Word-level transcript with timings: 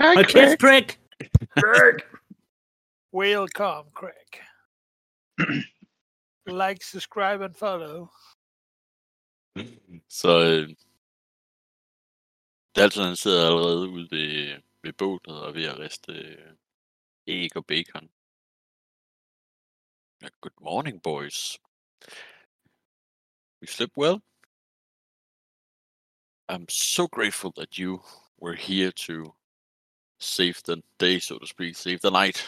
A 0.00 0.24
kiss, 0.24 0.56
prick. 0.56 0.98
Craig. 1.58 2.02
Welcome, 3.12 3.84
Craig. 3.92 4.40
like, 6.46 6.82
subscribe, 6.82 7.42
and 7.42 7.54
follow. 7.54 8.10
Så 10.08 10.28
øh, 10.28 10.76
Dalton 12.76 13.04
han 13.04 13.16
sidder 13.16 13.46
allerede 13.46 13.88
ude 13.88 14.08
ved, 14.10 14.60
ved 14.82 14.92
bålet 14.92 15.42
og 15.42 15.48
er 15.48 15.52
ved 15.52 15.64
at 15.64 15.78
riste 15.78 16.12
øh, 16.12 16.52
æg 17.26 17.56
og 17.56 17.66
bacon. 17.66 18.10
Ja, 20.22 20.28
good 20.40 20.60
morning, 20.60 21.02
boys. 21.02 21.58
You 23.62 23.66
slept 23.66 23.96
well? 23.96 24.22
I'm 26.48 26.66
so 26.68 27.06
grateful 27.06 27.52
that 27.56 27.78
you 27.78 28.00
were 28.42 28.56
here 28.56 28.90
to 28.92 29.34
save 30.20 30.62
the 30.64 30.82
day, 30.98 31.18
so 31.18 31.38
to 31.38 31.46
speak, 31.46 31.76
save 31.76 32.00
the 32.02 32.10
night 32.10 32.46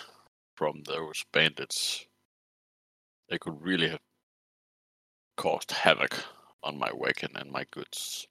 from 0.54 0.82
those 0.84 1.24
bandits. 1.32 2.06
They 3.28 3.38
could 3.38 3.60
really 3.60 3.88
have 3.88 4.00
caused 5.36 5.72
havoc 5.72 6.22
on 6.62 6.78
my 6.78 6.90
wagon 6.94 7.32
and 7.34 7.50
my 7.50 7.64
goods. 7.70 8.28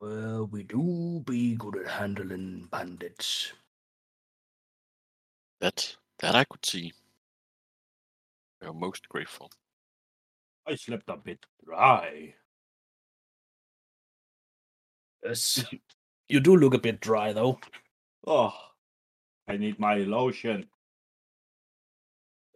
Well, 0.00 0.46
we 0.46 0.64
do 0.64 1.22
be 1.26 1.56
good 1.56 1.78
at 1.78 1.88
handling 1.88 2.68
bandits. 2.70 3.52
That 5.60 5.96
that 6.18 6.34
I 6.34 6.44
could 6.44 6.64
see. 6.64 6.92
We 8.60 8.68
are 8.68 8.74
most 8.74 9.08
grateful. 9.08 9.50
I 10.66 10.74
slept 10.74 11.08
a 11.08 11.16
bit 11.16 11.44
dry. 11.64 12.34
Yes. 15.24 15.64
You 16.28 16.40
do 16.40 16.56
look 16.56 16.74
a 16.74 16.78
bit 16.78 17.00
dry, 17.00 17.32
though. 17.32 17.58
Oh, 18.26 18.52
I 19.46 19.56
need 19.56 19.78
my 19.78 20.04
lotion. 20.04 20.70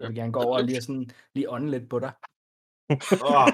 Jeg 0.00 0.08
vil 0.08 0.16
gerne 0.16 0.32
gå 0.32 0.40
over 0.44 0.56
og 0.56 0.64
lige, 0.64 0.82
sådan, 0.82 1.10
lige 1.34 1.50
ånde 1.50 1.70
lidt 1.70 1.90
på 1.90 1.98
dig. 1.98 2.12
Ah, 2.90 2.98
oh, 3.22 3.52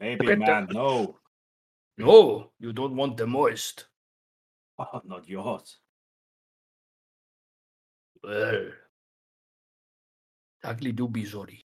baby 0.00 0.34
man, 0.34 0.68
no. 0.72 1.18
No, 1.98 2.52
you 2.60 2.72
don't 2.72 2.94
want 2.94 3.16
the 3.16 3.26
moist. 3.26 3.90
Oh, 4.78 5.00
not 5.04 5.28
yours. 5.28 5.80
Well, 8.22 8.72
takli 10.62 10.92
do 10.92 11.08
be 11.08 11.24
sorry. 11.24 11.64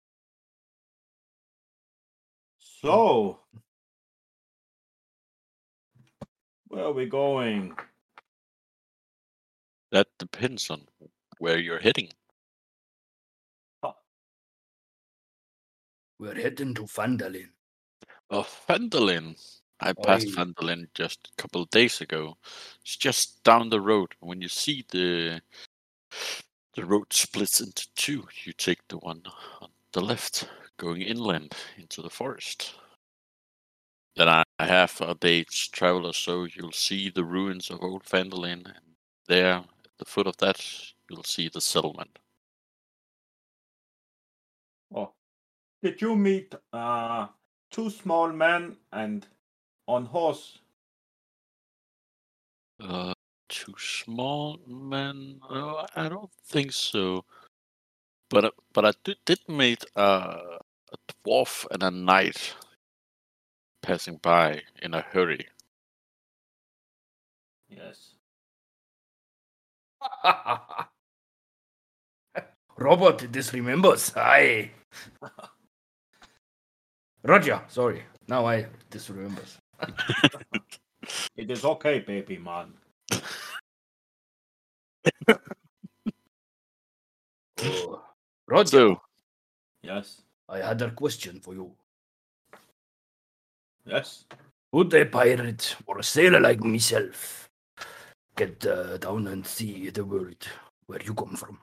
So, 2.58 3.38
where 6.72 6.86
are 6.86 6.92
we 6.92 7.04
going? 7.04 7.76
That 9.90 10.08
depends 10.18 10.70
on 10.70 10.80
where 11.38 11.58
you're 11.58 11.78
heading. 11.78 12.08
We're 16.18 16.34
heading 16.34 16.72
to 16.74 16.82
Fandalin. 16.82 17.48
Oh, 18.30 18.46
Fandolin. 18.68 19.36
I 19.80 19.92
passed 19.92 20.28
Oi. 20.28 20.30
Fandolin 20.30 20.86
just 20.94 21.28
a 21.36 21.42
couple 21.42 21.60
of 21.60 21.70
days 21.70 22.00
ago. 22.00 22.38
It's 22.80 22.96
just 22.96 23.42
down 23.44 23.68
the 23.68 23.80
road. 23.80 24.14
When 24.20 24.40
you 24.40 24.48
see 24.48 24.86
the 24.90 25.42
the 26.74 26.86
road 26.86 27.12
splits 27.12 27.60
into 27.60 27.86
two, 27.96 28.26
you 28.44 28.54
take 28.54 28.80
the 28.88 28.96
one 28.98 29.22
on 29.60 29.68
the 29.92 30.00
left, 30.00 30.48
going 30.78 31.02
inland 31.02 31.52
into 31.76 32.00
the 32.00 32.08
forest. 32.08 32.76
Then 34.16 34.28
I 34.28 34.44
have 34.58 35.00
a 35.00 35.14
day's 35.14 35.68
travel 35.72 36.06
or 36.06 36.12
so. 36.12 36.44
You'll 36.44 36.72
see 36.72 37.08
the 37.08 37.24
ruins 37.24 37.70
of 37.70 37.82
old 37.82 38.04
Fandolin, 38.04 38.66
and 38.66 38.96
there, 39.26 39.54
at 39.54 39.98
the 39.98 40.04
foot 40.04 40.26
of 40.26 40.36
that, 40.38 40.60
you'll 41.08 41.24
see 41.24 41.48
the 41.48 41.60
settlement. 41.60 42.18
Oh, 44.94 45.12
did 45.82 46.02
you 46.02 46.14
meet 46.14 46.54
uh 46.72 47.28
two 47.70 47.88
small 47.88 48.30
men 48.32 48.76
and 48.92 49.26
on 49.86 50.04
horse? 50.04 50.58
Uh, 52.78 53.14
too 53.48 53.74
small, 53.78 54.58
men? 54.66 55.40
Uh, 55.48 55.86
I 55.96 56.08
don't 56.08 56.30
think 56.44 56.72
so. 56.72 57.24
But 58.28 58.54
but 58.72 58.84
I 58.84 58.92
did, 59.04 59.18
did 59.24 59.40
meet 59.48 59.84
uh, 59.96 60.58
a 60.92 60.96
dwarf 61.24 61.66
and 61.70 61.82
a 61.82 61.90
knight 61.90 62.54
passing 63.82 64.16
by 64.22 64.62
in 64.80 64.94
a 64.94 65.02
hurry. 65.02 65.46
Yes. 67.68 68.14
Robert 72.78 73.18
disremembers. 73.32 74.16
Aye. 74.16 74.70
Roger, 77.24 77.62
sorry. 77.68 78.02
Now 78.28 78.46
I 78.46 78.66
disremembers. 78.90 79.56
It 81.36 81.50
is 81.50 81.64
okay, 81.64 81.98
baby 82.00 82.38
man. 82.38 82.74
Oh, 87.64 88.02
Roger, 88.46 88.70
So 88.70 89.00
Yes. 89.82 90.22
I 90.48 90.58
had 90.58 90.82
a 90.82 90.90
question 90.90 91.40
for 91.40 91.54
you. 91.54 91.74
Yes. 93.84 94.24
Would 94.72 94.94
a 94.94 95.04
pirate 95.04 95.76
or 95.86 95.98
a 95.98 96.02
sailor 96.02 96.40
like 96.40 96.60
myself 96.62 97.48
get 98.36 98.64
uh, 98.66 98.96
down 98.98 99.26
and 99.26 99.46
see 99.46 99.90
the 99.90 100.04
world 100.04 100.46
where 100.86 101.02
you 101.02 101.14
come 101.14 101.36
from? 101.36 101.58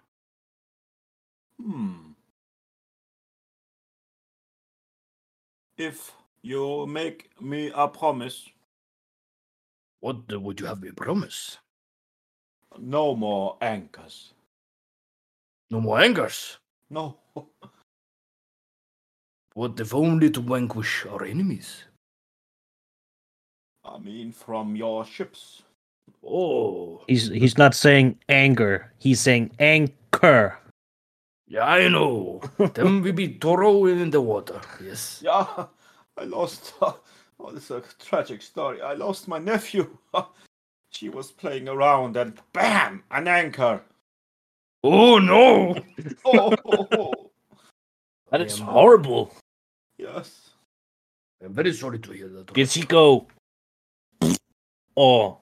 Hmm. 1.62 2.12
If 5.78 6.12
you 6.42 6.86
make 6.88 7.30
me 7.42 7.72
a 7.74 7.88
promise, 7.88 8.48
What 10.02 10.32
would 10.32 10.60
you 10.60 10.68
have 10.68 10.82
me 10.82 10.92
promise? 10.92 11.58
no 12.78 13.16
more 13.16 13.58
anchors. 13.62 14.34
No 15.72 15.82
more 15.82 16.00
anchors? 16.00 16.58
No. 16.90 17.18
What 19.54 19.80
if 19.80 19.94
only 19.94 20.30
to 20.32 20.40
vanquish 20.42 21.06
our 21.08 21.26
enemies? 21.26 21.84
I 23.90 23.98
mean, 24.00 24.32
from 24.32 24.76
your 24.76 25.06
ships. 25.06 25.64
Oh, 26.26 27.02
He's 27.08 27.28
he's 27.30 27.58
not 27.58 27.74
saying 27.76 28.18
anger. 28.30 28.92
He's 29.00 29.20
saying 29.22 29.52
anchor. 29.60 30.58
yeah, 31.48 31.66
I 31.66 31.88
know. 31.88 32.42
Them 32.74 33.02
we 33.02 33.12
be 33.12 33.38
throwing 33.40 34.00
in 34.00 34.10
the 34.10 34.22
water. 34.22 34.60
Yes. 34.84 35.22
Yeah, 35.24 35.66
I 36.18 36.24
lost. 36.26 36.74
Oh, 37.42 37.52
this 37.54 37.72
is 37.72 37.72
a 37.72 37.82
tragic 38.04 38.42
story. 38.42 38.82
I 38.82 38.96
lost 38.96 39.28
my 39.30 39.40
nephew. 39.40 39.98
She 40.92 41.08
was 41.08 41.32
playing 41.32 41.70
around 41.70 42.18
and 42.18 42.34
bam, 42.52 43.04
an 43.12 43.28
anchor. 43.30 43.82
Oh 44.84 45.20
no! 45.20 45.76
Oh, 46.26 46.52
oh, 46.66 46.88
oh. 46.98 47.14
That 48.32 48.42
is 48.42 48.60
horrible. 48.60 49.32
yes. 49.98 50.50
I'm 51.42 51.54
very 51.54 51.72
sorry 51.72 52.00
to 52.00 52.12
hear 52.12 52.28
that. 52.28 52.52
Did 52.54 52.70
he 52.72 52.84
go? 52.84 53.28
Oh, 55.02 55.38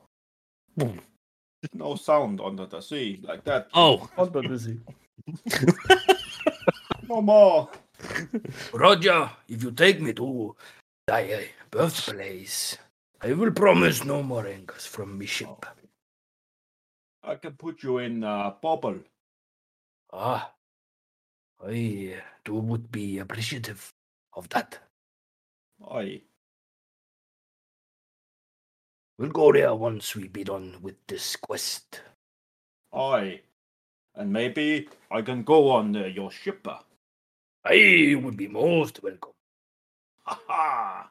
No 1.73 1.95
sound 1.95 2.40
under 2.40 2.68
the 2.68 2.79
sea 2.79 3.19
like 3.23 3.44
that. 3.45 3.69
oh. 3.73 4.07
Under 4.16 4.44
the 4.44 4.59
sea. 4.59 4.79
No 7.09 7.23
more. 7.23 7.69
Roger, 8.72 9.31
if 9.50 9.63
you 9.63 9.72
take 9.72 10.00
me 10.00 10.13
to 10.13 10.56
thy 11.07 11.34
uh, 11.34 11.41
birthplace, 11.72 12.78
I 13.19 13.34
will 13.34 13.50
promise 13.50 14.06
no 14.06 14.22
more 14.22 14.46
angers 14.46 14.85
from 14.85 15.17
me 15.17 15.26
ship. 15.26 15.66
I 17.23 17.35
can 17.35 17.53
put 17.53 17.82
you 17.82 17.97
in 17.97 18.23
a 18.23 18.53
bubble. 18.61 18.99
Ah, 20.14 20.53
I 21.66 22.14
uh, 22.16 22.22
do 22.46 22.53
would 22.55 22.91
be 22.91 23.17
appreciative 23.17 23.90
of 24.35 24.47
that. 24.49 24.78
Aye. 25.90 26.22
We'll 29.17 29.29
go 29.29 29.52
there 29.52 29.73
once 29.73 30.16
we 30.16 30.28
be 30.28 30.43
done 30.43 30.78
with 30.81 30.96
this 31.08 31.35
quest. 31.35 32.02
Aye. 32.93 33.41
And 34.16 34.31
maybe 34.31 34.90
I 35.09 35.22
can 35.23 35.43
go 35.43 35.72
on 35.72 35.96
uh, 35.96 36.05
your 36.05 36.29
ship. 36.31 36.67
I 37.66 38.16
would 38.22 38.37
be 38.37 38.47
most 38.47 39.02
welcome. 39.02 39.31
Ha 40.23 40.40
ha! 40.47 41.09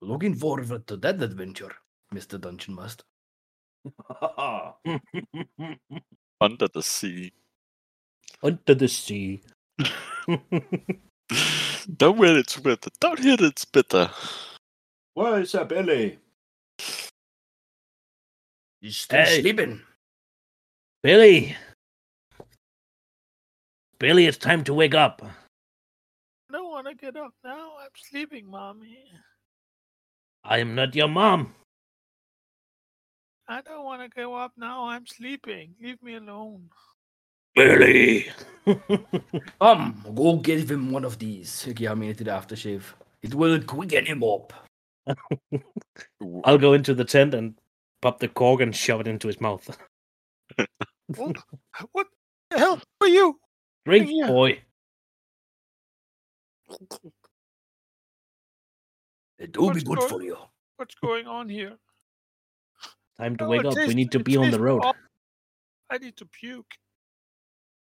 Looking 0.00 0.34
forward 0.34 0.86
to 0.86 0.96
that 0.96 1.20
adventure, 1.22 1.72
Mr. 2.14 2.40
Dungeon 2.40 2.76
Master. 2.76 3.04
Ha 4.06 4.32
ha! 4.36 4.74
under 6.40 6.68
the 6.68 6.82
sea. 6.82 7.32
Under 8.42 8.74
the 8.74 8.88
sea. 8.88 9.40
Don't 11.96 12.18
wear 12.18 12.38
it 12.38 12.46
too 12.46 12.60
bitter. 12.60 12.90
Don't 13.00 13.18
hit 13.18 13.40
it 13.40 13.64
bitter. 13.72 14.10
Where 15.18 15.40
is 15.40 15.52
a 15.56 15.64
belly? 15.64 16.20
He's 18.80 18.98
still 18.98 19.24
Hey. 19.24 19.40
sleeping. 19.40 19.82
Billy! 21.02 21.56
Billy, 23.98 24.26
it's 24.26 24.38
time 24.38 24.62
to 24.62 24.72
wake 24.74 24.94
up. 24.94 25.22
I 25.24 26.52
don't 26.52 26.70
want 26.70 26.86
to 26.86 26.94
get 26.94 27.16
up 27.16 27.34
now. 27.42 27.78
I'm 27.82 27.90
sleeping, 27.96 28.46
mommy. 28.46 29.10
I 30.44 30.58
am 30.58 30.76
not 30.76 30.94
your 30.94 31.08
mom. 31.08 31.52
I 33.48 33.60
don't 33.62 33.84
want 33.84 34.02
to 34.02 34.08
go 34.08 34.36
up 34.36 34.52
now. 34.56 34.84
I'm 34.84 35.06
sleeping. 35.06 35.74
Leave 35.82 36.00
me 36.00 36.14
alone. 36.14 36.70
Billy! 37.56 38.30
Come, 38.64 39.02
um, 39.60 40.14
go 40.14 40.36
give 40.36 40.70
him 40.70 40.92
one 40.92 41.04
of 41.04 41.18
these. 41.18 41.66
Jeg 41.66 41.74
giver 41.74 41.88
ham 41.88 42.02
en 42.02 42.10
af 42.10 42.16
de 42.16 42.32
aftershave. 42.32 42.94
It 43.22 43.34
will 43.34 43.60
quicken 43.66 44.06
him 44.06 44.22
up. 44.22 44.67
W- 46.20 46.42
I'll 46.44 46.58
go 46.58 46.72
into 46.74 46.94
the 46.94 47.04
tent 47.04 47.34
and 47.34 47.58
pop 48.02 48.18
the 48.20 48.28
cork 48.28 48.60
and 48.60 48.74
shove 48.74 49.00
it 49.00 49.08
into 49.08 49.26
his 49.28 49.40
mouth. 49.40 49.76
What? 51.16 51.36
what 51.92 52.06
the 52.50 52.58
hell 52.58 52.82
are 53.00 53.08
you? 53.08 53.38
Drink, 53.86 54.10
Yeah. 54.12 54.26
boy. 54.26 54.62
It 59.38 59.56
will 59.56 59.72
be 59.72 59.80
good 59.82 59.98
going- 59.98 60.08
for 60.08 60.22
you. 60.22 60.36
What's 60.76 60.94
going 60.96 61.26
on 61.26 61.48
here? 61.48 61.78
Time 63.18 63.36
to 63.36 63.44
Oh, 63.44 63.48
wake 63.48 63.60
it 63.60 63.66
up. 63.66 63.74
We 63.88 63.94
need 63.94 64.12
to 64.12 64.18
be 64.20 64.36
on 64.36 64.50
the 64.50 64.60
road. 64.60 64.82
awful. 64.84 65.00
I 65.90 65.98
need 65.98 66.16
to 66.18 66.26
puke. 66.26 66.70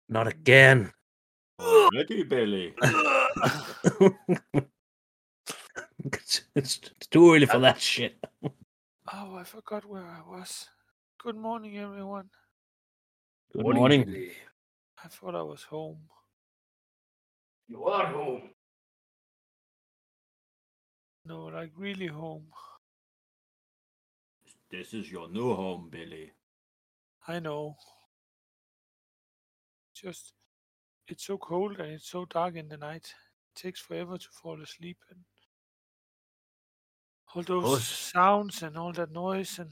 Not 0.09 0.29
again. 0.29 0.93
Ready, 1.95 2.23
Billy? 2.23 2.75
it's, 6.15 6.43
it's 6.55 6.81
it's 6.97 7.07
too 7.09 7.35
early 7.35 7.47
for 7.47 7.59
that 7.61 7.81
shit. 7.81 8.17
Oh, 9.13 9.37
I 9.37 9.45
forgot 9.45 9.85
where 9.85 10.07
I 10.07 10.21
was. 10.29 10.69
Good 11.19 11.37
morning, 11.37 11.79
everyone. 11.79 12.29
Good 13.53 13.63
Morning, 13.63 13.81
morning. 13.81 14.05
Billy. 14.05 14.33
I 15.03 15.09
thought 15.09 15.35
I 15.35 15.43
was 15.43 15.63
home. 15.63 15.99
You 17.69 17.85
are 17.85 18.07
home. 18.07 18.51
No, 21.25 21.47
like 21.47 21.73
really 21.77 22.07
home. 22.07 22.47
This 24.71 24.95
is 24.95 25.11
your 25.11 25.29
new 25.29 25.55
home, 25.55 25.89
Billy. 25.91 26.33
I 27.27 27.39
know. 27.41 27.77
Just, 29.95 30.33
it's 31.09 31.25
so 31.25 31.39
cold 31.39 31.79
and 31.79 31.93
it's 31.93 32.09
so 32.09 32.25
dark 32.27 32.57
in 32.57 32.69
the 32.69 32.77
night. 32.77 33.13
It 33.55 33.61
takes 33.61 33.81
forever 33.81 34.19
to 34.19 34.29
fall 34.31 34.61
asleep, 34.63 34.99
and 35.11 35.21
all 37.35 37.43
those 37.43 37.65
course. 37.65 37.89
sounds 38.13 38.63
and 38.63 38.77
all 38.77 38.93
that 38.93 39.13
noise, 39.13 39.59
and 39.59 39.71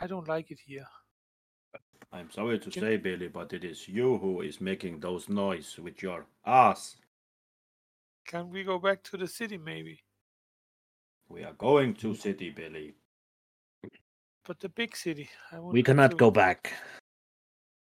I 0.00 0.06
don't 0.06 0.28
like 0.28 0.50
it 0.50 0.58
here. 0.64 0.86
I'm 2.12 2.30
sorry 2.30 2.58
to 2.58 2.70
Can- 2.70 2.82
say, 2.82 2.96
Billy, 2.96 3.28
but 3.28 3.52
it 3.52 3.64
is 3.64 3.86
you 3.86 4.16
who 4.18 4.40
is 4.40 4.60
making 4.60 5.00
those 5.00 5.28
noise 5.28 5.78
with 5.78 6.02
your 6.02 6.26
ass. 6.46 6.96
Can 8.26 8.50
we 8.50 8.62
go 8.64 8.78
back 8.78 9.02
to 9.04 9.16
the 9.16 9.26
city, 9.26 9.58
maybe? 9.58 10.00
We 11.28 11.44
are 11.44 11.52
going 11.54 11.94
to 11.94 12.08
mm. 12.08 12.16
city, 12.16 12.50
Billy. 12.50 12.94
But 14.46 14.60
the 14.60 14.70
big 14.70 14.96
city. 14.96 15.28
I 15.52 15.60
We 15.60 15.82
cannot 15.82 16.12
to- 16.12 16.16
go 16.16 16.30
back. 16.30 16.72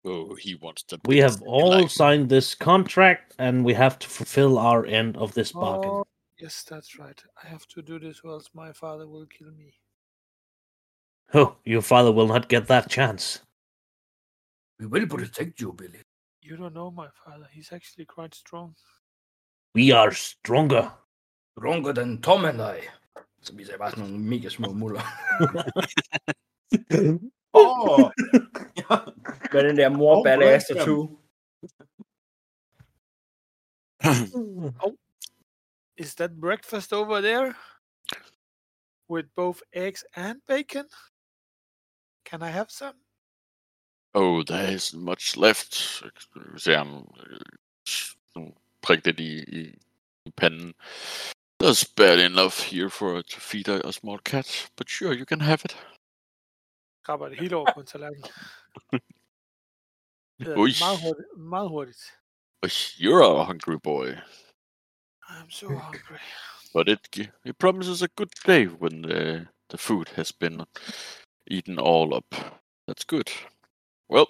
Oh, 0.04 0.34
he 0.34 0.56
wants 0.56 0.84
the. 0.84 1.00
We 1.06 1.18
have 1.18 1.42
all 1.44 1.82
life. 1.82 1.92
signed 1.92 2.30
this 2.30 2.56
contract 2.56 3.36
and 3.38 3.64
we 3.64 3.74
have 3.76 4.00
to 4.00 4.08
fulfill 4.08 4.58
our 4.58 4.84
end 4.86 5.16
of 5.18 5.34
this 5.36 5.52
bargain. 5.52 5.92
Oh, 5.92 6.06
yes, 6.42 6.64
that's 6.64 7.00
right. 7.00 7.24
I 7.44 7.48
have 7.48 7.66
to 7.68 7.82
do 7.82 8.00
this, 8.00 8.22
or 8.24 8.32
else 8.32 8.50
my 8.54 8.72
father 8.74 9.08
will 9.08 9.26
kill 9.26 9.52
me. 9.52 9.74
Oh, 11.34 11.56
your 11.64 11.82
father 11.82 12.12
will 12.12 12.28
not 12.28 12.50
get 12.50 12.68
that 12.68 12.90
chance. 12.90 13.40
We 14.80 14.88
will 14.88 15.08
protect 15.08 15.62
you, 15.62 15.74
Billy. 15.74 16.02
You 16.42 16.58
don't 16.58 16.74
know 16.74 16.92
my 16.92 17.08
father. 17.24 17.48
He's 17.52 17.72
actually 17.72 18.06
quite 18.06 18.34
strong. 18.34 18.76
We 19.76 19.92
are 19.92 20.12
stronger. 20.12 20.92
Stronger 21.58 21.94
than 21.94 22.22
Tom 22.22 22.46
and 22.46 22.62
I. 22.62 22.82
Så 23.42 23.56
vi 23.56 23.66
sagde 23.66 23.78
bare 23.78 23.92
sådan 23.92 24.04
nogle 24.04 24.20
mega 24.20 24.50
små 24.50 24.74
muller. 24.74 25.02
Oh! 27.54 28.12
Med 29.54 29.64
den 29.64 29.78
der 29.78 29.90
mor 29.90 30.16
Oh, 30.16 30.24
badass 30.24 30.40
bless 30.40 30.66
tattoo. 30.68 31.18
Is 36.02 36.16
that 36.16 36.32
breakfast 36.40 36.94
over 36.94 37.22
there? 37.22 37.56
With 39.10 39.28
both 39.36 39.62
eggs 39.74 40.04
and 40.16 40.42
bacon? 40.48 40.86
Can 42.26 42.42
I 42.42 42.50
have 42.50 42.70
some? 42.70 42.96
Oh, 44.14 44.44
there 44.44 44.74
isn't 44.76 45.04
much 45.04 45.38
left. 45.38 45.74
Så 45.76 46.10
ser 46.58 46.78
han 46.78 47.08
øh, 47.28 47.40
s- 47.88 48.18
lidt 49.06 49.20
i, 49.20 49.44
i, 49.60 49.76
i 50.26 50.30
panden. 50.38 50.74
There's 51.64 51.94
barely 51.96 52.26
enough 52.26 52.56
here 52.72 52.90
for 52.90 53.22
to 53.22 53.40
feed 53.40 53.68
a, 53.68 53.88
a 53.88 53.92
small 53.92 54.20
cat, 54.20 54.72
but 54.78 54.90
sure, 54.90 55.14
you 55.14 55.26
can 55.26 55.42
have 55.42 55.60
it. 55.66 55.74
Krabber 57.04 57.30
det 57.30 57.40
hele 57.40 57.56
over 57.56 57.74
på 57.74 57.80
en 57.80 57.86
tallerken. 57.86 58.24
Ui. 60.62 60.72
meget 60.86 61.00
hurtigt. 61.04 61.28
Meget 61.38 61.70
hurtigt. 61.70 62.02
You're 63.04 63.24
a 63.24 63.44
hungry 63.44 63.78
boy, 63.84 64.08
I'm 65.40 65.50
so 65.50 65.76
hungry. 65.76 66.20
but 66.74 66.90
it 66.90 67.30
it 67.46 67.58
promises 67.58 68.02
a 68.02 68.08
good 68.16 68.32
day 68.46 68.66
when 68.66 69.02
the 69.02 69.48
the 69.70 69.78
food 69.78 70.10
has 70.16 70.32
been 70.32 70.66
eaten 71.50 71.80
all 71.80 72.14
up. 72.14 72.36
That's 72.88 73.06
good. 73.06 73.32
Well, 74.10 74.28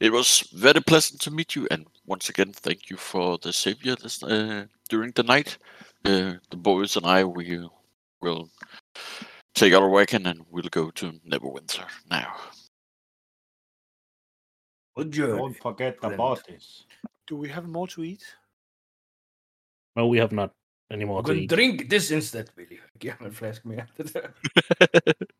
it 0.00 0.12
was 0.12 0.48
very 0.54 0.80
pleasant 0.80 1.20
to 1.22 1.30
meet 1.30 1.54
you, 1.54 1.66
and 1.70 1.86
once 2.06 2.28
again, 2.30 2.52
thank 2.52 2.90
you 2.90 2.96
for 2.96 3.38
the 3.38 3.52
savior 3.52 3.96
this 3.96 4.22
uh, 4.22 4.66
during 4.88 5.12
the 5.12 5.22
night. 5.22 5.58
Uh, 6.04 6.34
the 6.50 6.56
boys 6.56 6.96
and 6.96 7.06
I 7.06 7.24
we 7.24 7.68
will 8.20 8.48
take 9.54 9.74
our 9.74 9.88
wagon 9.88 10.26
and 10.26 10.40
we'll 10.50 10.68
go 10.70 10.90
to 10.90 11.12
Neverwinter 11.28 11.84
now. 12.10 12.34
Good 14.96 15.12
journey. 15.12 15.38
Don't 15.38 15.56
forget 15.56 15.96
the 15.96 16.08
Friend. 16.08 16.16
bodies. 16.16 16.86
Do 17.26 17.36
we 17.36 17.48
have 17.48 17.68
more 17.68 17.86
to 17.88 18.02
eat? 18.02 18.24
No, 19.98 20.06
we 20.06 20.18
have 20.18 20.30
not 20.32 20.54
anymore. 20.92 21.24
You 21.26 21.48
to 21.48 21.56
drink 21.56 21.90
this 21.90 22.12
instead, 22.12 22.50
Billy. 22.54 22.78
Giv 23.00 23.10
ham 23.10 23.26
en 23.26 23.32
flaske 23.32 23.68
mere. 23.68 23.86
Det 23.96 24.06
der. 24.14 24.28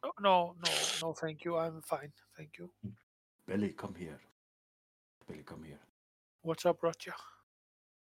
No, 0.03 0.11
no, 0.21 0.53
no, 0.53 0.71
no, 1.03 1.15
thank 1.15 1.45
you. 1.47 1.57
I'm 1.57 1.81
fine. 1.83 2.13
Thank 2.37 2.59
you. 2.59 2.69
Billy, 3.47 3.73
come 3.73 3.95
here. 3.99 4.19
Billy, 5.27 5.43
come 5.43 5.65
here. 5.67 5.79
What's 6.45 6.69
up, 6.71 6.83
Roger? 6.83 7.15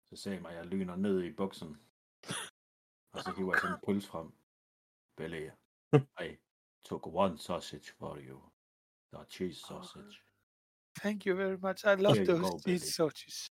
Så 0.05 0.17
ser 0.17 0.41
mig, 0.41 0.55
jeg 0.55 0.67
lyner 0.67 0.97
ned 0.97 1.23
i 1.23 1.33
buksen. 1.33 1.69
Og 3.13 3.23
så 3.23 3.33
hiver 3.37 3.53
jeg 3.53 3.61
sådan 3.61 3.75
en 3.75 3.81
puls 3.85 4.07
frem. 4.07 4.33
Billy, 5.17 5.51
I 6.21 6.37
took 6.85 7.07
one 7.07 7.39
sausage 7.39 7.93
for 7.99 8.17
you. 8.17 8.41
The 9.13 9.25
cheese 9.29 9.61
sausage. 9.61 10.23
Thank 11.03 11.27
you 11.27 11.37
very 11.37 11.57
much. 11.57 11.85
I 11.85 11.95
love 11.95 12.17
Here 12.17 12.27
those 12.27 12.51
go, 12.51 12.59
cheese 12.59 12.95
sausages. 12.95 13.51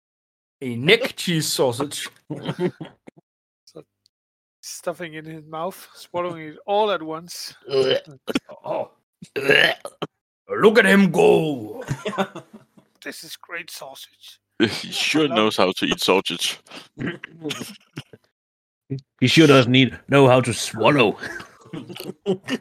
A 0.62 0.76
neck 0.76 1.16
cheese 1.16 1.46
sausage. 1.46 2.08
Stuffing 4.62 5.14
it 5.14 5.26
in 5.26 5.34
his 5.34 5.46
mouth, 5.46 5.88
swallowing 5.94 6.48
it 6.48 6.58
all 6.66 6.90
at 6.90 7.02
once. 7.02 7.54
Oh. 8.64 8.90
Look 10.48 10.78
at 10.78 10.86
him 10.86 11.10
go. 11.10 11.84
This 13.04 13.22
is 13.22 13.36
great 13.36 13.70
sausage. 13.70 14.40
he 14.58 14.90
sure 14.90 15.28
knows 15.28 15.56
how 15.56 15.70
to 15.70 15.86
eat 15.86 16.00
sausage. 16.00 16.58
He 19.20 19.26
sure 19.26 19.46
does 19.46 19.66
need 19.66 19.98
know 20.08 20.28
how 20.28 20.40
to 20.40 20.52
swallow. 20.52 21.18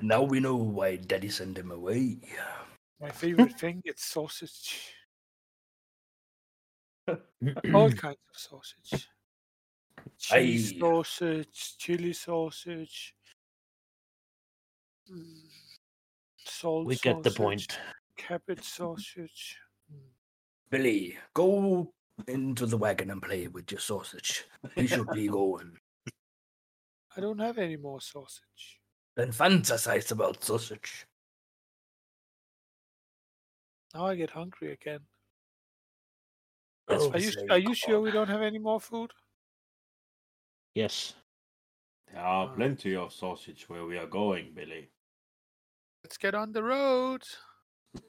Now 0.01 0.23
we 0.23 0.39
know 0.39 0.55
why 0.55 0.97
daddy 0.97 1.29
sent 1.29 1.57
him 1.57 1.71
away. 1.71 2.17
My 2.99 3.09
favorite 3.09 3.59
thing 3.59 3.81
is 3.85 3.95
sausage. 3.97 4.93
All 7.07 7.91
kinds 7.91 8.17
of 8.29 8.37
sausage. 8.37 9.07
Cheese 10.17 10.73
Aye. 10.73 10.79
sausage, 10.79 11.77
chili 11.77 12.13
sausage, 12.13 13.15
salt 16.45 16.85
We 16.85 16.95
get 16.97 17.23
the 17.23 17.29
sausage, 17.29 17.37
point. 17.37 17.79
Cabbage 18.17 18.63
sausage. 18.63 19.57
Billy, 20.69 21.17
go 21.33 21.93
into 22.27 22.65
the 22.65 22.77
wagon 22.77 23.11
and 23.11 23.21
play 23.21 23.47
with 23.47 23.71
your 23.71 23.79
sausage. 23.79 24.45
He 24.75 24.87
should 24.87 25.09
be 25.09 25.27
going. 25.27 25.77
I 27.17 27.21
don't 27.21 27.39
have 27.39 27.57
any 27.57 27.77
more 27.77 28.01
sausage. 28.01 28.79
Then 29.15 29.31
fantasize 29.31 30.11
about 30.11 30.43
sausage. 30.43 31.05
Now 33.93 34.07
I 34.07 34.15
get 34.15 34.29
hungry 34.31 34.73
again. 34.73 34.99
That's 36.87 37.05
Are 37.07 37.19
you 37.19 37.31
are 37.49 37.59
you 37.59 37.73
sure 37.73 37.99
we 37.99 38.11
don't 38.11 38.29
have 38.29 38.41
any 38.41 38.59
more 38.59 38.79
food? 38.79 39.11
Yes. 40.75 41.15
There 42.07 42.21
are 42.21 42.55
plenty 42.55 42.95
of 42.95 43.11
sausage 43.11 43.69
where 43.69 43.85
we 43.85 43.97
are 43.97 44.07
going, 44.07 44.53
Billy. 44.53 44.89
Let's 46.03 46.17
get 46.17 46.35
on 46.35 46.53
the 46.53 46.61
road. 46.61 47.21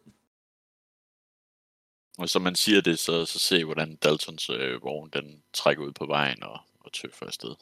Og 2.19 2.29
som 2.29 2.43
man 2.43 2.55
siger 2.55 2.81
det, 2.81 2.99
så, 2.99 3.25
så 3.27 3.39
se, 3.39 3.65
hvordan 3.65 3.97
Daltons 3.97 4.51
øh, 4.51 4.83
vogn 4.83 5.11
den 5.11 5.45
trækker 5.53 5.85
ud 5.85 5.93
på 5.93 6.07
vejen 6.07 6.43
og, 6.43 6.61
og 6.81 6.93
tøffer 6.93 7.27
afsted. 7.27 7.57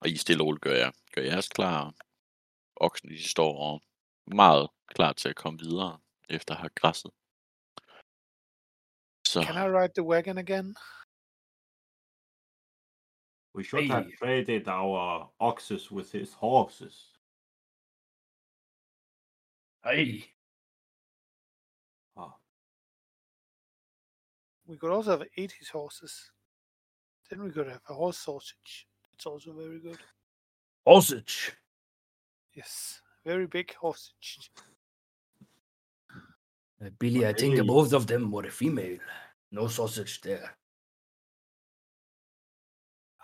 Og 0.00 0.08
I 0.08 0.16
stille 0.16 0.44
og 0.44 0.58
gør, 0.60 0.74
jeg, 0.74 0.92
gør 1.14 1.22
jeres 1.22 1.48
klar. 1.48 1.94
Oksen, 2.76 3.10
de 3.10 3.28
står 3.28 3.80
meget 4.26 4.68
klar 4.86 5.12
til 5.12 5.28
at 5.28 5.36
komme 5.36 5.58
videre, 5.58 5.98
efter 6.28 6.54
at 6.54 6.60
have 6.60 6.70
græsset. 6.74 7.10
Så 9.36 9.42
Can 9.42 9.56
I 9.58 9.68
ride 9.68 9.92
the 9.94 10.02
wagon 10.02 10.38
again? 10.38 10.74
We 13.54 13.64
should 13.64 13.80
Hey. 13.84 13.88
have 13.88 14.10
traded 14.12 14.68
our 14.68 15.30
oxes 15.40 15.90
with 15.90 16.12
his 16.12 16.32
horses. 16.34 17.12
Hey, 19.84 20.24
Ah, 22.16 22.38
We 24.66 24.76
could 24.78 24.90
also 24.90 25.10
have 25.18 25.28
ate 25.36 25.52
his 25.52 25.68
horses. 25.68 26.32
Then 27.30 27.42
we 27.42 27.50
could 27.52 27.68
have 27.68 27.82
a 27.88 27.94
horse 27.94 28.18
sausage. 28.18 28.88
That's 29.12 29.26
also 29.26 29.52
very 29.52 29.80
good. 29.80 29.98
sausage. 30.86 31.52
Yes, 32.54 33.02
very 33.24 33.46
big 33.46 33.72
sausage. 33.80 34.50
Uh, 36.80 36.90
Billy, 36.98 37.26
I 37.26 37.32
think 37.32 37.56
Hey. 37.56 37.62
both 37.66 37.92
of 37.92 38.06
them 38.06 38.30
were 38.30 38.50
female. 38.50 38.98
No 39.50 39.68
sausage 39.68 40.20
there. 40.20 40.56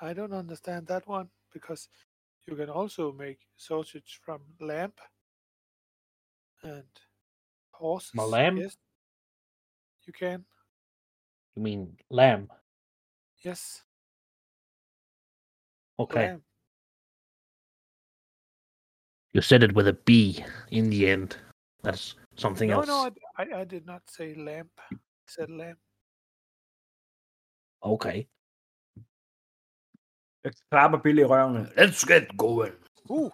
I 0.01 0.13
don't 0.13 0.33
understand 0.33 0.87
that 0.89 1.07
one 1.07 1.29
because 1.53 1.89
you 2.47 2.57
can 2.57 2.69
also 2.69 3.13
make 3.13 3.39
sausage 3.57 4.21
from 4.25 4.43
lamb 4.61 4.93
and 6.63 6.85
horses. 7.73 8.15
lamb? 8.15 8.59
Yes, 8.59 8.77
you 10.07 10.13
can. 10.13 10.45
You 11.57 11.63
mean 11.63 11.97
lamb? 12.11 12.49
Yes, 13.45 13.83
Okay. 15.99 16.27
lamb. 16.27 16.43
You 19.35 19.41
said 19.41 19.63
it 19.63 19.75
with 19.75 19.89
a 19.89 19.93
B 19.93 20.45
in 20.71 20.91
the 20.91 21.09
end. 21.09 21.37
That's 21.83 22.15
something 22.37 22.71
No, 22.71 22.77
else. 22.77 22.87
no, 22.87 23.11
I, 23.37 23.43
I, 23.43 23.61
I 23.61 23.65
did 23.65 23.87
not 23.87 24.03
say 24.09 24.35
lamb. 24.35 24.69
I 24.91 24.97
said 25.27 25.51
lamb. 25.51 25.77
Okay. 27.83 28.25
Jeg 30.45 30.53
klapper 30.71 30.99
Billy 31.03 31.21
i 31.21 31.25
røven. 31.25 31.67
Let's 31.67 32.05
get 32.13 32.39
going. 32.39 32.75
Ooh. 33.11 33.33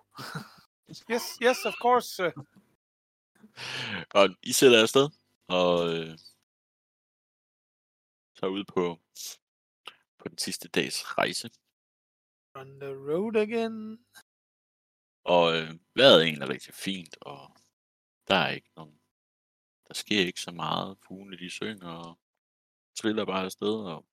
yes, 1.13 1.23
yes, 1.43 1.65
of 1.65 1.75
course. 1.83 2.27
Uh, 2.27 2.33
Og 4.15 4.29
I 4.43 4.53
sætter 4.53 4.83
afsted, 4.83 5.09
og 5.49 5.89
øh, 5.95 6.19
tager 8.37 8.51
ud 8.51 8.65
på, 8.65 9.01
på 10.19 10.29
den 10.29 10.39
sidste 10.39 10.69
dags 10.69 11.19
rejse. 11.19 11.51
on 12.55 12.81
the 12.81 12.95
road 12.95 13.37
again. 13.37 14.05
Og 15.25 15.57
øh, 15.57 15.71
vejret 15.95 16.21
er 16.21 16.25
egentlig 16.27 16.49
rigtig 16.49 16.75
fint, 16.75 17.17
og 17.21 17.57
der 18.29 18.35
er 18.35 18.51
ikke 18.51 18.71
nogen, 18.77 19.01
der 19.89 19.95
sker 19.95 20.21
ikke 20.21 20.41
så 20.41 20.51
meget. 20.51 20.99
Fuglene 21.09 21.39
de 21.39 21.51
synger 21.51 21.91
og 21.91 22.19
triller 22.97 23.25
bare 23.25 23.45
afsted, 23.45 23.75
og 23.95 24.08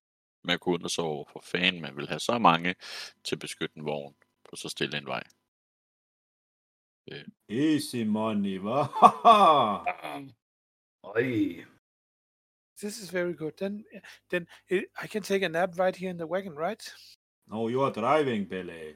man 0.46 0.60
kunne 0.60 0.76
undre 0.76 0.90
sig 0.90 1.04
over 1.04 1.26
for 1.32 1.42
fanden, 1.44 1.82
man 1.82 1.98
vil 1.98 2.08
have 2.08 2.20
så 2.20 2.38
mange 2.40 2.76
til 3.24 3.36
at 3.36 3.40
beskytte 3.40 3.78
en 3.78 3.86
vogn 3.86 4.16
på 4.50 4.56
så 4.56 4.70
stille 4.70 4.98
en 4.98 5.08
vej. 5.08 5.24
easy 7.50 8.04
money, 8.04 8.60
hva? 8.60 8.88
Ej. 11.16 11.66
This 12.78 12.98
is 13.00 13.14
very 13.14 13.34
good. 13.34 13.52
Then, 13.58 13.86
then 14.30 14.48
i 14.70 14.84
I 15.04 15.08
can 15.08 15.24
take 15.24 15.46
a 15.46 15.50
nap 15.50 15.80
right 15.80 15.96
here 15.96 16.10
in 16.10 16.18
the 16.18 16.26
wagon, 16.26 16.56
right? 16.58 16.94
no, 17.48 17.68
you 17.68 17.82
are 17.82 17.92
driving, 17.92 18.46
Billy. 18.46 18.96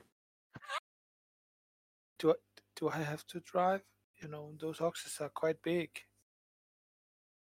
Do 2.20 2.32
I, 2.32 2.36
do 2.76 2.90
I 2.90 2.98
have 2.98 3.26
to 3.28 3.40
drive? 3.40 3.82
You 4.22 4.28
know, 4.28 4.54
those 4.60 4.82
oxes 4.82 5.22
are 5.22 5.30
quite 5.30 5.62
big. 5.64 5.90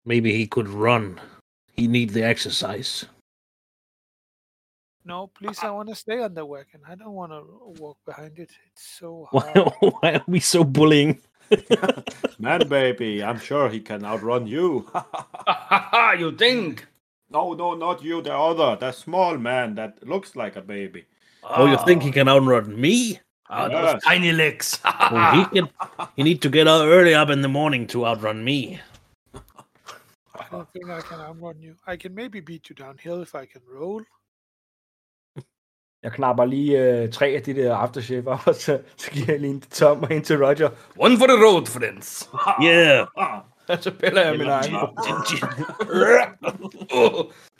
Maybe 0.06 0.32
he 0.34 0.48
could 0.48 0.68
run. 0.68 1.20
He 1.74 1.88
need 1.88 2.12
the 2.12 2.24
exercise. 2.24 3.06
No, 5.04 5.28
please, 5.28 5.60
I 5.64 5.72
want 5.72 5.90
to 5.90 5.96
stay 5.96 6.22
on 6.22 6.34
the 6.34 6.46
wagon. 6.46 6.82
I 6.88 6.96
don't 6.96 7.14
want 7.14 7.32
to 7.32 7.44
walk 7.82 7.98
behind 8.06 8.38
it. 8.38 8.52
It's 8.68 8.98
so 9.00 9.28
Why, 9.32 9.52
hard. 9.54 9.74
why 10.00 10.14
are 10.14 10.24
we 10.28 10.40
so 10.40 10.64
bullying? 10.64 11.22
Man, 12.40 12.68
baby, 12.68 13.24
I'm 13.24 13.40
sure 13.40 13.70
he 13.70 13.82
can 13.82 14.06
outrun 14.06 14.48
you. 14.48 14.90
you 16.18 16.32
think? 16.38 16.88
no, 17.30 17.54
no, 17.54 17.74
not 17.74 18.04
you, 18.04 18.22
the 18.22 18.34
other, 18.34 18.78
the 18.78 18.92
small 18.92 19.38
man 19.38 19.76
that 19.76 20.06
looks 20.08 20.36
like 20.36 20.56
a 20.56 20.62
baby. 20.62 21.06
Oh, 21.44 21.66
you 21.66 21.78
think 21.86 22.04
he 22.04 22.12
can 22.12 22.28
outrun 22.30 22.80
me? 22.80 23.20
Ah, 23.50 23.68
those 23.68 24.02
tiny 24.04 24.32
legs. 24.32 24.80
Oh, 24.86 25.32
he 25.32 25.46
can. 25.60 25.70
He 26.16 26.24
need 26.24 26.42
to 26.42 26.50
get 26.50 26.68
out 26.68 26.88
early 26.88 27.14
up 27.14 27.30
in 27.30 27.42
the 27.42 27.50
morning 27.50 27.86
to 27.88 28.06
outrun 28.06 28.44
me. 28.44 28.80
I 29.34 30.46
don't 30.50 30.72
think 30.72 30.90
I 30.90 31.02
can 31.02 31.20
outrun 31.20 31.62
you. 31.62 31.76
I 31.86 31.98
can 31.98 32.16
maybe 32.16 32.40
beat 32.40 32.70
you 32.70 32.76
downhill 32.76 33.22
if 33.22 33.36
I 33.36 33.46
can 33.46 33.62
roll. 33.68 34.04
Jeg 36.04 36.12
knapper 36.12 36.46
lige 36.46 37.02
øh, 37.04 37.12
tre 37.12 37.28
af 37.28 37.44
de 37.44 37.54
der 37.54 37.76
aftershave 37.76 38.28
op, 38.28 38.48
og 38.48 38.56
så, 38.56 38.82
så 38.98 39.12
giver 39.12 39.26
jeg 39.28 39.40
lige 39.40 39.52
en 39.52 39.62
til 39.62 39.72
Tom 39.72 40.04
og 40.04 40.14
en 40.14 40.24
til 40.24 40.46
Roger. 40.46 40.70
One 40.98 41.18
for 41.18 41.28
the 41.28 41.46
road, 41.46 41.66
friends. 41.66 42.30
Yeah. 42.64 43.08
Ah, 43.18 43.42
Og 43.72 43.84
så 43.84 43.92
piller 44.00 44.22
jeg 44.22 44.38
min 44.38 44.48
egen. 44.48 44.76
oh, 44.76 44.90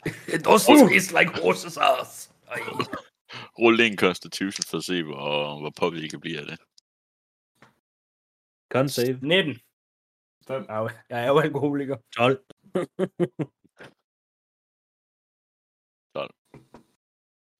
it 0.34 0.46
doesn't 0.46 0.92
taste 0.92 1.18
like 1.18 1.30
horse's 1.42 1.78
ass. 1.80 2.30
Rul 3.58 3.76
lige 3.76 3.90
en 3.90 3.98
constitution 3.98 4.64
for 4.70 4.76
at 4.78 4.84
se, 4.84 5.02
hvor, 5.02 5.60
hvor 5.60 5.72
påvirket 5.76 6.04
I 6.04 6.08
kan 6.08 6.20
blive 6.20 6.38
af 6.40 6.46
det. 6.46 6.58
Gun 8.72 8.88
save. 8.88 9.18
19. 9.22 9.56
Fem. 10.48 10.66
Ja, 10.68 10.86
Jeg 11.08 11.24
er 11.24 11.26
jo 11.26 11.38
alkoholiker. 11.38 11.96
12. 12.16 12.44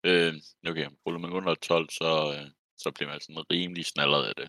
Øh, 0.05 0.35
okay, 0.71 0.89
ruller 1.07 1.21
man 1.21 1.33
under 1.33 1.55
12, 1.55 1.91
så, 1.91 2.35
øh, 2.37 2.51
så 2.77 2.91
bliver 2.95 3.11
man 3.11 3.21
sådan 3.21 3.45
rimelig 3.53 3.87
snallet 3.87 4.25
af 4.25 4.35
det. 4.37 4.49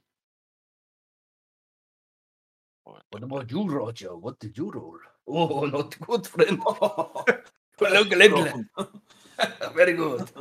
Og 2.86 3.02
What 3.14 3.24
about 3.24 3.52
you, 3.52 3.62
Roger? 3.80 4.14
What 4.24 4.42
did 4.42 4.58
you 4.58 4.72
roll? 4.80 5.02
Oh, 5.26 5.70
not 5.70 5.96
good, 6.00 6.24
friend. 6.34 6.58
Look, 7.80 7.92
look, 7.96 8.10
look. 8.22 8.48
Very 9.80 9.96
good. 10.04 10.22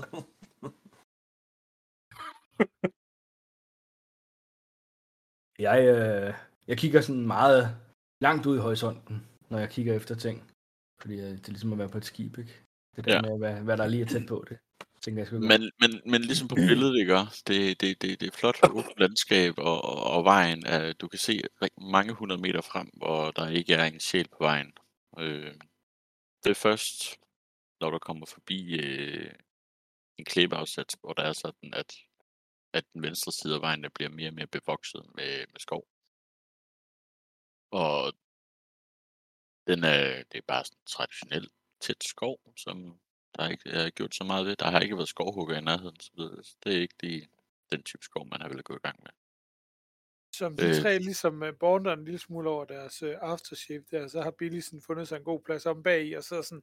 Jeg, 5.58 5.84
øh, 5.84 6.34
jeg 6.66 6.78
kigger 6.78 7.00
sådan 7.00 7.26
meget 7.26 7.76
langt 8.20 8.46
ud 8.46 8.56
i 8.56 8.60
horisonten, 8.60 9.26
når 9.50 9.58
jeg 9.58 9.70
kigger 9.70 9.94
efter 9.94 10.14
ting. 10.14 10.50
Fordi 11.00 11.14
øh, 11.20 11.26
det 11.30 11.46
er 11.46 11.50
ligesom 11.52 11.72
at 11.72 11.78
være 11.78 11.88
på 11.88 11.98
et 11.98 12.04
skib, 12.04 12.38
ikke? 12.38 12.64
Det 12.96 13.04
der 13.04 13.14
Ja. 13.14 13.22
med, 13.22 13.38
hvad, 13.38 13.62
hvad 13.62 13.76
der 13.76 13.86
lige 13.86 14.02
er 14.02 14.06
tæt 14.06 14.26
på 14.28 14.44
det. 14.48 14.58
Tænker 15.04 15.22
jeg. 15.22 15.40
Men, 15.40 15.72
men, 15.80 16.10
men 16.10 16.20
ligesom 16.22 16.48
på 16.48 16.54
billedet, 16.54 17.00
ikke? 17.00 17.14
Det, 17.46 17.80
det, 17.80 18.02
det, 18.02 18.20
det 18.20 18.26
er 18.26 18.36
flot 18.36 18.56
åbent 18.78 18.98
landskab, 18.98 19.54
og, 19.58 19.84
og, 19.84 20.04
og 20.16 20.24
vejen, 20.24 20.66
er, 20.66 20.92
du 20.92 21.08
kan 21.08 21.18
se 21.18 21.42
mange 21.78 22.12
hundrede 22.12 22.40
meter 22.40 22.60
frem, 22.60 22.86
hvor 22.96 23.30
der 23.30 23.48
ikke 23.48 23.74
er 23.74 23.84
en 23.84 24.00
sjæl 24.00 24.28
på 24.28 24.36
vejen. 24.40 24.72
Øh, 25.18 25.54
det 26.44 26.50
er 26.50 26.54
først, 26.54 27.18
når 27.80 27.90
du 27.90 27.98
kommer 27.98 28.26
forbi 28.26 28.80
øh, 28.80 29.34
en 30.18 30.24
klippeafsats, 30.24 30.96
hvor 31.00 31.12
der 31.12 31.22
er 31.22 31.32
sådan, 31.32 31.74
at, 31.74 31.96
at 32.72 32.84
den 32.92 33.02
venstre 33.02 33.32
side 33.32 33.54
af 33.54 33.60
vejen 33.60 33.82
der 33.82 33.88
bliver 33.88 34.10
mere 34.10 34.28
og 34.28 34.34
mere 34.34 34.46
bevokset 34.46 35.02
med, 35.14 35.46
med 35.52 35.60
skov. 35.60 35.84
Og 37.70 38.12
den 39.66 39.84
er, 39.84 40.22
det 40.22 40.38
er 40.38 40.42
bare 40.46 40.64
sådan 40.64 40.84
traditionel 40.86 41.50
tæt 41.80 42.04
skov, 42.04 42.38
som 42.56 43.00
der 43.36 43.48
ikke 43.48 43.70
er 43.70 43.90
gjort 43.90 44.14
så 44.14 44.24
meget 44.24 44.46
ved. 44.46 44.56
Der 44.56 44.70
har 44.70 44.80
ikke 44.80 44.96
været 44.96 45.08
skovhugger 45.08 45.56
i 45.58 45.60
nærheden, 45.60 46.00
så 46.00 46.10
det, 46.16 46.54
det 46.64 46.76
er 46.76 46.80
ikke 46.80 46.94
de, 47.00 47.26
den 47.70 47.82
type 47.82 48.04
skov, 48.04 48.26
man 48.26 48.40
har 48.40 48.48
vel 48.48 48.62
gå 48.62 48.74
i 48.76 48.78
gang 48.82 49.00
med. 49.02 49.10
Som 50.34 50.56
de 50.56 50.68
Øh. 50.68 50.82
tre 50.82 50.98
ligesom 50.98 51.42
uh, 51.42 51.48
bonder 51.60 51.92
en 51.92 52.04
lille 52.04 52.18
smule 52.18 52.50
over 52.50 52.64
deres 52.64 53.02
uh, 53.02 53.14
aftershave 53.20 53.84
der, 53.90 54.08
så 54.08 54.22
har 54.22 54.30
Billy 54.30 54.60
sådan 54.60 54.80
fundet 54.82 55.08
sig 55.08 55.16
en 55.16 55.24
god 55.24 55.40
plads 55.40 55.66
om 55.66 55.82
bag 55.82 56.06
i, 56.06 56.12
og 56.12 56.24
så 56.24 56.42
sådan, 56.42 56.62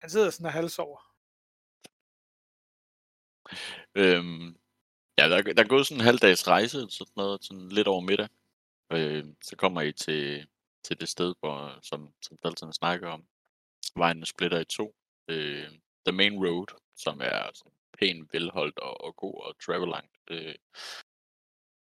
han 0.00 0.10
sidder 0.10 0.30
sådan 0.30 0.46
og 0.46 0.52
hals 0.52 0.78
over. 0.78 1.00
Øhm, 3.94 4.56
ja, 5.18 5.28
der, 5.28 5.36
er- 5.36 5.42
der 5.56 5.62
er 5.64 5.68
gået 5.68 5.86
sådan 5.86 6.00
en 6.00 6.04
halv 6.04 6.18
dags 6.18 6.48
rejse, 6.48 6.90
sådan 6.90 7.12
noget, 7.16 7.44
sådan 7.44 7.68
lidt 7.68 7.88
over 7.88 8.00
middag. 8.00 8.28
Øh, 8.92 9.24
så 9.42 9.56
kommer 9.56 9.80
I 9.80 9.92
til, 9.92 10.46
til 10.84 11.00
det 11.00 11.08
sted, 11.08 11.34
hvor, 11.40 11.78
som, 11.82 12.14
som 12.22 12.36
Dalton 12.42 12.72
snakker 12.72 13.08
om. 13.08 13.26
Vejen 13.96 14.22
er 14.22 14.26
splitter 14.26 14.58
i 14.58 14.64
to. 14.64 14.96
Øh, 15.28 15.68
the 16.06 16.12
main 16.12 16.46
road, 16.46 16.66
som 16.96 17.20
er 17.20 17.50
sådan 17.54 17.72
pænt 17.98 18.32
velholdt 18.32 18.78
og, 18.78 19.00
og 19.00 19.16
god 19.16 19.34
og 19.44 19.58
travel 19.58 19.88
langt. 19.88 20.16
Øh, 20.30 20.54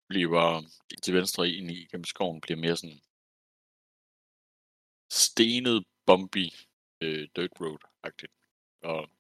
bliver 0.09 0.63
til 1.03 1.15
venstre 1.15 1.51
ind 1.51 1.71
i 1.71 1.87
gennem 1.91 2.05
skoven, 2.05 2.41
bliver 2.41 2.59
mere 2.59 2.77
sådan 2.77 3.01
stenet, 5.11 5.85
bumpy, 6.07 6.47
øh, 7.01 7.29
dirt 7.37 7.51
road-agtigt. 7.61 8.35
Og 8.83 9.11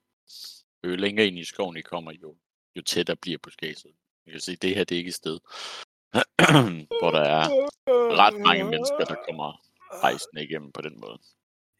jo 0.85 0.97
længere 0.97 1.26
ind 1.26 1.38
i 1.38 1.45
skoven 1.45 1.76
I 1.76 1.81
kommer, 1.81 2.12
jo, 2.12 2.37
jo 2.76 2.83
tættere 2.83 3.17
bliver 3.17 3.38
buskadset. 3.38 3.95
Jeg 4.26 4.33
kan 4.33 4.40
se, 4.40 4.57
det 4.57 4.75
her 4.75 4.85
det 4.85 4.95
er 4.95 4.99
ikke 4.99 5.09
et 5.09 5.14
sted, 5.14 5.38
hvor 7.00 7.11
der 7.11 7.21
er 7.21 7.45
ret 8.23 8.40
mange 8.40 8.64
mennesker, 8.64 9.05
der 9.05 9.25
kommer 9.28 9.49
rejsende 10.02 10.45
igennem 10.45 10.73
på 10.73 10.81
den 10.81 11.00
måde. 11.00 11.19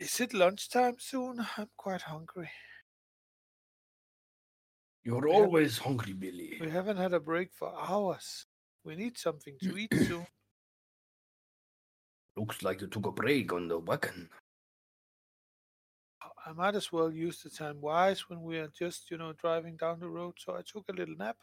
Is 0.01 0.21
it 0.21 0.33
lunchtime 0.33 1.01
soon? 1.01 1.41
I'm 1.41 1.71
quite 1.85 2.05
hungry. 2.07 2.47
You're 5.09 5.29
always 5.31 5.79
hungry, 5.79 6.13
Billy. 6.13 6.59
We 6.61 6.69
haven't 6.69 6.99
had 6.99 7.15
a 7.15 7.21
break 7.21 7.49
for 7.55 7.73
hours. 7.81 8.45
We 8.85 8.95
need 8.95 9.17
something 9.17 9.55
to 9.63 9.79
eat 9.79 9.89
soon. 10.07 10.27
Looks 12.37 12.63
like 12.63 12.83
you 12.83 12.89
took 12.89 13.07
a 13.07 13.11
break 13.11 13.51
on 13.55 13.69
the 13.69 13.79
wagon. 13.79 14.29
I 16.45 16.53
might 16.53 16.75
as 16.75 16.93
well 16.93 17.11
use 17.11 17.43
the 17.43 17.49
time 17.49 17.81
wise 17.81 18.29
when 18.29 18.43
we 18.43 18.59
are 18.59 18.69
just, 18.79 19.11
you 19.11 19.17
know, 19.17 19.33
driving 19.33 19.79
down 19.79 19.99
the 19.99 20.11
road. 20.11 20.35
So 20.37 20.55
I 20.55 20.61
took 20.61 20.85
a 20.91 20.93
little 20.93 21.17
nap. 21.17 21.39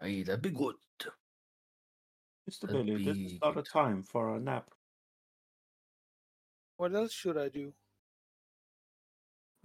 Hey, 0.00 0.22
that'd 0.22 0.40
be 0.40 0.48
good. 0.48 0.76
Mr. 2.50 2.68
That'd 2.68 2.86
Billy, 2.86 3.04
this 3.04 3.32
is 3.32 3.38
not 3.42 3.58
a 3.58 3.62
time 3.62 4.02
for 4.02 4.34
a 4.34 4.40
nap. 4.40 4.70
What 6.78 6.94
else 6.94 7.12
should 7.12 7.36
I 7.36 7.50
do? 7.50 7.74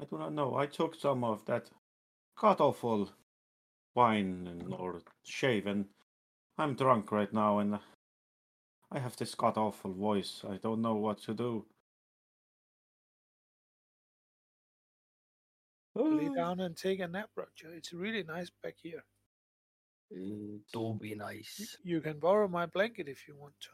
I 0.01 0.03
do 0.03 0.17
not 0.17 0.33
know. 0.33 0.57
I 0.57 0.65
took 0.65 0.99
some 0.99 1.23
of 1.23 1.45
that 1.45 1.69
god 2.35 2.61
awful 2.61 3.09
wine 3.95 4.47
and 4.47 4.73
or 4.73 5.01
shave, 5.23 5.67
and 5.67 5.85
I'm 6.57 6.75
drunk 6.75 7.11
right 7.11 7.31
now, 7.31 7.59
and 7.59 7.79
I 8.91 8.99
have 8.99 9.15
this 9.15 9.35
god 9.35 9.57
awful 9.57 9.93
voice. 9.93 10.43
I 10.47 10.57
don't 10.57 10.81
know 10.81 10.95
what 10.95 11.21
to 11.23 11.33
do. 11.33 11.65
Lay 15.95 16.33
down 16.33 16.59
and 16.59 16.75
take 16.75 16.99
a 16.99 17.07
nap, 17.07 17.29
Roger. 17.35 17.71
It's 17.75 17.93
really 17.93 18.23
nice 18.23 18.49
back 18.63 18.75
here. 18.81 19.03
Uh, 20.11 20.57
do 20.71 20.97
be 20.99 21.15
nice. 21.15 21.77
You 21.83 22.01
can 22.01 22.19
borrow 22.19 22.47
my 22.47 22.65
blanket 22.65 23.07
if 23.07 23.27
you 23.27 23.35
want 23.35 23.53
to. 23.61 23.69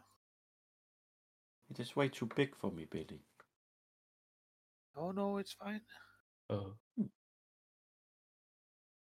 It 1.70 1.80
is 1.80 1.96
way 1.96 2.10
too 2.10 2.28
big 2.36 2.56
for 2.56 2.72
me, 2.72 2.86
Billy. 2.90 3.22
Oh 4.98 5.12
no, 5.12 5.38
it's 5.38 5.54
fine. 5.54 5.82
Uh, 6.50 6.72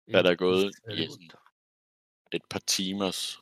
Hvad 0.06 0.24
der 0.24 0.32
er 0.32 0.36
gået 0.36 0.64
i 0.66 0.96
good. 0.96 1.10
sådan 1.10 1.30
et 2.32 2.42
par 2.50 2.60
timers 2.60 3.42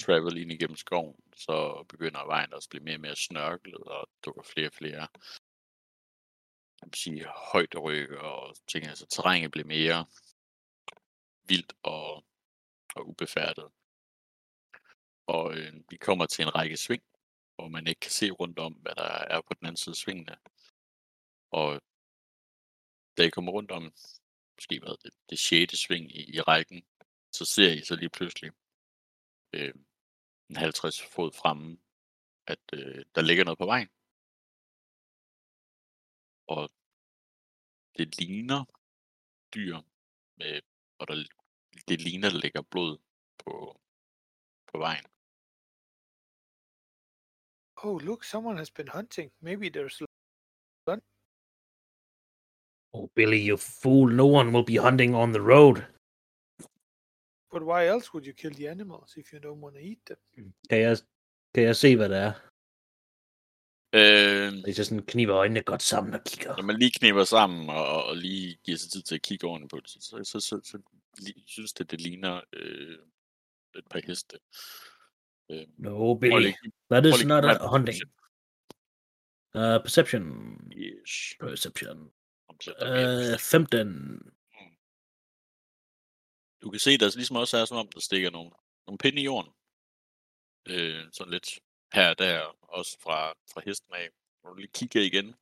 travel 0.00 0.36
ind 0.36 0.52
igennem 0.52 0.76
skoven, 0.76 1.16
så 1.36 1.84
begynder 1.88 2.26
vejen 2.26 2.52
også 2.52 2.66
at 2.66 2.70
blive 2.70 2.84
mere 2.84 2.96
og 2.96 3.00
mere 3.00 3.16
snørklet, 3.16 3.74
og 3.74 4.08
dukker 4.24 4.42
flere 4.42 4.68
og 4.68 4.72
flere 4.72 5.08
jeg 6.82 6.86
vil 6.86 6.94
sige, 6.94 7.26
højt 7.52 7.74
ryk 7.82 8.10
og 8.10 8.56
ting. 8.66 8.86
Altså 8.86 9.06
terrænet 9.06 9.50
bliver 9.50 9.66
mere 9.66 10.06
vildt 11.48 11.72
og, 11.82 12.24
og 12.94 13.08
ubefærdet. 13.08 13.68
Og 15.26 15.56
øh, 15.56 15.72
vi 15.90 15.96
kommer 15.96 16.26
til 16.26 16.42
en 16.42 16.54
række 16.54 16.76
sving, 16.76 17.02
hvor 17.54 17.68
man 17.68 17.86
ikke 17.86 18.00
kan 18.00 18.10
se 18.10 18.30
rundt 18.30 18.58
om, 18.58 18.72
hvad 18.72 18.94
der 18.94 19.02
er 19.02 19.40
på 19.40 19.54
den 19.54 19.66
anden 19.66 19.76
side 19.76 19.92
af 19.92 19.96
svingene. 19.96 20.36
Og 21.50 21.80
da 23.16 23.22
I 23.22 23.30
kommer 23.30 23.52
rundt 23.52 23.70
om, 23.70 23.92
måske 24.56 24.78
hvad 24.80 24.96
det, 25.04 25.14
det 25.30 25.38
sjette 25.38 25.76
sving 25.76 26.16
i, 26.16 26.36
i 26.36 26.40
rækken, 26.40 26.82
så 27.32 27.44
ser 27.44 27.72
I 27.72 27.80
så 27.84 27.96
lige 27.96 28.10
pludselig 28.10 28.52
øh, 29.52 29.74
en 30.50 30.56
50 30.56 31.02
fod 31.02 31.32
fremme, 31.32 31.78
at 32.46 32.60
øh, 32.72 33.04
der 33.14 33.22
ligger 33.22 33.44
noget 33.44 33.58
på 33.58 33.66
vejen. 33.66 33.88
Og 36.46 36.70
det 37.98 38.18
ligner 38.20 38.64
dyr, 39.54 39.76
med, 40.36 40.60
og 40.98 41.08
der, 41.08 41.14
det 41.88 42.00
ligner, 42.00 42.30
der 42.30 42.38
ligger 42.38 42.62
blod 42.62 42.98
på, 43.38 43.80
på 44.72 44.78
vejen. 44.78 45.04
Oh, 47.84 47.98
look, 47.98 48.24
someone 48.24 48.58
has 48.58 48.70
been 48.70 48.88
hunting. 48.88 49.32
Maybe 49.40 49.68
there's. 49.70 50.11
L- 52.94 52.98
Oh, 52.98 53.08
Billy, 53.14 53.48
you 53.48 53.56
fool. 53.56 54.12
No 54.14 54.26
one 54.26 54.50
will 54.52 54.64
be 54.66 54.78
hunting 54.88 55.14
on 55.14 55.32
the 55.32 55.40
road. 55.42 55.76
But 57.52 57.62
why 57.62 57.86
else 57.86 58.14
would 58.14 58.26
you 58.26 58.32
kill 58.34 58.54
the 58.54 58.70
animals 58.70 59.16
if 59.16 59.32
you 59.32 59.38
don't 59.40 59.60
want 59.64 59.74
to 59.76 59.80
eat 59.82 59.98
them? 60.06 60.52
Kan 60.70 60.78
jeg, 60.80 60.96
kan 61.54 61.62
jeg 61.64 61.76
se, 61.76 61.96
hvad 61.96 62.08
det 62.08 62.18
er? 62.18 62.32
Øh, 63.94 64.62
Hvis 64.64 64.78
jeg 64.78 64.86
sådan 64.86 65.06
kniber 65.06 65.36
øjnene 65.36 65.62
godt 65.62 65.82
sammen 65.82 66.14
og 66.14 66.20
kigger. 66.26 66.56
når 66.56 66.62
man 66.62 66.78
lige 66.78 66.90
kniber 66.98 67.24
sammen 67.24 67.70
og, 67.70 67.86
og- 67.86 68.04
og 68.04 68.16
lige 68.16 68.58
giver 68.64 68.78
sig 68.78 68.90
tid 68.90 69.02
til 69.02 69.14
at 69.14 69.22
kigge 69.22 69.46
ordentligt 69.46 69.70
på 69.70 69.80
det, 69.80 69.90
så, 69.90 70.00
så, 70.00 70.24
så, 70.24 70.40
så, 70.40 70.60
så 70.64 70.78
lige, 71.18 71.42
synes 71.46 71.72
det, 71.72 71.90
det 71.90 72.00
ligner 72.00 72.40
øh, 72.52 72.98
et 73.76 73.86
par 73.90 74.00
heste. 74.06 74.38
Øh, 75.50 75.66
No, 75.78 76.14
Billy. 76.14 76.40
lige- 76.40 76.56
That 76.90 77.02
prøv 77.02 77.10
is 77.10 77.18
lige 77.18 77.28
not 77.28 77.44
at 77.44 77.50
give 77.50 77.58
mig 77.58 77.66
a 77.66 77.70
hunting. 77.76 77.98
perception. 77.98 78.18
Uh, 79.54 79.82
perception. 79.84 80.26
Yes. 80.76 81.34
Perception. 81.40 82.12
Uh, 82.68 83.38
15. 83.38 84.32
Du 86.62 86.70
kan 86.70 86.80
se, 86.80 86.98
der 86.98 87.16
ligesom 87.16 87.36
også 87.36 87.56
er, 87.56 87.64
som 87.64 87.76
om 87.76 87.88
der 87.88 88.00
stikker 88.00 88.30
nogle, 88.30 88.50
nogle 88.86 88.98
pinde 88.98 89.20
i 89.20 89.24
jorden. 89.24 89.52
Øh, 90.68 91.12
sådan 91.12 91.32
lidt 91.32 91.48
her 91.92 92.10
og 92.10 92.18
der, 92.18 92.56
også 92.62 93.00
fra, 93.00 93.32
fra 93.52 93.60
hesten 93.66 93.94
af. 93.94 94.10
Når 94.42 94.50
du 94.50 94.56
lige 94.56 94.72
kigger 94.78 95.00
igen, 95.00 95.34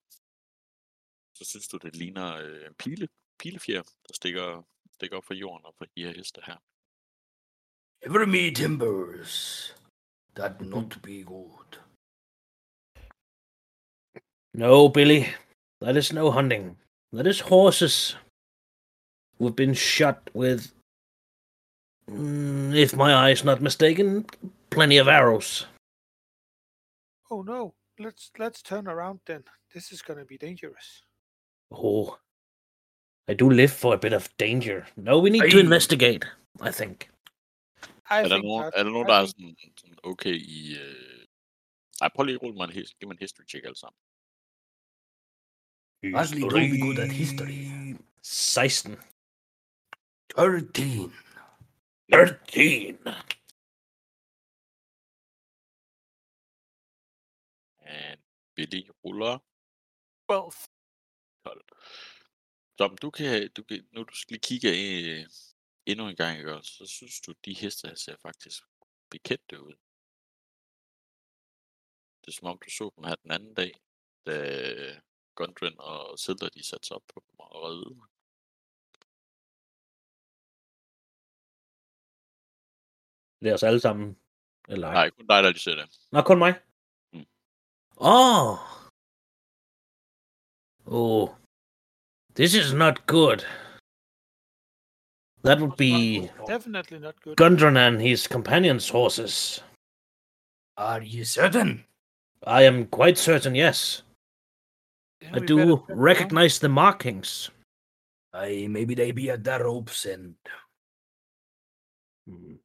så 1.36 1.44
synes 1.44 1.68
du, 1.68 1.76
det 1.76 1.96
ligner 1.96 2.36
øh, 2.36 2.66
en 2.66 2.74
pile, 2.74 3.08
pilefjer, 3.38 3.82
der 3.82 4.14
stikker, 4.14 4.62
stikker 4.92 5.16
op 5.16 5.24
fra 5.24 5.34
jorden 5.34 5.66
og 5.66 5.74
fra 5.78 5.86
de 5.94 6.04
her 6.04 6.12
heste 6.16 6.40
her. 6.46 6.58
Ever 8.06 8.26
me 8.26 8.54
timbers. 8.54 9.34
That 10.34 10.60
not 10.60 10.90
be 11.02 11.22
good. 11.24 11.70
No, 14.54 14.88
Billy. 14.88 15.22
That 15.82 15.96
is 15.96 16.12
no 16.12 16.30
hunting. 16.30 16.78
That 17.12 17.26
is 17.26 17.40
horses 17.40 18.14
who've 19.38 19.56
been 19.56 19.74
shot 19.74 20.30
with, 20.34 20.72
mm, 22.08 22.74
if 22.76 22.94
my 22.96 23.12
eye 23.12 23.30
is 23.30 23.44
not 23.44 23.60
mistaken, 23.60 24.24
plenty 24.70 24.98
of 24.98 25.08
arrows. 25.08 25.66
Oh 27.30 27.42
no, 27.42 27.74
let's 27.98 28.30
let's 28.38 28.62
turn 28.62 28.86
around 28.88 29.20
then. 29.26 29.42
This 29.74 29.92
is 29.92 30.02
gonna 30.02 30.24
be 30.24 30.38
dangerous. 30.38 31.02
Oh, 31.70 32.18
I 33.28 33.34
do 33.34 33.50
live 33.50 33.72
for 33.72 33.94
a 33.94 33.98
bit 33.98 34.12
of 34.12 34.28
danger. 34.36 34.86
No, 34.96 35.18
we 35.20 35.30
need 35.30 35.50
to 35.50 35.58
investigate, 35.58 36.24
I 36.60 36.70
think. 36.72 37.08
I 38.10 38.18
Er 38.18 38.22
der, 38.22 38.28
think 38.28 38.44
nogen, 38.44 38.72
er 38.74 38.82
der 38.82 38.90
nogen, 38.90 39.06
I 39.06 39.10
der 39.10 39.16
er 39.16 39.26
think- 39.26 39.56
sådan, 39.60 39.72
sådan 39.76 39.98
okay 40.02 40.34
i... 40.34 40.74
Øh... 40.78 41.26
Ej, 42.00 42.08
prøv 42.14 42.24
lige 42.24 42.34
at 42.34 42.42
rulle 42.42 42.56
mig 42.56 42.64
en, 42.64 42.70
his- 42.72 42.94
giv 42.98 43.08
mig 43.08 43.14
en 43.14 43.18
history 43.18 43.44
check 43.48 43.64
alle 43.64 43.76
sammen. 43.76 43.96
Don't 46.02 46.70
be 46.70 46.80
good 46.80 46.98
at 46.98 47.12
history. 47.12 47.96
16. 48.22 48.96
13. 50.34 51.12
13. 52.10 52.98
And 57.82 58.20
Billy 58.54 58.88
ruller 59.04 59.38
12. 60.28 60.52
12. 61.44 61.60
Så 62.78 62.96
du 63.02 63.10
kan, 63.10 63.50
du 63.56 63.62
kan, 63.62 63.88
nu 63.92 64.02
du 64.02 64.14
skal 64.14 64.32
lige 64.32 64.40
kigge 64.40 64.68
øh, 64.68 65.26
endnu 65.86 66.08
en 66.08 66.16
gang, 66.16 66.38
ikke, 66.38 66.54
også, 66.54 66.72
så 66.72 66.86
synes 66.86 67.20
du, 67.20 67.32
de 67.44 67.54
heste 67.54 67.88
her 67.88 67.94
ser 67.94 68.16
faktisk 68.16 68.62
bekendte 69.10 69.62
ud. 69.62 69.74
Det 72.20 72.28
er 72.28 72.32
som 72.32 72.48
om, 72.48 72.58
du 72.64 72.70
så 72.70 72.90
dem 72.96 73.04
her 73.04 73.14
den 73.14 73.30
anden 73.30 73.54
dag, 73.54 73.72
da 74.26 75.02
Gundren 75.40 75.74
og 75.78 76.18
Zelda, 76.18 76.46
de 76.54 76.62
satte 76.66 76.86
sig 76.86 76.96
op 76.96 77.06
på 77.14 77.22
dem 77.26 77.34
og 77.38 77.62
redde. 77.64 77.90
Det 83.40 83.48
er 83.50 83.54
os 83.54 83.62
alle 83.62 83.80
sammen. 83.80 84.18
Eller 84.68 84.86
ej. 84.88 84.94
Nej, 84.94 85.10
kun 85.10 85.26
dig, 85.26 85.42
der 85.42 85.50
lige 85.50 85.60
ser 85.60 85.74
det. 85.74 85.86
Nå, 86.12 86.22
kun 86.22 86.38
mig. 86.38 86.54
Mm. 87.12 87.26
Oh. 87.96 88.58
Oh. 90.86 91.28
This 92.34 92.54
is 92.54 92.74
not 92.74 93.06
good. 93.06 93.38
That 95.44 95.58
would 95.60 95.76
be 95.76 95.94
Definitely 96.54 96.98
not 96.98 97.16
good. 97.22 97.36
Gundren 97.36 97.76
and 97.76 98.00
his 98.02 98.28
companions' 98.36 98.90
horses. 98.90 99.64
Are 100.76 101.02
you 101.02 101.24
certain? 101.24 101.84
I 102.46 102.62
am 102.62 102.86
quite 102.86 103.18
certain, 103.18 103.56
yes. 103.56 104.04
I 105.22 105.38
do 105.38 105.84
recognize 105.88 106.58
the 106.60 106.68
markings. 106.68 107.50
Aye, 108.32 108.68
maybe 108.68 108.94
they 108.94 109.12
be 109.12 109.30
at 109.30 109.44
the 109.44 109.58
rope's 109.58 110.06
end. 110.06 110.36
Hmm. 112.26 112.56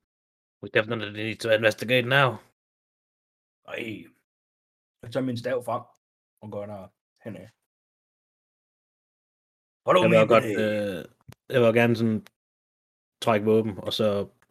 We 0.61 0.69
definitely 0.69 1.11
need 1.11 1.37
to 1.39 1.53
investigate 1.53 2.07
now. 2.07 2.29
Ej. 3.67 4.05
Jeg 5.03 5.11
tager 5.11 5.25
min 5.25 5.37
stav 5.37 5.63
frem 5.63 5.83
og 6.41 6.51
går 6.51 6.65
der 6.65 6.81
henad. 7.23 7.47
Follow 9.85 10.01
Jeg 10.03 10.09
me, 10.09 10.17
vil 10.19 10.27
godt, 10.35 10.45
øh, 10.45 10.99
jeg 11.53 11.61
vil 11.61 11.73
gerne 11.81 11.95
sådan 11.95 12.21
trække 13.25 13.45
våben, 13.45 13.77
og 13.77 13.93
så 13.93 14.07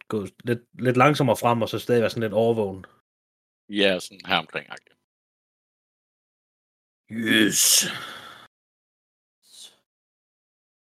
gå 0.07 0.17
lidt, 0.49 0.63
lidt 0.85 0.97
langsommere 0.97 1.37
frem, 1.43 1.61
og 1.61 1.69
så 1.69 1.79
stadig 1.79 2.01
være 2.01 2.09
sådan 2.09 2.25
lidt 2.27 2.39
overvågen. 2.43 2.85
Ja, 3.81 3.99
sådan 3.99 4.25
her 4.29 4.37
omkring. 4.37 4.65
agtigt. 4.69 4.95
Yes. 7.09 7.87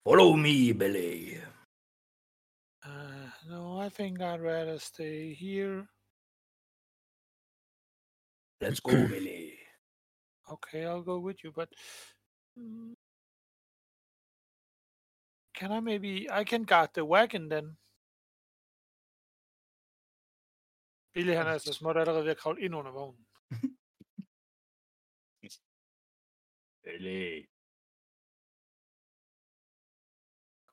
Follow 0.05 0.33
me, 0.33 0.71
Billy. 0.73 1.37
Uh, 2.85 3.29
no, 3.49 3.79
I 3.79 3.89
think 3.89 4.21
I'd 4.21 4.41
rather 4.41 4.77
stay 4.77 5.33
here. 5.33 5.87
Let's 8.61 8.79
go, 8.79 8.91
Billy. 9.07 9.53
Okay, 10.51 10.85
I'll 10.85 11.01
go 11.01 11.19
with 11.19 11.43
you, 11.43 11.51
but 11.55 11.69
mm, 12.59 12.93
can 15.55 15.71
I 15.71 15.79
maybe 15.79 16.29
I 16.29 16.43
can 16.43 16.63
guard 16.63 16.89
the 16.93 17.05
wagon 17.05 17.49
then? 17.49 17.77
Billy 21.13 21.35
han 21.35 21.47
er 21.47 21.51
altså 21.51 21.73
småt 21.73 21.97
allerede 21.97 22.23
ved 22.23 22.31
at 22.31 22.37
kravle 22.37 22.61
ind 22.61 22.75
under 22.75 22.91
vognen. 22.91 23.25
Billy. 26.83 27.47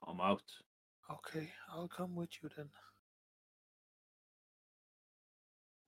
Come 0.04 0.20
out. 0.20 0.42
Okay, 1.10 1.50
I'll 1.72 1.88
come 1.88 2.14
with 2.14 2.30
you 2.42 2.48
then. 2.56 2.68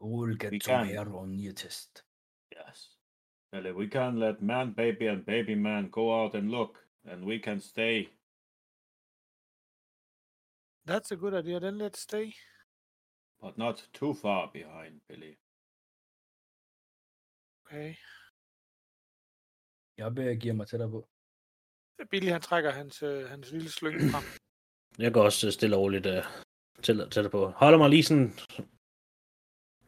We'll 0.01 0.35
get 0.35 0.51
We 0.51 0.61
some 0.61 0.87
can. 0.87 0.95
hair 0.95 1.15
on 1.17 1.39
your 1.39 1.53
chest. 1.53 2.03
Yes. 2.55 2.89
Billy, 3.53 3.73
we 3.73 3.87
can 3.87 4.19
let 4.19 4.43
man 4.43 4.73
baby 4.73 5.07
and 5.07 5.25
baby 5.25 5.55
man 5.55 5.89
go 5.91 6.23
out 6.23 6.35
and 6.35 6.51
look, 6.51 6.79
and 7.05 7.25
we 7.25 7.39
can 7.39 7.61
stay. 7.61 8.09
That's 10.85 11.13
a 11.13 11.17
good 11.17 11.35
idea. 11.35 11.61
Then 11.61 11.79
let's 11.79 12.01
stay. 12.01 12.35
But 13.41 13.59
not 13.59 13.87
too 13.93 14.15
far 14.15 14.51
behind, 14.53 15.01
Billy. 15.09 15.39
Okay. 17.67 17.97
Jeg 19.99 20.15
begiver 20.15 20.55
mig 20.55 20.67
tættere 20.67 20.91
på. 20.91 21.09
Billy 22.11 22.29
han 22.29 22.41
trækker 22.41 22.71
hans, 22.71 23.03
øh, 23.03 23.29
hans 23.29 23.53
lille 23.53 23.69
slynge 23.69 24.01
frem. 24.13 24.25
Jeg 24.99 25.13
går 25.13 25.23
også 25.25 25.51
stille 25.51 25.77
og 25.77 25.83
roligt 25.83 26.07
uh, 26.07 26.25
til, 26.83 27.11
til 27.11 27.31
på. 27.31 27.49
Holder 27.51 27.79
mig 27.79 27.91
lige 27.91 28.03
sådan 28.03 28.33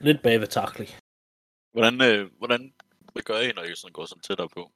lidt 0.00 0.22
bag 0.22 0.40
ved 0.40 0.46
takling. 0.46 0.90
Hvordan, 1.72 1.94
øh, 2.08 2.32
hvordan 2.38 2.74
hvad 3.12 3.22
gør 3.22 3.38
I, 3.38 3.52
når 3.52 3.62
I 3.62 3.74
sådan 3.74 3.92
går 3.92 4.06
sådan 4.06 4.22
tættere 4.22 4.48
på? 4.48 4.72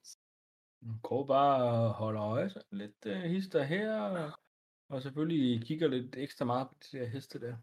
Går 1.03 1.27
bare 1.27 1.89
holder 1.93 2.23
øje, 2.23 2.51
så 2.51 2.63
lidt 2.71 3.07
uh, 3.07 3.13
hister 3.13 3.63
her, 3.63 3.93
og 4.89 5.03
selvfølgelig 5.03 5.67
kigger 5.67 5.89
lidt 5.89 6.17
ekstra 6.17 6.45
meget 6.45 6.69
på 6.69 6.75
de 6.83 6.99
der 6.99 7.07
heste 7.07 7.41
der. 7.41 7.57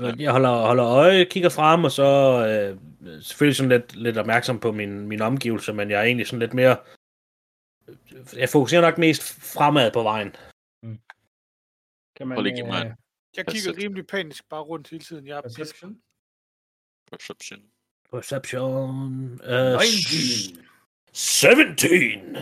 Ja. 0.00 0.12
Jeg 0.18 0.32
holder, 0.32 0.66
holder 0.66 0.86
øje, 0.86 1.24
kigger 1.24 1.48
frem, 1.48 1.84
og 1.84 1.90
så 1.90 2.02
øh, 2.46 3.22
selvfølgelig 3.22 3.56
sådan 3.56 3.68
lidt, 3.68 3.96
lidt 3.96 4.18
opmærksom 4.18 4.60
på 4.60 4.72
min, 4.72 5.08
min 5.08 5.20
omgivelse, 5.20 5.72
men 5.72 5.90
jeg 5.90 6.00
er 6.00 6.04
egentlig 6.04 6.26
sådan 6.26 6.38
lidt 6.38 6.54
mere... 6.54 6.76
Jeg 8.36 8.48
fokuserer 8.48 8.80
nok 8.80 8.98
mest 8.98 9.22
fremad 9.56 9.92
på 9.92 10.02
vejen. 10.02 10.30
Kan 12.16 12.28
man, 12.28 12.46
ikke 12.46 12.58
i 12.58 12.62
mig. 12.62 12.86
øh, 12.86 12.92
Jeg 13.36 13.46
kigger 13.46 13.52
Perception. 13.52 13.82
rimelig 13.82 14.06
panisk 14.06 14.48
bare 14.48 14.60
rundt 14.62 14.90
hele 14.90 15.04
tiden. 15.04 15.26
Jeg 15.26 15.36
er 15.36 15.42
perception? 15.42 16.00
Perception. 17.10 17.60
Perception... 18.10 19.24
Uh, 19.32 19.80
19. 19.80 20.66
17! 21.12 22.36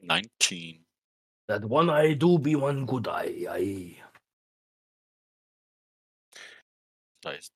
19. 0.00 0.81
That 1.52 1.66
one 1.66 1.90
eye 1.90 2.14
do 2.14 2.38
be 2.38 2.56
one 2.56 2.86
good 2.86 3.06
eye. 3.08 3.46
Aye. 3.50 4.02
16. 7.22 7.54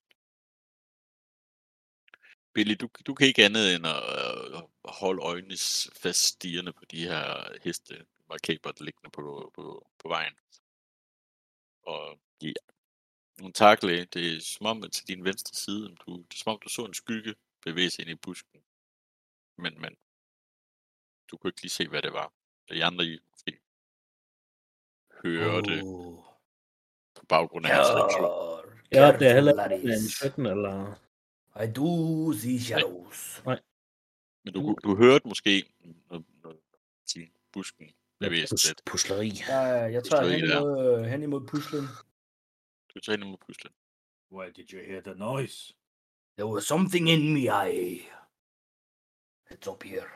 Billy, 2.52 2.74
du, 2.74 2.88
du 3.06 3.14
kan 3.14 3.26
ikke 3.26 3.44
andet 3.44 3.74
end 3.74 3.86
at 3.86 4.02
øh, 4.54 4.62
holde 4.84 5.22
øjnene 5.22 5.56
fast 6.02 6.20
stigende 6.20 6.72
på 6.72 6.84
de 6.84 7.08
her 7.08 7.58
heste, 7.64 8.06
markaber, 8.28 8.72
der 8.72 8.84
liggende 8.84 9.10
på, 9.10 9.52
på, 9.54 9.90
på 9.98 10.08
vejen. 10.08 10.34
Og 11.82 12.18
ja, 12.42 12.52
nogle 13.38 13.52
takle, 13.52 14.04
det 14.04 14.36
er 14.36 14.40
som 14.40 14.66
om 14.66 14.90
til 14.90 15.08
din 15.08 15.24
venstre 15.24 15.54
side, 15.54 15.96
du, 16.06 16.16
det 16.16 16.34
er 16.34 16.38
som 16.38 16.52
om 16.52 16.60
du 16.64 16.68
så 16.68 16.84
en 16.84 16.94
skygge 16.94 17.34
bevæge 17.64 17.90
sig 17.90 18.02
ind 18.02 18.10
i 18.10 18.14
busken. 18.14 18.60
Men, 19.58 19.80
men 19.80 19.96
du 21.30 21.36
kunne 21.36 21.48
ikke 21.48 21.62
lige 21.62 21.70
se, 21.70 21.88
hvad 21.88 22.02
det 22.02 22.12
var. 22.12 22.32
De 22.68 22.84
andre 22.84 23.04
I 23.04 23.18
måske 25.26 25.44
hører 25.44 25.60
det 25.60 25.82
Oh. 25.84 26.18
på 27.14 27.26
baggrund 27.28 27.66
af 27.66 27.74
hans 27.74 27.88
reaktion. 27.88 28.24
Care- 28.24 28.66
Ja, 28.92 29.12
det 29.18 29.28
er 29.28 29.34
heller 29.34 29.64
ikke 29.70 29.74
en 29.84 29.88
laddies. 29.88 30.12
17, 30.16 30.46
eller... 30.46 30.94
I 31.64 31.72
do 31.76 32.32
see 32.32 32.60
shadows. 32.60 33.42
Men 34.44 34.54
du, 34.54 34.76
du 34.84 34.96
hørte 34.96 35.28
måske, 35.28 35.64
sige, 37.06 37.32
busken 37.52 37.90
bevæge 38.20 38.46
sig 38.46 38.56
Pus- 38.56 38.68
lidt. 38.68 38.82
Pusleri. 38.86 39.32
Jeg, 39.48 39.92
jeg 39.92 40.04
tager 40.04 40.22
hen 40.26 40.44
imod, 40.44 40.98
øh, 40.98 41.04
hen 41.04 41.22
imod 41.22 41.46
puslen. 41.46 41.84
Du 42.94 43.00
tager 43.00 43.16
ind 43.16 43.24
mod 43.24 43.36
puslen. 43.46 43.72
Where 44.32 44.52
did 44.52 44.72
you 44.72 44.80
hear 44.86 45.00
the 45.00 45.14
noise? 45.14 45.74
There 46.38 46.48
was 46.54 46.64
something 46.64 47.08
in 47.08 47.34
me, 47.34 47.40
I. 47.70 48.00
It's 49.50 49.70
up 49.70 49.82
here. 49.82 50.08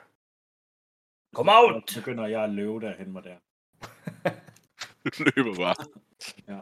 Come 1.34 1.50
out! 1.52 1.90
Så 1.90 2.00
begynder 2.00 2.26
jeg 2.26 2.44
at 2.44 2.50
løbe 2.50 2.80
derhen 2.80 3.12
mig 3.12 3.24
der. 3.24 3.38
Løber 5.26 5.54
bare. 5.64 5.76
Ja. 6.48 6.60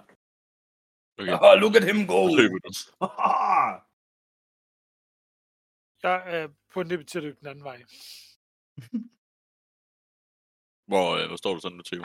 Okay, 1.18 1.33
Oh, 1.46 1.55
look 1.61 1.74
at 1.77 1.85
him 1.85 2.07
go! 2.07 2.20
løber 2.37 2.59
du. 2.64 2.70
Jeg 6.03 6.22
er 6.42 6.48
på 6.72 6.83
nippet 6.83 7.09
til 7.09 7.18
at 7.18 7.24
løbe 7.24 7.38
den 7.40 7.46
anden 7.48 7.64
vej. 7.64 7.83
Hvor, 10.90 11.16
øh, 11.16 11.27
hvor 11.27 11.37
står 11.37 11.55
du 11.55 11.61
sådan 11.61 11.77
nu, 11.77 11.83
Theo? 11.83 12.05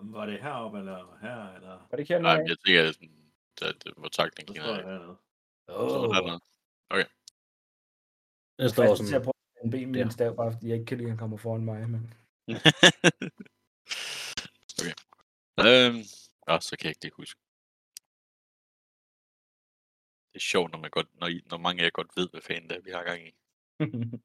Var 0.00 0.26
det 0.26 0.42
heroppe 0.42 0.78
eller 0.78 1.18
her? 1.20 1.52
Eller? 1.54 1.68
Var 1.68 1.88
det 1.90 1.98
ikke 1.98 2.14
her 2.14 2.20
Nej, 2.20 2.36
men 2.38 2.48
jeg 2.48 2.56
tænker, 2.58 2.88
at 2.88 2.94
sådan, 2.94 3.32
at 3.62 3.84
det 3.84 3.94
var 3.96 4.08
takling. 4.08 4.48
Så 4.48 4.54
står 4.54 4.74
jeg 4.74 4.84
hernede. 4.84 5.16
Så 5.68 5.72
Oh, 5.76 6.14
dernede. 6.14 6.40
Jeg 6.90 7.06
Jeg 8.58 8.70
står 8.70 8.94
sådan... 8.94 9.14
at 9.14 9.22
prøve 9.22 9.32
at 9.56 9.64
en 9.64 9.70
ben 9.70 9.92
med 9.92 10.00
en 10.00 10.10
stav, 10.10 10.36
bare 10.36 10.52
fordi 10.52 10.66
jeg 10.68 10.74
ikke 10.74 10.86
kan 10.86 10.98
lide, 10.98 11.06
at 11.06 11.10
han 11.10 11.18
kommer 11.18 11.36
foran 11.36 11.64
mig. 11.64 11.90
Men... 11.90 12.12
Øhm, 15.58 16.02
og 16.42 16.62
så 16.62 16.76
kan 16.76 16.84
jeg 16.84 16.90
ikke 16.90 17.02
det 17.02 17.12
huske. 17.12 17.40
Det 20.32 20.38
er 20.38 20.40
sjovt, 20.40 20.72
når, 20.72 20.78
man 20.78 20.90
godt, 20.90 21.14
når, 21.20 21.26
I, 21.26 21.42
når 21.46 21.56
mange 21.56 21.80
af 21.80 21.84
jer 21.84 21.90
godt 21.90 22.16
ved, 22.16 22.28
hvad 22.30 22.40
fanden 22.40 22.70
det 22.70 22.76
er, 22.76 22.80
vi 22.80 22.90
har 22.90 23.04
gang 23.04 23.28
i. 23.28 23.34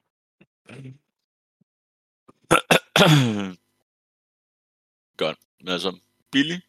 godt. 5.17 5.39
Men 5.59 5.67
altså, 5.67 5.99
Billy, 6.31 6.59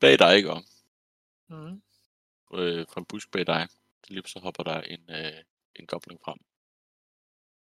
bag 0.00 0.18
dig, 0.18 0.36
ikke? 0.36 0.50
Og, 0.52 0.62
Mm. 1.48 1.82
øh, 2.54 2.86
fra 2.88 3.00
en 3.00 3.06
busk 3.06 3.30
bag 3.30 3.46
dig, 3.46 3.68
lige 4.08 4.22
så 4.26 4.40
hopper 4.40 4.62
der 4.62 4.80
en, 4.80 5.10
øh, 5.10 5.44
en 5.76 5.86
gobling 5.86 6.20
frem. 6.24 6.38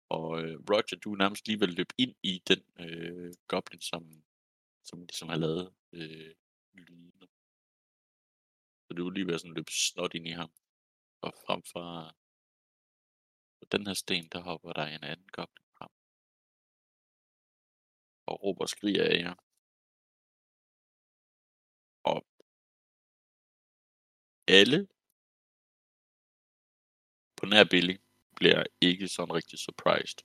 Og 0.10 0.42
øh, 0.42 0.60
Roger, 0.70 0.98
du 1.04 1.14
er 1.14 1.18
nærmest 1.18 1.48
lige 1.48 1.60
ved 1.60 1.68
at 1.68 1.74
løbe 1.74 1.94
ind 1.98 2.16
i 2.24 2.44
den 2.48 2.64
øh, 2.80 3.34
goblin, 3.48 3.82
som, 3.82 4.24
som 4.88 5.00
ligesom 5.00 5.30
har 5.30 5.38
lavet 5.38 5.76
øh, 5.94 6.36
lyder. 6.74 7.28
Så 8.86 8.94
du 8.94 9.04
ville 9.04 9.18
lige 9.18 9.28
være 9.28 9.40
sådan 9.40 9.54
løbe 9.54 9.72
snot 9.72 10.14
ind 10.14 10.28
i 10.28 10.32
ham. 10.32 10.52
Og 11.22 11.34
frem 11.46 11.64
fra 11.64 12.16
på 13.60 13.66
den 13.72 13.88
her 13.88 13.94
sten, 13.94 14.30
der 14.34 14.40
hopper 14.40 14.74
der 14.74 14.86
en 14.86 15.04
anden 15.04 15.28
goblin 15.28 15.68
frem. 15.78 15.92
Og 18.26 18.44
råber 18.44 18.62
og 18.62 18.70
skriger 18.70 19.04
af 19.04 19.18
jer. 19.24 19.36
Og 22.04 22.26
alle 24.48 24.88
på 27.38 27.46
nær 27.46 27.64
Billy 27.72 27.98
bliver 28.36 28.64
ikke 28.82 29.08
sådan 29.08 29.34
rigtig 29.34 29.60
surprised. 29.60 30.20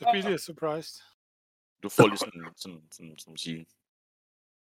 Så 0.00 0.10
Billy 0.12 0.32
er 0.32 0.36
surprised. 0.36 1.02
Du 1.82 1.88
får 1.88 2.06
lige 2.08 2.18
sådan, 2.18 2.44
sådan, 2.56 2.88
sådan, 2.92 3.18
som 3.18 3.36
sige, 3.36 3.58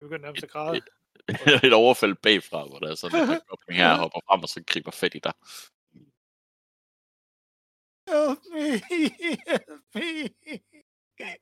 Jeg 0.01 0.07
begynder 0.07 0.25
nærmest 0.27 0.45
at 0.45 0.51
græde. 0.51 0.81
et 1.69 1.73
overfald 1.73 2.15
bagfra, 2.15 2.67
hvor 2.69 2.79
der 2.79 2.91
er 2.91 2.95
sådan 2.95 3.21
en 3.21 3.41
goblin 3.49 3.77
her 3.77 3.95
hopper 4.03 4.21
frem 4.27 4.43
og 4.43 4.49
så 4.49 4.63
griber 4.67 4.91
fat 4.91 5.15
i 5.15 5.19
dig. 5.19 5.35
Help 8.11 8.41
me! 8.55 8.69
Help 9.51 9.83
me! 9.95 10.09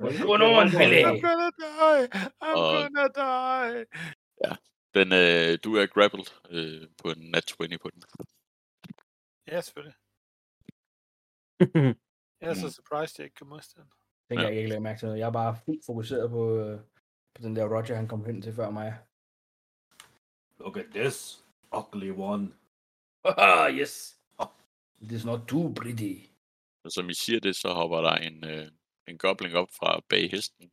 What's 0.03 0.23
going 0.29 0.43
on, 0.59 0.67
Billy? 0.81 1.03
I'm 1.09 1.21
gonna 1.27 1.51
die. 1.67 2.03
I'm 2.47 2.57
Og- 2.59 2.73
gonna 2.77 3.07
die. 3.21 3.87
Den, 4.95 5.09
øh, 5.13 5.59
du 5.65 5.71
er 5.77 5.87
grappled 5.87 6.27
øh, 6.51 6.89
på 7.03 7.11
en 7.11 7.31
nat 7.31 7.45
20 7.47 7.79
på 7.79 7.91
den. 7.91 8.03
Ja, 9.47 9.61
selvfølgelig. 9.61 9.97
Jeg 12.41 12.51
er 12.51 12.55
så 12.55 12.71
surprised, 12.71 13.15
jeg 13.19 13.25
ikke 13.25 13.35
kan 13.35 13.47
modstande. 13.47 13.89
Den 14.29 14.37
kan 14.37 14.45
Ja. 14.47 14.49
jeg 14.49 14.57
ikke 14.57 14.69
lægge 14.69 14.81
mærke 14.83 14.99
til. 15.01 15.09
Jeg 15.09 15.27
er 15.27 15.33
bare 15.33 15.57
fuldt 15.65 15.87
fokuseret 15.87 16.31
på, 16.31 16.57
øh, 16.57 16.81
på 17.35 17.43
den 17.43 17.57
der 17.57 17.65
Roger, 17.77 17.95
han 17.97 18.09
kom 18.09 18.25
hen 18.25 18.43
til 18.43 18.55
før 18.55 18.71
mig. 18.71 18.99
Look 20.59 20.77
at 20.77 20.87
this 20.95 21.45
ugly 21.77 22.11
one. 22.11 22.53
Ah, 23.25 23.73
yes. 23.81 24.15
It 25.01 25.13
is 25.13 25.25
not 25.25 25.41
too 25.49 25.75
pretty. 25.75 26.15
Og 26.85 26.93
som 26.93 27.11
I 27.11 27.15
siger 27.15 27.41
det, 27.41 27.57
så 27.57 27.73
hopper 27.73 28.01
der 28.01 28.15
en, 28.15 28.45
øh, 28.45 28.71
en 29.09 29.19
gobling 29.19 29.55
op 29.55 29.69
fra 29.71 30.01
bag 30.09 30.31
hesten. 30.31 30.73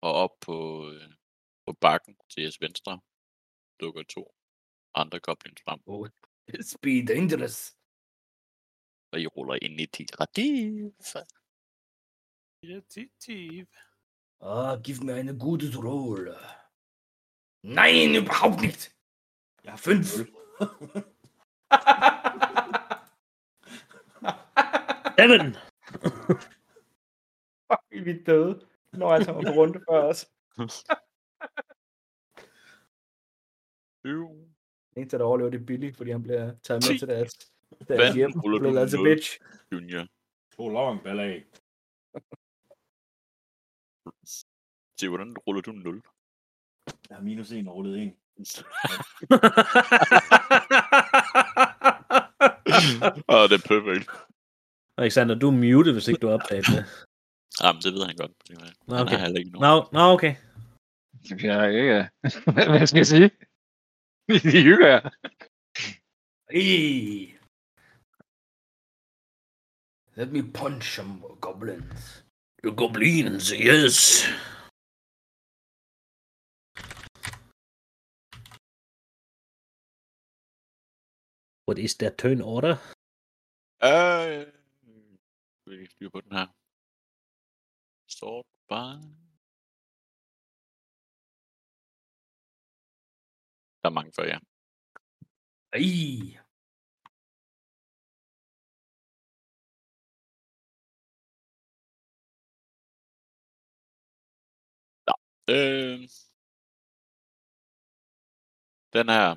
Og 0.00 0.12
op 0.12 0.30
på, 0.40 0.88
øh, 0.90 1.10
på 1.66 1.72
bakken 1.72 2.16
til 2.30 2.40
jeres 2.42 2.60
venstre. 2.60 3.00
Dukker 3.80 4.02
to 4.02 4.34
andre 4.94 5.20
goblins 5.20 5.62
frem. 5.64 5.80
Oh, 5.86 6.08
this 6.48 6.76
be 6.82 7.04
dangerous. 7.14 7.75
Og 9.16 9.20
I 9.22 9.26
ruller 9.26 9.58
ind 9.62 9.80
i 9.80 9.86
de 9.86 10.04
Detektiv. 12.62 13.66
Ah, 14.40 14.76
gib 14.82 15.02
mir 15.02 15.14
eine 15.14 15.38
gute 15.38 15.74
Roll. 15.78 16.36
Nein, 17.62 18.14
überhaupt 18.14 18.60
nicht. 18.60 18.94
Jeg 19.64 19.72
har 19.72 19.78
Fünf. 19.78 20.06
Seven! 25.18 25.56
Fuck, 27.68 27.82
vi 27.90 28.10
er 28.10 28.24
døde. 28.26 28.66
Når 28.92 29.14
altså 29.14 29.32
var 29.32 29.42
på 29.42 29.48
runde 29.48 29.80
før 29.90 30.02
os. 30.02 30.26
Den 34.04 34.56
eneste, 34.96 35.18
der 35.18 35.24
overlever, 35.24 35.50
det 35.50 35.66
Billy, 35.66 35.94
fordi 35.94 36.10
han 36.10 36.22
bliver 36.22 36.54
taget 36.62 36.84
med 36.88 36.92
Ti. 36.92 36.98
til 36.98 37.08
deres, 37.08 37.55
Hvad 37.86 38.14
hjem. 38.14 38.32
ruller 38.40 38.58
du 38.58 38.78
altså 38.78 38.96
nul? 38.96 39.08
bitch. 39.08 39.38
Junior. 39.72 40.06
So 40.56 40.68
long, 40.68 41.02
Billy. 41.02 41.40
Se, 44.98 45.08
hvordan 45.08 45.36
ruller 45.46 45.62
du 45.62 45.72
0? 45.72 46.02
Jeg 47.08 47.16
har 47.16 47.22
minus 47.22 47.52
en 47.52 47.68
og 47.68 47.74
rullet 47.74 48.02
en. 48.02 48.16
Åh, 53.28 53.48
det 53.48 53.56
er 53.60 53.68
perfekt. 53.68 54.10
Alexander, 54.98 55.34
du 55.34 55.46
er 55.48 55.52
muted, 55.52 55.92
hvis 55.92 56.08
ikke 56.08 56.20
du 56.20 56.28
opdager 56.28 56.62
det. 56.62 56.84
Jamen, 57.62 57.82
det 57.82 57.92
ved 57.94 58.06
han 58.06 58.16
godt. 58.16 58.32
Det 58.48 58.58
Nå, 58.86 58.96
Han 58.96 59.06
okay. 59.06 59.16
har 59.16 59.24
heller 59.24 59.38
ikke 59.38 59.50
Nå, 59.50 59.60
no, 59.60 59.84
no, 59.92 60.12
okay. 60.14 60.34
Jeg 61.42 61.64
er 61.64 61.68
ikke... 61.68 62.08
Hvad, 62.78 62.86
skal 62.86 62.98
jeg 62.98 63.06
sige? 63.06 63.30
De 64.52 64.62
hygger 64.62 64.88
jer. 64.88 65.10
Let 70.16 70.32
me 70.32 70.40
punch 70.42 70.96
some 70.96 71.22
goblins. 71.42 72.22
The 72.62 72.72
goblins, 72.72 73.52
yes. 73.52 74.26
What 81.66 81.78
is 81.78 81.96
their 81.96 82.12
turn 82.12 82.40
order? 82.40 82.78
Skal 83.82 85.78
vi 85.78 85.86
styre 85.86 86.10
på 86.10 86.20
den 86.20 86.32
her. 86.32 86.46
Sort 88.08 88.46
bare. 88.68 89.02
Der 93.82 93.88
er 93.90 93.94
mange 93.94 94.12
før 94.12 94.24
jer. 94.24 94.40
Hey. 95.74 96.45
Øh, 105.48 106.00
den 108.92 109.08
her 109.08 109.36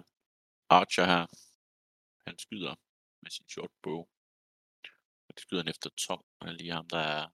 Archer 0.70 1.06
her, 1.06 1.26
han 2.28 2.38
skyder 2.38 2.76
med 3.22 3.32
sin 3.32 3.50
short 3.50 3.72
bow. 3.82 4.00
Og 5.28 5.34
det 5.34 5.40
skyder 5.42 5.62
han 5.62 5.70
efter 5.70 5.90
Tom, 5.90 6.24
og 6.40 6.54
lige 6.54 6.72
ham, 6.72 6.88
der 6.88 6.98
er 7.00 7.28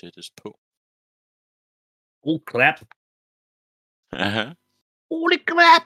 tættest 0.00 0.36
på. 0.36 0.60
Oh, 2.22 2.40
crap. 2.50 2.78
Aha. 4.12 4.44
Holy 5.10 5.38
crap! 5.50 5.84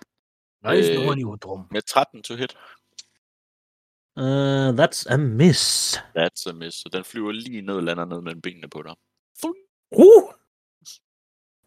Nice 0.64 0.92
Øh, 0.92 0.96
knowing 0.98 1.20
you, 1.22 1.36
Tom. 1.36 1.68
Med 1.70 1.82
13 1.82 2.22
to 2.22 2.34
hit. 2.34 2.56
Uh, 4.16 4.70
that's 4.80 5.06
a 5.14 5.16
miss. 5.16 5.96
That's 5.96 6.50
a 6.50 6.52
miss. 6.52 6.76
Så 6.76 6.88
den 6.92 7.04
flyver 7.04 7.32
lige 7.32 7.62
ned 7.62 7.74
og 7.74 7.82
lander 7.82 8.04
ned 8.04 8.20
mellem 8.20 8.42
benene 8.42 8.68
på 8.68 8.82
dig. 8.82 8.94
Uh! 9.90 10.41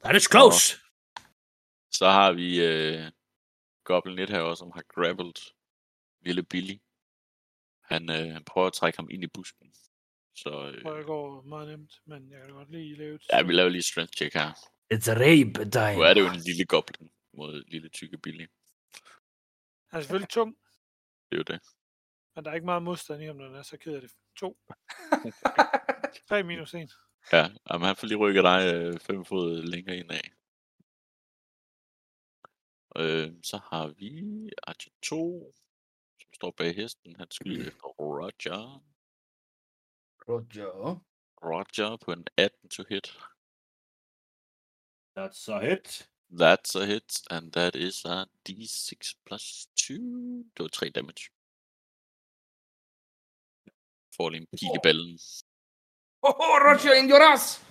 That 0.05 0.15
is 0.15 0.27
close. 0.31 0.77
Så 1.91 2.05
har 2.09 2.31
vi 2.33 2.65
øh, 2.65 3.11
Goblin 3.83 4.19
1 4.19 4.29
her 4.29 4.39
også, 4.39 4.59
som 4.59 4.71
har 4.75 4.83
grappled 4.95 5.51
lille 6.21 6.43
Billy. 6.43 6.77
Han, 7.83 8.09
øh, 8.09 8.33
han 8.33 8.43
prøver 8.45 8.67
at 8.67 8.73
trække 8.73 8.97
ham 8.97 9.09
ind 9.11 9.23
i 9.23 9.27
busken. 9.27 9.73
Så 10.35 10.49
øh, 10.73 10.97
jeg 10.97 11.05
går 11.05 11.41
meget 11.41 11.67
nemt, 11.67 11.93
men 12.05 12.31
jeg 12.31 12.41
kan 12.41 12.49
godt 12.49 12.71
lige 12.71 12.95
lave 12.95 13.15
et... 13.15 13.21
ja, 13.33 13.41
vi 13.41 13.53
laver 13.53 13.69
lige 13.69 13.81
strength 13.81 14.13
check 14.17 14.33
her. 14.33 14.51
It's 14.93 15.09
rape 15.11 15.69
time. 15.71 15.95
Nu 15.95 16.01
er 16.01 16.13
det 16.13 16.21
jo 16.21 16.27
en 16.27 16.39
lille 16.39 16.65
goblin 16.65 17.11
mod 17.33 17.63
lille 17.67 17.89
tykke 17.89 18.17
Billy. 18.17 18.45
Han 19.89 19.97
er 19.97 20.01
selvfølgelig 20.01 20.29
tung, 20.29 20.57
Det 21.31 21.35
er 21.35 21.37
jo 21.37 21.43
det. 21.43 21.59
men 22.35 22.45
der 22.45 22.51
er 22.51 22.55
ikke 22.55 22.65
meget 22.65 22.83
modstand 22.83 23.21
i 23.23 23.25
ham, 23.25 23.35
når 23.35 23.45
den 23.45 23.55
er 23.55 23.63
så 23.63 23.77
ked 23.77 23.93
af 23.93 24.01
det. 24.01 24.11
To. 24.37 24.57
Tre 26.29 26.43
minus 26.43 26.73
en. 26.73 26.89
Ja, 27.31 27.49
jamen, 27.69 27.85
han 27.87 27.95
får 27.95 28.07
lige 28.07 28.17
rykket 28.17 28.43
dig 28.43 28.73
øh, 28.73 28.99
fem 28.99 29.25
fod 29.25 29.61
længere 29.61 29.97
ind 29.97 30.11
af. 30.11 30.31
Øh, 32.97 33.33
så 33.43 33.57
har 33.57 33.87
vi 33.87 34.09
Archer 34.63 34.91
2, 35.01 35.55
som 36.21 36.33
står 36.33 36.51
bag 36.51 36.75
hesten. 36.75 37.15
Han 37.15 37.31
skyder 37.31 37.67
efter 37.67 37.87
Roger. 37.99 38.83
Roger. 40.27 41.01
Roger 41.43 41.97
på 41.97 42.11
en 42.11 42.27
18 42.37 42.69
to 42.69 42.83
hit. 42.89 43.07
That's 45.17 45.51
a 45.51 45.59
hit. 45.69 46.09
That's 46.41 46.75
a 46.81 46.85
hit, 46.85 47.21
and 47.31 47.51
that 47.51 47.75
is 47.75 48.05
a 48.05 48.25
d6 48.49 49.13
plus 49.25 49.67
2. 49.75 49.93
Det 49.93 50.59
var 50.59 50.67
3 50.67 50.89
damage. 50.89 51.29
Får 54.15 54.29
lige 54.29 54.41
en 54.41 54.47
pil 54.47 54.75
i 54.75 54.79
ballen. 54.83 55.19
Oh, 56.27 56.33
oh, 56.39 56.59
Roger 56.67 56.93
in 56.93 57.09
your 57.11 57.21
ass. 57.21 57.61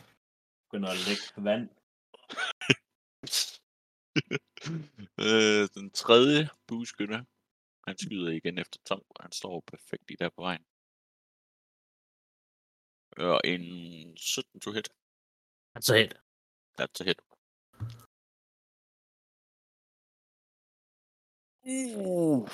Begynder 0.71 0.91
at 0.91 1.01
lægge 1.07 1.27
vand. 1.37 1.69
øh, 5.27 5.69
den 5.75 5.91
tredje 5.91 6.49
bueskytte. 6.67 7.27
Han 7.87 7.99
skyder 7.99 8.31
igen 8.31 8.59
efter 8.59 8.79
Tom, 8.87 9.03
og 9.09 9.23
han 9.25 9.33
står 9.33 9.61
perfekt 9.61 10.11
i 10.11 10.15
der 10.15 10.29
på 10.29 10.43
vejen. 10.43 10.65
Og 13.17 13.41
en 13.45 14.17
17 14.17 14.61
to 14.61 14.71
hit. 14.73 14.89
That's 15.75 15.93
a 15.93 15.97
hit. 15.97 16.15
That's 16.81 17.01
a 17.01 17.05
hit. 17.05 17.21
Uh. 21.63 22.49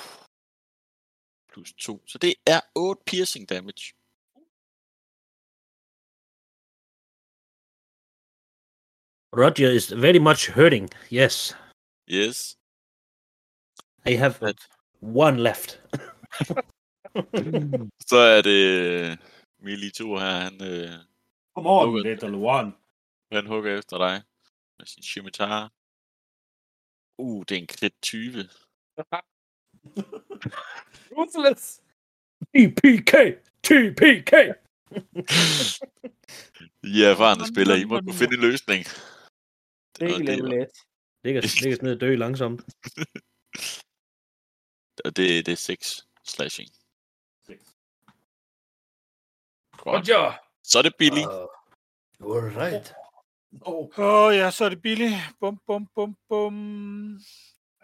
Plus 1.47 1.73
2. 1.73 2.07
Så 2.07 2.17
det 2.17 2.33
er 2.47 2.61
8 2.75 3.03
piercing 3.05 3.49
damage. 3.49 4.00
Roger 9.33 9.69
is 9.71 9.89
very 9.91 10.19
much 10.19 10.49
hurting. 10.49 10.89
Yes. 11.11 11.55
Yes. 12.09 12.57
I 14.05 14.15
have 14.15 14.39
But- 14.39 14.67
one 15.01 15.37
left. 15.43 15.79
Så 18.09 18.17
er 18.17 18.41
det 18.41 18.61
øh, 19.11 19.17
Mili 19.59 19.91
2 19.91 20.15
her. 20.17 20.25
Han, 20.39 20.53
øh, 20.61 20.89
Come 21.55 21.69
on, 21.69 21.89
Okay. 21.89 22.09
little 22.09 22.35
one. 22.37 22.71
han 23.31 23.45
hugger 23.47 23.77
efter 23.77 23.97
dig 23.97 24.23
med 24.79 24.85
sin 24.87 25.03
scimitar. 25.03 25.71
Uh, 27.17 27.43
det 27.49 27.55
er 27.57 27.59
en 27.61 27.67
crit 27.67 27.93
20. 28.01 28.31
Ruthless. 31.17 31.81
TPK! 32.53 33.13
TPK! 33.63 34.31
I 36.83 37.01
er 37.03 37.09
erfarne 37.11 37.47
spillere. 37.47 37.79
I 37.79 37.85
må 37.85 37.99
kunne 38.01 38.13
finde 38.13 38.33
en 38.35 38.41
løsning. 38.41 38.85
Det 40.01 40.11
er 40.11 40.19
ikke 40.19 40.35
level 40.35 40.53
1. 40.61 40.67
Ligger, 41.23 41.61
ligger 41.63 41.83
ned 41.83 41.93
og 41.95 42.01
dø 42.01 42.15
langsomt. 42.15 42.61
og 45.05 45.17
det, 45.17 45.45
det 45.45 45.51
er 45.51 45.55
6 45.55 46.07
slashing. 46.25 46.69
Seks. 47.47 47.63
Roger. 49.85 50.33
Så 50.63 50.77
er 50.79 50.83
det 50.83 50.93
Billy. 50.97 51.21
Uh, 51.21 51.47
You 52.21 52.39
right. 52.39 52.93
Åh, 53.61 53.89
Åh 53.97 53.97
oh, 53.97 54.35
ja, 54.35 54.51
så 54.51 54.65
er 54.65 54.69
det 54.69 54.81
Billy. 54.81 55.09
Bum, 55.39 55.59
bum, 55.67 55.87
bum, 55.95 56.15
bum. 56.29 56.53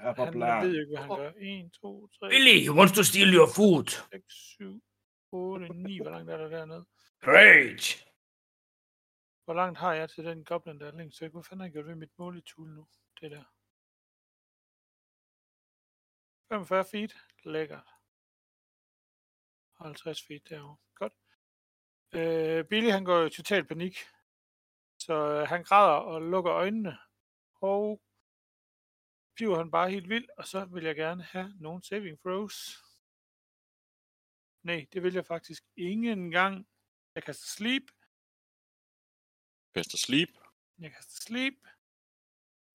var 0.04 0.26
Han 0.26 0.34
blær. 0.34 0.64
ved 0.64 0.74
jo 0.76 0.82
ikke, 0.82 0.98
hvad 0.98 1.08
han 1.08 1.18
gør. 1.18 1.32
1, 1.38 1.72
2, 1.82 2.08
3, 2.08 2.30
Billy, 2.30 2.60
he 2.64 2.72
wants 2.72 2.94
to 2.94 3.04
steal 3.04 3.34
your 3.36 3.48
food. 3.56 3.86
6, 4.12 4.24
7, 4.58 4.82
8, 5.32 5.74
9. 5.74 5.98
Hvor 6.02 6.10
langt 6.10 6.30
er 6.30 6.38
der 6.38 6.50
dernede? 6.50 6.86
Great. 7.22 8.07
Hvor 9.48 9.54
langt 9.54 9.80
har 9.80 9.94
jeg 9.94 10.10
til 10.10 10.26
den 10.26 10.44
goblin, 10.44 10.80
der 10.80 10.88
er 10.88 10.92
længst 10.98 11.22
væk? 11.22 11.32
Hvad 11.32 11.44
fanden 11.44 11.60
har 11.60 11.66
jeg 11.66 11.74
gjort 11.74 11.88
ved 11.88 11.96
mit 11.96 12.20
måletool 12.20 12.70
nu? 12.70 12.88
Det 13.22 13.32
der. 13.32 13.44
45 16.50 16.86
feet. 16.86 17.16
Lækkert. 17.44 17.88
50 19.78 20.24
feet 20.28 20.50
derovre. 20.50 20.78
Godt. 20.96 21.14
Øh, 22.14 22.66
Billy 22.66 22.90
han 22.90 23.04
går 23.04 23.26
i 23.26 23.30
total 23.30 23.66
panik. 23.66 23.98
Så 25.00 25.14
øh, 25.14 25.48
han 25.48 25.64
græder 25.64 25.98
og 25.98 26.22
lukker 26.22 26.54
øjnene. 26.54 26.98
Og 27.62 28.02
bliver 29.36 29.58
han 29.58 29.72
bare 29.72 29.92
helt 29.92 30.10
vild. 30.10 30.28
Og 30.38 30.48
så 30.48 30.66
vil 30.66 30.84
jeg 30.84 30.96
gerne 30.96 31.24
have 31.24 31.54
nogle 31.60 31.84
saving 31.84 32.20
throws. 32.22 32.84
Nej, 34.64 34.88
det 34.94 35.04
vil 35.04 35.14
jeg 35.14 35.26
faktisk 35.26 35.64
ingen 35.76 36.32
gang. 36.32 36.68
Jeg 37.16 37.24
kaster 37.24 37.48
sleep. 37.48 37.97
Kaster 39.78 39.98
sleep. 39.98 40.30
Jeg 40.80 40.92
kaster 40.92 41.22
sleep. 41.22 41.54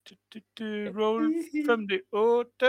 Du, 0.09 0.15
du, 0.33 0.39
du, 0.57 0.65
roll 0.99 1.25
5d8. 1.67 2.63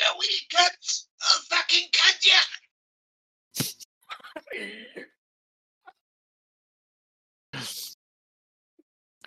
Ja, 0.00 0.08
we 0.18 0.28
cut! 0.54 0.84
Oh, 1.26 1.38
fucking 1.50 1.88
cut, 1.98 2.18
ja! 2.32 2.42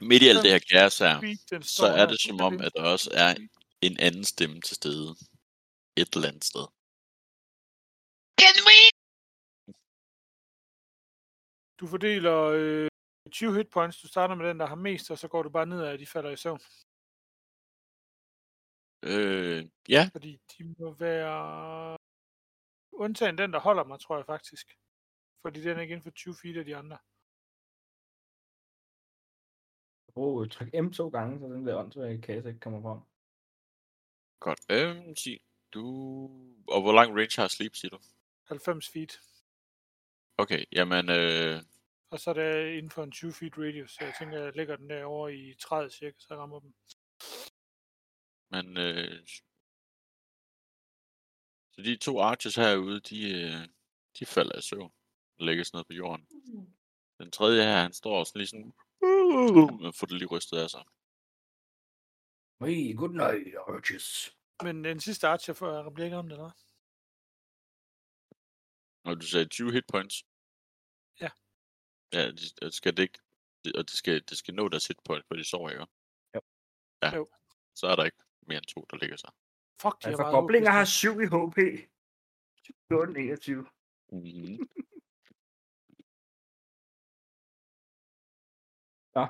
Midt 0.02 0.24
i 0.24 0.28
alt 0.28 0.44
det 0.44 0.52
her 0.52 0.60
kaos 0.60 0.98
her, 1.00 1.16
så 1.62 1.86
er 1.86 2.06
det 2.06 2.22
som 2.22 2.42
om, 2.42 2.62
at 2.62 2.72
der 2.76 2.84
også 2.84 3.12
er 3.14 3.36
en 3.82 4.00
anden 4.00 4.24
stemme 4.24 4.62
til 4.62 4.76
stede. 4.76 5.16
Et 5.96 6.14
eller 6.14 6.28
andet 6.28 6.46
sted. 6.46 6.68
Du 11.86 11.90
fordeler 11.90 12.38
øh, 12.42 12.90
20 13.32 13.56
hit 13.56 13.70
points. 13.70 14.02
Du 14.02 14.08
starter 14.08 14.36
med 14.36 14.50
den, 14.50 14.60
der 14.60 14.66
har 14.66 14.76
mest, 14.76 15.12
og 15.12 15.18
så 15.18 15.28
går 15.28 15.44
du 15.44 15.50
bare 15.50 15.66
nedad, 15.66 15.94
og 15.94 16.00
de 16.00 16.06
falder 16.06 16.32
i 16.32 16.38
søvn. 16.38 16.60
Øh, 19.12 19.70
ja, 19.90 20.10
Fordi 20.12 20.32
de 20.52 20.76
må 20.80 20.94
være... 20.94 21.98
Undtagen 22.92 23.38
den, 23.38 23.54
der 23.54 23.60
holder 23.60 23.84
mig, 23.84 24.00
tror 24.00 24.16
jeg 24.18 24.26
faktisk. 24.26 24.68
Fordi 25.42 25.62
den 25.62 25.78
er 25.78 25.82
ikke 25.82 25.92
inden 25.92 26.04
for 26.04 26.12
20 26.12 26.36
feet 26.42 26.58
af 26.58 26.66
de 26.66 26.76
andre. 26.76 26.98
Brug 30.14 30.52
tryk 30.52 30.74
M 30.86 30.90
to 30.92 31.10
gange, 31.10 31.40
så 31.40 31.46
den 31.46 31.68
der 31.68 31.76
åndssvage 31.76 32.22
kasse 32.22 32.50
ikke 32.50 32.60
kommer 32.60 32.82
frem. 32.82 33.00
godt. 34.40 34.62
Øhm, 34.72 35.16
sig, 35.16 35.40
du... 35.74 35.84
Og 36.68 36.82
hvor 36.82 36.94
lang 36.94 37.10
range 37.18 37.42
har 37.42 37.48
sleep, 37.48 37.76
siger 37.76 37.90
du? 37.90 38.00
90 38.44 38.90
feet. 38.90 39.22
Okay, 40.38 40.66
jamen, 40.72 41.10
øh, 41.10 41.62
Og 42.16 42.22
så 42.22 42.30
er 42.30 42.34
det 42.34 42.78
inden 42.78 42.92
for 42.92 43.04
en 43.04 43.12
20 43.12 43.34
feet 43.34 43.58
radius. 43.58 43.92
Så 43.92 44.04
jeg 44.04 44.14
tænker, 44.20 44.40
jeg 44.40 44.56
lægger 44.56 44.76
den 44.76 44.90
derovre 44.90 45.36
i 45.36 45.56
30 45.56 45.90
cirka, 45.90 46.16
så 46.20 46.28
jeg 46.30 46.38
rammer 46.38 46.60
dem. 46.60 46.74
men, 48.52 48.78
øh, 48.78 49.28
så 51.72 51.82
de 51.82 51.98
to 51.98 52.20
archers 52.20 52.56
herude, 52.56 53.00
de, 53.00 53.20
øh, 53.32 53.68
de 54.20 54.26
falder 54.26 54.58
i 54.58 54.62
søvn 54.62 54.92
og 55.40 55.46
lægges 55.46 55.74
ned 55.74 55.84
på 55.84 55.94
jorden. 55.94 56.28
Den 57.20 57.32
tredje 57.32 57.64
her, 57.64 57.82
han 57.82 57.94
står 57.94 58.24
sådan 58.24 58.40
lige 58.40 58.48
sådan, 58.48 58.74
og 59.88 59.96
får 59.96 60.08
det 60.08 60.18
lige 60.18 60.28
rystet 60.28 60.58
af 60.58 60.70
sig. 60.70 60.84
Hey, 62.62 62.96
good 62.96 63.14
night, 63.14 63.56
Arches. 63.68 64.36
Men 64.64 64.84
den 64.84 65.00
sidste 65.00 65.28
archer 65.28 65.54
får 65.54 65.90
bliver 65.90 66.06
ikke 66.06 66.18
ramt, 66.18 66.32
eller 66.32 66.44
hvad? 66.44 66.56
Og 69.04 69.22
du 69.22 69.26
sagde 69.28 69.46
20 69.46 69.72
hit 69.72 69.86
points? 69.88 70.26
Ja. 72.14 72.28
Det, 72.32 72.60
det 72.62 72.74
skal 72.74 72.98
det 72.98 73.04
ikke, 73.04 73.20
og 73.78 73.84
det 73.90 73.90
skal, 73.90 74.24
det 74.30 74.38
skal 74.38 74.54
nå 74.54 74.68
deres 74.68 74.88
hit 74.88 75.00
points, 75.06 75.28
for 75.28 75.36
de 75.36 75.44
sover, 75.44 75.70
ikke? 75.70 75.86
Jo. 76.36 76.42
Ja. 77.04 77.16
Jo. 77.16 77.30
Så 77.76 77.88
er 77.88 77.96
der 77.96 78.04
ikke 78.04 78.24
mere 78.48 78.58
end 78.58 78.66
to, 78.66 78.86
der 78.90 78.98
ligger 78.98 79.18
sig. 79.18 79.32
Fuck, 79.82 80.04
de 80.04 80.10
Ja, 80.10 80.12
har 80.12 80.18
for 80.18 80.24
meget 80.24 80.34
goblinger 80.34 80.72
håb, 80.72 80.76
har 80.76 80.84
hvis 80.84 80.90
7 80.90 81.20
i 81.22 81.26
HP. 81.26 81.58
14, 82.88 83.16
21. 83.16 83.68
Mm-hmm. 84.12 84.58
Nå, 89.16 89.26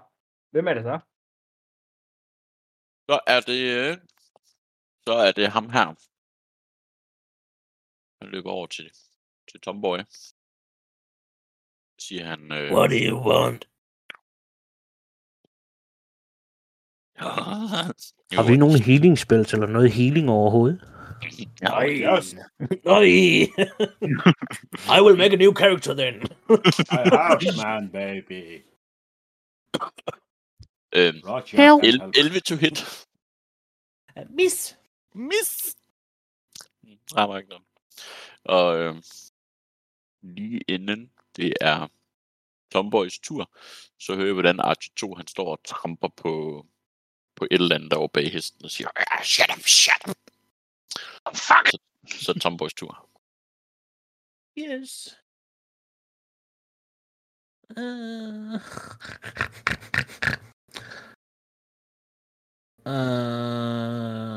hvem 0.52 0.68
er 0.68 0.74
det 0.74 0.84
så? 0.84 0.98
Så 3.10 3.16
er 3.34 3.40
det, 3.50 3.62
øh, 3.80 3.98
så 5.08 5.14
er 5.28 5.32
det 5.32 5.48
ham 5.58 5.70
her. 5.70 5.88
Han 8.20 8.28
løber 8.34 8.52
over 8.52 8.68
til, 8.68 8.88
til 9.50 9.62
Tomboy. 9.62 9.98
Siger 12.08 12.26
han, 12.26 12.52
øh, 12.52 12.74
What 12.74 12.90
do 12.90 12.96
you 13.10 13.18
want? 13.30 13.66
Har 18.32 18.48
vi 18.48 18.58
nogen 18.58 18.80
healing 18.82 19.18
spells 19.18 19.54
eller 19.54 19.68
noget 19.68 19.92
healing 19.92 20.30
overhovedet? 20.30 20.82
Nej. 21.62 21.88
Yes, 21.90 22.36
Nej. 22.86 23.04
I 24.98 25.02
will 25.06 25.18
make 25.18 25.34
a 25.34 25.38
new 25.38 25.54
character 25.54 25.94
then. 25.94 26.16
I 26.98 27.10
have, 27.16 27.40
man, 27.64 27.90
baby. 27.92 28.62
Øhm, 30.96 31.20
Roger. 31.26 31.58
Help. 31.58 31.82
can 31.82 31.90
el- 31.90 32.02
help. 32.02 32.16
11 32.18 32.40
to 32.40 32.56
hit. 32.56 33.08
Miss. 34.30 34.78
Miss! 35.16 35.76
Rammer 37.16 37.38
ikke 37.38 37.50
noget. 37.50 37.66
Og 38.44 38.78
øh, 38.78 38.96
lige 40.22 40.62
inden 40.68 41.12
det 41.36 41.54
er 41.62 41.88
Tomboys 42.72 43.20
tur, 43.20 43.52
så 44.00 44.16
hører 44.16 44.26
jeg, 44.26 44.34
hvordan 44.34 44.60
Archer 44.60 44.94
2 44.96 45.16
han 45.16 45.28
står 45.28 45.52
og 45.52 45.64
tramper 45.66 46.08
på, 46.08 46.66
på 47.36 47.46
et 47.52 47.62
eller 47.62 47.76
andet 47.76 47.92
derovre 47.92 48.10
bag 48.10 48.32
hesten 48.34 48.66
og 48.66 48.72
siger, 48.72 48.90
"Ah, 48.96 49.24
shut 49.24 49.50
up, 49.58 49.64
shut 49.64 50.10
up. 50.10 50.18
Fuck! 51.36 51.70
Så, 51.70 51.78
så 52.08 52.34
Tomboys 52.34 52.74
tur. 52.74 53.10
Yes. 54.58 55.16
Uh... 57.78 58.60
Uh... 62.86 64.35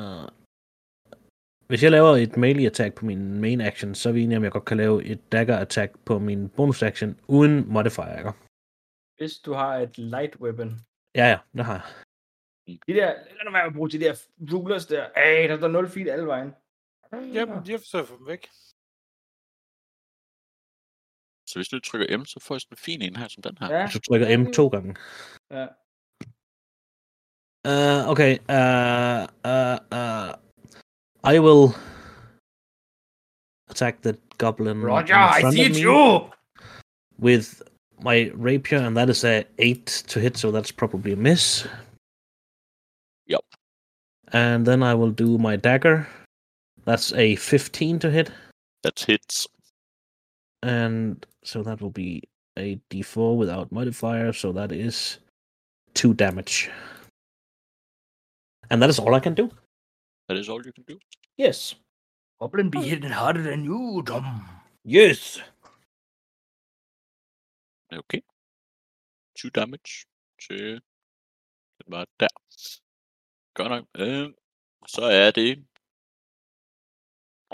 Hvis 1.69 1.83
jeg 1.83 1.91
laver 1.91 2.17
et 2.17 2.37
melee 2.37 2.67
attack 2.67 2.95
på 2.95 3.05
min 3.05 3.41
main 3.41 3.61
action, 3.61 3.95
så 3.95 4.09
er 4.09 4.13
vi 4.13 4.23
enige 4.23 4.37
om, 4.37 4.45
jeg 4.45 4.53
godt 4.53 4.65
kan 4.65 4.77
lave 4.77 5.05
et 5.05 5.33
dagger 5.33 5.59
attack 5.59 5.99
på 6.05 6.19
min 6.19 6.49
bonus 6.49 6.83
action 6.83 7.21
uden 7.29 7.73
modifier? 7.73 8.33
Hvis 9.17 9.39
du 9.39 9.53
har 9.53 9.75
et 9.75 9.99
light 9.99 10.37
weapon. 10.37 10.71
Ja, 11.15 11.27
ja, 11.33 11.39
det 11.57 11.65
har 11.65 11.75
jeg. 11.75 11.87
De 12.87 12.93
der, 12.95 13.07
lad 13.07 13.45
nu 13.45 13.51
være 13.53 13.63
med 13.63 13.71
at 13.71 13.77
bruge 13.77 13.91
de 13.91 14.01
der 14.01 14.15
rulers 14.53 14.87
der. 14.87 15.05
Ej, 15.17 15.47
der 15.47 15.57
står 15.57 15.69
0 15.69 15.89
feet 15.89 16.09
alle 16.09 16.27
vejen. 16.27 16.55
Jamen, 17.13 17.67
de 17.67 17.71
har 17.71 17.79
forsøgt 17.79 18.03
at 18.03 18.09
få 18.09 18.17
dem 18.19 18.27
væk. 18.27 18.43
Så 21.49 21.55
hvis 21.59 21.69
du 21.69 21.81
trykker 21.81 22.19
M, 22.19 22.25
så 22.25 22.41
får 22.41 22.55
jeg 22.55 22.61
sådan 22.61 22.75
en 22.75 22.85
fin 22.87 23.03
en 23.03 23.17
her, 23.17 23.29
som 23.29 23.43
den 23.43 23.59
her. 23.61 23.75
Ja. 23.75 23.83
Hvis 23.85 23.95
du 23.95 24.01
trykker 24.01 24.39
M 24.39 24.53
to 24.53 24.69
gange. 24.69 24.97
Ja. 25.51 25.67
Uh, 27.71 28.03
okay. 28.13 28.33
Uh, 28.57 29.23
uh, 29.53 29.79
uh, 29.99 30.48
I 31.25 31.39
will 31.39 31.75
attack 33.69 34.03
the 34.03 34.17
goblin. 34.39 34.81
Roger, 34.81 35.15
in 35.15 35.19
I 35.19 35.51
see 35.51 35.67
of 35.67 35.73
me 35.73 35.81
you. 35.81 36.31
With 37.19 37.63
my 38.01 38.31
rapier, 38.35 38.79
and 38.79 38.97
that 38.97 39.11
is 39.11 39.25
a 39.25 39.45
8 39.59 39.87
to 40.07 40.21
hit, 40.21 40.37
so 40.37 40.51
that's 40.51 40.71
probably 40.71 41.13
a 41.13 41.17
miss. 41.17 41.67
Yep. 43.27 43.41
And 44.33 44.65
then 44.67 44.83
I 44.83 44.95
will 44.95 45.11
do 45.11 45.37
my 45.39 45.57
dagger. 45.57 46.07
That's 46.85 47.13
a 47.15 47.37
15 47.37 47.99
to 47.99 48.11
hit, 48.11 48.31
That's 48.83 49.05
hits. 49.05 49.47
and 50.63 51.27
so 51.45 51.63
that 51.63 51.81
will 51.83 51.91
be 51.91 52.23
a 52.59 52.81
d4 52.91 53.37
without 53.37 53.71
modifier, 53.73 54.33
so 54.33 54.53
that 54.53 54.73
is 54.73 55.19
2 55.95 56.15
damage. 56.15 56.71
And 58.71 58.81
that 58.81 58.89
is 58.91 58.99
all 58.99 59.15
I 59.15 59.21
can 59.21 59.35
do. 59.35 59.51
That 60.29 60.39
is 60.39 60.49
all 60.49 60.63
you 60.67 60.73
can 60.73 60.85
do. 60.85 60.99
Yes. 61.39 61.75
Goblin 62.41 62.71
be 62.71 62.83
hitting 62.83 63.11
harder 63.11 63.43
than 63.43 63.65
you, 63.65 64.03
Tom. 64.07 64.45
Yes. 64.85 65.41
Okay. 67.93 68.23
2 69.39 69.49
damage 69.51 70.07
til 70.49 70.81
den 71.79 71.93
var 71.93 72.07
der. 72.21 72.29
Godt 73.55 73.71
nok. 73.71 73.85
Øh, 73.97 74.35
så 74.87 75.03
er 75.03 75.31
det... 75.31 75.65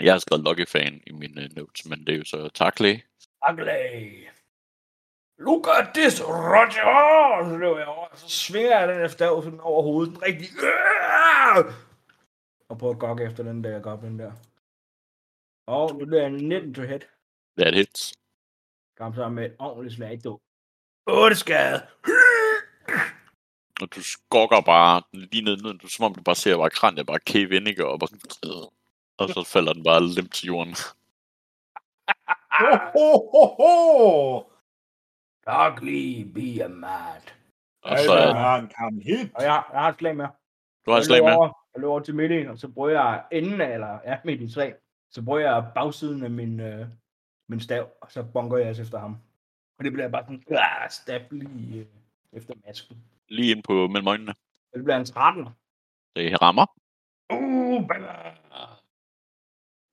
Jeg 0.01 0.13
har 0.13 0.19
skrevet 0.19 0.43
Lucky 0.43 0.67
Fan 0.67 1.01
i 1.07 1.11
mine 1.11 1.41
uh, 1.41 1.55
notes, 1.57 1.85
men 1.85 2.07
det 2.07 2.13
er 2.13 2.17
jo 2.17 2.23
så 2.23 2.49
Takley. 2.49 2.99
Ugly. 3.49 4.27
Look 5.37 5.67
at 5.67 5.93
this, 5.93 6.21
Roger! 6.21 6.85
Og 7.39 7.45
så 7.45 7.57
løber 7.57 7.77
jeg 7.77 7.87
over, 7.87 8.07
og 8.07 8.17
så 8.17 8.29
svinger 8.29 8.79
jeg 8.79 8.87
den 8.87 9.09
sådan 9.09 9.59
over 9.59 9.83
hovedet. 9.83 10.13
Den 10.13 10.21
rigtig... 10.21 10.47
Og 12.69 12.77
prøver 12.77 12.93
at 12.93 12.99
gokke 12.99 13.23
efter 13.23 13.43
den 13.43 13.63
der 13.63 13.79
goblin 13.79 14.19
der. 14.19 14.31
Og 15.67 15.99
det 15.99 16.07
bliver 16.07 16.25
en 16.25 16.33
19 16.33 16.73
to 16.73 16.81
hit. 16.81 17.07
That 17.57 17.73
hits. 17.73 18.13
Kom 18.97 19.15
så 19.15 19.29
med 19.29 19.45
et 19.45 19.55
ordentligt 19.59 19.95
slag, 19.95 20.19
du. 20.23 20.39
8 21.07 21.35
skade. 21.35 21.87
Og 23.81 23.95
du 23.95 24.01
skokker 24.03 24.61
bare 24.61 25.01
lige 25.13 25.43
ned, 25.43 25.57
ned. 25.57 25.73
Du, 25.79 25.87
som 25.87 26.05
om 26.05 26.15
du 26.15 26.21
bare 26.21 26.35
ser 26.35 26.57
bare 26.57 26.69
kraniet 26.69 27.07
bare 27.07 27.19
cave 27.19 27.55
ind, 27.55 27.67
ikke? 27.67 27.87
Og, 27.87 27.99
bare, 27.99 28.09
og 29.17 29.29
så 29.29 29.43
falder 29.53 29.73
den 29.73 29.83
bare 29.83 30.07
lemt 30.07 30.33
til 30.33 30.47
jorden. 30.47 30.75
Ho, 32.59 32.71
ho, 32.95 33.07
ho, 33.31 33.43
ho! 33.59 34.43
Darkly 35.45 36.23
be 36.33 36.63
a 36.63 36.67
mad. 36.67 37.21
Og 37.81 37.99
så 37.99 38.13
er 38.13 38.67
kam 38.67 38.97
hit. 38.97 39.31
Og 39.35 39.43
jeg, 39.43 39.63
jeg 39.73 39.81
har 39.81 39.89
et 39.89 39.97
slag 39.99 40.15
med. 40.15 40.27
du 40.85 40.91
har 40.91 40.97
et 40.97 41.05
slag 41.05 41.23
med. 41.23 41.33
Over, 41.33 41.64
jeg 41.75 41.81
løber 41.81 41.91
over 41.91 41.99
til 41.99 42.15
midten, 42.15 42.47
og 42.47 42.57
så 42.57 42.67
bruger 42.67 42.89
jeg 42.89 43.25
enden 43.31 43.61
af, 43.61 43.73
eller 43.73 43.99
ja, 44.05 44.17
midt 44.25 44.41
i 44.41 44.49
slag, 44.49 44.75
så 45.11 45.21
bruger 45.21 45.39
jeg 45.39 45.71
bagsiden 45.75 46.23
af 46.23 46.31
min, 46.31 46.59
øh, 46.59 46.87
min 47.47 47.59
stav, 47.59 47.89
og 48.01 48.11
så 48.11 48.23
bonker 48.23 48.57
jeg 48.57 48.67
altså 48.67 48.83
efter 48.83 48.99
ham. 48.99 49.17
Og 49.77 49.85
det 49.85 49.93
bliver 49.93 50.09
bare 50.09 50.23
sådan, 50.23 50.43
ah, 50.49 50.89
stab 50.89 51.31
lige 51.31 51.79
øh, 51.79 51.85
efter 52.31 52.53
masken. 52.65 52.97
Lige 53.27 53.51
ind 53.51 53.63
på 53.63 53.87
mellem 53.87 54.07
øjnene. 54.07 54.31
Og 54.71 54.77
det 54.77 54.83
bliver 54.83 54.97
en 54.97 55.05
13. 55.05 55.47
Det 56.15 56.41
rammer. 56.41 56.65
Uh, 57.33 57.87
banger. 57.87 58.35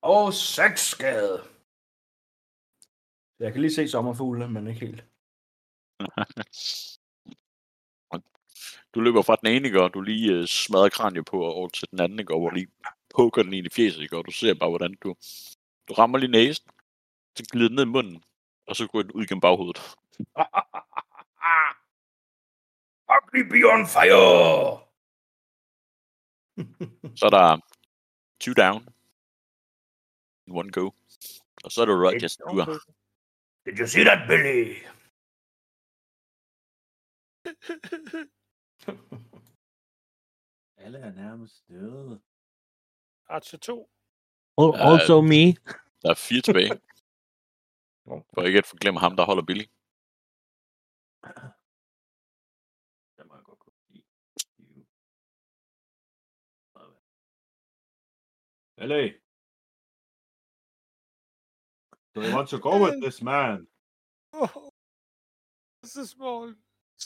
Og 0.02 0.32
6 0.32 0.80
skade. 0.80 1.42
Jeg 3.38 3.52
kan 3.52 3.60
lige 3.60 3.74
se 3.74 3.88
sommerfugle, 3.88 4.48
men 4.48 4.66
ikke 4.66 4.80
helt. 4.80 5.04
Du 8.94 9.00
løber 9.00 9.22
fra 9.22 9.36
den 9.36 9.48
ene, 9.48 9.66
ikke? 9.66 9.82
og 9.82 9.94
du 9.94 10.00
lige 10.00 10.32
øh, 10.32 10.46
smadrer 10.46 10.88
kraniet 10.88 11.24
på 11.24 11.44
og 11.44 11.54
over 11.54 11.68
til 11.68 11.90
den 11.90 12.00
anden, 12.00 12.18
ikke? 12.18 12.34
og 12.34 12.40
hvor 12.40 12.50
lige 12.50 12.68
poker 13.14 13.42
den 13.42 13.52
ind 13.52 13.66
i 13.66 13.70
fjeset, 13.70 14.02
ikke? 14.02 14.16
og 14.16 14.26
du 14.26 14.30
ser 14.30 14.54
bare, 14.54 14.68
hvordan 14.68 14.94
du, 14.94 15.14
du 15.88 15.92
rammer 15.94 16.18
lige 16.18 16.30
næsen, 16.30 16.70
så 17.36 17.44
glider 17.52 17.68
den 17.68 17.76
ned 17.76 17.84
i 17.84 17.86
munden, 17.86 18.24
og 18.66 18.76
så 18.76 18.86
går 18.86 19.02
den 19.02 19.12
ud 19.12 19.26
gennem 19.26 19.40
baghovedet. 19.40 19.96
Ugly 23.14 23.42
be 23.52 23.60
on 23.72 23.86
fire! 23.86 24.92
Så 27.18 27.26
er 27.26 27.30
der 27.30 27.60
two 28.40 28.54
down. 28.54 28.88
One 30.50 30.70
go. 30.70 30.90
Og 31.64 31.72
så 31.72 31.82
er 31.82 31.86
det 31.86 31.94
Rogers 31.94 32.36
tur. 32.36 32.64
Did 33.66 33.78
you 33.78 33.86
see 33.86 34.04
that, 34.04 34.28
Billy? 34.28 34.74
Alle 40.84 40.98
er 40.98 41.12
nærmest 41.12 41.68
døde. 41.68 42.22
Archer 43.28 43.58
2. 43.58 43.90
Al- 44.58 44.64
Ja, 44.74 44.92
Also 44.92 45.20
me. 45.20 45.44
Der 46.02 46.10
er 46.10 46.14
fire 46.14 46.40
tilbage. 46.40 46.70
For 48.34 48.42
ikke 48.42 48.58
at 48.58 48.66
forglemme 48.66 49.00
ham, 49.00 49.16
der 49.16 49.24
holder 49.24 49.42
Billy. 49.42 49.64
Der 53.16 53.24
må 53.24 53.34
jeg 53.34 53.44
godt 53.44 53.58
kunne 53.58 53.74
lide. 53.88 54.04
Ellie. 58.76 59.20
Do 62.14 62.20
you 62.22 62.34
want 62.36 62.48
to 62.48 62.58
go 62.58 62.84
with 62.84 63.00
this 63.02 63.22
man? 63.22 63.66
Oh, 64.32 64.70
it's 65.82 65.96
a 65.96 66.06
small 66.06 66.54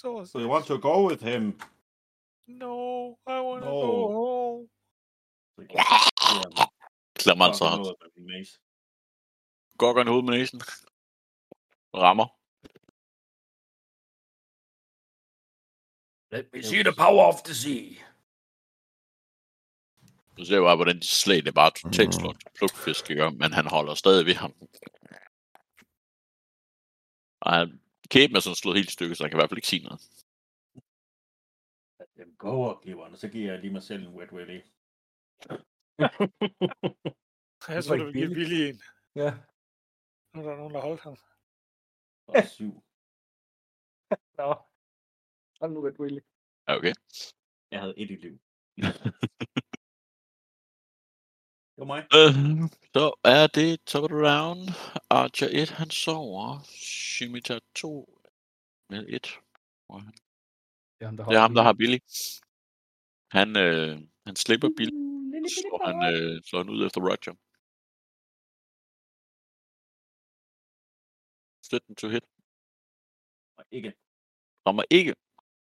sauce. 0.01 0.33
Do 0.33 0.41
you 0.41 0.49
want 0.49 0.67
to 0.67 0.79
go 0.79 0.95
with 1.09 1.23
him? 1.23 1.45
No, 2.47 2.75
I 3.27 3.41
want 3.49 3.63
to 3.65 3.71
No. 3.71 3.81
go 3.81 4.13
home. 4.21 4.69
Klammer 7.15 7.45
altså 7.45 7.65
ham. 7.65 7.81
Gokker 9.79 10.03
en 10.03 10.09
hoved 10.09 10.23
med 10.25 10.33
næsen. 10.39 10.61
Rammer. 11.95 12.29
Let 16.37 16.47
me 16.53 16.63
see 16.63 16.83
the 16.83 16.93
power 16.93 17.25
of 17.33 17.43
the 17.45 17.55
sea. 17.55 17.89
Du 20.37 20.45
ser 20.45 20.61
bare, 20.61 20.77
hvordan 20.77 20.99
de 21.01 21.07
slag 21.07 21.45
det 21.45 21.55
bare 21.55 21.71
totalt 21.71 22.15
slår 22.15 22.33
til 22.33 22.51
plukfisk, 22.59 23.11
ikke? 23.11 23.31
men 23.31 23.53
han 23.53 23.67
holder 23.67 23.95
stadig 23.95 24.27
ved 24.27 24.35
ham. 24.35 24.53
Og 27.41 27.53
han, 27.53 27.81
kæben 28.11 28.37
er 28.37 28.41
sådan 28.41 28.57
slået 28.57 28.77
helt 28.77 28.91
i 28.91 28.93
stykker, 28.93 29.15
så 29.15 29.23
han 29.23 29.31
kan 29.31 29.39
i 29.39 29.41
hvert 29.41 29.51
fald 29.51 29.59
ikke 29.59 29.73
sige 29.75 29.85
noget. 29.85 30.01
Dem 32.17 32.37
go 32.37 32.61
og 32.71 32.83
giver 32.83 33.05
og 33.05 33.19
så 33.19 33.29
giver 33.29 33.53
jeg 33.53 33.61
lige 33.61 33.73
mig 33.73 33.83
selv 33.83 34.03
en 34.03 34.15
wet 34.15 34.33
willy. 34.33 34.61
Jeg 37.69 37.77
var 37.77 37.83
tror, 37.83 37.97
du 37.97 38.05
vil 38.05 38.15
give. 38.15 38.35
Billy 38.35 38.61
en. 38.69 38.81
Ja. 39.15 39.31
Nu 40.33 40.41
er 40.41 40.47
der 40.51 40.57
nogen, 40.57 40.75
der 40.75 40.81
holdt 40.81 41.01
ham. 41.01 41.17
Og 42.27 42.43
syv. 42.57 42.73
Nå. 44.39 44.49
Hold 45.61 45.73
nu, 45.73 45.81
Red 45.81 46.01
Willy. 46.01 46.21
Okay. 46.67 46.95
Jeg 47.71 47.81
havde 47.81 47.99
et 47.99 48.11
i 48.11 48.17
liv. 48.17 48.39
Det 51.77 51.81
var 51.83 51.91
mig. 51.95 52.03
Øh, 52.19 52.35
så 52.95 53.05
er 53.25 53.47
det 53.47 53.81
top 53.91 54.05
of 54.05 54.09
the 54.09 54.19
round. 54.31 54.61
Archer 55.11 55.49
1, 55.63 55.71
han 55.71 55.91
sover. 55.91 56.61
Scimitar 56.65 57.61
2 57.75 58.21
med 58.91 59.07
1. 59.09 59.11
Det 59.13 59.33
er 61.01 61.07
ham, 61.07 61.17
der, 61.17 61.25
Det 61.25 61.37
er 61.37 61.41
ham, 61.41 61.55
der 61.55 61.63
har 61.63 61.73
Billy. 61.73 61.99
Han, 63.37 63.49
øh, 63.65 63.95
han 64.27 64.37
slipper 64.37 64.71
Billy, 64.77 64.97
så 65.49 65.79
han 65.89 65.99
øh, 66.13 66.43
slår 66.47 66.59
han 66.63 66.71
ud 66.75 66.87
efter 66.87 67.01
Roger. 67.09 67.35
Støtten 71.67 71.95
to 72.01 72.09
hit. 72.09 72.25
Og 73.59 73.65
ikke. 73.71 73.93
Rammer 74.67 74.85
ikke. 74.91 75.15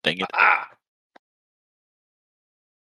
Dang 0.05 0.19
it. 0.21 0.27
Ah! 0.35 0.80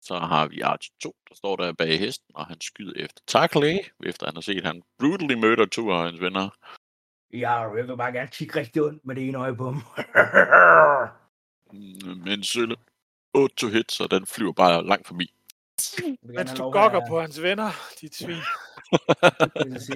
Så 0.04 0.20
har 0.20 0.47
vi 0.47 0.62
Archer 0.62 0.93
2, 1.04 1.16
der 1.30 1.36
står 1.36 1.56
der 1.56 1.74
bag 1.74 1.99
hesten, 1.99 2.36
og 2.36 2.45
han 2.45 2.62
skyder 2.62 2.93
efter 2.95 3.22
Tackle, 3.28 3.80
efter 4.06 4.26
han 4.26 4.36
har 4.36 4.41
set, 4.41 4.58
at 4.58 4.66
han 4.66 4.84
brutally 4.99 5.34
murder 5.34 5.66
to 5.66 5.91
af 5.91 6.04
hans 6.04 6.22
venner. 6.22 6.49
Ja, 7.34 7.51
jeg 7.76 7.88
vil 7.88 7.97
bare 7.97 8.12
gerne 8.12 8.28
kigge 8.32 8.60
rigtig 8.60 8.82
ondt 8.82 9.06
med 9.06 9.16
det 9.16 9.28
ene 9.28 9.38
øje 9.38 9.56
på 9.56 9.64
ham. 9.72 9.84
Mm, 11.72 12.18
Med 12.26 12.34
en 12.34 12.43
sølle. 12.43 12.76
8 13.34 13.56
to 13.56 13.68
hit, 13.68 13.91
så 13.91 14.08
den 14.08 14.26
flyver 14.26 14.51
bare 14.54 14.86
langt 14.86 15.08
forbi. 15.08 15.34
Mens 16.24 16.51
du 16.54 16.72
gokker 16.72 17.01
på 17.10 17.22
hans 17.22 17.41
venner, 17.41 17.70
dit 18.01 18.16
svin. 18.16 18.38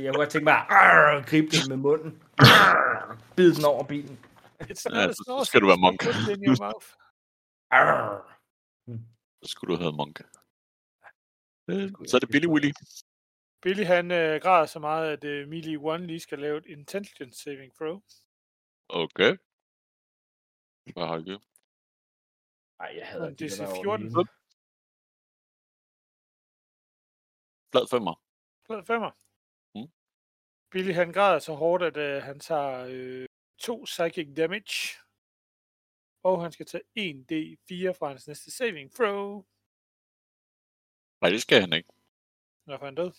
Jeg 0.03 0.12
kunne 0.14 0.14
godt 0.14 0.30
tænke 0.30 0.43
mig 0.43 0.70
at 0.70 1.26
gribe 1.26 1.47
den 1.47 1.70
med 1.70 1.78
munden. 1.78 2.22
Arr, 2.38 3.18
Bide 3.36 3.55
den 3.55 3.66
over 3.66 3.84
bilen. 3.84 4.20
It's 4.64 4.84
Ja, 4.89 4.95
not 5.01 5.10
a 5.10 5.14
så- 5.14 5.24
så 5.39 5.43
skal 5.45 5.62
du 5.62 5.68
være 5.68 5.78
monk. 5.78 6.03
put 6.03 6.16
it 6.16 6.38
in 6.38 6.45
your 6.45 6.58
mouth. 6.64 6.86
Arr. 7.72 8.24
Så 9.44 9.52
skulle 9.52 9.76
du 9.76 9.82
have 9.82 9.94
Monk. 9.94 10.20
Øh, 11.70 11.90
Så 12.08 12.18
er 12.18 12.20
det 12.20 12.30
Billy 12.30 12.48
Willy. 12.48 12.72
Billy 13.62 13.84
han 13.84 14.12
øh, 14.12 14.42
græder 14.42 14.66
så 14.66 14.80
meget, 14.80 15.12
at 15.12 15.24
øh, 15.24 15.48
Melee 15.48 15.78
One 15.78 16.08
lige 16.08 16.20
skal 16.20 16.40
lave 16.40 16.58
et 16.58 16.66
intelligence 16.66 17.44
saving 17.44 17.74
throw. 17.76 18.02
Okay. 18.90 19.38
Hvad 20.94 21.08
har 21.08 21.18
jeg 21.28 21.40
Ej, 22.80 22.94
jeg 22.98 23.08
hader 23.08 23.26
Men 23.26 23.36
de 23.36 23.44
det 23.44 23.58
der 23.58 23.64
er 23.64 23.68
derovre 23.68 23.84
14. 23.84 24.06
alene. 24.06 24.28
Flad 27.72 27.88
femmer. 27.88 28.16
Flad 28.66 28.84
femmer. 28.86 29.12
Mm. 29.76 29.92
Billy 30.72 30.94
han 30.94 31.12
græder 31.14 31.40
så 31.40 31.54
hårdt, 31.54 31.84
at 31.84 31.98
øh, 31.98 32.24
han 32.24 32.40
tager 32.40 32.88
øh, 32.90 33.28
to 33.60 33.84
psychic 33.84 34.36
damage. 34.36 35.07
Og 36.28 36.42
han 36.42 36.52
skal 36.52 36.66
tage 36.66 36.84
1d4 37.00 37.92
fra 38.00 38.08
hans 38.08 38.28
næste 38.28 38.52
saving 38.52 38.92
throw. 38.96 39.44
Nej, 41.22 41.30
det 41.30 41.42
skal 41.42 41.62
han 41.62 41.74
ikke. 41.74 41.90
Når 42.66 42.78
han 42.86 42.96
død. 42.96 43.12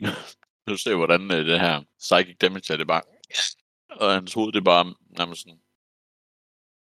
Du 0.68 0.76
ser, 0.76 0.96
hvordan 0.96 1.22
øh, 1.22 1.46
det 1.46 1.60
her 1.60 1.84
psychic 1.98 2.36
damage 2.38 2.72
er 2.72 2.76
det 2.76 2.86
bare. 2.86 3.02
Og 3.90 4.12
hans 4.12 4.34
hoved, 4.34 4.52
det 4.52 4.60
er 4.60 4.64
bare 4.74 4.94
nærmest 5.18 5.42
sådan, 5.42 5.60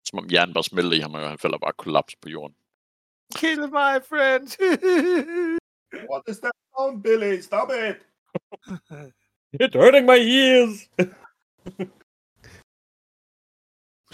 som 0.06 0.20
om 0.20 0.30
hjernen 0.30 0.54
bare 0.54 0.64
smelter 0.64 0.98
i 0.98 1.00
ham, 1.00 1.14
og 1.14 1.30
han 1.30 1.38
falder 1.38 1.58
bare 1.58 1.74
kollaps 1.74 2.16
på 2.16 2.30
jorden. 2.30 2.56
Kill 3.36 3.62
my 3.62 3.96
friend! 4.10 4.46
What 6.12 6.24
is 6.28 6.38
that 6.40 6.56
sound, 6.72 7.04
Billy? 7.04 7.40
Stop 7.42 7.70
it! 7.88 7.98
It's 9.64 9.76
hurting 9.82 10.06
my 10.06 10.20
ears. 10.42 10.76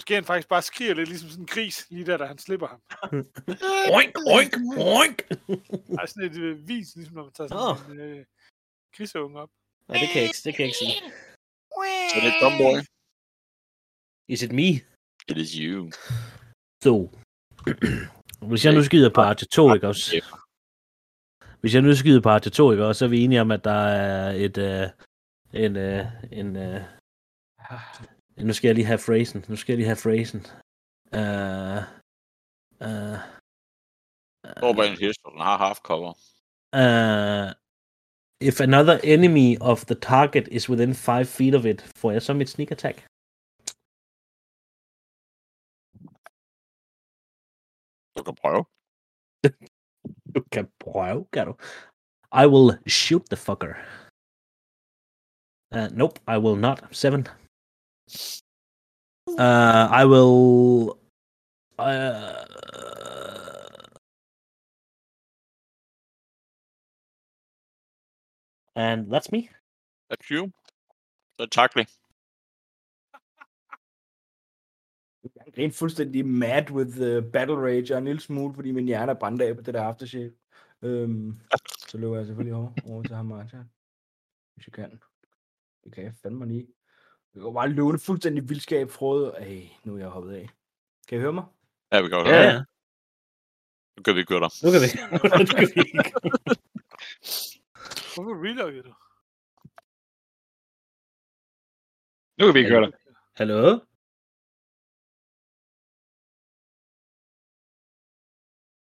Måske 0.02 0.14
han 0.14 0.24
faktisk 0.24 0.48
bare 0.48 0.62
skriger 0.62 0.94
lidt 0.94 1.08
ligesom 1.08 1.28
sådan 1.28 1.42
en 1.42 1.46
gris, 1.46 1.90
lige 1.90 2.06
der, 2.06 2.16
da 2.16 2.24
han 2.24 2.38
slipper 2.38 2.66
ham. 2.66 2.80
oink, 3.96 4.14
oink, 4.36 4.52
oink. 4.98 5.18
Der 5.88 6.02
er 6.02 6.06
sådan 6.06 6.30
et 6.30 6.36
øh, 6.36 6.68
vis, 6.68 6.96
ligesom 6.96 7.14
når 7.14 7.22
man 7.22 7.32
tager 7.32 7.48
sådan 7.48 8.00
en 8.00 8.00
øh, 8.00 8.24
griseunge 8.96 9.40
op. 9.40 9.50
Nej, 9.88 9.98
det 10.00 10.08
kan 10.08 10.20
jeg 10.20 10.28
ikke, 10.28 10.42
det 10.44 10.54
kan 10.54 10.60
jeg 10.62 10.68
ikke 10.70 10.82
sige. 10.84 10.96
Så 12.10 12.16
det 12.22 12.28
er 12.32 12.38
Tomboy. 12.40 12.78
Is 14.28 14.42
it 14.42 14.52
me? 14.52 14.68
It 15.30 15.36
is 15.44 15.52
you. 15.52 15.90
So. 16.84 16.94
Hvis 18.50 18.64
jeg 18.64 18.74
nu 18.74 18.82
skyder 18.82 19.10
på 19.14 19.20
Archer 19.20 19.46
2, 19.46 19.74
ikke 19.74 19.88
også? 19.88 20.04
Hvis 21.60 21.74
jeg 21.74 21.82
nu 21.82 21.94
skyder 21.94 22.20
på 22.20 22.28
Archer 22.28 22.50
2, 22.50 22.72
ikke 22.72 22.86
også, 22.86 22.98
så 22.98 23.04
er 23.04 23.08
vi 23.08 23.24
enige 23.24 23.40
om, 23.40 23.50
at 23.50 23.64
der 23.64 23.80
er 24.04 24.32
et, 24.46 24.56
uh, 24.58 24.86
en, 25.62 25.72
uh, 25.76 26.06
en, 26.40 26.48
uh, 26.56 26.82
nu 28.36 28.52
skal 28.52 28.68
jeg 28.68 28.74
lige 28.74 28.86
have 28.86 28.98
phrasen, 29.06 29.44
nu 29.48 29.56
skal 29.56 29.72
jeg 29.72 29.78
lige 29.78 29.92
have 29.92 30.02
phrasen. 30.04 30.40
Uh, 31.18 31.82
uh, 32.86 33.18
en 34.90 34.98
hest, 35.02 35.20
den 35.24 35.40
har 35.48 35.56
half 35.66 35.78
cover. 35.90 36.12
uh, 36.82 37.48
if 38.50 38.60
another 38.60 38.96
enemy 39.14 39.56
of 39.60 39.78
the 39.90 39.94
target 39.94 40.48
is 40.48 40.68
within 40.70 40.94
5 40.94 41.26
feet 41.36 41.54
of 41.54 41.64
it, 41.64 41.80
får 41.96 42.10
jeg 42.10 42.22
så 42.22 42.32
mit 42.34 42.48
sneak 42.48 42.70
attack? 42.70 42.96
Du 48.16 48.22
kan 48.26 48.34
prøve. 48.42 48.64
Du 50.34 50.40
kan 50.52 50.66
prøve, 50.80 51.26
kan 51.32 51.46
du? 51.46 51.54
I 52.42 52.44
will 52.52 52.70
shoot 52.86 53.24
the 53.30 53.36
fucker. 53.36 53.72
Uh, 55.76 55.88
nope, 56.00 56.16
I 56.34 56.36
will 56.44 56.58
not. 56.66 56.78
Seven. 56.90 57.41
Uh, 59.38 59.88
I 59.90 60.04
will. 60.04 60.98
Uh, 61.78 62.44
and 68.76 69.10
that's 69.10 69.32
me. 69.32 69.48
That's 70.10 70.30
you. 70.30 70.52
Så 71.40 71.46
takling. 71.46 71.88
Jeg 75.24 75.30
er 75.46 75.58
rent 75.58 75.74
fuldstændig 75.74 76.26
mad 76.26 76.70
with 76.70 76.90
the 76.90 77.22
battle 77.32 77.56
rage, 77.56 77.94
og 77.94 77.98
en 77.98 78.04
lille 78.04 78.20
smule, 78.20 78.54
fordi 78.54 78.70
min 78.72 78.86
hjerne 78.86 79.12
er 79.12 79.16
brændt 79.20 79.42
af 79.42 79.56
på 79.56 79.62
det 79.62 79.74
der 79.74 79.82
aftershave. 79.82 80.32
Øhm, 80.82 81.40
så 81.88 81.98
løber 81.98 82.16
jeg 82.16 82.26
selvfølgelig 82.26 82.54
over, 82.54 82.72
over 82.84 83.02
til 83.02 83.16
ham, 83.16 83.26
Martin. 83.26 83.58
Hvis 84.54 84.66
jeg 84.66 84.72
kan. 84.72 85.00
Det 85.84 85.92
kan 85.92 86.04
jeg 86.04 86.14
fandme 86.22 86.46
lige. 86.46 86.68
Jeg 87.34 87.42
går 87.42 87.52
bare 87.52 87.68
løbende 87.68 87.98
fuldstændig 87.98 88.48
vildskab 88.48 88.90
frode. 88.90 89.34
Ej, 89.38 89.68
nu 89.84 89.94
er 89.94 89.98
jeg 89.98 90.08
hoppet 90.08 90.32
af. 90.34 90.48
Kan 91.08 91.18
I 91.18 91.20
høre 91.20 91.32
mig? 91.32 91.44
Ja, 91.92 92.02
vi 92.02 92.08
kan 92.08 92.16
godt 92.18 92.28
Ja, 92.28 92.32
høre. 92.32 92.52
ja. 92.52 92.64
Nu 93.96 94.02
kan 94.02 94.16
vi 94.16 94.24
gøre 94.24 94.40
dig. 94.44 94.50
Nu 94.64 94.68
kan 94.74 94.80
vi. 94.84 94.88
nu 95.40 95.44
kan 95.50 95.66
vi. 95.76 95.82
Hvorfor 98.14 98.34
reloggede 98.46 98.82
du? 98.88 98.92
Nu 102.38 102.42
kan 102.46 102.54
vi 102.54 102.58
ikke 102.58 102.70
høre 102.74 102.84
dig. 102.86 102.92
Hallo? 103.40 103.62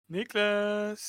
Niklas! 0.09 1.01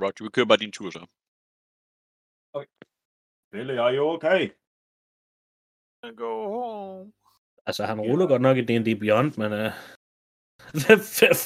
Roger, 0.00 0.24
vi 0.24 0.30
kører 0.30 0.46
bare 0.46 0.58
din 0.64 0.72
tur 0.72 0.90
så. 0.90 1.06
Pelle, 3.50 3.72
er 3.72 3.88
I 3.88 3.98
okay? 3.98 4.50
Go 6.16 6.32
home. 6.48 7.12
Altså, 7.66 7.84
han 7.84 8.00
ruller 8.00 8.26
godt 8.26 8.42
nok 8.42 8.56
i 8.56 8.64
D&D 8.64 9.00
Beyond, 9.00 9.32
men... 9.40 9.52
Uh... 9.52 9.72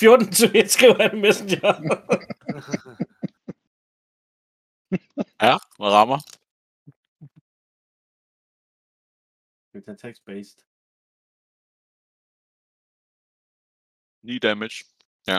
14 0.03 0.33
til 0.33 0.57
1 0.57 0.71
skriver 0.71 1.03
han 1.03 1.19
i 1.19 1.21
Messenger. 1.21 1.73
Ja, 5.47 5.55
hvad 5.79 5.91
rammer? 5.99 6.19
Vi 9.73 9.81
tage 9.81 9.97
text-based? 10.05 10.59
9 14.23 14.39
damage. 14.39 14.85
Ja. 15.27 15.39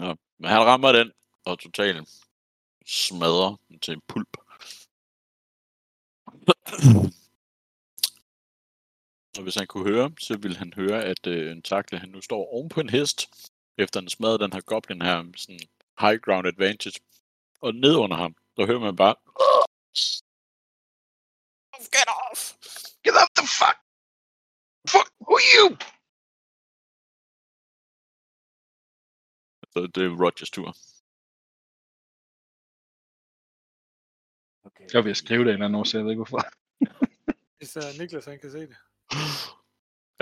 Ja. 0.00 0.14
men 0.38 0.50
han 0.50 0.64
rammer 0.64 0.92
den, 0.92 1.12
og 1.44 1.58
totalt 1.58 2.08
smadrer 2.86 3.56
den 3.68 3.80
til 3.80 3.94
en 3.94 4.02
pulp. 4.08 4.36
Og 9.36 9.42
hvis 9.42 9.54
han 9.54 9.66
kunne 9.66 9.90
høre, 9.90 10.10
så 10.18 10.36
ville 10.36 10.56
han 10.56 10.72
høre, 10.76 11.04
at 11.04 11.26
øh, 11.26 11.52
en 11.52 11.62
takle, 11.62 11.98
han 11.98 12.08
nu 12.08 12.20
står 12.20 12.52
oven 12.54 12.68
på 12.68 12.80
en 12.80 12.88
hest, 12.88 13.28
efter 13.78 14.00
han 14.00 14.08
smadrer 14.08 14.36
den 14.36 14.52
her 14.52 14.60
goblin 14.60 15.02
her, 15.02 15.22
med 15.22 15.34
sådan 15.38 15.60
high 16.00 16.20
ground 16.20 16.46
advantage. 16.46 17.00
Og 17.60 17.74
ned 17.74 17.94
under 17.96 18.16
ham, 18.16 18.34
der 18.56 18.66
hører 18.66 18.78
man 18.78 18.96
bare, 18.96 19.14
Get 21.96 22.08
off! 22.26 22.40
Get 23.04 23.14
off 23.14 23.30
the 23.36 23.46
fuck! 23.58 23.76
Fuck, 24.92 25.08
who 25.26 25.34
are 25.36 25.48
you? 25.56 25.76
Så 29.72 29.80
det 29.94 30.04
er 30.04 30.16
Rogers 30.22 30.50
tur. 30.50 30.68
Okay. 34.64 34.86
Jeg 34.94 35.04
vil 35.04 35.16
skrive 35.16 35.44
det 35.44 35.48
en 35.48 35.54
eller 35.54 35.66
anden 35.66 35.80
år, 35.80 35.84
så 35.84 35.98
jeg 35.98 36.04
ved 36.04 36.12
ikke 36.12 36.24
hvorfor. 36.24 36.42
Hvis 37.58 37.76
uh, 37.76 37.82
Niklas 37.98 38.24
han 38.24 38.38
kan 38.40 38.50
se 38.50 38.60
det. 38.60 38.76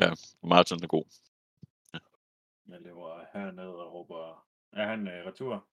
Ja, 0.01 0.11
Martin 0.43 0.83
er 0.83 0.87
god. 0.87 1.07
Jeg 2.69 2.81
løber 2.81 3.25
herned 3.33 3.69
og 3.69 3.93
råber... 3.93 4.47
Er 4.73 4.87
han 4.87 5.01
uh, 5.01 5.15
retur? 5.29 5.69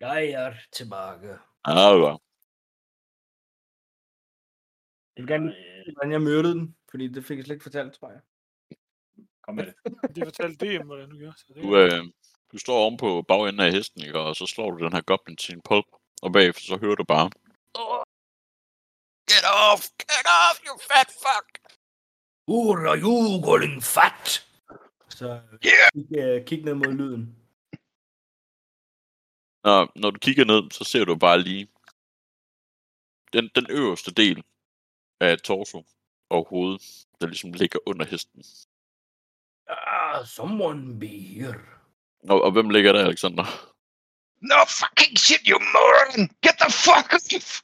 Jeg 0.00 0.30
er 0.30 0.54
tilbage. 0.72 1.28
Ja, 1.66 1.70
det 1.72 1.96
er 1.96 2.08
godt. 2.08 2.22
Jeg 5.16 5.22
vil 5.22 5.28
gerne 5.28 5.56
Øh, 5.56 5.86
vide, 5.86 5.94
hvordan 5.94 6.12
jeg 6.12 6.20
myrdede 6.20 6.54
den, 6.54 6.76
fordi 6.90 7.08
det 7.08 7.24
fik 7.24 7.36
jeg 7.36 7.44
slet 7.44 7.54
ikke 7.54 7.62
fortalt, 7.62 7.92
tror 7.92 8.10
jeg. 8.10 8.20
Kom 9.42 9.54
med 9.54 9.66
det. 9.66 9.74
De 10.16 10.20
fortalte 10.24 10.78
DM, 10.78 10.86
hvordan 10.86 11.10
du 11.10 11.16
gjorde. 11.16 11.38
Så 11.38 11.44
det 11.48 11.62
Du, 11.62 11.76
øh, 11.76 12.04
du 12.52 12.58
står 12.58 12.76
oven 12.78 12.96
på 12.96 13.22
bagenden 13.22 13.60
af 13.66 13.72
hesten, 13.72 14.02
ikke? 14.02 14.18
og 14.18 14.36
så 14.36 14.46
slår 14.46 14.70
du 14.70 14.84
den 14.84 14.92
her 14.92 15.00
goblin 15.00 15.36
til 15.36 15.54
en 15.54 15.62
pulp, 15.62 15.86
og 16.22 16.32
bagefter 16.32 16.62
så 16.62 16.76
hører 16.76 16.94
du 16.94 17.04
bare, 17.04 17.30
Get 19.30 19.44
off! 19.70 19.82
Get 19.98 20.26
off, 20.42 20.56
you 20.66 20.74
fat 20.90 21.10
fuck! 21.24 21.48
Ura 22.48 22.94
jugoling 22.94 23.82
fat! 23.82 24.46
Så 25.08 25.26
Yeah. 25.64 25.90
kig, 25.94 26.06
uh, 26.24 26.46
kig 26.46 26.64
ned 26.64 26.74
mod 26.74 26.92
lyden. 26.92 27.36
når, 29.64 29.92
når 30.02 30.10
du 30.10 30.18
kigger 30.18 30.44
ned, 30.44 30.70
så 30.70 30.84
ser 30.84 31.04
du 31.04 31.16
bare 31.16 31.38
lige 31.42 31.68
den, 33.32 33.50
den 33.54 33.66
øverste 33.70 34.10
del 34.10 34.44
af 35.20 35.38
torso 35.38 35.84
og 36.30 36.46
hovedet, 36.48 37.06
der 37.20 37.26
ligesom 37.26 37.52
ligger 37.52 37.78
under 37.86 38.04
hesten. 38.06 38.44
Ah, 39.68 40.26
someone 40.26 40.98
be 41.00 41.06
here. 41.06 41.79
Og, 42.28 42.42
og 42.42 42.52
hvem 42.52 42.70
ligger 42.70 42.92
der, 42.92 43.04
Alexander? 43.04 43.44
No 44.40 44.64
fucking 44.80 45.18
shit, 45.18 45.40
you 45.46 45.58
moron! 45.58 46.28
Get 46.42 46.56
the 46.60 46.70
fuck 46.70 47.14
off! 47.14 47.62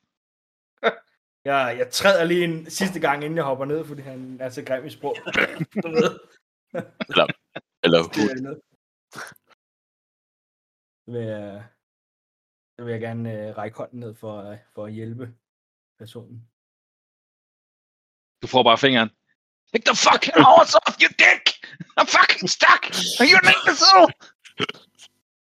Jeg, 1.44 1.76
jeg 1.78 1.90
træder 1.90 2.24
lige 2.24 2.44
en 2.44 2.70
sidste 2.70 3.00
gang, 3.00 3.24
inden 3.24 3.36
jeg 3.36 3.44
hopper 3.44 3.64
ned, 3.64 3.84
fordi 3.84 4.02
han 4.02 4.38
er 4.40 4.48
så 4.48 4.62
grim 4.64 4.86
i 4.86 4.90
sprog. 4.90 5.16
Du 5.82 5.88
ved. 5.88 6.18
Eller 7.84 8.02
Det 8.02 8.16
hud? 8.16 8.60
Så 11.04 11.12
vil 11.12 11.22
jeg, 11.22 11.64
så 12.78 12.84
vil 12.84 12.92
jeg 12.92 13.00
gerne 13.00 13.48
uh, 13.48 13.58
række 13.58 13.76
hånden 13.76 14.00
ned 14.00 14.14
for, 14.14 14.50
uh, 14.50 14.56
for 14.74 14.86
at 14.86 14.92
hjælpe 14.92 15.34
personen. 15.98 16.48
Du 18.42 18.46
får 18.46 18.62
bare 18.62 18.78
fingeren. 18.78 19.10
Take 19.72 19.84
the 19.90 19.96
fucking 20.08 20.36
horse 20.48 20.78
off, 20.86 20.96
you 21.02 21.08
dick! 21.24 21.44
I'm 21.98 22.08
fucking 22.18 22.48
stuck! 22.56 22.82
Are 23.20 23.26
you 23.30 23.36
an 23.42 23.48
imbecile? 23.56 24.08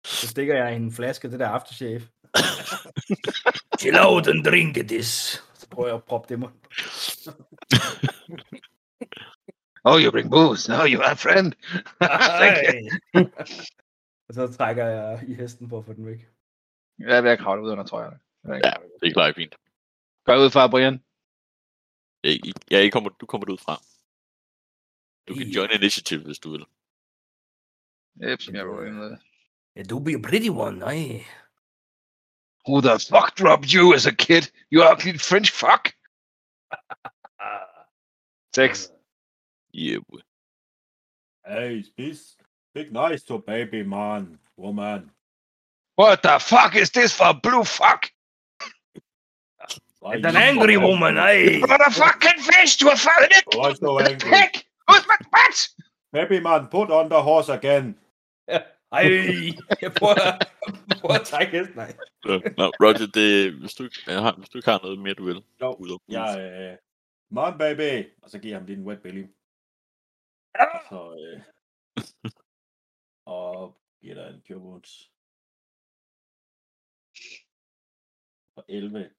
Så 0.05 0.27
stikker 0.27 0.55
jeg 0.55 0.75
en 0.75 0.91
flaske 0.91 1.31
det 1.31 1.39
der 1.39 1.47
aftershave. 1.47 2.01
Chill 3.79 3.97
out 3.99 4.27
and 4.27 4.43
drink 4.43 4.75
this. 4.75 5.07
Så 5.53 5.67
prøver 5.69 5.87
jeg 5.87 5.95
at 5.95 6.03
proppe 6.03 6.29
det 6.29 6.35
i 6.35 6.39
munden. 6.39 6.59
Oh, 9.87 9.99
you 9.99 10.11
bring 10.11 10.31
booze. 10.31 10.67
Oh, 10.69 10.87
you 10.87 10.99
are 11.01 11.11
a 11.11 11.15
friend. 11.15 11.53
Thank 12.41 12.57
you. 13.13 13.29
og 14.27 14.33
så 14.33 14.53
trækker 14.57 14.85
jeg 14.85 15.23
i 15.27 15.33
hesten 15.33 15.69
for 15.69 15.79
at 15.79 15.85
få 15.85 15.93
den 15.93 16.05
væk. 16.05 16.27
Jeg 16.99 17.17
er 17.17 17.21
ved 17.21 17.31
at 17.31 17.39
kravle 17.39 17.63
ud 17.63 17.71
under 17.71 17.83
trøjerne. 17.83 18.19
Jeg 18.43 18.51
er 18.51 18.55
Ja, 18.55 18.73
det 19.01 19.09
er 19.09 19.13
klart 19.13 19.35
fint. 19.35 19.55
Gør 20.25 20.37
ud 20.37 20.49
fra, 20.49 20.67
Brian. 20.67 21.03
Ja, 22.23 22.29
I, 22.29 22.53
ja 22.71 22.79
I 22.79 22.89
kommer, 22.89 23.09
du 23.09 23.25
kommer 23.25 23.51
ud 23.51 23.57
fra. 23.57 23.75
Du 25.27 25.33
kan 25.33 25.47
join 25.47 25.69
initiative, 25.71 26.23
hvis 26.23 26.39
du 26.39 26.51
vil. 26.51 26.65
Yep, 28.21 28.41
som 28.41 28.55
jeg 28.55 28.67
var 28.67 28.85
inde 28.85 28.99
med. 28.99 29.17
Yeah, 29.75 29.85
do 29.89 29.99
be 29.99 30.13
a 30.13 30.19
pretty 30.19 30.49
one, 30.49 30.83
eh? 30.83 31.23
Who 32.65 32.81
the 32.81 32.97
fuck 32.99 33.35
dropped 33.35 33.73
you 33.73 33.93
as 33.93 34.05
a 34.05 34.11
kid? 34.11 34.51
You 34.71 34.83
ugly 34.83 35.17
French 35.17 35.51
fuck. 35.51 35.93
Sex. 38.55 38.91
Yeah, 39.73 39.97
boy. 40.09 40.19
Hey, 41.45 41.83
spis. 41.83 42.37
Big 42.73 42.91
nice 42.91 43.23
to 43.23 43.39
baby, 43.39 43.83
man. 43.83 44.39
Woman. 44.57 45.11
What 45.95 46.23
the 46.23 46.39
fuck 46.39 46.75
is 46.75 46.89
this 46.89 47.13
for 47.13 47.33
blue 47.33 47.63
fuck? 47.63 48.09
Why 49.99 50.15
And 50.15 50.25
an 50.25 50.35
angry 50.35 50.77
woman, 50.77 51.17
eh? 51.17 51.59
What 51.61 51.87
a 51.87 51.91
fucking 51.91 52.39
fish 52.39 52.77
to 52.77 52.89
a 52.89 52.95
fallen 52.95 53.29
it! 53.31 53.77
So 53.79 53.99
angry? 53.99 54.29
Heck! 54.29 54.65
Who's 54.87 55.07
my 55.07 55.17
what? 55.29 55.69
Happy 56.13 56.39
man, 56.39 56.67
put 56.67 56.91
on 56.91 57.09
the 57.09 57.21
horse 57.21 57.49
again. 57.49 57.95
Ej, 58.47 59.03
jeg 59.81 59.91
prøver, 59.99 60.15
jeg 60.89 60.97
prøver 61.01 61.19
at 61.21 61.27
trække 61.27 61.51
hesten. 61.57 61.75
Nej. 61.75 61.91
Nå, 62.25 62.33
Nå, 62.59 62.65
Roger, 62.81 63.07
det, 63.19 63.53
hvis, 63.59 63.73
du, 63.73 63.83
jeg 64.07 64.21
har, 64.21 64.35
hvis 64.37 64.49
du 64.49 64.57
ikke 64.57 64.69
har 64.71 64.81
noget 64.83 64.99
mere, 64.99 65.13
du 65.13 65.25
vil. 65.25 65.43
Jo, 65.61 65.69
Ud 65.73 65.89
over 65.89 65.99
jeg 66.07 66.29
øh, 66.39 66.77
man 67.35 67.57
baby. 67.57 68.13
Og 68.23 68.29
så 68.29 68.39
giver 68.39 68.51
jeg 68.53 68.59
ham 68.59 68.65
lige 68.67 68.77
en 68.77 68.87
wet 68.87 69.01
belly. 69.01 69.23
Og 70.59 70.79
så, 70.89 70.99
øh, 71.23 71.41
og 73.37 73.81
giver 74.01 74.15
dig 74.15 74.27
en 74.35 74.41
cure 74.47 74.59
wounds. 74.59 75.11
Og 78.57 78.65
11. 78.69 78.99
Jeg 78.99 79.09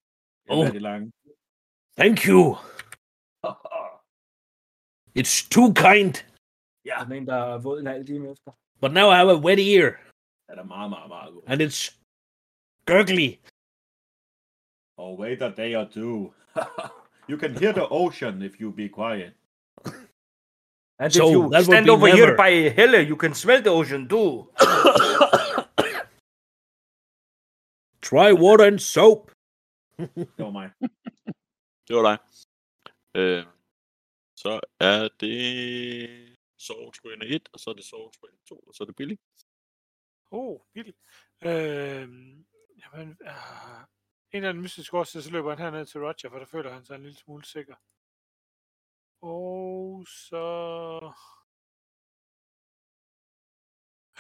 Oh. 0.51 0.67
er 0.67 0.73
det 0.73 0.83
lange. 0.83 1.13
Thank 1.99 2.19
you. 2.29 2.43
It's 5.21 5.37
too 5.55 5.69
kind. 5.87 6.15
Ja. 6.85 6.97
Den 7.05 7.13
ene, 7.13 7.27
der 7.27 7.35
er 7.35 7.59
våd 7.59 7.79
i 7.79 7.81
en 7.81 7.87
halv 7.87 8.07
time 8.07 8.31
efter. 8.33 8.53
But 8.81 8.93
now 8.93 9.09
I 9.11 9.17
have 9.17 9.29
a 9.31 9.37
wet 9.37 9.59
ear, 9.59 9.91
Den 10.51 10.59
er 10.59 10.65
meget, 10.65 10.91
meget, 10.91 11.09
meget 11.09 11.43
and 11.47 11.61
it's 11.63 11.91
gurgly. 12.87 13.39
Oh, 14.99 15.19
wait 15.21 15.43
a 15.43 15.51
day 15.51 15.75
or 15.75 15.85
two. 15.85 16.33
you 17.29 17.37
can 17.39 17.55
hear 17.59 17.73
the 17.73 17.87
ocean 17.91 18.43
if 18.43 18.61
you 18.61 18.73
be 18.73 18.89
quiet. 18.89 19.33
And 20.99 21.13
So, 21.13 21.27
if 21.29 21.33
you 21.33 21.63
stand 21.65 21.87
be 21.87 21.91
over 21.93 22.07
here 22.07 22.27
never. 22.27 22.37
by 22.37 22.71
Helle, 22.77 23.03
you 23.03 23.17
can 23.17 23.35
smell 23.35 23.61
the 23.63 23.71
ocean 23.71 24.09
too. 24.09 24.49
Try 28.01 28.33
water 28.33 28.65
and 28.65 28.81
soap. 28.81 29.31
Det 29.99 30.45
var 30.45 30.51
mig. 30.51 30.71
Det 31.89 31.97
var 31.97 32.03
dig. 32.03 32.19
Øh, 33.17 33.45
så 34.37 34.61
er 34.81 35.09
det 35.21 36.36
sovetskrøne 36.67 37.27
1, 37.27 37.49
og 37.53 37.61
så 37.61 37.71
er 37.71 37.75
det 37.75 37.85
sovetskrøne 37.85 38.39
2, 38.49 38.59
og 38.59 38.75
så 38.75 38.85
er 38.85 38.87
det 38.87 38.97
Billy. 38.97 39.17
Oh, 40.31 40.61
Billy. 40.73 40.93
Øh, 41.45 42.09
jamen, 42.83 43.09
uh, 43.21 43.81
en 44.31 44.39
eller 44.39 44.49
anden 44.49 44.63
mystisk 44.63 44.95
årsag, 44.95 45.23
så 45.23 45.31
løber 45.31 45.51
han 45.51 45.59
herned 45.59 45.87
til 45.87 46.01
Roger, 46.01 46.29
for 46.31 46.39
der 46.39 46.47
føler 46.47 46.73
han 46.73 46.85
sig 46.85 46.95
en 46.95 47.03
lille 47.03 47.19
smule 47.19 47.45
sikker. 47.45 47.77
Og 49.21 50.07
så... 50.09 50.45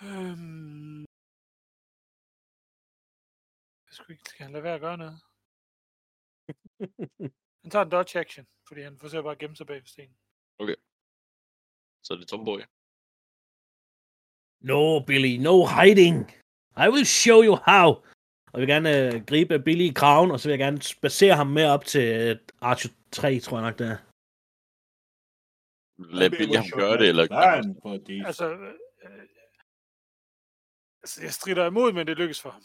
Øhm... 0.03 1.01
Jeg 3.86 3.92
skulle 3.92 4.14
ikke, 4.14 4.30
skal 4.30 4.44
han 4.44 4.53
lade 4.53 4.64
være 4.64 4.74
at 4.74 4.80
gøre 4.80 4.99
noget? 4.99 5.20
han 7.62 7.70
tager 7.70 7.84
en 7.84 7.90
dodge 7.90 8.18
action, 8.18 8.47
fordi 8.68 8.80
han 8.80 8.99
forsøger 8.99 9.22
bare 9.22 9.32
at 9.32 9.38
gemme 9.38 9.57
sig 9.57 9.66
bag 9.66 9.76
ved 9.76 9.86
stenen. 9.86 10.16
Så 12.07 12.14
er 12.14 12.18
det 12.18 12.28
Tomboy. 12.28 12.61
No, 14.70 15.00
Billy, 15.09 15.32
no 15.48 15.54
hiding. 15.76 16.16
I 16.84 16.88
will 16.92 17.07
show 17.07 17.38
you 17.48 17.54
how. 17.70 17.88
Og 18.52 18.54
jeg 18.54 18.61
vil 18.61 18.68
gerne 18.68 18.90
øh, 18.98 19.24
gribe 19.26 19.59
Billy 19.59 19.86
i 19.90 19.92
kraven, 20.00 20.30
og 20.30 20.40
så 20.40 20.48
vil 20.48 20.52
jeg 20.52 20.59
gerne 20.66 20.82
spacere 20.82 21.36
ham 21.36 21.46
med 21.46 21.64
op 21.64 21.84
til 21.84 22.07
øh, 22.20 22.38
Archer 22.61 22.90
3, 23.12 23.40
tror 23.40 23.59
jeg 23.59 23.66
nok, 23.66 23.78
det 23.78 23.86
er. 23.86 23.98
Lad 26.20 26.30
Billy 26.30 26.57
ham 26.57 26.70
gøre 26.80 26.98
det, 26.98 27.09
eller 27.09 27.26
this. 28.07 28.26
Altså, 28.26 28.50
øh, 28.50 28.74
altså, 31.02 31.22
jeg 31.22 31.32
strider 31.32 31.66
imod, 31.66 31.92
men 31.92 32.07
det 32.07 32.16
lykkes 32.16 32.40
for 32.40 32.50
ham. 32.50 32.62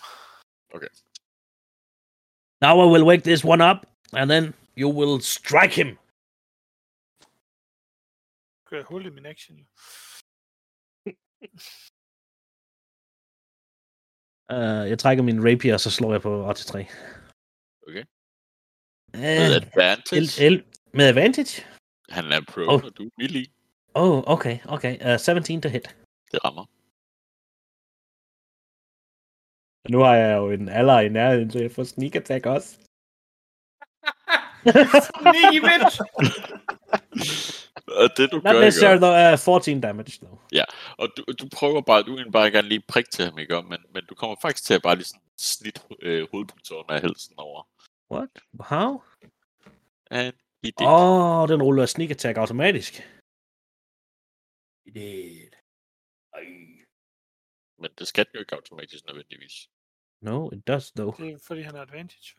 Now 2.62 2.76
I 2.86 2.88
will 2.94 3.08
wake 3.10 3.24
this 3.24 3.44
one 3.46 3.64
up, 3.72 3.78
and 4.14 4.30
then 4.32 4.54
you 4.78 4.90
will 5.00 5.22
strike 5.22 5.76
him. 5.82 6.01
Jeg 8.72 8.84
hul 8.84 9.06
i 9.06 9.10
min 9.10 9.26
action, 9.26 9.58
jo. 9.58 9.66
Uh, 14.50 14.84
jeg 14.92 15.00
trækker 15.00 15.24
min 15.24 15.44
rapier, 15.52 15.74
og 15.74 15.80
så 15.80 15.92
slår 15.92 16.12
jeg 16.12 16.22
på 16.22 16.46
Archer 16.46 16.66
3. 16.72 16.80
Okay. 17.88 18.04
Uh, 19.14 19.20
Med 19.22 19.56
advantage. 19.62 20.18
el, 20.18 20.54
el, 20.54 20.66
med 20.94 21.06
advantage? 21.08 21.64
Han 22.10 22.26
er 22.32 22.42
pro, 22.52 22.62
Oh. 22.62 22.84
og 22.86 22.98
du 22.98 23.04
er 23.06 23.10
melee. 23.18 23.46
Oh, 23.94 24.24
okay, 24.28 24.58
okay. 24.76 24.94
Uh, 25.14 25.20
17 25.20 25.62
to 25.62 25.70
hit. 25.70 25.88
Det 26.32 26.40
rammer. 26.46 26.66
Nu 29.92 29.98
har 30.00 30.16
jeg 30.16 30.38
jo 30.38 30.52
en 30.52 30.70
alder 30.70 31.00
i 31.00 31.10
nærheden, 31.10 31.52
så 31.52 31.60
jeg 31.60 31.72
får 31.72 31.84
sneak 31.84 32.16
attack 32.16 32.46
også. 32.46 32.70
Sneaky 35.08 35.60
bitch! 35.68 35.96
Og 38.02 38.10
det 38.18 38.32
du 38.32 38.36
Not 38.36 38.44
gør, 38.44 38.52
ikke? 38.52 38.66
necessarily, 38.66 39.02
though, 39.02 39.34
uh, 39.34 39.40
14 39.40 39.82
damage, 39.82 40.18
though. 40.22 40.40
Og 40.98 41.08
du, 41.18 41.22
du 41.40 41.46
prøver 41.58 41.82
bare, 41.82 42.04
du 42.04 42.16
vil 42.16 42.32
bare 42.32 42.52
gerne 42.52 42.68
lige 42.68 42.84
prikke 42.88 43.10
til 43.10 43.26
ham, 43.26 43.38
ikke? 43.38 43.62
Men, 43.62 43.80
men 43.94 44.06
du 44.10 44.16
kommer 44.16 44.36
faktisk 44.42 44.64
til 44.66 44.74
at 44.74 44.82
bare 44.82 44.96
lige 44.96 45.06
sådan 45.06 45.22
snit 45.38 45.78
øh, 46.02 46.28
hovedpunktoren 46.32 46.90
af 46.90 47.02
halsen 47.02 47.36
over. 47.38 47.62
What? 48.12 48.30
How? 48.60 49.02
And 50.12 50.34
he 50.64 50.72
did. 50.78 50.88
Åh, 50.88 51.42
oh, 51.42 51.50
den 51.50 51.64
ruller 51.64 51.86
sneak 51.86 52.12
attack 52.12 52.38
automatisk. 52.38 52.94
Det 54.96 55.56
Ej. 56.34 56.46
Men 57.82 57.90
det 57.98 58.08
skal 58.08 58.26
den 58.26 58.34
jo 58.36 58.40
ikke 58.40 58.56
automatisk 58.56 59.06
nødvendigvis. 59.06 59.70
No, 60.22 60.50
it 60.50 60.68
does, 60.68 60.92
though. 60.92 61.18
Det 61.18 61.30
er 61.34 61.40
fordi, 61.48 61.62
han 61.62 61.76
har 61.76 61.82
advantage. 61.82 62.36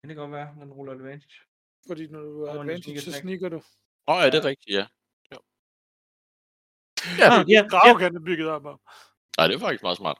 Kan 0.00 0.08
det 0.08 0.16
godt 0.16 0.32
være, 0.32 0.54
den 0.60 0.72
ruller 0.72 0.92
advantage? 0.92 1.51
Fordi 1.86 2.06
når 2.06 2.20
du 2.20 2.46
har 2.46 2.52
advantage, 2.52 3.00
sneak 3.00 3.14
så 3.14 3.20
snikker 3.20 3.48
du. 3.48 3.56
Åh, 3.56 4.16
oh, 4.16 4.22
er 4.24 4.30
det 4.30 4.44
rigtigt? 4.44 4.74
Ja. 4.76 4.86
Ja, 7.18 7.34
ja, 7.34 7.44
ja. 7.48 7.68
Gravkan 7.68 8.16
er 8.16 8.20
bygget 8.20 8.48
op 8.48 8.64
om. 8.64 8.80
Nej, 9.36 9.46
det 9.46 9.54
er 9.54 9.58
faktisk 9.60 9.82
meget 9.82 9.96
smart. 9.98 10.18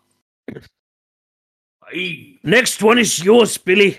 Next 2.42 2.82
one 2.82 3.00
is 3.00 3.16
yours, 3.16 3.58
Billy. 3.58 3.90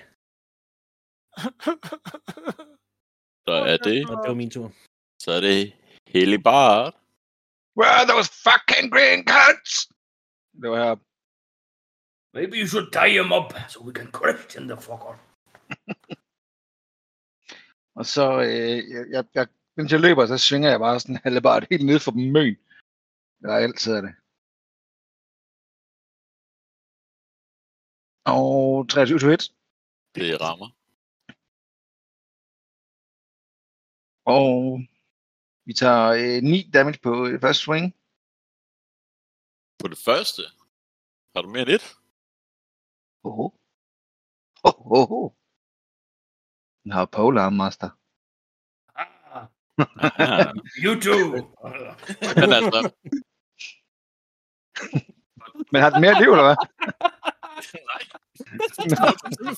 Så 3.48 3.54
er 3.72 3.78
det, 3.78 4.10
Og 4.10 4.24
det 4.24 4.28
var 4.30 4.34
min 4.34 4.52
tur. 4.52 4.72
så 5.20 5.32
er 5.32 5.42
det 5.42 5.74
Helibard. 6.08 6.94
Where 7.78 7.94
are 8.00 8.08
those 8.08 8.30
fucking 8.48 8.92
green 8.94 9.20
cunts? 9.28 9.88
Det 10.62 10.70
var 10.72 10.78
her. 10.86 10.96
Maybe 12.34 12.58
you 12.58 12.68
should 12.68 12.92
tie 12.92 13.14
him 13.22 13.32
up, 13.32 13.54
so 13.70 13.84
we 13.88 13.94
can 13.94 14.12
question 14.12 14.68
the 14.68 14.78
fucker. 14.78 15.14
Og 17.96 18.06
så, 18.06 18.26
øh, 18.42 18.78
jeg, 18.94 19.06
jeg, 19.16 19.24
jeg, 19.34 19.48
mens 19.76 19.92
jeg 19.92 20.00
løber, 20.00 20.26
så 20.26 20.38
svinger 20.38 20.70
jeg 20.70 20.80
bare 20.80 21.00
sådan 21.00 21.22
halvbart 21.26 21.68
helt 21.72 21.86
ned 21.86 22.00
for 22.06 22.12
møn. 22.36 22.56
Jeg 23.42 23.52
er 23.56 23.64
altid 23.68 23.92
af 23.96 24.02
det. 24.02 24.14
Og 28.26 28.90
23 28.90 29.20
to 29.20 29.28
hit. 29.28 29.44
Det 30.16 30.42
rammer. 30.42 30.70
Og 34.26 34.80
vi 35.66 35.74
tager 35.74 36.06
øh, 36.22 36.44
9 36.44 36.70
damage 36.74 37.00
på 37.04 37.12
øh, 37.28 37.42
første 37.42 37.64
swing. 37.64 37.86
På 39.80 39.88
det 39.88 40.00
første. 40.08 40.42
Har 41.36 41.42
du 41.42 41.50
mere 41.50 41.62
end 41.62 41.70
et? 41.70 41.86
Oho. 43.24 43.46
Oho. 44.64 45.43
Den 46.84 46.92
har 46.92 47.06
pole 47.06 47.42
arm 47.42 47.54
master. 47.54 47.90
Ah, 48.96 49.46
Ah, 49.78 50.54
you 50.84 51.00
too! 51.02 51.32
men 52.36 52.54
altså, 52.54 52.92
Men 55.72 55.82
har 55.82 55.90
den 55.90 56.02
mere 56.02 56.20
liv, 56.22 56.30
eller 56.32 56.44
hvad? 56.44 56.56
nej. 57.92 58.02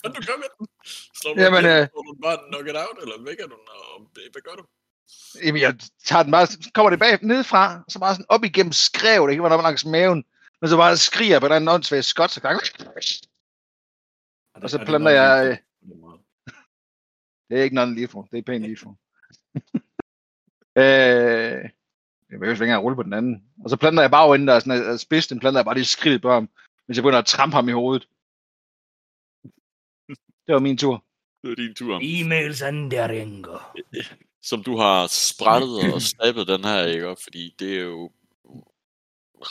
Hvad 0.02 0.14
du 0.14 0.22
gør 0.30 0.38
med 0.38 0.50
den? 0.60 0.68
Slår 1.16 1.34
du 1.34 1.42
Jamen, 1.42 1.64
den 1.64 1.82
øh, 1.82 1.88
du 1.96 2.16
bare 2.24 2.38
knock 2.48 2.68
it 2.68 2.76
out, 2.76 2.98
eller 3.02 3.24
vækker 3.26 3.46
du 3.48 3.56
den, 3.56 3.68
og 3.70 4.02
hvad 4.32 4.42
gør 4.42 4.56
du? 4.56 4.66
Jamen, 5.44 5.62
jeg 5.62 5.76
tager 6.06 6.24
den 6.24 6.32
bare, 6.32 6.48
så 6.48 6.72
kommer 6.74 6.90
det 6.90 7.00
bag 7.00 7.20
nedefra, 7.22 7.84
så 7.88 8.00
bare 8.00 8.14
sådan 8.16 8.26
op 8.30 8.44
igennem 8.44 8.72
skrevet, 8.72 9.32
ikke? 9.32 9.42
Hvor 9.42 9.62
langs 9.62 9.86
maven. 9.86 10.26
Men 10.62 10.70
så 10.70 10.78
bare 10.78 10.98
skriger 10.98 11.40
på 11.40 11.48
den 11.48 11.68
åndssvage 11.68 12.04
skot, 12.04 12.30
så 12.30 12.42
gang. 12.42 12.60
Og 14.64 14.70
så 14.70 14.78
planter 14.86 15.12
jeg... 15.12 15.48
øh, 15.48 15.58
Det 17.50 17.60
er 17.60 17.64
ikke 17.64 17.76
noget 17.76 17.96
lige 17.96 18.08
for. 18.08 18.28
Det 18.32 18.38
er 18.38 18.42
pænt 18.42 18.64
lige 18.64 18.78
for. 18.78 18.98
øh, 20.82 21.70
jeg 22.32 22.40
vil 22.40 22.46
jo 22.48 22.52
ikke 22.52 22.64
engang 22.64 22.84
rulle 22.84 22.96
på 22.96 23.04
den 23.04 23.14
anden. 23.14 23.44
Og 23.64 23.70
så 23.70 23.78
planter 23.78 24.04
jeg 24.04 24.12
bare 24.12 24.36
enden, 24.36 24.48
der 24.48 24.54
er 24.54 24.60
sådan 24.60 24.94
at 24.94 25.00
spids, 25.00 25.28
den 25.28 25.40
planter 25.40 25.60
jeg 25.60 25.66
bare 25.66 25.76
lige 25.76 25.86
skridt 25.86 26.22
på 26.22 26.32
ham, 26.32 26.50
hvis 26.86 26.98
jeg 26.98 27.04
begynder 27.04 27.20
at 27.20 27.26
trampe 27.26 27.56
ham 27.56 27.70
i 27.70 27.72
hovedet. 27.72 28.08
Det 30.48 30.54
var 30.54 30.60
min 30.60 30.78
tur. 30.78 31.04
Det 31.44 31.52
er 31.52 31.56
din 31.56 31.76
tur. 31.76 32.00
Emails 32.04 32.62
and 32.62 32.92
der 32.92 33.08
ringer. 33.08 33.78
Som 34.50 34.64
du 34.64 34.78
har 34.78 35.08
sprættet 35.08 35.94
og 35.94 36.02
stabbet 36.02 36.48
den 36.48 36.64
her, 36.64 36.86
ikke? 36.86 37.10
Og 37.10 37.18
Fordi 37.24 37.56
det 37.60 37.78
er 37.78 37.84
jo 37.84 38.12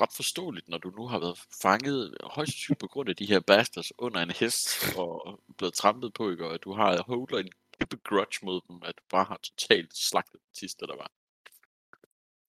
ret 0.00 0.12
forståeligt, 0.16 0.68
når 0.68 0.78
du 0.78 0.90
nu 0.90 1.06
har 1.06 1.18
været 1.18 1.38
fanget 1.62 2.14
højst 2.22 2.52
sandsynligt 2.52 2.80
på 2.80 2.86
grund 2.86 3.08
af 3.08 3.16
de 3.16 3.26
her 3.26 3.40
bastards 3.40 3.92
under 3.98 4.20
en 4.20 4.30
hest 4.30 4.96
og 4.98 5.40
blevet 5.58 5.74
trampet 5.74 6.14
på, 6.14 6.30
ikke? 6.30 6.46
og 6.46 6.54
at 6.54 6.64
du 6.64 6.72
har 6.72 7.02
holder 7.02 7.38
en 7.38 7.52
kæmpe 7.78 7.96
grudge 7.96 8.38
mod 8.46 8.60
dem, 8.68 8.82
at 8.82 8.94
du 8.98 9.02
bare 9.08 9.24
har 9.24 9.36
totalt 9.36 9.96
slagtet 9.96 10.40
den 10.40 10.54
sidste, 10.54 10.86
der 10.86 10.96
var. 10.96 11.10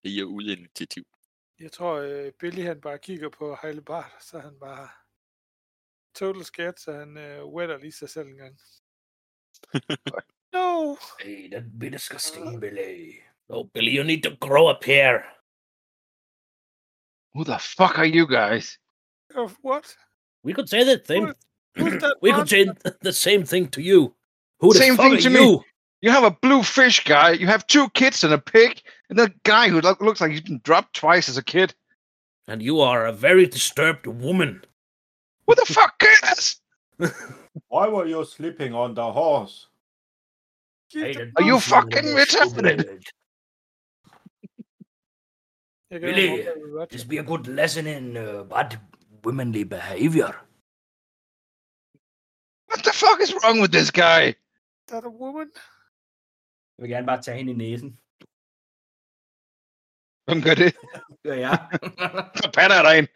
Det 0.03 0.19
er 0.19 0.23
ude 0.23 0.51
initiativ. 0.51 1.05
Jeg 1.59 1.71
tror, 1.71 1.93
øh, 1.93 2.31
Billy 2.31 2.63
han 2.63 2.81
bare 2.81 2.99
kigger 2.99 3.29
på 3.29 3.57
Heile 3.61 3.81
Bart, 3.81 4.23
så 4.23 4.39
han 4.39 4.59
bare 4.59 4.89
total 6.15 6.45
scared, 6.45 6.77
så 6.77 6.91
han 6.91 7.17
øh, 7.17 7.45
wetter 7.45 7.77
lige 7.77 7.91
sig 7.91 8.09
selv 8.09 8.27
en 8.27 8.37
gang. 8.37 8.59
no! 10.53 10.95
Hey, 11.19 11.49
that 11.51 11.63
bit 11.79 11.93
disgusting, 11.93 12.59
Billy. 12.61 13.13
Oh, 13.49 13.65
Billy, 13.73 13.97
you 13.97 14.03
need 14.03 14.23
to 14.23 14.35
grow 14.47 14.69
a 14.69 14.79
pair. 14.81 15.23
Who 17.33 17.43
the 17.43 17.59
fuck 17.59 17.97
are 17.97 18.07
you 18.07 18.27
guys? 18.27 18.79
Of 19.35 19.57
what? 19.63 19.97
We 20.43 20.53
could 20.53 20.69
say 20.69 20.83
the 20.83 21.01
same. 21.05 21.25
What? 21.25 21.37
Who's 21.75 22.01
that 22.01 22.17
We 22.21 22.31
could 22.31 22.49
say 22.49 22.65
the 23.01 23.13
same 23.13 23.43
thing 23.43 23.67
to 23.69 23.81
you. 23.81 24.15
Who 24.59 24.73
the 24.73 24.79
Same 24.79 24.95
thing 24.97 25.13
are 25.13 25.17
to 25.21 25.29
me. 25.29 25.39
you? 25.41 25.63
You 26.01 26.11
have 26.11 26.23
a 26.23 26.31
blue 26.31 26.61
fish 26.63 27.03
guy, 27.03 27.31
you 27.31 27.47
have 27.47 27.65
two 27.67 27.89
kids 27.89 28.23
and 28.23 28.33
a 28.33 28.37
pig, 28.37 28.81
and 29.09 29.17
that 29.19 29.41
guy 29.43 29.69
who 29.69 29.81
lo- 29.81 29.95
looks 30.01 30.21
like 30.21 30.31
he's 30.31 30.41
been 30.41 30.59
dropped 30.63 30.95
twice 30.95 31.27
as 31.29 31.37
a 31.37 31.43
kid. 31.43 31.73
And 32.47 32.61
you 32.61 32.79
are 32.81 33.05
a 33.07 33.11
very 33.13 33.47
disturbed 33.47 34.05
woman. 34.05 34.63
Who 35.47 35.55
the 35.55 35.65
fuck 35.65 35.97
cares? 35.99 36.61
Why 37.69 37.87
were 37.87 38.05
you 38.05 38.23
sleeping 38.25 38.73
on 38.73 38.93
the 38.93 39.11
horse? 39.11 39.67
Hey, 40.93 41.15
Are 41.37 41.43
you 41.43 41.59
fucking 41.59 42.13
was 42.13 42.29
so 42.29 42.39
retarded? 42.45 42.85
weird. 42.85 43.03
Jeg 45.91 46.01
kan 46.01 46.09
Billy, 46.09 46.21
ikke 46.37 46.51
håbe, 46.55 46.81
at 46.81 46.89
This 46.89 47.03
be 47.05 47.17
a 47.17 47.23
good 47.23 47.47
lesson 47.47 47.87
in 47.87 48.17
uh, 48.17 48.43
bad 48.43 48.77
womanly 49.25 49.63
behavior. 49.63 50.33
What 52.69 52.83
the 52.83 52.93
fuck 52.93 53.19
is 53.21 53.33
wrong 53.33 53.59
with 53.61 53.71
this 53.71 53.91
guy? 53.91 54.35
That 54.87 55.03
a 55.05 55.09
woman? 55.09 55.51
Jeg 56.77 56.81
vil 56.83 56.89
gerne 56.89 57.05
bare 57.07 57.21
tage 57.21 57.37
hende 57.37 57.51
i 57.51 57.55
næsen. 57.55 57.89
Hvem 60.25 60.41
gør 60.45 60.55
det? 60.63 60.75
Gør 61.25 61.33
jeg. 61.47 61.57
Så 62.41 62.51
patter 62.57 62.75
jeg 62.75 62.83
dig 62.87 62.97
ind. 62.99 63.07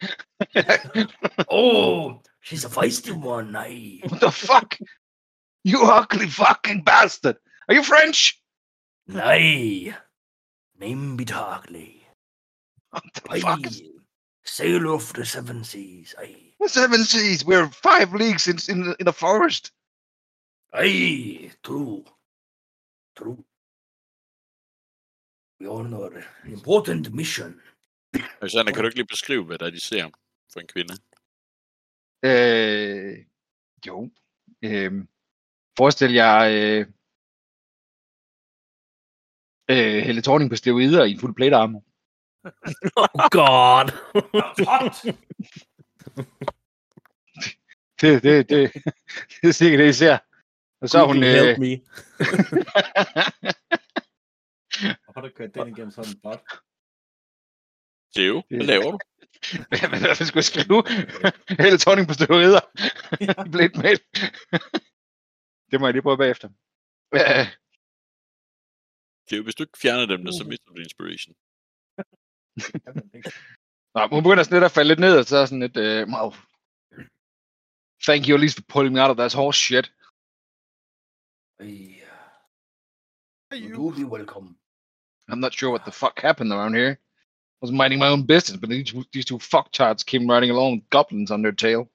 oh, 1.60 2.04
she's 2.46 2.64
a 2.66 2.70
feisty 2.80 3.10
one, 3.10 3.58
aye. 3.58 4.00
What 4.04 4.20
the 4.26 4.32
fuck? 4.48 4.70
You 5.70 5.78
ugly 6.00 6.28
fucking 6.42 6.84
bastard. 6.86 7.36
Are 7.68 7.74
you 7.78 7.84
French? 7.92 8.18
Nej. 9.06 9.94
Name 10.74 11.16
betagelig. 11.16 11.90
What 12.92 13.02
the 13.14 13.22
Aye. 13.32 13.40
fuck? 13.40 13.66
is- 13.66 13.82
Sail 14.44 14.86
of 14.88 15.12
the 15.12 15.24
seven 15.24 15.64
seas, 15.64 16.14
aye. 16.18 16.54
The 16.60 16.68
seven 16.68 17.04
seas. 17.04 17.44
We're 17.44 17.68
five 17.88 18.08
leagues 18.22 18.46
in, 18.48 18.56
in, 18.72 18.94
in 19.00 19.06
the 19.06 19.12
forest. 19.12 19.72
Aye, 20.72 21.50
true. 21.62 22.04
True. 23.16 23.44
We 25.60 25.68
on 25.68 25.94
an 25.94 26.22
important 26.46 27.12
mission. 27.12 27.60
Alexander, 28.40 28.72
kan 28.72 28.82
du 28.82 28.88
ikke 28.88 28.98
lige 28.98 29.06
beskrive, 29.06 29.44
hvad 29.44 29.58
der 29.58 29.66
er, 29.66 29.70
de 29.70 29.80
ser 29.80 30.10
for 30.52 30.60
en 30.60 30.66
kvinde? 30.66 30.94
Øh, 32.22 33.24
jo. 33.86 34.10
Øh, 34.62 34.92
forestil 35.76 36.12
jer 36.12 36.38
øh, 36.38 36.86
øh, 39.70 40.02
Helle 40.02 40.22
Thorning 40.22 40.50
på 40.50 40.56
steroider 40.56 41.04
i 41.04 41.12
en 41.12 41.20
fuld 41.20 41.34
plate 41.34 41.56
armor. 41.56 41.84
Oh 42.96 43.28
God. 43.30 43.86
Det, 48.00 48.22
det, 48.22 48.48
det, 48.48 48.72
det 49.42 49.48
er 49.48 49.52
sikkert 49.52 49.78
det, 49.78 49.88
I 49.88 49.92
ser. 49.92 50.18
Og 50.82 50.88
så 50.88 50.98
er 50.98 51.06
hun... 51.06 51.16
Google 51.16 51.30
Øh, 51.30 51.46
help 51.46 51.58
me. 51.64 51.72
Og 55.06 55.14
har 55.14 55.20
du 55.20 55.30
kørt 55.36 55.54
den 55.54 55.68
igennem 55.68 55.90
sådan 55.90 56.12
en 56.12 56.20
bot? 56.20 56.42
Theo, 58.14 58.42
hvad 58.48 58.66
laver 58.72 58.90
du? 58.94 58.98
hvad, 59.68 59.88
hvad, 59.90 60.00
hvad 60.00 60.26
skulle 60.26 60.42
jeg 60.44 60.50
skrive? 60.52 60.80
Helle 61.62 61.78
Thorning 61.78 62.06
på 62.08 62.14
steroider. 62.18 62.62
Blæt 63.54 63.74
mail. 63.82 63.98
det 65.70 65.76
må 65.80 65.84
jeg 65.86 65.94
lige 65.94 66.06
prøve 66.06 66.22
bagefter. 66.24 66.48
Theo, 69.28 69.42
hvis 69.42 69.54
du 69.54 69.62
ikke 69.62 69.82
fjerner 69.84 70.06
dem, 70.06 70.24
der, 70.24 70.32
så 70.32 70.44
mister 70.52 70.68
du 70.70 70.80
inspiration. 70.86 71.34
Nå, 73.94 74.00
hun 74.14 74.22
begynder 74.22 74.42
sådan 74.44 74.56
lidt 74.56 74.68
at 74.70 74.76
falde 74.76 74.88
lidt 74.88 75.04
ned, 75.06 75.14
og 75.18 75.24
så 75.24 75.36
er 75.36 75.46
sådan 75.46 75.64
lidt, 75.66 75.76
øh, 75.86 76.02
wow. 76.14 76.28
Thank 78.06 78.22
you 78.26 78.34
at 78.34 78.42
least 78.44 78.56
for 78.58 78.66
pulling 78.72 78.92
me 78.94 79.02
out 79.02 79.10
of 79.10 79.16
that 79.16 79.34
horse 79.40 79.60
shit. 79.66 79.86
Aye. 81.60 81.96
Hey, 83.50 83.58
You 83.58 83.68
you. 83.68 83.74
do 83.74 83.92
be 83.96 84.04
welcome. 84.04 84.56
I'm 85.30 85.40
not 85.40 85.54
sure 85.54 85.70
what 85.70 85.84
the 85.84 85.92
fuck 85.92 86.20
happened 86.20 86.52
around 86.52 86.74
here. 86.74 86.98
I 87.46 87.66
was 87.66 87.72
minding 87.72 87.98
my 87.98 88.08
own 88.08 88.22
business, 88.24 88.58
but 88.58 88.70
these 88.70 88.92
two, 88.92 89.04
these 89.12 89.24
two 89.26 89.38
fucktards 89.38 90.04
came 90.06 90.28
riding 90.30 90.50
along 90.50 90.76
with 90.76 90.90
goblins 90.90 91.30
on 91.30 91.42
their 91.42 91.52
tail. 91.52 91.90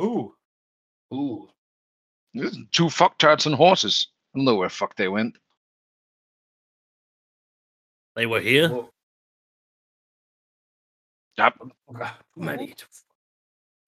Uh, 0.00 0.28
Ooh. 1.14 1.48
There's 2.34 2.56
two 2.72 2.86
fucktards 2.86 3.46
and 3.46 3.54
horses. 3.54 4.08
I 4.34 4.38
don't 4.38 4.46
know 4.46 4.56
where 4.56 4.68
the 4.68 4.74
fuck 4.74 4.96
they 4.96 5.08
went. 5.08 5.36
They 8.16 8.26
were 8.26 8.40
here. 8.40 8.76
Yep. 11.38 11.58
Too 12.34 12.42
many. 12.42 12.74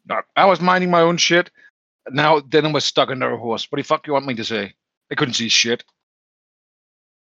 No, 0.06 0.20
I 0.36 0.44
was 0.44 0.60
minding 0.60 0.90
my 0.90 1.00
own 1.00 1.16
shit. 1.16 1.50
Now 2.10 2.40
then 2.40 2.66
I 2.66 2.72
was 2.72 2.84
stuck 2.84 3.10
under 3.10 3.32
a 3.32 3.38
horse. 3.38 3.66
What 3.70 3.76
the 3.78 3.82
fuck 3.82 4.06
you 4.06 4.12
want 4.12 4.26
me 4.26 4.34
to 4.34 4.44
say? 4.44 4.74
I 5.10 5.14
couldn't 5.14 5.34
see 5.34 5.48
shit. 5.48 5.84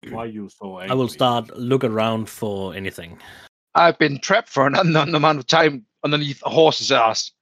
why 0.07 0.27
you 0.27 0.49
so 0.49 0.79
angry? 0.79 0.91
I 0.91 0.95
will 0.95 1.09
start 1.09 1.57
look 1.57 1.85
around 1.85 2.29
for 2.29 2.75
anything. 2.75 3.19
I've 3.75 3.99
been 3.99 4.19
trapped 4.19 4.49
for 4.49 4.67
an 4.67 4.75
unknown 4.83 5.15
amount 5.15 5.39
of 5.39 5.47
time 5.47 5.87
underneath 6.05 6.43
a 6.45 6.51
horse's 6.51 6.93
ass. 6.93 7.33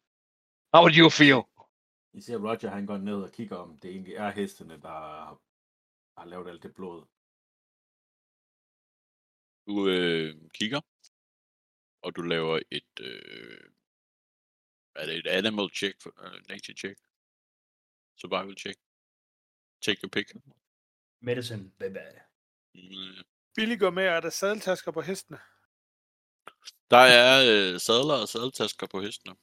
How 0.72 0.82
would 0.82 0.96
you 0.96 1.10
feel? 1.10 1.48
I 2.14 2.20
ser 2.20 2.38
Roger, 2.38 2.70
han 2.70 2.86
går 2.86 2.98
ned 2.98 3.22
og 3.22 3.32
kigger, 3.32 3.56
om 3.56 3.76
det 3.82 3.90
egentlig 3.90 4.14
er 4.14 4.30
hestene, 4.30 4.78
der 4.82 4.88
har, 4.88 5.38
har 6.18 6.26
lavet 6.26 6.48
alt 6.48 6.62
det 6.62 6.74
blod. 6.74 7.04
Du 9.66 9.88
øh, 9.88 10.34
kigger, 10.54 10.80
og 12.02 12.16
du 12.16 12.22
laver 12.22 12.60
et, 12.70 13.00
øh, 13.00 13.60
er 14.98 15.06
det 15.06 15.16
et 15.16 15.26
animal 15.26 15.70
check, 15.74 16.02
for, 16.02 16.10
uh, 16.18 16.48
nature 16.48 16.74
check, 16.76 16.98
survival 18.16 18.56
check, 18.56 18.78
take 19.82 20.00
your 20.02 20.08
pick. 20.10 20.32
Medicine, 21.20 21.70
baby. 21.78 21.98
Mm, 22.74 23.24
Billy 23.54 23.78
går 23.78 23.90
med, 23.90 24.04
er 24.04 24.20
der 24.20 24.30
sadeltasker 24.30 24.90
på 24.90 25.00
hestene. 25.00 25.38
Der 26.90 26.96
er 26.96 27.38
øh, 27.74 27.80
sadler 27.80 28.14
og 28.14 28.28
sadeltasker 28.28 28.86
på 28.86 29.00
hestene. 29.00 29.36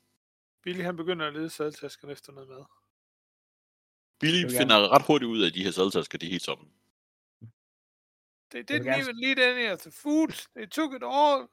Billy 0.64 0.82
han 0.82 0.96
begynder 0.98 1.28
at 1.28 1.34
lede 1.34 1.50
sadeltaskerne 1.50 2.12
efter 2.14 2.32
noget 2.34 2.50
mad. 2.50 2.64
Billy 4.20 4.58
finder 4.58 4.90
ret 4.90 5.06
hurtigt 5.06 5.30
ud 5.30 5.42
af, 5.44 5.48
at 5.48 5.54
de 5.54 5.64
her 5.64 5.72
sadeltasker, 5.72 6.18
de 6.18 6.26
er 6.26 6.30
helt 6.30 6.44
tomme. 6.44 6.66
They 8.52 8.62
didn't 8.72 8.84
gerne- 8.84 9.02
even 9.02 9.16
need 9.16 9.40
any 9.40 9.72
of 9.74 9.80
the 9.80 9.92
food. 9.92 10.28
They 10.56 10.68
took 10.68 10.94
it 10.94 11.04
all. 11.04 11.48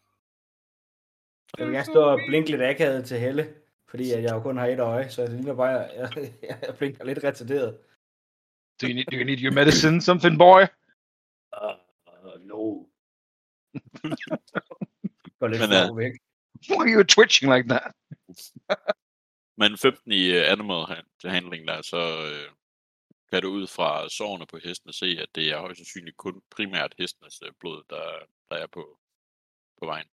Jeg 1.58 1.66
vil 1.66 1.74
gerne 1.74 1.84
stå 1.84 2.02
og 2.02 2.20
blinke 2.28 2.50
lidt 2.50 2.62
akavet 2.62 3.04
til 3.06 3.18
Helle, 3.18 3.54
fordi 3.90 4.12
at 4.12 4.22
jeg 4.22 4.32
jo 4.32 4.40
kun 4.40 4.56
har 4.56 4.66
et 4.66 4.80
øje, 4.80 5.10
så 5.10 5.22
det 5.22 5.30
ligner 5.30 5.54
bare, 5.54 5.92
at 5.92 6.16
jeg, 6.16 6.32
jeg 6.42 6.74
blinker 6.78 7.04
lidt 7.04 7.24
retarderet. 7.24 7.78
Do 8.82 8.86
you 8.86 8.94
need, 8.94 9.04
do 9.04 9.16
you 9.16 9.24
need 9.24 9.40
your 9.40 9.54
medicine, 9.54 10.02
something, 10.02 10.38
boy? 10.38 10.62
Uh, 11.62 11.76
uh, 12.24 12.40
no. 12.40 12.62
Går 15.38 15.48
lidt 15.48 15.60
Men, 15.60 15.68
flov 15.68 15.96
væk. 15.96 16.12
Why 16.70 16.82
are 16.82 16.94
you 16.94 17.02
twitching 17.02 17.54
like 17.54 17.68
that? 17.68 17.92
Men 19.56 19.78
15 19.78 20.12
i 20.12 20.30
uh, 20.38 20.52
animal 20.54 20.86
hand- 20.86 21.30
handling 21.30 21.68
der, 21.68 21.82
så 21.82 22.00
øh, 22.32 22.48
kan 23.30 23.42
du 23.42 23.48
ud 23.48 23.66
fra 23.66 24.08
sårene 24.08 24.46
på 24.46 24.58
hestene 24.64 24.92
se, 24.92 25.06
at 25.06 25.28
det 25.34 25.50
er 25.50 25.58
højst 25.58 25.78
sandsynligt 25.78 26.16
kun 26.16 26.42
primært 26.50 26.94
hestenes 26.98 27.42
øh, 27.42 27.52
blod, 27.60 27.82
der, 27.90 28.04
der 28.50 28.56
er 28.56 28.66
på, 28.66 28.98
på 29.80 29.86
vejen. 29.86 30.06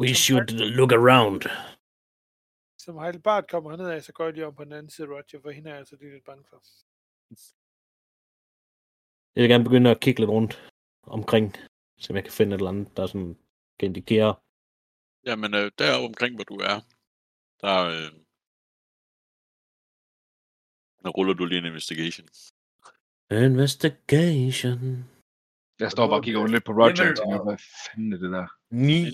We 0.00 0.14
should 0.14 0.50
look 0.50 0.92
around. 0.92 1.42
Som 2.78 2.98
Heidelbart 2.98 3.50
kommer 3.50 3.70
herned 3.70 3.90
af, 3.90 4.02
så 4.02 4.12
går 4.12 4.30
de 4.30 4.42
om 4.42 4.54
på 4.54 4.64
den 4.64 4.72
anden 4.72 4.90
side 4.90 5.08
Roger, 5.08 5.40
for 5.42 5.50
hende 5.50 5.70
er 5.70 5.74
jeg 5.74 5.78
altså 5.78 5.96
lige 5.96 6.12
lidt 6.12 6.24
bange 6.24 6.44
for. 6.50 6.62
Jeg 9.34 9.42
vil 9.42 9.50
gerne 9.50 9.64
begynde 9.64 9.90
at 9.90 10.00
kigge 10.00 10.20
lidt 10.20 10.30
rundt 10.30 10.72
omkring, 11.02 11.56
så 11.98 12.14
jeg 12.14 12.24
kan 12.24 12.32
finde 12.32 12.54
et 12.54 12.58
eller 12.58 12.70
andet, 12.70 12.96
der 12.96 13.06
sådan 13.06 13.38
kan 13.78 13.86
indikere. 13.86 14.34
Jamen, 15.26 15.54
øh, 15.54 15.70
deroppe 15.78 16.06
omkring, 16.06 16.34
hvor 16.34 16.44
du 16.44 16.54
er, 16.54 16.80
der, 17.60 17.76
øh, 17.84 18.12
der 21.02 21.10
ruller 21.10 21.34
du 21.34 21.44
lige 21.44 21.58
en 21.58 21.64
investigation. 21.64 22.28
Investigation. 23.30 25.04
Jeg 25.80 25.90
står 25.90 26.06
bare 26.06 26.18
og 26.18 26.24
kigger 26.24 26.46
lidt 26.46 26.64
på 26.64 26.72
Roger 26.72 26.90
og 26.90 26.96
tænker, 26.96 27.44
hvad 27.44 27.58
fanden 27.58 28.12
er 28.12 28.16
det 28.16 28.30
der? 28.30 28.46
9. 28.70 29.04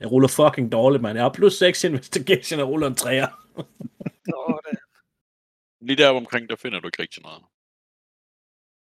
Jeg 0.00 0.10
ruller 0.12 0.28
fucking 0.28 0.72
dårligt, 0.72 1.02
mand. 1.02 1.16
Jeg 1.16 1.24
har 1.24 1.32
plus 1.32 1.54
6 1.54 1.84
investigation 1.84 2.60
og 2.60 2.68
ruller 2.68 2.86
en 2.86 2.98
3'er. 3.04 3.30
Sådan. 4.30 4.76
Lige 5.80 5.96
der 5.96 6.08
omkring, 6.08 6.50
der 6.50 6.56
finder 6.56 6.80
du 6.80 6.88
ikke 6.88 7.02
rigtig 7.02 7.22
noget. 7.22 7.42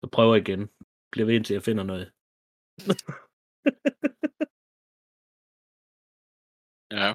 Så 0.05 0.11
prøver 0.13 0.35
jeg 0.35 0.49
igen. 0.49 0.71
Bliver 1.13 1.27
ved 1.27 1.35
indtil 1.35 1.55
jeg 1.55 1.63
finder 1.63 1.85
noget. 1.85 2.13
Ja. 6.93 7.15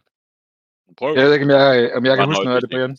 Prøv. 0.97 1.15
Jeg 1.15 1.25
ved 1.25 1.33
ikke, 1.33 1.45
om 1.45 1.49
jeg, 1.49 1.91
om 1.97 2.05
jeg 2.05 2.17
kan 2.17 2.25
huske 2.25 2.43
noget 2.43 2.55
af 2.55 2.61
det. 2.61 2.69
Brian. 2.69 2.97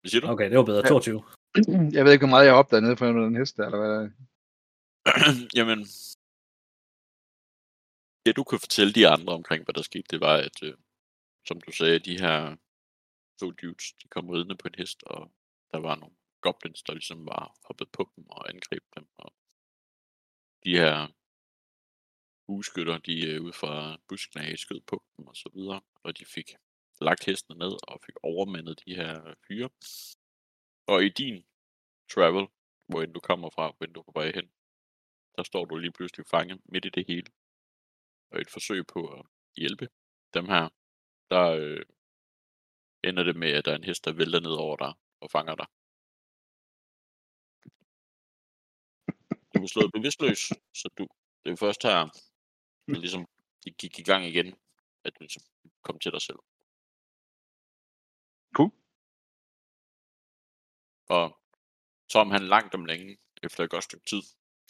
Hvad 0.00 0.10
siger 0.10 0.20
du? 0.20 0.28
Okay, 0.28 0.50
det 0.50 0.58
var 0.58 0.64
bedre. 0.64 0.82
Ja. 0.84 0.88
22. 0.88 1.22
Jeg 1.96 2.04
ved 2.04 2.12
ikke, 2.12 2.26
hvor 2.26 2.34
meget 2.34 2.44
jeg 2.46 2.52
har 2.52 2.58
opdaget 2.58 2.82
nede 2.82 2.96
på 2.96 3.06
den 3.06 3.36
hest, 3.36 3.56
der, 3.56 3.66
eller 3.66 3.78
hvad. 3.78 4.10
Jamen, 5.56 5.86
det 8.26 8.36
du 8.36 8.44
kunne 8.44 8.60
fortælle 8.66 8.92
de 8.92 9.08
andre 9.08 9.32
omkring, 9.32 9.64
hvad 9.64 9.74
der 9.74 9.82
skete, 9.82 10.08
det 10.10 10.20
var, 10.20 10.36
at 10.36 10.62
øh, 10.62 10.74
som 11.48 11.60
du 11.60 11.72
sagde, 11.72 11.98
de 11.98 12.20
her 12.20 12.56
to 13.40 13.50
dudes, 13.50 13.92
de 14.02 14.08
kom 14.08 14.28
ridende 14.28 14.56
på 14.56 14.68
en 14.68 14.74
hest, 14.78 15.02
og 15.02 15.32
der 15.72 15.78
var 15.78 15.96
nogle 15.96 16.16
goblins, 16.40 16.82
der 16.82 16.92
ligesom 16.92 17.26
var 17.26 17.56
hoppet 17.66 17.88
på 17.92 18.10
dem 18.16 18.24
og 18.28 18.50
angreb 18.50 18.84
dem. 18.96 19.08
Og 19.16 19.32
de 20.64 20.76
her 20.76 21.08
bueskytter, 22.46 22.98
de 22.98 23.26
øh, 23.30 23.42
ud 23.42 23.52
fra 23.52 24.00
buskene 24.08 24.44
af 24.44 24.58
skød 24.58 24.80
på 24.80 25.04
dem 25.16 25.26
og 25.26 25.36
så 25.36 25.50
videre, 25.54 25.80
og 26.02 26.18
de 26.18 26.24
fik 26.24 26.54
lagt 27.00 27.24
hestene 27.24 27.58
ned 27.58 27.74
og 27.88 28.00
fik 28.06 28.16
overmandet 28.22 28.82
de 28.86 28.94
her 28.94 29.34
fyre. 29.48 29.70
Og 30.86 31.04
i 31.04 31.08
din 31.08 31.46
travel, 32.10 32.46
hvor 32.86 33.02
end 33.02 33.14
du 33.14 33.20
kommer 33.20 33.50
fra, 33.50 33.72
hvor 33.76 33.86
end 33.86 33.94
du 33.94 34.00
er 34.00 34.04
på 34.04 34.12
vej 34.14 34.32
hen, 34.34 34.50
der 35.36 35.42
står 35.42 35.64
du 35.64 35.76
lige 35.76 35.92
pludselig 35.92 36.26
fanget 36.26 36.60
midt 36.64 36.84
i 36.84 36.88
det 36.88 37.04
hele. 37.08 37.32
Og 38.30 38.40
et 38.40 38.50
forsøg 38.50 38.86
på 38.86 39.00
at 39.12 39.26
hjælpe 39.56 39.88
dem 40.34 40.46
her, 40.46 40.68
der 41.30 41.44
øh, 41.50 41.82
ender 43.04 43.22
det 43.22 43.36
med, 43.36 43.50
at 43.50 43.64
der 43.64 43.72
er 43.72 43.76
en 43.76 43.84
hest, 43.84 44.04
der 44.04 44.12
vælter 44.12 44.40
ned 44.40 44.56
over 44.66 44.76
dig 44.76 44.92
og 45.20 45.30
fanger 45.30 45.54
dig. 45.54 45.66
Du 49.54 49.62
er 49.62 49.66
slået 49.66 49.92
bevidstløs, 49.92 50.38
så 50.74 50.88
du, 50.98 51.06
det 51.44 51.52
er 51.52 51.56
først 51.56 51.82
her, 51.82 52.08
det 52.86 52.98
ligesom, 52.98 53.26
det 53.64 53.76
gik 53.76 53.98
i 53.98 54.02
gang 54.02 54.24
igen, 54.26 54.46
at 55.04 55.12
du 55.14 55.18
ligesom 55.20 55.42
kom 55.82 55.98
til 55.98 56.12
dig 56.12 56.22
selv. 56.22 56.38
Cool. 58.56 58.72
Og 61.08 61.38
Tom 62.08 62.30
han 62.30 62.42
langt 62.42 62.74
om 62.74 62.84
længe, 62.84 63.18
efter 63.42 63.64
et 63.64 63.70
godt 63.70 63.84
stykke 63.84 64.06
tid, 64.06 64.22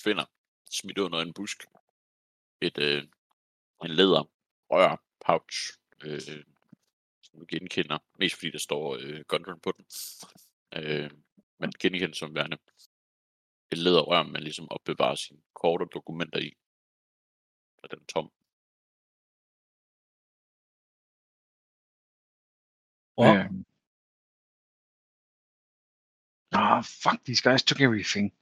finder 0.04 0.24
smidt 0.70 0.98
under 0.98 1.18
en 1.20 1.34
busk 1.34 1.64
et 2.60 2.78
øh, 2.78 3.08
en 3.84 3.90
læder 3.90 4.30
rør 4.70 5.02
pouch, 5.26 5.78
øh, 6.04 6.44
som 7.22 7.40
du 7.40 7.46
genkender, 7.48 7.98
mest 8.18 8.34
fordi 8.34 8.50
der 8.50 8.58
står 8.58 8.96
øh, 9.00 9.24
Gundren 9.28 9.60
på 9.60 9.72
den. 9.72 9.84
Øh, 10.76 11.10
man 11.58 11.72
genkender 11.80 12.14
som 12.14 12.34
værende 12.34 12.58
et 13.72 13.78
læderrør, 13.78 14.22
man 14.22 14.42
ligesom 14.42 14.70
opbevarer 14.70 15.14
sine 15.14 15.42
kort 15.54 15.80
og 15.82 15.88
dokumenter 15.94 16.38
i. 16.38 16.52
Og 17.82 17.90
den 17.90 17.98
er 18.00 18.04
tom. 18.04 18.30
Ja. 23.18 23.24
Ja. 23.24 23.48
Ah, 26.52 26.82
fuck, 26.84 27.24
these 27.24 27.42
guys 27.42 27.62
took 27.62 27.80
everything. 27.80 28.32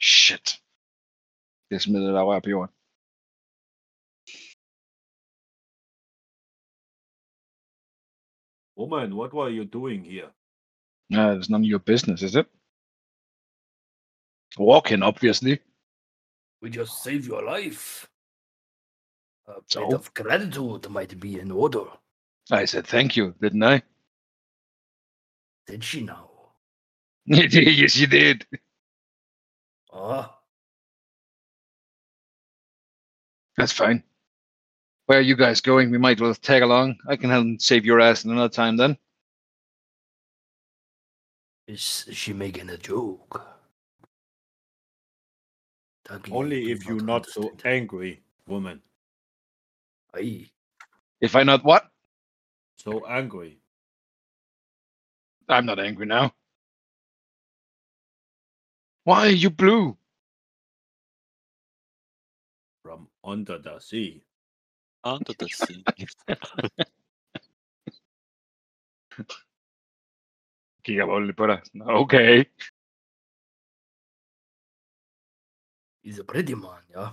Shit. 0.00 0.62
Det 1.70 1.82
smed 1.82 2.06
det 2.06 2.14
der 2.14 2.22
rør 2.22 2.40
på 2.40 2.50
jorden. 2.50 2.74
Woman, 8.76 9.16
what 9.16 9.32
were 9.32 9.48
you 9.48 9.64
doing 9.64 10.04
here? 10.04 10.28
Yeah, 11.08 11.32
it's 11.32 11.48
none 11.48 11.62
of 11.62 11.66
your 11.66 11.78
business, 11.78 12.22
is 12.22 12.36
it? 12.36 12.46
Walking, 14.58 15.02
obviously. 15.02 15.60
We 16.60 16.70
just 16.70 17.02
saved 17.02 17.26
your 17.26 17.42
life. 17.42 18.08
A 19.48 19.54
bit 19.54 19.62
So? 19.68 19.94
of 19.94 20.12
gratitude 20.12 20.88
might 20.90 21.18
be 21.18 21.40
in 21.40 21.50
order. 21.50 21.84
I 22.50 22.64
said 22.64 22.86
thank 22.86 23.16
you, 23.16 23.34
didn't 23.40 23.62
I? 23.62 23.82
Did 25.66 25.82
she 25.82 26.02
now? 26.02 26.30
yes, 27.26 27.96
you 27.96 28.06
did. 28.06 28.46
Ah, 29.92 30.38
That's 33.56 33.72
fine. 33.72 34.02
Where 35.06 35.18
are 35.18 35.22
you 35.22 35.36
guys 35.36 35.60
going? 35.60 35.90
We 35.90 35.98
might 35.98 36.20
well 36.20 36.34
tag 36.34 36.62
along. 36.62 36.96
I 37.08 37.16
can 37.16 37.30
help 37.30 37.60
save 37.60 37.84
your 37.84 38.00
ass 38.00 38.24
in 38.24 38.32
another 38.32 38.48
time 38.52 38.76
then. 38.76 38.98
is 41.68 42.08
she 42.12 42.32
making 42.32 42.70
a 42.70 42.76
joke? 42.76 43.42
Dagi, 46.08 46.32
Only 46.32 46.70
if 46.70 46.86
you're 46.86 47.02
not 47.02 47.26
so 47.26 47.52
angry, 47.64 48.22
woman. 48.46 48.80
Aye. 50.14 50.46
If 51.20 51.34
I 51.34 51.42
not 51.42 51.64
what? 51.64 51.88
So 52.78 53.06
angry. 53.06 53.58
I'm 55.48 55.66
not 55.66 55.78
angry 55.78 56.06
now. 56.06 56.32
Why 59.04 59.26
are 59.26 59.30
you 59.30 59.50
blue? 59.50 59.96
From 62.82 63.08
under 63.24 63.58
the 63.58 63.78
sea. 63.78 64.25
The 65.06 65.48
sea. 65.48 65.82
Kigger 70.82 71.20
lidt 71.20 71.36
på 71.36 71.46
dig. 71.46 71.62
Okay. 71.80 72.44
He's 76.04 76.18
a 76.20 76.24
pretty 76.24 76.54
man, 76.54 76.82
yeah. 76.90 77.10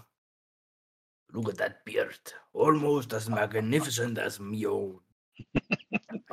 Look 1.34 1.50
at 1.50 1.58
that 1.58 1.86
beard. 1.86 2.34
Almost 2.54 3.14
as 3.14 3.30
magnificent 3.30 4.18
as 4.18 4.40
me 4.40 4.66
own. 4.68 5.00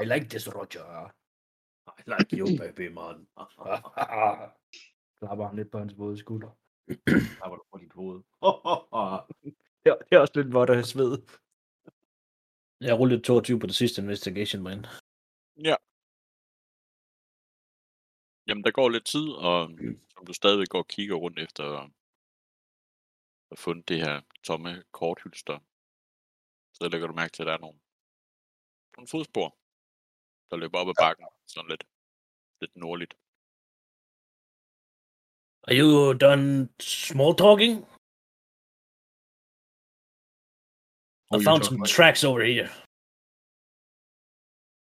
I 0.00 0.04
like 0.04 0.28
this 0.28 0.48
Roger. 0.48 1.12
I 1.86 2.02
like 2.06 2.32
you, 2.32 2.58
baby 2.58 2.88
man. 2.88 3.26
Klapper 5.18 5.46
ham 5.46 5.56
lidt 5.56 5.70
på 5.70 5.78
hans 5.78 5.98
våde 5.98 6.18
skulder. 6.18 6.50
Der 7.06 7.48
var 7.48 7.56
du 7.56 7.62
på 7.72 7.78
dit 7.78 7.92
hoved. 7.92 8.22
Det 9.84 9.90
er, 9.90 9.96
det 9.96 10.16
er 10.16 10.20
også 10.20 10.32
lidt 10.36 10.54
vådt 10.54 10.70
at 10.70 10.86
sved. 10.86 11.18
Jeg 12.80 12.98
rullede 12.98 13.22
22 13.22 13.60
på 13.60 13.66
det 13.66 13.74
sidste 13.74 14.02
investigation, 14.02 14.62
man. 14.62 14.86
Ja. 15.64 15.76
Jamen, 18.46 18.64
der 18.64 18.70
går 18.70 18.88
lidt 18.88 19.06
tid, 19.06 19.28
og 19.48 19.70
som 20.12 20.26
du 20.26 20.32
stadigvæk 20.32 20.68
går 20.68 20.78
og 20.78 20.88
kigger 20.88 21.16
rundt 21.16 21.38
efter 21.38 21.64
at 23.50 23.58
fundet 23.58 23.88
det 23.88 23.98
her 24.00 24.20
tomme 24.42 24.82
korthylster, 24.92 25.58
så 26.72 26.88
lægger 26.88 27.06
du 27.06 27.14
mærke 27.14 27.32
til, 27.32 27.42
at 27.42 27.46
der 27.46 27.52
er 27.52 27.58
nogle, 27.58 27.80
nogle 28.96 29.08
fodspor, 29.08 29.48
der 30.50 30.56
løber 30.56 30.78
op 30.78 30.88
ad 30.88 30.94
bakken, 31.00 31.26
sådan 31.46 31.70
lidt, 31.70 31.84
lidt 32.60 32.76
nordligt. 32.76 33.14
Are 35.68 35.76
you 35.80 36.12
done 36.12 36.68
small 36.80 37.36
talking? 37.36 37.99
I 41.32 41.38
found 41.44 41.64
some 41.64 41.76
about? 41.76 41.88
tracks 41.88 42.24
over 42.24 42.42
here. 42.44 42.70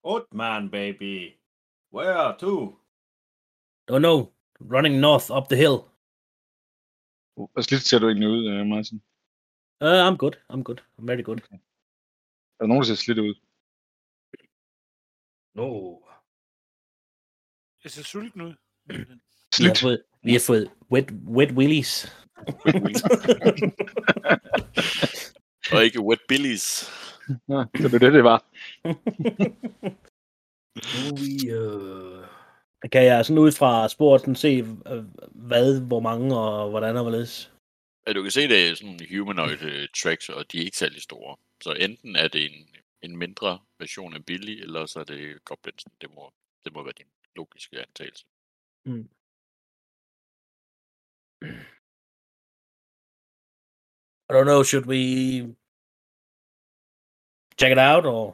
Old 0.04 0.26
man, 0.32 0.70
baby. 0.70 1.38
Where 1.92 2.36
to? 2.40 2.78
Don't 3.88 4.02
know. 4.02 4.32
Running 4.60 5.00
north 5.02 5.30
up 5.32 5.50
the 5.50 5.56
hill. 5.58 5.86
Hvor 7.36 7.62
slidt 7.62 7.82
ser 7.82 8.00
du 8.00 8.08
egentlig 8.08 8.30
ud, 8.30 8.66
Martin? 8.66 9.02
Uh, 9.82 10.08
I'm 10.08 10.18
good. 10.18 10.36
I'm 10.50 10.64
good. 10.64 10.82
I'm 10.98 11.06
very 11.08 11.22
good. 11.24 11.40
Er 11.52 11.58
der 12.60 12.68
nogen, 12.68 12.82
der 12.82 12.88
ser 12.88 12.96
slidt 12.96 13.20
ud? 13.20 13.36
No. 15.56 16.00
Jeg 17.84 17.92
ser 17.92 18.04
sulten 18.04 18.42
ud. 18.42 18.54
Vi 18.88 18.96
har 18.96 19.06
Slidt? 19.54 19.80
fået, 19.80 20.04
vi 20.24 20.32
har 20.34 20.44
fået 20.48 20.72
wet, 20.92 21.12
wet 21.12 21.52
willies. 21.52 22.08
Og 25.74 25.84
ikke 25.84 26.02
Wet 26.02 26.20
Billies. 26.28 26.92
Ja, 27.50 27.64
det 27.74 27.92
var 27.92 28.00
det, 28.00 28.14
det 28.14 28.24
var. 28.24 28.46
We, 31.20 31.32
uh, 31.60 32.26
kan 32.92 33.06
jeg 33.06 33.26
sådan 33.26 33.38
ud 33.38 33.52
fra 33.52 33.90
sporten 33.90 34.36
se, 34.36 34.48
øh, 34.88 35.04
hvad, 35.32 35.88
hvor 35.88 36.00
mange 36.00 36.38
og 36.38 36.70
hvordan 36.70 36.96
og 36.96 37.02
hvorledes? 37.02 37.54
Ja, 38.08 38.14
du 38.14 38.22
kan 38.22 38.32
se, 38.32 38.48
det 38.48 38.68
er 38.68 38.76
sådan 38.76 39.00
humanoid 39.18 39.62
øh, 39.62 39.88
tracks, 39.98 40.30
og 40.30 40.52
de 40.52 40.58
er 40.58 40.62
ikke 40.64 40.78
særlig 40.78 41.02
store. 41.02 41.38
Så 41.62 41.72
enten 41.74 42.16
er 42.16 42.28
det 42.28 42.46
en, 42.46 42.68
en 43.02 43.18
mindre 43.18 43.60
version 43.80 44.14
af 44.14 44.26
Billy, 44.26 44.62
eller 44.62 44.86
så 44.86 45.00
er 45.00 45.04
det 45.04 45.46
Goblinsen. 45.46 45.92
Det 46.02 46.10
må, 46.16 46.34
det 46.64 46.74
må 46.74 46.84
være 46.84 46.94
din 46.98 47.12
logiske 47.36 47.80
antagelse. 47.80 48.26
I 54.30 54.34
don't 54.34 54.46
know, 54.46 54.64
should 54.64 54.86
we 54.86 55.56
check 57.60 57.72
it 57.72 57.78
out 57.78 58.06
or 58.06 58.34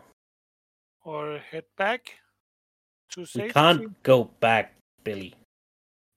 Or 1.04 1.40
head 1.40 1.66
back 1.78 2.14
to 3.12 3.26
safety? 3.26 3.48
we 3.48 3.54
can't 3.54 4.04
go 4.04 4.26
back, 4.40 4.74
Billy? 5.04 5.34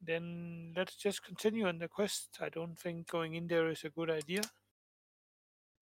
Then 0.01 0.73
let's 0.77 0.97
just 0.97 1.25
continue 1.25 1.67
on 1.67 1.79
the 1.79 1.89
quest. 1.89 2.39
I 2.41 2.49
don't 2.49 2.79
think 2.79 3.09
going 3.09 3.35
in 3.35 3.49
there 3.49 3.69
is 3.69 3.85
a 3.85 3.91
good 3.91 4.11
idea. 4.11 4.41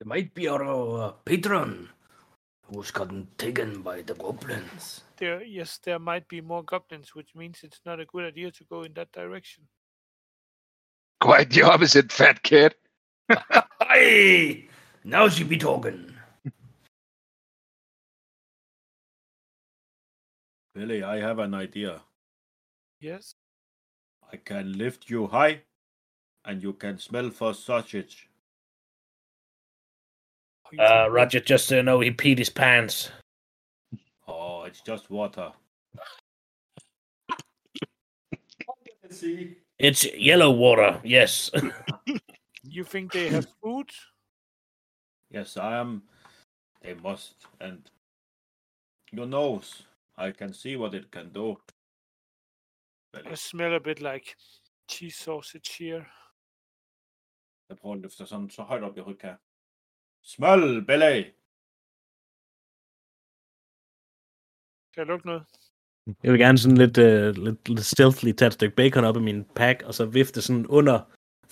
It 0.00 0.06
might 0.06 0.34
be 0.34 0.48
our 0.48 0.64
uh, 1.02 1.10
patron 1.24 1.88
who's 2.64 2.90
gotten 2.90 3.28
taken 3.38 3.82
by 3.82 4.02
the 4.02 4.14
goblins. 4.14 5.02
There, 5.16 5.42
yes, 5.42 5.78
there 5.84 5.98
might 5.98 6.26
be 6.28 6.40
more 6.40 6.64
goblins, 6.64 7.14
which 7.14 7.34
means 7.34 7.60
it's 7.62 7.80
not 7.86 8.00
a 8.00 8.04
good 8.06 8.24
idea 8.24 8.50
to 8.50 8.64
go 8.64 8.82
in 8.82 8.92
that 8.94 9.12
direction. 9.12 9.64
Quite 11.20 11.50
the 11.50 11.62
opposite, 11.62 12.12
fat 12.12 12.42
kid. 12.42 12.74
Hey! 13.88 14.68
Now 15.04 15.28
she 15.28 15.44
be 15.44 15.56
talking. 15.56 16.12
Billy, 20.76 21.02
I 21.02 21.16
have 21.20 21.38
an 21.38 21.54
idea. 21.54 22.02
Yes. 23.00 23.34
I 24.30 24.36
can 24.36 24.76
lift 24.76 25.08
you 25.08 25.26
high, 25.26 25.62
and 26.44 26.62
you 26.62 26.74
can 26.74 26.98
smell 26.98 27.30
for 27.30 27.54
sausage. 27.54 28.28
Uh, 30.78 31.04
think- 31.04 31.14
Roger, 31.14 31.40
just 31.40 31.68
so 31.68 31.76
you 31.76 31.82
know, 31.82 32.00
he 32.00 32.10
peed 32.10 32.36
his 32.36 32.50
pants. 32.50 33.10
Oh, 34.28 34.64
it's 34.64 34.82
just 34.82 35.08
water. 35.10 35.50
It's 39.78 40.04
yellow 40.14 40.50
water, 40.50 41.00
yes. 41.02 41.50
You 42.68 42.84
think 42.84 43.12
they 43.12 43.28
have 43.28 43.46
food? 43.62 43.88
Yes, 45.30 45.56
I 45.56 45.76
am. 45.78 46.02
They 46.82 46.92
must. 46.94 47.46
And 47.60 47.88
your 49.12 49.26
nose, 49.26 49.84
I 50.18 50.32
can 50.32 50.52
see 50.54 50.76
what 50.76 50.94
it 50.94 51.10
can 51.10 51.32
do. 51.32 51.56
Billy, 53.12 53.32
I 53.32 53.36
smell 53.36 53.74
a 53.74 53.80
bit 53.80 54.00
like 54.00 54.36
cheese 54.88 55.16
sausage 55.16 55.76
here. 55.78 56.06
jeg 57.68 57.76
prøver 57.78 57.94
at 57.94 58.00
løfte 58.00 58.26
sådan 58.26 58.50
så 58.50 58.62
højt 58.62 58.82
op, 58.82 58.96
jeg 58.96 59.02
overhovedet 59.02 59.20
kan. 59.20 59.36
Smøl, 60.22 60.86
Billy! 60.88 61.16
Kan 64.92 65.00
jeg 65.02 65.06
lukke 65.06 65.26
noget? 65.26 65.42
Jeg 66.22 66.32
vil 66.32 66.40
gerne 66.40 66.58
sådan 66.58 66.80
lidt, 66.84 66.96
uh, 67.08 67.44
lidt, 67.46 67.68
lidt 67.68 67.86
stealthily 67.94 68.32
tage 68.32 68.46
et 68.46 68.58
stykke 68.58 68.76
bacon 68.76 69.04
op 69.04 69.16
i 69.16 69.26
min 69.28 69.44
pack, 69.60 69.82
og 69.88 69.94
så 69.94 70.04
vifte 70.18 70.42
sådan 70.42 70.66
under 70.78 70.96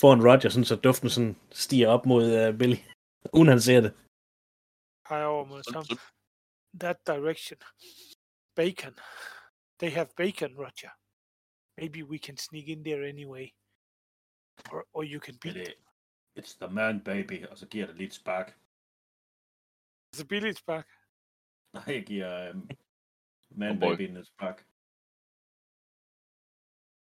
foran 0.01 0.25
Roger, 0.29 0.49
sådan, 0.49 0.71
så 0.71 0.77
duften 0.77 1.11
sådan 1.11 1.37
stiger 1.63 1.89
op 1.95 2.07
mod 2.07 2.25
uh, 2.41 2.59
Billy, 2.59 2.79
uden 3.37 3.49
han 3.55 3.61
ser 3.61 3.81
det. 3.85 3.93
Peger 5.09 5.27
over 5.35 5.45
mod 5.45 5.63
så, 5.63 5.81
That 6.83 6.99
direction. 7.07 7.59
Bacon. 8.57 8.95
They 9.79 9.91
have 9.91 10.09
bacon, 10.17 10.55
Roger. 10.57 10.91
Maybe 11.79 12.03
we 12.03 12.19
can 12.19 12.37
sneak 12.37 12.69
in 12.69 12.83
there 12.83 13.03
anyway. 13.05 13.53
Or, 14.71 14.85
or 14.93 15.05
you 15.05 15.21
can 15.21 15.35
beat 15.41 15.55
Billy, 15.55 15.65
them. 15.65 15.75
it's 16.37 16.55
the 16.55 16.69
man, 16.69 17.01
baby. 17.01 17.47
Og 17.51 17.59
så 17.59 17.67
giver 17.67 17.85
jeg 17.85 17.89
det 17.89 17.97
lidt 17.99 18.15
spark. 18.15 18.57
Altså 20.13 20.27
billigt 20.27 20.59
spark. 20.59 20.89
Nej, 21.73 21.85
jeg 21.95 22.05
giver 22.07 22.51
um, 22.51 22.71
man, 23.61 23.71
Oh 23.71 23.81
boy. 23.81 23.91
baby 23.97 24.03
en 24.17 24.25
spark. 24.25 24.65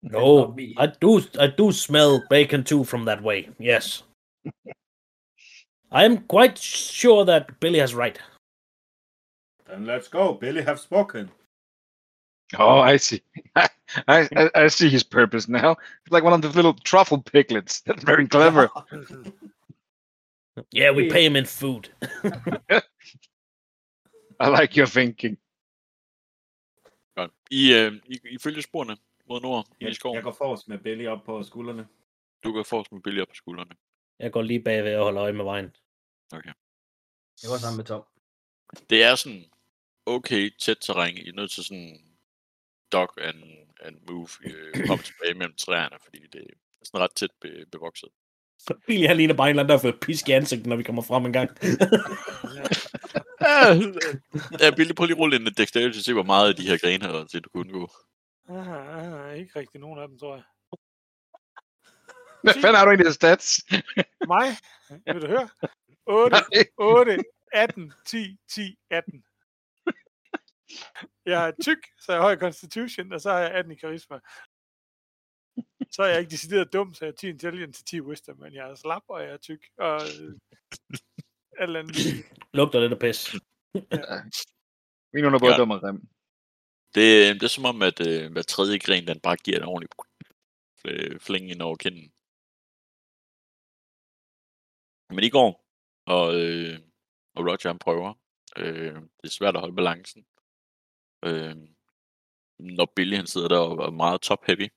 No, 0.02 0.56
I 0.58 0.86
do, 1.02 1.18
I 1.44 1.48
do 1.58 1.72
smell 1.72 2.22
bacon 2.30 2.64
too 2.64 2.84
from 2.84 3.04
that 3.04 3.20
way, 3.22 3.48
yes. 3.60 4.04
I'm 5.92 6.26
quite 6.26 6.56
sure 6.58 7.24
that 7.26 7.60
Billy 7.60 7.78
has 7.80 7.94
right. 7.94 8.18
Then 9.70 9.86
let's 9.86 10.08
go. 10.08 10.34
Billy 10.34 10.62
have 10.62 10.80
spoken. 10.80 11.30
Oh, 12.58 12.80
I 12.80 12.96
see. 12.98 13.22
I, 13.56 13.68
I 14.08 14.50
I 14.64 14.68
see 14.68 14.88
his 14.88 15.04
purpose 15.04 15.48
now. 15.48 15.70
It's 16.04 16.12
like 16.12 16.24
one 16.24 16.32
of 16.34 16.42
the 16.42 16.48
little 16.48 16.74
truffle 16.84 17.22
piglets. 17.22 17.80
That's 17.86 18.04
very 18.04 18.26
clever. 18.28 18.68
Yeah, 20.72 20.90
we 20.90 21.08
pay 21.10 21.24
him 21.24 21.36
in 21.36 21.46
food. 21.46 21.88
I 24.40 24.48
like 24.48 24.76
your 24.76 24.86
thinking. 24.86 25.38
godt. 27.16 27.30
I, 27.50 27.74
øh, 27.74 27.92
I, 28.04 28.18
I 28.34 28.38
følger 28.38 28.62
sporene 28.62 28.96
mod 29.28 29.40
nord 29.40 29.66
ind 29.66 29.76
i 29.80 29.84
Jeg, 29.84 29.94
skoven. 29.94 30.14
jeg 30.14 30.22
går 30.22 30.32
forrest 30.32 30.68
med 30.68 30.78
Billy 30.78 31.06
op 31.06 31.24
på 31.24 31.42
skuldrene. 31.42 31.88
Du 32.44 32.52
kan 32.52 32.64
forrest 32.64 32.92
med 32.92 33.00
Billy 33.00 33.20
op 33.20 33.28
på 33.28 33.34
skuldrene. 33.34 33.74
Jeg 34.18 34.32
går 34.32 34.42
lige 34.42 34.62
bagved 34.62 34.96
og 34.96 35.04
holder 35.04 35.22
øje 35.22 35.32
med 35.32 35.44
vejen. 35.44 35.76
Jeg 36.32 37.48
går 37.48 37.56
sammen 37.56 37.76
med 37.76 37.84
Tom. 37.84 38.04
Det 38.90 39.02
er 39.04 39.14
sådan 39.14 39.44
okay 40.14 40.50
tæt 40.60 40.76
terræn. 40.80 41.16
I 41.16 41.28
er 41.28 41.32
nødt 41.32 41.50
til 41.50 41.64
sådan 41.64 42.00
dog 42.92 43.10
and, 43.20 43.42
and 43.80 43.96
move. 44.08 44.28
Øh, 44.44 44.74
komme 44.88 45.04
tilbage 45.04 45.34
mellem 45.34 45.54
træerne, 45.56 45.96
fordi 46.04 46.18
det 46.32 46.40
er 46.40 46.84
sådan 46.84 47.00
ret 47.00 47.14
tæt 47.14 47.30
be, 47.40 47.66
bevokset. 47.72 48.08
Billy, 48.86 49.06
han 49.06 49.16
ligner 49.16 49.34
bare 49.34 49.46
en 49.46 49.50
eller 49.50 49.62
anden, 49.62 49.68
der 49.68 49.76
har 49.76 49.82
fået 49.82 50.00
pisk 50.00 50.28
i 50.28 50.32
ansigtet, 50.32 50.66
når 50.66 50.76
vi 50.76 50.82
kommer 50.82 51.02
frem 51.02 51.26
en 51.26 51.32
gang. 51.32 51.50
Ja, 54.60 54.70
Billy, 54.76 54.92
prøv 54.92 55.06
lige 55.06 55.16
at 55.16 55.20
rulle 55.20 55.36
en 55.36 55.46
dexterity 55.46 55.96
til 55.96 56.04
se, 56.04 56.12
hvor 56.12 56.22
meget 56.22 56.48
af 56.48 56.56
de 56.56 56.66
her 56.66 56.78
grene 56.78 57.06
her, 57.06 57.24
til 57.24 57.42
du 57.42 57.48
kunne 57.48 57.72
gå. 57.72 57.90
Ah, 58.48 59.28
ah, 59.28 59.38
ikke 59.38 59.58
rigtig 59.58 59.80
nogen 59.80 59.98
af 60.00 60.08
dem, 60.08 60.18
tror 60.18 60.34
jeg. 60.34 60.44
Hvad 62.42 62.54
fanden 62.54 62.74
har 62.74 62.84
du 62.84 62.90
egentlig 62.90 63.06
af 63.06 63.14
stats? 63.14 63.64
Mig? 64.26 64.46
Vil 65.06 65.22
du 65.22 65.26
høre? 65.26 65.48
8, 66.06 66.36
8, 66.78 67.18
18, 67.52 67.92
10, 68.06 68.36
10, 68.48 68.76
18. 68.90 69.24
Jeg 71.26 71.48
er 71.48 71.52
tyk, 71.62 71.82
så 71.98 72.12
jeg 72.12 72.20
har 72.20 72.26
høj 72.28 72.36
constitution, 72.38 73.12
og 73.12 73.20
så 73.20 73.30
har 73.30 73.38
jeg 73.38 73.50
18 73.50 73.72
i 73.72 73.76
karisma. 73.76 74.18
Så 75.90 76.02
er 76.02 76.06
jeg 76.06 76.18
ikke 76.18 76.30
decideret 76.30 76.72
dum, 76.72 76.94
så 76.94 77.04
jeg 77.04 77.12
er 77.12 77.16
10 77.16 77.28
intelligence 77.28 77.84
til 77.84 77.84
10 77.84 78.00
wisdom, 78.00 78.38
men 78.38 78.54
jeg 78.54 78.70
er 78.70 78.74
slap, 78.74 79.02
og 79.08 79.22
jeg 79.22 79.30
er 79.30 79.36
tyk, 79.36 79.62
og 79.78 80.00
øh, 80.20 80.38
alt 81.58 81.76
andet. 81.76 81.96
Lugter 82.54 82.80
lidt 82.80 82.92
af 82.92 82.98
pis. 82.98 83.20
Min 85.12 85.24
er 85.24 85.38
både 85.38 85.52
Ja. 85.52 85.58
dum 85.58 85.70
og 85.70 85.80
grim. 85.80 86.00
Det, 86.94 87.04
det 87.40 87.42
er 87.42 87.54
som 87.56 87.64
om, 87.64 87.82
at 87.82 87.98
øh, 88.08 88.32
hver 88.32 88.42
tredje 88.42 88.78
gren, 88.78 89.06
den 89.06 89.20
bare 89.20 89.36
giver 89.36 89.58
en 89.58 89.64
ordentlig 89.72 89.90
fl- 90.80 91.18
fling 91.18 91.50
ind 91.50 91.62
over 91.62 91.76
kinden. 91.76 92.06
Men 95.16 95.24
i 95.24 95.30
går, 95.36 95.50
og, 96.16 96.26
øh, 96.40 96.74
og 97.36 97.40
Roger 97.46 97.68
han 97.68 97.78
prøver. 97.78 98.10
Øh, 98.56 98.94
det 98.94 99.26
er 99.30 99.36
svært 99.38 99.54
at 99.56 99.60
holde 99.60 99.76
balancen. 99.76 100.26
Øh, 101.22 101.56
når 102.58 102.92
Billy 102.96 103.16
han 103.16 103.26
sidder 103.26 103.48
der 103.48 103.58
og 103.58 103.86
er 103.86 103.90
meget 103.90 104.20
top 104.20 104.44
heavy. 104.46 104.68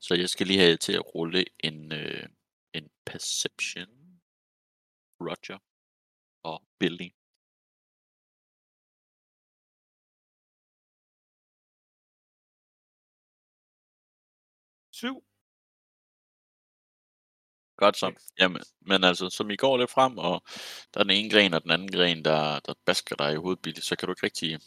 Så 0.00 0.14
jeg 0.14 0.28
skal 0.28 0.46
lige 0.46 0.58
have 0.58 0.76
til 0.76 0.92
at 0.92 1.14
rulle 1.14 1.44
en, 1.64 1.92
øh, 1.92 2.28
en 2.72 2.90
perception. 3.06 4.02
Roger 5.20 5.58
og 6.42 6.62
Billy. 6.78 7.10
7. 14.92 15.24
Godt 17.76 17.96
så. 17.96 18.12
Jamen, 18.38 18.62
men 18.80 19.04
altså, 19.04 19.30
som 19.30 19.50
I 19.50 19.56
går 19.56 19.78
lidt 19.78 19.90
frem, 19.90 20.18
og 20.18 20.42
der 20.94 21.00
er 21.00 21.04
den 21.04 21.10
ene 21.10 21.30
gren 21.30 21.54
og 21.54 21.62
den 21.62 21.70
anden 21.70 21.90
gren, 21.92 22.24
der, 22.24 22.60
der 22.60 22.74
basker 22.86 23.16
dig 23.16 23.32
i 23.32 23.36
hovedet, 23.36 23.62
Billy, 23.62 23.80
så 23.80 23.96
kan 23.96 24.06
du 24.06 24.12
ikke 24.12 24.26
rigtig... 24.26 24.58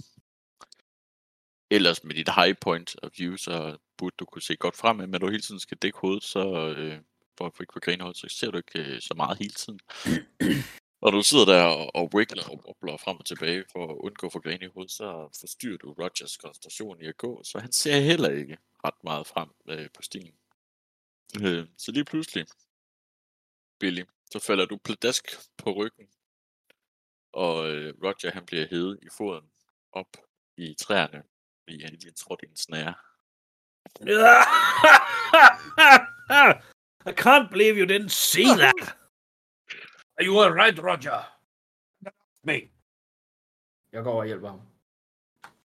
Ellers 1.69 2.03
med 2.03 2.15
dit 2.15 2.29
high 2.35 2.55
point 2.61 2.95
of 3.03 3.11
view, 3.17 3.35
så 3.35 3.77
burde 3.97 4.15
du 4.19 4.25
kunne 4.25 4.41
se 4.41 4.55
godt 4.55 4.75
frem, 4.75 4.95
men 4.95 5.09
når 5.09 5.17
du 5.17 5.29
hele 5.29 5.41
tiden 5.41 5.59
skal 5.59 5.77
dække 5.77 5.97
hovedet, 5.97 6.23
så 6.23 6.73
øh, 6.77 6.99
for, 7.37 7.51
for 7.55 7.63
ikke 7.63 7.73
få 7.73 7.79
grene 7.79 8.03
hovedet, 8.03 8.17
så 8.17 8.27
ser 8.29 8.51
du 8.51 8.57
ikke 8.57 8.79
øh, 8.79 9.01
så 9.01 9.13
meget 9.17 9.37
hele 9.37 9.53
tiden. 9.53 9.79
Og 11.05 11.11
du 11.11 11.21
sidder 11.21 11.45
der 11.45 11.63
og, 11.63 11.95
og 11.95 12.09
wiggler 12.15 12.43
og 12.49 12.63
wobbler 12.67 12.97
frem 12.97 13.17
og 13.17 13.25
tilbage 13.25 13.63
for 13.71 13.83
at 13.91 13.97
undgå 13.97 14.27
at 14.27 14.33
få 14.33 14.39
grene 14.39 14.65
i 14.65 14.69
hovedet, 14.73 14.91
så 14.91 15.37
forstyrrer 15.39 15.77
du 15.77 15.93
Rogers 15.93 16.37
koncentration 16.37 17.01
i 17.01 17.05
at 17.05 17.17
gå, 17.17 17.43
så 17.43 17.59
han 17.59 17.71
ser 17.71 17.99
heller 17.99 18.29
ikke 18.29 18.57
ret 18.85 19.03
meget 19.03 19.27
frem 19.27 19.49
øh, 19.69 19.89
på 19.93 20.01
stien. 20.01 20.35
Øh, 21.41 21.67
så 21.77 21.91
lige 21.91 22.05
pludselig, 22.05 22.45
Billy, 23.79 24.03
så 24.31 24.39
falder 24.39 24.65
du 24.65 24.77
pladask 24.77 25.25
på 25.57 25.71
ryggen, 25.71 26.07
og 27.33 27.69
øh, 27.69 27.93
Roger 28.03 28.31
han 28.31 28.45
bliver 28.45 28.67
hævet 28.69 28.99
i 29.01 29.07
foden 29.17 29.49
op 29.91 30.17
i 30.57 30.75
træerne, 30.79 31.23
han 31.67 31.93
lige 31.93 32.11
tror, 32.11 32.35
det 32.35 32.45
er 32.45 32.49
en 32.49 32.55
snære. 32.55 32.93
I 37.09 37.11
can't 37.11 37.49
believe 37.49 37.77
you 37.77 37.85
didn't 37.85 38.09
see 38.09 38.55
that. 38.57 38.75
You 40.21 40.39
are 40.39 40.63
right, 40.63 40.79
Roger. 40.79 41.39
Me. 42.43 42.61
Jeg 43.91 44.03
går 44.03 44.19
og 44.19 44.25
hjælper 44.25 44.49
ham. 44.49 44.61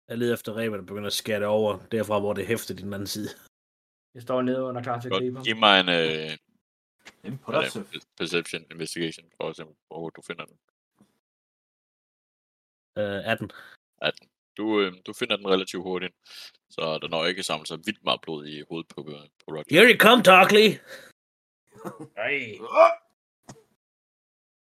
Jeg 0.08 0.18
leder 0.18 0.34
efter 0.34 0.52
ræber, 0.52 0.76
der 0.76 0.84
begynder 0.84 1.06
at 1.06 1.12
skære 1.12 1.40
det 1.40 1.46
over, 1.46 1.78
derfra 1.92 2.18
hvor 2.18 2.32
det 2.32 2.46
hæfter 2.46 2.74
i 2.74 2.78
den 2.78 2.92
anden 2.92 3.06
side. 3.06 3.28
Jeg 4.14 4.22
står 4.22 4.42
nede 4.42 4.62
under 4.62 4.82
klar 4.82 5.00
til 5.00 5.08
at 5.08 5.12
gribe 5.12 5.36
ham. 5.36 5.44
Giv 5.44 5.56
mig 5.56 5.80
en, 5.80 5.88
øh, 5.88 6.36
Impressive. 7.24 7.86
Perception 8.16 8.64
investigation, 8.70 9.30
for 9.36 9.48
at 9.48 9.56
se, 9.56 9.64
hvor 9.88 10.10
du 10.10 10.22
finder 10.22 10.44
den. 10.44 10.58
Øh, 12.98 13.32
18. 13.32 13.50
18. 14.02 14.29
Du, 14.60 14.80
øh, 14.80 14.92
du 15.06 15.12
finder 15.12 15.36
den 15.36 15.46
relativt 15.54 15.82
hurtigt, 15.82 16.14
så 16.70 16.98
der 17.02 17.08
når 17.08 17.26
ikke 17.26 17.42
samlet 17.42 17.68
sig 17.68 17.78
vildt 17.86 18.04
meget 18.04 18.20
blod 18.20 18.46
i 18.46 18.62
hovedet 18.68 18.88
på, 18.94 19.00
øh, 19.14 19.24
på 19.40 19.46
Roger. 19.54 19.64
Here 19.70 19.86
you 19.90 19.98
come, 20.06 20.22
Darkley! 20.22 20.68
Ej. 22.26 22.36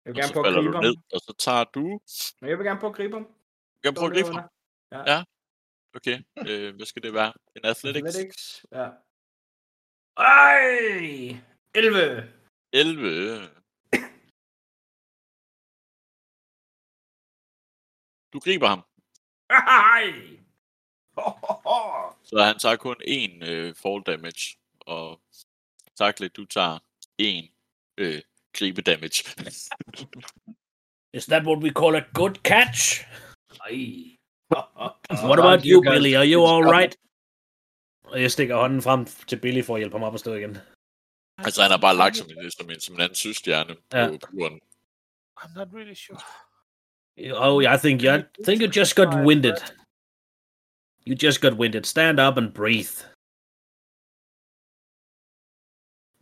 Jeg 0.06 0.10
vil 0.14 0.14
og 0.14 0.16
gerne 0.16 0.28
så 0.28 0.34
prøve 0.34 0.48
at 0.48 0.54
falder 0.54 0.62
gribe 0.62 0.72
du 0.72 0.78
ham. 0.78 0.84
ned, 0.84 0.96
og 1.14 1.20
så 1.28 1.34
tager 1.46 1.64
du... 1.64 1.84
Men 2.42 2.50
jeg 2.50 2.58
vil 2.58 2.66
gerne 2.66 2.80
prøve 2.80 2.92
at 2.94 2.96
gribe 3.00 3.14
ham. 3.18 3.26
Du 3.76 3.82
kan 3.84 3.94
prøve 3.94 4.10
at 4.10 4.16
gribe 4.18 4.32
ham. 4.38 4.50
Ja. 4.92 5.02
Ja. 5.14 5.20
Okay, 5.98 6.18
øh, 6.50 6.76
hvad 6.76 6.86
skal 6.86 7.04
det 7.04 7.14
være? 7.14 7.34
En 7.56 7.66
athletics? 7.66 8.08
Athletics. 8.08 8.66
Ja. 8.72 8.88
Ej! 10.18 11.42
11. 11.76 12.34
11. 12.74 13.50
Du 18.34 18.40
griber 18.40 18.68
ham! 18.68 18.89
så 22.30 22.44
han 22.44 22.60
tager 22.60 22.76
kun 22.76 22.96
én 23.08 23.50
øh, 23.50 23.76
fall 23.76 24.02
damage, 24.02 24.58
og 24.80 25.22
Takle, 25.96 26.28
du 26.30 26.46
tager 26.46 26.80
én 27.22 27.50
øh, 27.98 28.22
gribe 28.58 28.82
damage. 28.82 29.24
Is 31.14 31.26
that 31.26 31.46
what 31.46 31.64
we 31.64 31.70
call 31.72 31.96
a 31.96 32.04
good 32.14 32.36
catch? 32.44 33.06
Ej. 33.66 34.18
What 35.28 35.40
about 35.40 35.64
you, 35.66 35.82
Billy? 35.82 36.14
Are 36.16 36.26
you 36.34 36.46
all 36.46 36.64
right? 36.76 36.96
Og 38.04 38.22
jeg 38.22 38.32
stikker 38.32 38.56
hånden 38.56 38.82
frem 38.82 39.06
til 39.06 39.40
Billy 39.42 39.64
for 39.64 39.76
at 39.76 39.80
hjælpe 39.80 39.94
ham 39.98 40.04
op 40.04 40.14
at 40.14 40.20
stå 40.20 40.34
igen. 40.34 40.58
altså, 41.38 41.62
han 41.62 41.72
har 41.72 41.78
bare 41.78 41.96
lagt 41.96 42.18
som 42.18 42.28
en, 42.30 42.52
som 42.52 42.70
en, 42.70 42.80
som 42.80 42.96
en 42.96 43.02
anden 43.02 43.16
søstjerne 43.16 43.76
Ja. 43.94 44.08
på 44.12 44.18
buren. 44.32 44.60
I'm 45.40 45.54
not 45.56 45.68
really 45.74 45.94
sure. 45.94 46.20
Oh, 47.36 47.60
yeah, 47.60 47.74
I 47.74 47.78
think 47.78 48.02
you, 48.02 48.12
I 48.12 48.24
think 48.46 48.62
you 48.62 48.68
just 48.68 48.96
got 48.96 49.24
winded. 49.26 49.58
You 51.06 51.16
just 51.16 51.42
got 51.42 51.58
winded. 51.58 51.86
Stand 51.86 52.20
up 52.20 52.38
and 52.38 52.54
breathe. 52.54 52.92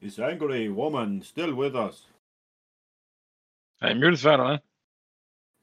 Is 0.02 0.20
angry 0.20 0.70
woman 0.70 1.22
still 1.22 1.54
with 1.56 1.76
us? 1.76 2.06
Eh? 3.82 3.88
I 3.90 3.94
muted 3.94 4.18
før, 4.20 4.32
eller 4.34 4.46
hvad? 4.46 4.58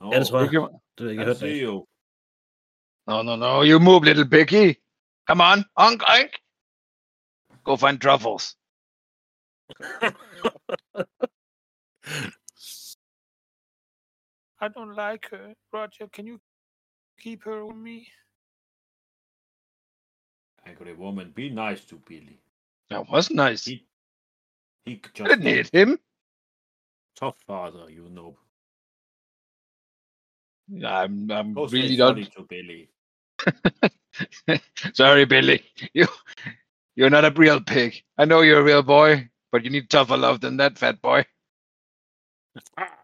No, 0.01 0.13
Ja, 0.13 0.19
det 0.19 0.27
tror 0.29 0.39
jeg. 0.41 0.49
Okay. 0.49 0.59
Det 0.99 1.01
har 1.01 1.07
jeg 1.13 1.21
ikke 1.21 1.33
I 1.33 1.35
see 1.35 1.55
det. 1.55 1.63
you. 1.63 1.87
No, 3.07 3.23
no, 3.23 3.37
no. 3.37 3.63
You 3.65 3.79
move, 3.81 4.05
little 4.05 4.29
Becky. 4.29 4.75
Come 5.29 5.41
on. 5.43 5.59
Onk, 5.77 6.03
onk. 6.03 6.31
Go 7.65 7.77
find 7.77 8.01
truffles. 8.01 8.57
I 14.65 14.69
don't 14.69 14.95
like 14.97 15.29
her. 15.31 15.53
Roger, 15.75 16.09
can 16.11 16.27
you 16.27 16.41
keep 17.21 17.45
her 17.45 17.67
with 17.67 17.77
me? 17.77 18.07
Angry 20.67 20.95
woman, 20.95 21.33
be 21.35 21.51
nice 21.51 21.85
to 21.85 21.97
Billy. 22.09 22.39
That 22.89 23.11
was 23.11 23.31
nice. 23.31 23.67
He, 23.67 23.85
he 24.87 25.03
just 25.13 25.29
didn't 25.29 25.45
hit 25.45 25.71
him. 25.71 25.99
tough 27.15 27.37
father, 27.47 27.91
you 27.91 28.09
know. 28.09 28.39
I'm, 30.87 31.31
I'm 31.31 31.53
Go 31.55 31.67
say 31.67 31.83
really 31.83 31.97
sorry 31.99 32.23
not. 32.23 32.33
to 32.37 32.43
Billy. 32.49 32.89
Sorry, 34.95 35.27
Billy. 35.27 35.63
You, 35.93 36.07
you're 36.97 37.11
not 37.11 37.27
a 37.27 37.31
real 37.33 37.61
pig. 37.61 38.03
I 38.17 38.25
know 38.25 38.41
you're 38.41 38.61
a 38.61 38.65
real 38.65 38.83
boy, 38.83 39.29
but 39.53 39.63
you 39.65 39.71
need 39.71 39.91
tougher 39.91 40.17
love 40.17 40.41
than 40.41 40.57
that, 40.57 40.79
fat 40.79 41.03
boy. 41.03 41.27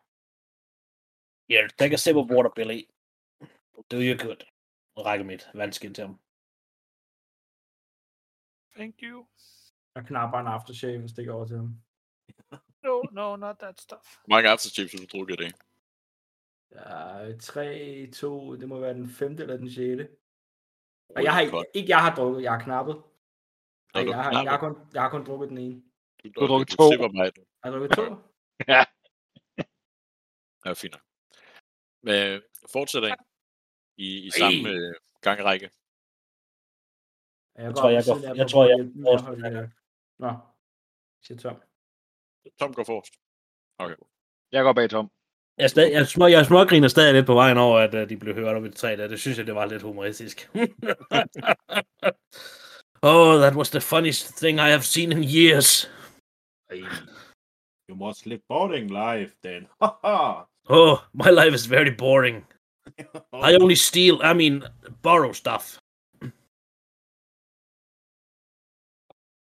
Here, 1.50 1.68
take 1.76 1.92
a 1.92 1.98
sip 1.98 2.16
of 2.16 2.30
water, 2.30 2.48
Billy. 2.48 2.88
It'll 3.42 3.84
do 3.90 3.98
you 4.00 4.14
good. 4.16 4.44
Og 4.96 5.04
rækker 5.06 5.24
mit 5.24 5.48
vandskin 5.54 5.94
til 5.94 6.04
ham. 6.04 6.18
Thank 8.76 8.94
you. 9.02 9.26
Jeg 9.94 10.04
knapper 10.04 10.38
en 10.38 10.46
aftershave 10.46 11.02
og 11.02 11.10
stikker 11.10 11.32
over 11.32 11.46
til 11.46 11.56
ham. 11.56 11.76
No, 12.84 13.02
no, 13.12 13.36
not 13.36 13.56
that 13.58 13.80
stuff. 13.80 14.16
Hvor 14.24 14.34
mange 14.34 14.48
afterchips 14.48 14.92
har 14.92 14.98
du 14.98 15.06
drukket 15.18 15.40
i 15.40 15.42
dag? 15.42 15.52
Ja, 16.72 17.38
3, 17.38 18.10
2, 18.10 18.56
det 18.56 18.68
må 18.68 18.78
være 18.80 18.94
den 18.94 19.08
femte 19.08 19.42
eller 19.42 19.56
den 19.56 19.70
sjette. 19.70 20.08
Og 21.08 21.14
Holy 21.16 21.24
jeg 21.24 21.32
har 21.34 21.40
ikke, 21.40 21.50
fuck. 21.50 21.66
ikke 21.74 21.88
jeg 21.88 22.02
har 22.02 22.14
drukket, 22.14 22.42
jeg 22.42 22.52
har 22.52 22.64
knappet. 22.64 22.94
Nå, 23.94 24.00
du 24.00 24.06
jeg, 24.10 24.24
har, 24.24 24.42
jeg, 24.42 24.50
har 24.50 24.58
kun, 24.58 24.76
jeg 24.94 25.02
har 25.02 25.10
kun 25.10 25.26
drukket 25.26 25.48
den 25.48 25.58
ene. 25.58 25.82
Du, 26.34 26.40
har 26.40 26.46
drukket 26.46 26.70
du 26.70 26.76
to. 26.76 27.08
mig 27.08 27.32
har 27.64 27.70
drukket 27.70 27.96
to. 27.96 28.04
Ja. 28.74 28.84
Ja, 30.64 30.72
fint. 30.72 30.92
nok. 30.92 31.09
Men 32.02 32.42
fortsætter 32.72 33.08
I 33.08 33.14
i, 33.96 34.26
i 34.26 34.30
samme 34.30 34.68
øh, 34.70 34.94
gangrække? 35.20 35.70
Jeg, 37.56 37.74
tror, 37.74 37.90
jeg 37.90 38.02
går- 38.06 38.14
siden 38.18 38.30
af 38.30 38.34
jeg 38.34 38.50
tror, 38.50 38.64
jeg 38.68 38.78
går 39.04 39.14
at 39.16 39.22
holde, 39.22 39.58
øh, 39.58 39.68
Nå, 40.18 40.30
siger 41.24 41.38
Tom. 41.38 41.56
Tom 42.58 42.74
går 42.74 42.84
forrest. 42.84 43.14
Okay. 43.78 43.96
Jeg 44.52 44.62
går 44.64 44.72
bag 44.72 44.90
Tom. 44.90 45.10
Jeg, 45.58 45.64
er 45.64 45.68
stadig, 45.68 45.92
jeg, 45.92 46.06
små, 46.06 46.26
jeg 46.26 46.46
smågriner 46.46 46.88
stadig 46.88 47.14
lidt 47.14 47.26
på 47.26 47.34
vejen 47.34 47.58
over, 47.58 47.78
at 47.78 47.94
uh, 47.94 48.08
de 48.08 48.16
blev 48.16 48.34
hørt 48.34 48.56
op 48.56 48.64
i 48.64 48.68
det 48.68 48.76
træ 48.76 48.96
der. 48.96 49.08
Det 49.08 49.20
synes 49.20 49.38
jeg, 49.38 49.46
det 49.46 49.54
var 49.54 49.66
lidt 49.66 49.82
humoristisk. 49.82 50.50
oh, 53.02 53.34
that 53.42 53.54
was 53.56 53.70
the 53.70 53.80
funniest 53.80 54.36
thing 54.36 54.58
I 54.58 54.70
have 54.76 54.82
seen 54.82 55.12
in 55.12 55.24
years. 55.24 55.90
You 57.88 57.96
must 57.96 58.26
live 58.26 58.40
boring 58.48 58.86
life 58.90 59.32
then. 59.44 59.68
Haha. 59.82 60.44
Oh, 60.68 60.98
my 61.12 61.30
life 61.30 61.54
is 61.54 61.66
very 61.66 61.90
boring. 61.90 62.44
I 63.32 63.54
only 63.54 63.74
steal, 63.74 64.20
I 64.22 64.32
mean, 64.34 64.64
borrow 65.02 65.32
stuff. 65.32 65.78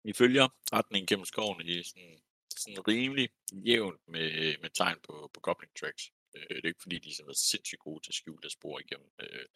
I 0.05 0.13
følger 0.13 0.49
retningen 0.73 1.07
gennem 1.07 1.25
skoven 1.25 1.61
i 1.61 1.83
sådan, 1.83 2.23
sådan 2.57 2.89
rimelig 2.89 3.31
jævn 3.53 3.99
med, 4.07 4.59
med 4.59 4.71
tegn 4.71 4.99
på, 5.03 5.31
på 5.35 5.41
goblin 5.41 5.71
tracks. 5.81 6.13
Øh, 6.35 6.57
det 6.57 6.65
er 6.65 6.69
ikke 6.69 6.83
fordi, 6.83 6.99
de 6.99 7.11
er 7.11 7.15
sådan 7.15 7.35
sindssygt 7.35 7.81
gode 7.81 8.01
til 8.05 8.11
at 8.11 8.15
skjule 8.15 8.43
deres 8.43 8.53
spor 8.53 8.79
igennem, 8.79 9.11
øh, 9.19 9.47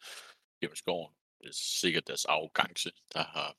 gennem 0.61 0.75
skoven. 0.75 1.13
Det 1.39 1.47
er 1.47 1.53
sikkert 1.53 2.07
deres 2.07 2.25
arrogance, 2.25 2.91
der 3.13 3.23
har 3.23 3.57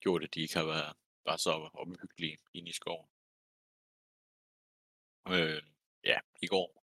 gjort, 0.00 0.24
at 0.24 0.34
de 0.34 0.40
ikke 0.40 0.56
har 0.56 0.66
været 0.66 0.96
bare 1.24 1.38
så 1.38 1.50
omhyggelige 1.74 2.38
inde 2.54 2.70
i 2.70 2.72
skoven. 2.72 3.08
Øh, 5.28 5.62
ja, 6.04 6.20
i 6.42 6.46
går 6.46 6.77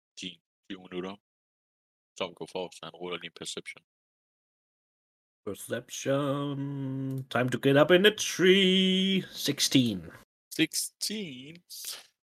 10-20 0.76 0.82
minutter. 0.82 1.16
Tom 2.18 2.34
går 2.34 2.48
for, 2.52 2.70
så 2.72 2.80
han 2.82 2.94
ruller 2.94 3.18
lige 3.18 3.26
en 3.26 3.38
perception. 3.40 3.82
Perception. 5.46 6.56
Time 7.30 7.50
to 7.50 7.58
get 7.66 7.76
up 7.82 7.90
in 7.90 8.02
the 8.04 8.14
tree. 8.16 9.22
16. 9.32 10.10
16. 10.50 11.62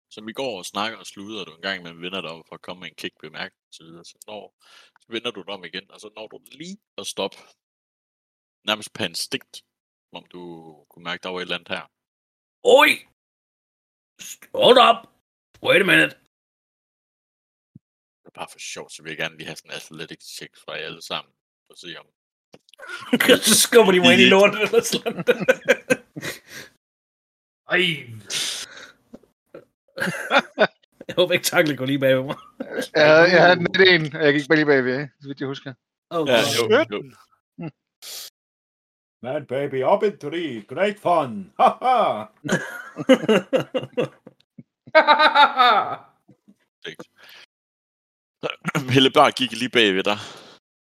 Som 0.10 0.30
i 0.30 0.34
går 0.34 0.64
snakker 0.64 0.98
og 0.98 1.06
sluder 1.06 1.46
du 1.46 1.56
en 1.56 1.62
gang 1.62 1.84
med 1.84 1.94
vender 1.94 2.22
dig 2.22 2.30
om 2.30 2.44
for 2.48 2.56
at 2.56 2.62
komme 2.62 2.80
med 2.80 2.90
en 2.90 2.96
kick 2.96 3.14
bemærkning 3.22 3.64
og 3.70 3.74
så 3.74 3.84
videre. 3.84 4.06
Så, 4.06 4.18
når, 4.28 4.56
så 5.02 5.08
vender 5.10 5.32
du 5.32 5.42
dig 5.42 5.54
om 5.54 5.64
igen, 5.64 5.92
og 5.92 6.00
så 6.00 6.10
når 6.16 6.28
du 6.28 6.40
lige 6.52 6.78
at 6.98 7.08
stoppe. 7.08 7.38
Nærmest 8.68 8.94
på 8.94 9.04
instinkt, 9.04 9.64
om 10.12 10.26
du 10.26 10.42
kunne 10.90 11.04
mærke, 11.04 11.24
der 11.24 11.30
var 11.30 11.38
et 11.38 11.42
eller 11.42 11.56
andet 11.56 11.68
her. 11.68 11.86
Oi! 12.64 12.90
Hold 14.64 14.80
up! 14.90 15.00
Wait 15.64 15.82
a 15.82 15.86
minute. 15.86 16.27
Bare 18.38 18.48
for 18.52 18.60
sjov, 18.60 18.90
så 18.90 19.04
vil 19.04 19.10
jeg 19.10 19.18
gerne 19.18 19.38
lige 19.38 19.48
have 19.48 19.56
sådan 19.56 19.72
en 19.72 19.76
athletics 19.76 20.26
check 20.38 20.54
fra 20.66 20.74
jer 20.74 20.86
alle 20.86 21.02
sammen. 21.02 21.34
For 21.66 21.74
at 21.74 21.80
se 21.80 21.96
om... 22.00 22.06
så 23.50 23.56
skubber 23.56 23.92
de 23.92 24.00
mig 24.00 24.14
ind 24.14 24.22
i 24.22 24.30
lortet 24.30 24.62
eller 24.62 24.82
sådan 24.84 25.24
Ej, 27.70 27.80
Jeg 31.08 31.16
håber 31.16 31.34
ikke, 31.34 31.44
Takle 31.46 31.78
går 31.78 31.86
lige 31.86 32.00
bag 32.00 32.26
mig. 32.26 32.36
Jeg, 32.96 33.06
havde- 33.16 33.32
jeg 33.32 33.42
havde 33.46 33.64
net 33.64 33.82
en, 33.94 34.16
og 34.16 34.26
jeg 34.26 34.34
gik 34.34 34.48
bare 34.50 34.56
lige 34.58 34.66
bagved, 34.66 35.08
så 35.22 35.28
vidt 35.28 35.40
jeg 35.40 35.48
husker. 35.48 35.74
Oh, 36.10 36.28
Ja, 36.28 36.38
jo, 36.58 36.86
jo. 36.92 37.12
Man 39.22 39.46
baby, 39.46 39.84
up 39.84 40.04
in 40.04 40.18
tree. 40.18 40.62
Great 40.62 41.00
fun. 41.00 41.54
Haha. 41.60 42.26
Helle 48.94 49.12
bare 49.12 49.32
gik 49.32 49.52
lige 49.52 49.70
bag 49.70 49.96
ved 49.96 50.04
dig. 50.04 50.18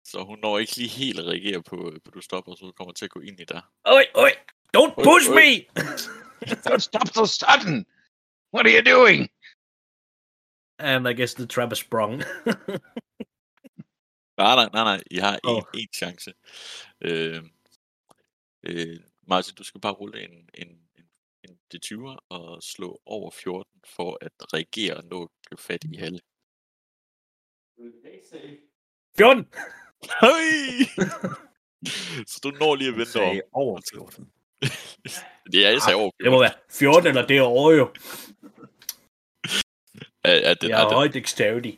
Så 0.05 0.25
hun 0.25 0.39
når 0.39 0.59
ikke 0.59 0.77
lige 0.77 0.89
helt 0.89 1.19
at 1.19 1.27
reagere 1.27 1.63
på, 1.63 1.93
på 2.05 2.11
du 2.11 2.21
stopper, 2.21 2.55
så 2.55 2.65
hun 2.65 2.73
kommer 2.73 2.93
til 2.93 3.05
at 3.05 3.11
gå 3.11 3.21
ind 3.21 3.41
i 3.41 3.45
dig. 3.45 3.63
Oi, 3.85 4.05
oi! 4.15 4.31
Don't 4.77 4.95
Oi, 4.99 5.05
push 5.05 5.31
oi. 5.31 5.35
me! 5.35 5.51
Don't 6.67 6.79
stop 6.79 7.09
so 7.15 7.25
sudden! 7.27 7.87
What 8.55 8.67
are 8.67 8.75
you 8.77 8.85
doing? 8.97 9.31
And 10.79 11.09
I 11.09 11.13
guess 11.13 11.35
the 11.35 11.47
trap 11.47 11.73
is 11.73 11.79
sprung. 11.79 12.23
Nej, 14.39 14.55
nej, 14.55 14.69
nej, 14.73 14.85
nej. 14.85 15.03
I 15.11 15.19
har 15.19 15.35
en, 15.35 15.41
Åh. 15.45 15.63
en 15.75 15.89
chance. 15.95 16.33
Øh, 17.01 17.43
øh, 18.63 19.01
Martin, 19.23 19.55
du 19.55 19.65
skal 19.65 19.81
bare 19.81 19.93
rulle 19.93 20.23
en, 20.25 20.49
en, 20.55 20.69
en, 20.99 21.09
en 21.43 21.59
D20'er 21.75 22.27
og 22.29 22.63
slå 22.63 23.03
over 23.07 23.31
14 23.31 23.81
for 23.85 24.19
at 24.21 24.33
reagere 24.55 24.97
og 24.97 25.05
nå 25.05 25.31
fat 25.59 25.85
i 25.85 25.97
Halle. 25.97 26.21
14! 29.19 29.47
Høj! 30.21 30.41
Så 32.31 32.41
du 32.43 32.51
når 32.51 32.75
lige 32.75 32.89
at 32.89 32.97
vente 32.97 33.17
om. 33.17 33.23
Sagde 33.29 33.43
over 33.53 33.81
14. 33.93 34.31
Det 35.53 35.67
er 35.67 35.71
jeg 35.71 35.83
sagde 35.83 35.97
over 35.97 36.11
14. 36.21 36.25
Det 36.25 36.33
må 36.33 36.41
være 36.41 36.55
14 36.71 37.09
eller 37.09 37.27
derovre 37.27 37.75
jo. 37.77 37.87
Er, 40.25 40.33
er 40.51 40.55
det, 40.55 40.69
Jeg 40.69 40.71
er 40.71 40.77
har 40.77 40.89
det, 40.89 40.95
høj 40.95 41.09
dexterity. 41.09 41.71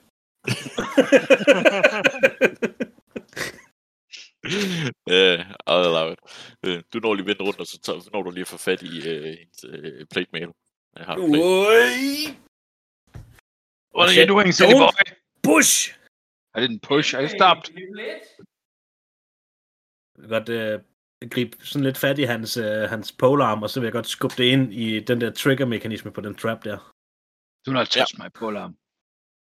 Øh, 5.11 5.41
I'll 5.71 5.87
allow 5.91 6.13
it. 6.13 6.19
Øh, 6.67 6.83
du 6.93 6.99
når 6.99 7.15
lige 7.15 7.27
vende 7.27 7.45
rundt, 7.45 7.61
og 7.61 7.67
så 7.67 7.79
tager, 7.81 8.11
når 8.13 8.23
du 8.23 8.31
lige 8.31 8.41
at 8.41 8.49
få 8.49 8.57
fat 8.57 8.83
i 8.83 9.09
øh, 9.09 9.25
hendes 9.25 9.65
øh, 9.65 10.07
plate 10.07 10.29
mail. 10.33 10.49
Jeg 10.97 11.05
har 11.07 11.15
en 11.15 11.31
plate. 11.31 11.45
Ui! 11.45 12.37
What 13.97 14.09
are 14.09 14.17
you 14.17 14.35
doing, 14.35 14.55
silly 14.55 14.73
boy? 14.73 15.18
Push! 15.49 15.75
I 16.57 16.59
didn't 16.61 16.83
push, 16.83 17.09
I 17.15 17.27
stopped. 17.39 17.65
Jeg 20.15 20.23
vil 20.23 20.29
godt 20.29 20.49
øh, 20.49 20.81
gribe 21.31 21.65
sådan 21.65 21.85
lidt 21.85 21.99
fat 21.99 22.19
i 22.19 22.23
hans, 22.23 22.57
øh, 22.57 22.83
hans 22.93 23.13
polearm, 23.13 23.63
og 23.63 23.71
så 23.71 23.81
vil 23.81 23.87
jeg 23.87 23.93
godt 23.93 24.07
skubbe 24.07 24.37
det 24.39 24.45
ind 24.45 24.73
i 24.73 25.01
den 25.01 25.21
der 25.21 25.31
trigger-mekanisme 25.31 26.11
på 26.13 26.21
den 26.21 26.35
trap 26.35 26.65
der. 26.65 26.79
Do 27.67 27.73
not 27.73 27.87
touch 27.87 28.15
my 28.23 28.29
polearm. 28.41 28.73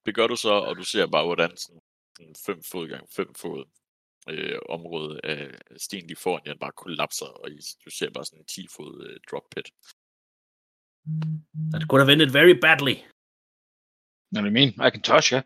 Det 0.06 0.14
gør 0.14 0.26
du 0.26 0.36
så, 0.36 0.52
og 0.68 0.76
du 0.76 0.84
ser 0.84 1.06
bare, 1.06 1.24
hvordan 1.24 1.56
sådan, 1.56 1.80
sådan 2.18 2.34
5 2.46 2.62
fod 2.62 2.88
gang 2.88 3.08
5 3.16 3.34
fod 3.34 3.64
øh, 4.28 4.58
område 4.68 5.20
af 5.24 5.38
stien 5.76 6.06
lige 6.06 6.16
foran 6.16 6.46
jer 6.46 6.54
bare 6.54 6.72
kollapser, 6.72 7.26
og 7.26 7.50
I, 7.50 7.58
du 7.84 7.90
ser 7.90 8.10
bare 8.10 8.24
sådan 8.24 8.40
en 8.40 8.46
10 8.46 8.66
fod 8.76 9.06
øh, 9.06 9.16
drop 9.30 9.46
pit. 9.54 9.68
That 11.72 11.82
could 11.88 12.02
have 12.02 12.12
ended 12.12 12.30
very 12.40 12.56
badly. 12.66 12.96
What 14.32 14.42
do 14.42 14.46
you 14.46 14.56
mean? 14.60 14.72
I 14.86 14.90
can 14.90 15.02
touch 15.02 15.32
you. 15.32 15.42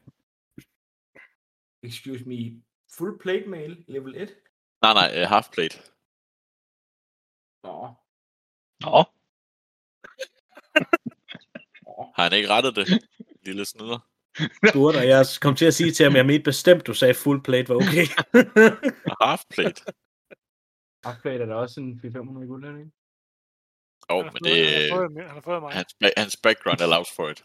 Excuse 1.85 2.25
me. 2.25 2.63
Full 2.99 3.19
plate 3.19 3.47
mail, 3.49 3.85
level 3.89 4.15
1. 4.17 4.35
Nej, 4.83 4.93
nej, 4.93 5.13
øh, 5.21 5.29
half 5.29 5.47
plate. 5.53 5.79
Nå. 7.65 7.95
Nå, 8.81 9.05
Har 12.17 12.23
han 12.23 12.33
ikke 12.33 12.49
rettet 12.49 12.77
det? 12.77 12.87
Lille 13.43 13.65
snyder. 13.65 13.99
Burde, 14.73 14.99
og 15.03 15.07
jeg 15.09 15.27
kom 15.41 15.57
til 15.57 15.65
at 15.67 15.75
sige 15.75 15.93
til 15.93 16.05
ham, 16.05 16.17
jeg 16.17 16.27
mente 16.27 16.45
bestemt, 16.45 16.87
du 16.87 16.95
sagde 16.95 17.15
full 17.15 17.43
plate 17.43 17.69
var 17.69 17.75
okay. 17.75 18.07
Half 19.29 19.43
plate. 19.51 19.83
Half-plate 21.07 21.43
er 21.43 21.47
der 21.47 21.55
også 21.55 21.81
en 21.81 22.01
400 22.01 22.47
guld, 22.47 22.65
er 22.65 22.73
det 22.73 22.79
ikke? 22.79 22.93
Jo, 24.11 24.17
Han 24.17 24.25
har 24.25 24.33
men 24.33 24.41
fået- 24.41 24.45
det, 24.45 24.67
han 24.67 24.91
har 24.91 24.97
fået, 24.97 25.31
har 25.31 25.41
fået 25.41 25.63
mig. 25.63 25.73
hans, 25.73 25.97
hans 26.17 26.37
background 26.37 26.81
allows 26.81 27.11
for 27.17 27.29
it. 27.29 27.45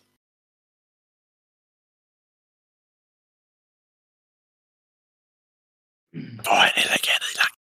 Hvor 6.43 6.55
er 6.59 6.65
han 6.69 6.75
heller 6.81 6.95
ikke 6.99 7.11
andet 7.15 7.29
i 7.33 7.37
lang. 7.41 7.53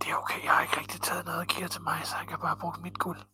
Det 0.00 0.06
er 0.12 0.16
okay, 0.22 0.40
jeg 0.44 0.52
har 0.54 0.62
ikke 0.62 0.80
rigtig 0.80 1.00
taget 1.00 1.24
noget 1.24 1.48
gear 1.48 1.68
til 1.68 1.82
mig, 1.82 1.98
så 2.06 2.14
han 2.20 2.26
kan 2.28 2.38
bare 2.46 2.56
bruge 2.60 2.74
mit 2.82 2.98
guld. 2.98 3.18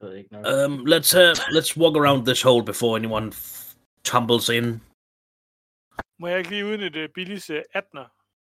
Jeg 0.00 0.08
ved 0.08 0.16
ikke 0.16 0.32
nok. 0.32 0.46
um, 0.46 0.72
let's, 0.92 1.10
uh, 1.22 1.32
let's 1.56 1.70
walk 1.82 1.94
around 1.96 2.26
this 2.26 2.42
hole 2.42 2.64
before 2.64 2.96
anyone 3.00 3.28
f- 3.32 3.76
tumbles 4.04 4.48
in. 4.48 4.82
Må 6.18 6.26
jeg 6.26 6.38
ikke 6.38 6.50
lige 6.50 6.66
udnytte 6.66 7.08
Billys 7.08 7.50
uh, 7.50 7.56
18'er? 7.56 8.06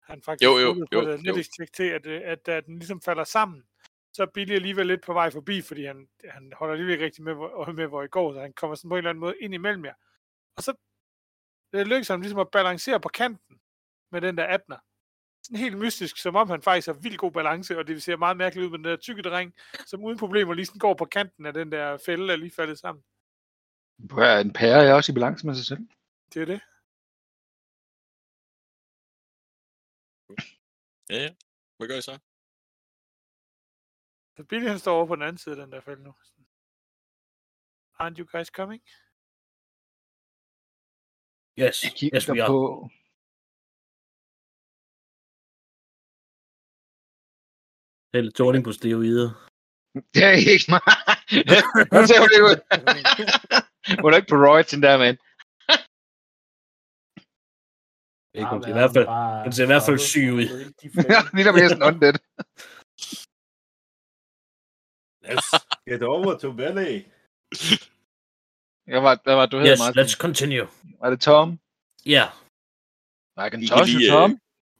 Han 0.10 0.22
faktisk 0.22 0.46
Jo, 0.48 0.58
jo, 0.58 0.88
jo, 0.94 1.02
det 1.18 1.28
jo. 1.28 1.34
Check 1.34 1.74
til, 1.74 1.84
at, 1.84 2.06
øh, 2.06 2.22
at, 2.26 2.48
at 2.48 2.66
den 2.66 2.80
ligesom 2.80 3.02
falder 3.02 3.24
sammen. 3.24 3.64
Så 4.14 4.24
er 4.24 4.28
Billy 4.34 4.52
alligevel 4.54 4.88
lidt 4.88 5.04
på 5.06 5.14
vej 5.14 5.32
forbi, 5.32 5.62
fordi 5.62 5.86
han, 5.86 6.08
han 6.30 6.54
holder 6.56 6.72
alligevel 6.72 6.94
ikke 6.94 7.06
rigtig 7.06 7.24
med, 7.24 7.34
hvor, 7.34 7.72
med, 7.80 7.88
hvor 7.88 8.04
I 8.04 8.08
går, 8.08 8.34
så 8.34 8.40
han 8.40 8.54
kommer 8.54 8.76
sådan 8.76 8.90
på 8.90 8.96
en 8.96 8.98
eller 8.98 9.10
anden 9.10 9.20
måde 9.20 9.36
ind 9.42 9.54
imellem 9.54 9.86
jer. 9.86 9.94
Og 10.58 10.64
så 10.64 10.74
det 11.72 11.88
lykkes 11.88 12.08
ham 12.08 12.22
ligesom 12.22 12.40
at 12.40 12.52
balancere 12.52 13.00
på 13.00 13.10
kanten 13.10 13.62
med 14.12 14.22
den 14.22 14.38
der 14.38 14.58
18'er. 14.58 14.80
Sådan 15.44 15.60
helt 15.60 15.78
mystisk, 15.78 16.18
som 16.18 16.36
om 16.36 16.50
han 16.50 16.62
faktisk 16.62 16.88
har 16.88 16.94
vildt 16.94 17.20
god 17.20 17.32
balance, 17.32 17.78
og 17.78 17.88
det 17.88 18.04
ser 18.04 18.18
meget 18.18 18.38
mærkeligt 18.38 18.66
ud 18.66 18.70
med 18.72 18.78
den 18.78 18.86
der 18.86 18.98
tykke 18.98 19.22
dreng, 19.22 19.54
som 19.86 20.04
uden 20.04 20.18
problemer 20.18 20.54
lige 20.54 20.66
sådan 20.66 20.80
går 20.80 20.94
på 20.94 21.06
kanten 21.06 21.46
af 21.46 21.54
den 21.54 21.72
der 21.72 21.98
fælde, 22.06 22.28
der 22.28 22.34
er 22.34 22.38
lige 22.38 22.52
faldet 22.52 22.80
sammen. 22.80 23.04
En 24.46 24.54
pære 24.54 24.86
er 24.86 24.94
også 24.94 25.12
i 25.12 25.16
balance 25.16 25.46
med 25.48 25.56
sig 25.56 25.66
selv. 25.66 25.88
Det 26.34 26.42
er 26.42 26.46
det. 26.46 26.62
Ja, 31.10 31.16
ja. 31.16 31.30
Hvad 31.78 31.88
gør 31.88 31.98
I 31.98 32.02
så? 32.02 32.20
Så 34.38 34.44
Billy 34.44 34.68
han 34.68 34.80
står 34.80 34.96
over 34.96 35.06
på 35.06 35.16
den 35.16 35.24
anden 35.24 35.38
side 35.38 35.56
af 35.56 35.62
den 35.62 35.72
der 35.72 35.82
fælde 35.82 36.04
nu. 36.04 36.14
Aren't 38.00 38.18
you 38.20 38.26
guys 38.32 38.48
coming? 38.48 38.84
Yes, 41.60 41.84
Jeg 41.84 41.92
kigger 41.98 42.18
yes 42.18 42.30
we 42.30 42.42
are. 42.44 42.48
på... 42.52 42.58
Det 48.10 48.18
er 48.20 48.24
lidt 48.26 48.36
tårning 48.36 48.64
på 48.68 48.72
steroider. 48.78 49.30
Det 50.14 50.24
er 50.30 50.36
ikke 50.54 50.68
mig. 50.74 50.84
Hvordan 51.90 52.08
ser 52.10 52.20
det 52.34 52.42
ud? 52.50 52.58
Hun 54.02 54.10
er 54.14 54.18
ikke 54.20 54.34
på 54.34 54.38
den 54.72 54.82
der, 54.86 54.96
mand. 55.04 55.18
Ikke, 58.40 58.50
hun 58.54 58.64
ser 58.64 58.70
i 58.76 58.80
hvert 58.80 58.94
fald, 58.96 59.08
den 59.46 59.52
ser 59.54 59.64
i 59.68 59.72
hvert 59.72 59.86
fald 59.88 60.00
syg 60.12 60.28
ud. 60.40 60.46
Lige 61.36 61.46
der 61.48 61.54
mere 61.60 61.70
sådan 61.72 61.88
undead. 61.90 62.16
Let's 65.28 65.50
get 65.90 66.02
over 66.14 66.32
to 66.42 66.50
Valley. 66.62 66.94
Hvad 68.86 69.02
var, 69.02 69.20
hvad 69.24 69.36
var 69.36 69.46
du 69.46 69.58
hed, 69.60 69.68
Yes, 69.72 69.80
Martin? 69.80 70.00
let's 70.02 70.16
continue. 70.26 70.68
Var 71.02 71.10
det 71.10 71.22
Tom? 71.22 71.48
Yeah, 72.16 72.30
I 73.46 73.48
can 73.52 73.60
touch 73.68 73.92
you, 73.94 74.00
lige, 74.00 74.12
Tom. 74.12 74.32
øh, 74.32 74.38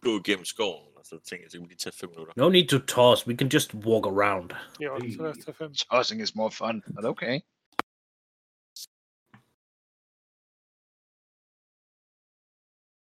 gå 0.08 0.12
igennem 0.22 0.46
skoven, 0.46 0.88
og 0.98 1.04
så 1.06 1.16
tænker 1.28 1.44
jeg, 1.46 1.52
så 1.52 1.58
kan 1.58 1.64
vi 1.64 1.68
lige 1.74 1.78
tage 1.86 1.94
5 2.00 2.10
minutter. 2.10 2.34
no 2.38 2.50
need 2.50 2.68
to 2.68 2.80
toss. 2.96 3.28
We 3.28 3.36
can 3.42 3.48
just 3.56 3.70
walk 3.74 4.06
around. 4.14 4.48
Også, 4.52 5.08
så 5.18 5.22
lad 5.24 5.32
os 5.32 5.38
tage 5.46 5.56
fem. 5.62 5.74
Tossing 5.74 6.22
is 6.22 6.36
more 6.36 6.52
fun, 6.52 6.76
but 6.96 7.06
okay. 7.14 7.36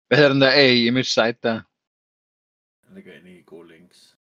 Hvad 0.07 0.17
hedder 0.19 0.33
den 0.33 0.41
der 0.45 0.53
A 0.63 0.67
i 0.79 0.87
image 0.87 1.11
site 1.19 1.39
der? 1.47 1.59
Han 2.87 2.95
ligger 2.95 3.13
inde 3.19 3.39
i 3.39 3.43
gode 3.43 3.69
links. 3.69 4.17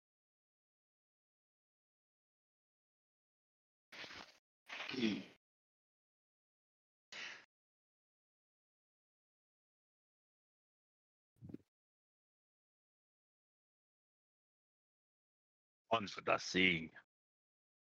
Under 15.91 16.21
the 16.25 16.37
sea. 16.37 16.89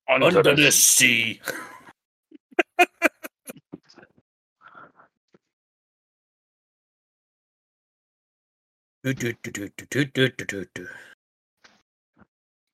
Under, 0.09 0.27
Under 0.27 0.43
the, 0.43 0.57
the, 0.57 0.71
sea. 0.71 1.35
sea. 1.35 1.57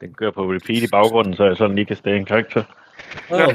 Den 0.00 0.14
kører 0.14 0.30
på 0.30 0.52
repeat 0.52 0.82
i 0.82 0.90
baggrunden, 0.90 1.36
så 1.36 1.44
jeg 1.44 1.56
sådan 1.56 1.76
lige 1.76 1.86
kan 1.86 1.96
stå 1.96 2.10
en 2.10 2.24
karakter. 2.24 2.64
Oh. 3.30 3.54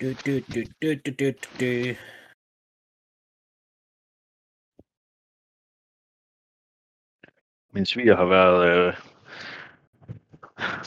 Du, 0.00 0.12
du, 0.12 0.40
du, 0.40 0.60
du, 0.82 0.94
du, 0.94 1.10
du, 1.18 1.32
du. 1.60 1.96
Min 7.72 7.86
sviger 7.86 8.16
har 8.16 8.24
været 8.24 8.66
øh, 8.66 8.94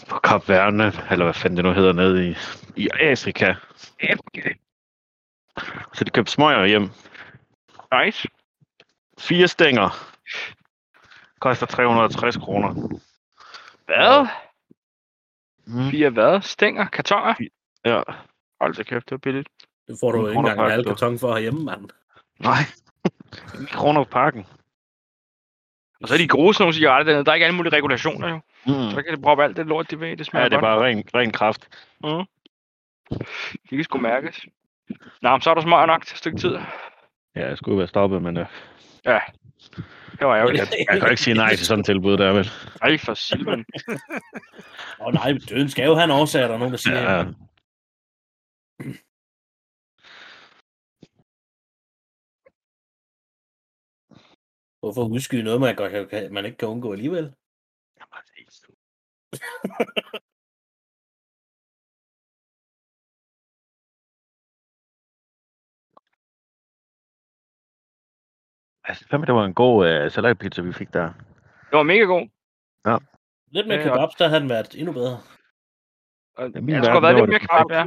på 0.09 0.19
Kap 0.19 0.49
Verne, 0.49 0.83
eller 1.11 1.25
hvad 1.25 1.33
fanden 1.33 1.57
det 1.57 1.65
nu 1.65 1.73
hedder, 1.73 1.93
nede 1.93 2.29
i, 2.29 2.35
i 2.75 2.89
Afrika. 2.93 3.55
Afrika. 3.99 4.53
Så 5.93 6.03
de 6.03 6.11
købte 6.11 6.31
smøger 6.31 6.65
hjem. 6.65 6.89
Nice. 7.93 8.27
Fire 9.19 9.47
stænger. 9.47 9.89
Koster 11.39 11.65
360 11.65 12.37
kroner. 12.37 12.99
Hvad? 13.85 14.27
Mm. 15.65 15.91
Fire 15.91 16.09
hvad? 16.09 16.41
Stænger? 16.41 16.85
Kartoner? 16.85 17.35
Ja. 17.85 18.01
Hold 18.63 18.73
da 18.75 18.83
kæft, 18.83 19.05
det 19.05 19.11
var 19.11 19.17
billigt. 19.17 19.49
Det 19.87 19.97
får 19.99 20.11
du 20.11 20.19
jo 20.21 20.27
ikke 20.27 20.39
engang 20.39 20.73
en 20.79 20.83
karton 20.85 21.19
for 21.19 21.33
herhjemme, 21.33 21.63
mand. 21.63 21.89
Nej. 22.39 22.63
9 23.59 23.65
kroner 23.65 24.03
på 24.03 24.09
pakken. 24.09 24.45
Og 26.01 26.07
så 26.07 26.13
er 26.13 26.17
de 26.17 26.27
gode 26.27 26.53
sådan 26.53 26.63
nogle 26.63 26.73
cigaretter 26.73 27.11
dernede. 27.11 27.25
Der 27.25 27.31
er 27.31 27.35
ikke 27.35 27.45
alle 27.45 27.55
mulige 27.57 27.75
regulationer 27.75 28.29
jo. 28.29 28.35
Mm. 28.65 28.91
Så 28.91 29.01
kan 29.07 29.17
de 29.17 29.21
proppe 29.21 29.43
alt 29.43 29.57
det 29.57 29.65
lort, 29.65 29.91
de 29.91 29.99
ved. 29.99 30.17
Det 30.17 30.25
smager 30.25 30.43
Ja, 30.43 30.49
det 30.49 30.55
er 30.55 30.59
godt. 30.59 30.63
bare 30.63 30.83
ren, 30.85 31.03
ren 31.15 31.31
kraft. 31.31 31.67
Mhm. 32.03 32.23
De 33.69 33.75
kan 33.75 33.83
sgu 33.83 33.97
mærkes. 33.97 34.45
Nå, 35.21 35.29
men 35.31 35.41
så 35.41 35.49
er 35.49 35.53
der 35.53 35.61
smøger 35.61 35.85
nok 35.85 36.05
til 36.05 36.13
et 36.13 36.17
stykke 36.17 36.37
tid. 36.37 36.57
Ja, 37.35 37.47
jeg 37.47 37.57
skulle 37.57 37.77
være 37.77 37.87
stoppet, 37.87 38.21
men 38.21 38.37
uh, 38.37 38.45
Ja. 39.05 39.19
Det 40.19 40.27
var 40.27 40.35
ærgerligt. 40.37 40.69
jeg 40.79 40.87
kan 40.89 41.01
jo 41.01 41.09
ikke 41.09 41.21
sige 41.21 41.33
nej 41.33 41.55
til 41.55 41.65
sådan 41.65 41.79
et 41.79 41.85
tilbud 41.85 42.17
der, 42.17 42.33
vel? 42.33 42.49
Ej, 42.81 42.97
for 42.97 43.13
silven. 43.13 43.65
Åh 43.89 43.95
oh, 45.07 45.13
nej, 45.13 45.33
døden 45.49 45.69
skal 45.69 45.85
jo 45.85 45.93
have 45.95 46.03
en 46.03 46.11
årsag, 46.11 46.41
er 46.43 46.47
der 46.47 46.53
er 46.53 46.57
nogen, 46.57 46.71
der 46.71 46.77
siger. 46.77 47.17
Ja, 47.17 47.25
Hvorfor 54.79 55.03
udskyde 55.15 55.43
noget, 55.43 55.59
man, 55.61 55.75
godt, 55.75 56.09
kan- 56.09 56.33
man 56.33 56.45
ikke 56.45 56.57
kan 56.57 56.67
undgå 56.67 56.91
alligevel? 56.93 57.33
altså, 68.83 69.07
fandme, 69.09 69.25
det 69.25 69.33
var 69.35 69.45
en 69.45 69.53
god 69.53 70.03
uh, 70.05 70.11
salatpizza, 70.11 70.61
vi 70.61 70.73
fik 70.73 70.93
der. 70.93 71.13
Det 71.69 71.77
var 71.77 71.83
mega 71.83 72.03
god. 72.03 72.27
Lidt 73.47 73.67
mere 73.67 73.77
Ja, 73.77 73.83
kebabs, 73.83 74.15
der 74.15 74.27
havde 74.27 74.41
den 74.41 74.49
været 74.49 74.75
endnu 74.75 74.93
bedre. 74.93 75.17
Og 76.37 76.49
Ja, 76.55 76.61
min 76.61 76.75
jeg 76.75 76.83
skulle 76.83 76.91
have 76.91 77.01
været 77.01 77.15
lidt 77.15 77.29
mere 77.29 77.39
det 77.39 77.49
kebab, 77.49 77.71
ja. 77.71 77.83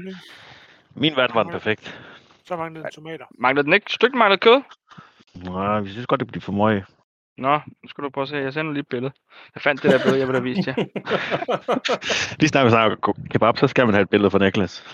Min 0.97 1.17
vært 1.17 1.35
var 1.35 1.43
den 1.43 1.53
perfekt. 1.53 2.01
Så 2.45 2.57
manglede 2.57 2.85
den 2.85 2.93
tomater. 2.93 3.25
Mangler 3.39 3.63
den 3.63 3.73
ikke 3.73 3.93
stykke 3.93 4.17
mangler 4.17 4.37
kød? 4.37 4.63
Nej, 5.35 5.81
vi 5.81 5.91
synes 5.91 6.07
godt, 6.07 6.21
det 6.21 6.29
bliver 6.29 6.41
for 6.41 6.53
meget. 6.53 6.85
Nå, 7.39 7.55
nu 7.83 7.89
skal 7.89 8.05
du 8.05 8.11
prøve 8.11 8.23
at 8.23 8.29
se. 8.29 8.37
Jeg 8.37 8.53
sender 8.53 8.73
lige 8.73 8.81
et 8.81 8.89
billede. 8.89 9.13
Jeg 9.55 9.63
fandt 9.63 9.83
det 9.83 9.91
der 9.91 9.99
billede, 9.99 10.19
jeg 10.19 10.29
vil 10.29 10.37
have 10.37 10.43
vist 10.45 10.69
jer. 10.69 10.75
Lige 12.41 12.49
snart 12.49 12.67
vi 12.67 12.71
snakker 12.71 13.13
kebab, 13.31 13.59
så 13.59 13.67
skal 13.67 13.87
man 13.87 13.95
have 13.95 14.03
et 14.03 14.11
billede 14.11 14.31
fra 14.31 14.39
Niklas. 14.39 14.85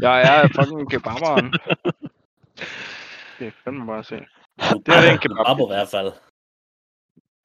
Jeg 0.00 0.22
er 0.22 0.48
fucking 0.48 0.90
kebaberen. 0.90 1.52
Det 3.38 3.46
er 3.46 3.50
fandme 3.64 3.86
bare 3.86 4.04
se. 4.04 4.14
Det 4.16 4.88
er 4.88 5.12
en 5.12 5.18
kebab. 5.18 5.46
babber 5.46 5.66
i 5.66 5.74
hvert 5.74 5.88
fald. 5.88 6.12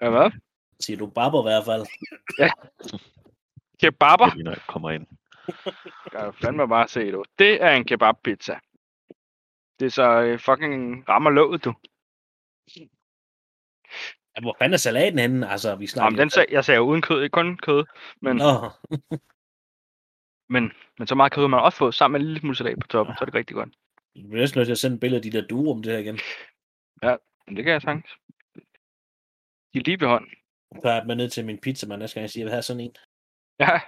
Ja, 0.01 0.09
hvad? 0.09 0.31
Siger 0.79 0.97
du 0.97 1.07
babber 1.07 1.41
i 1.41 1.47
hvert 1.49 1.65
fald. 1.65 1.85
Kebaber? 3.81 4.33
Lige 4.33 4.43
når 4.43 4.51
jeg 4.51 4.61
kommer 4.67 4.91
ind. 4.91 5.07
Skal 6.07 6.19
jeg 6.19 6.35
fandme 6.35 6.67
bare 6.67 6.87
se, 6.87 7.11
du. 7.11 7.23
Det 7.39 7.63
er 7.63 7.71
en 7.71 7.85
kebabpizza. 7.85 8.59
Det 9.79 9.85
er 9.85 9.89
så 9.89 10.21
øh, 10.21 10.39
fucking 10.39 11.09
rammer 11.09 11.29
låget, 11.29 11.65
du. 11.65 11.73
Ja, 14.35 14.41
hvor 14.41 14.55
fanden 14.59 14.73
er 14.73 14.77
salaten 14.77 15.19
henne? 15.19 15.49
Altså, 15.49 15.75
vi 15.75 15.87
snakker... 15.87 16.05
Jamen, 16.05 16.19
den 16.19 16.29
sag, 16.29 16.45
jeg 16.51 16.65
sagde 16.65 16.77
jo 16.77 16.83
uden 16.83 17.01
kød, 17.01 17.23
ikke 17.23 17.33
kun 17.33 17.57
kød. 17.57 17.85
Men, 18.21 18.35
Nå, 18.37 18.69
men, 20.49 20.71
men 20.97 21.07
så 21.07 21.15
meget 21.15 21.31
kød 21.31 21.47
man 21.47 21.59
også 21.59 21.77
fået 21.77 21.95
sammen 21.95 22.13
med 22.13 22.19
en 22.19 22.25
lille 22.25 22.39
smule 22.39 22.55
salat 22.55 22.79
på 22.81 22.87
toppen, 22.87 23.15
så 23.15 23.21
er 23.21 23.25
det 23.25 23.35
rigtig 23.35 23.55
godt. 23.55 23.69
du 24.15 24.27
bliver 24.27 24.41
næsten 24.41 24.59
nødt 24.59 24.67
til 24.67 24.71
at 24.71 24.77
sende 24.77 24.95
et 24.95 24.99
billede 24.99 25.17
af 25.19 25.23
de 25.31 25.31
der 25.31 25.47
duer 25.47 25.75
om 25.75 25.83
det 25.83 25.91
her 25.91 25.99
igen. 25.99 26.19
Men 27.47 27.55
det 27.55 27.63
kan 27.63 27.73
jeg 27.73 27.81
sagtens. 27.81 28.09
De 29.73 29.79
er 29.79 29.83
lige 29.83 29.99
ved 29.99 30.07
hånd. 30.07 30.27
Jeg 30.71 30.81
plejer 30.81 31.03
med 31.03 31.15
ned 31.15 31.29
til 31.29 31.45
min 31.45 31.57
pizza, 31.57 31.87
man 31.87 31.99
næste 31.99 32.13
gang 32.15 32.21
jeg 32.21 32.29
siger, 32.29 32.41
at 32.41 32.45
jeg 32.45 32.45
vil 32.45 32.51
have 32.53 32.61
sådan 32.61 32.79
en. 32.79 32.95
Ja, 33.59 33.79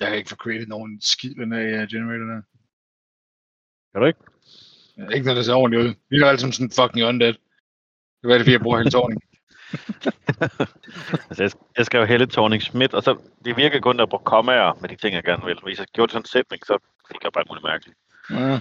Jeg 0.00 0.08
kan 0.08 0.16
ikke 0.18 0.30
få 0.30 0.36
created 0.36 0.66
nogen 0.66 1.00
skid 1.00 1.34
den 1.34 1.52
her 1.52 1.82
uh, 1.82 1.88
generator 1.88 2.26
der. 2.32 2.42
Kan 3.92 4.00
du 4.00 4.06
ikke? 4.06 4.20
Ja, 4.96 5.08
ikke 5.14 5.26
når 5.26 5.34
det 5.34 5.44
ser 5.44 5.54
ordentligt 5.54 5.82
ud. 5.84 5.94
Vi 6.10 6.16
er 6.16 6.26
alle 6.26 6.40
sammen 6.40 6.52
sådan 6.52 6.76
fucking 6.78 7.06
undead. 7.06 7.34
Det 8.22 8.32
er 8.32 8.38
det, 8.38 8.40
fordi 8.40 8.52
jeg 8.52 8.60
bruger 8.60 8.78
hele 8.78 8.90
tårning. 8.90 9.20
Altså, 11.28 11.42
jeg, 11.42 11.52
jeg 11.76 11.86
skrev 11.86 12.06
Helle 12.06 12.26
Thorning 12.26 12.62
Schmidt, 12.62 12.94
og 12.94 13.02
så 13.02 13.12
det 13.44 13.56
virker 13.56 13.80
kun, 13.80 13.96
at 13.96 14.00
jeg 14.00 14.08
bruger 14.08 14.24
kommaer 14.24 14.80
med 14.80 14.88
de 14.88 14.96
ting, 14.96 15.14
jeg 15.14 15.24
gerne 15.24 15.44
vil. 15.44 15.58
Hvis 15.62 15.78
jeg 15.78 15.86
gjorde 15.86 16.12
sådan 16.12 16.22
en 16.22 16.26
sætning, 16.26 16.66
så 16.66 16.78
fik 17.08 17.24
jeg 17.24 17.32
bare 17.32 17.44
muligt 17.48 17.64
mærkeligt. 17.64 17.98
Ja. 18.30 18.60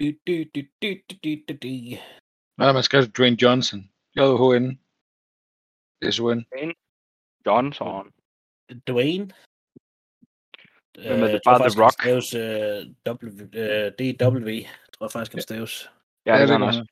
Du, 0.00 0.06
du, 0.26 0.44
du, 0.54 0.60
du, 0.82 0.88
du, 1.10 1.14
du, 1.24 1.30
du, 1.48 1.54
du. 1.62 1.98
Nej, 2.58 2.72
man 2.72 2.82
skal 2.82 3.10
Dwayne 3.16 3.38
Johnson. 3.42 3.80
J-O-H-N. 4.16 4.66
S-O-N. 6.12 6.40
Johnson. 7.46 8.12
Dwayne. 8.88 9.26
Hvem 11.06 11.22
er 11.22 11.28
det? 11.32 11.40
tror 11.44 11.58
Bare 11.58 11.70
The 11.70 11.82
Rock? 11.82 11.92
Staves, 11.92 12.28
uh, 12.42 12.80
w, 13.06 13.42
uh, 13.62 13.88
DW, 13.98 14.48
tror 14.92 15.04
jeg 15.06 15.12
faktisk, 15.12 15.32
han 15.32 15.42
staves. 15.42 15.74
Ja, 16.26 16.32
det 16.40 16.48
gør 16.48 16.58
han 16.58 16.68
også. 16.70 16.84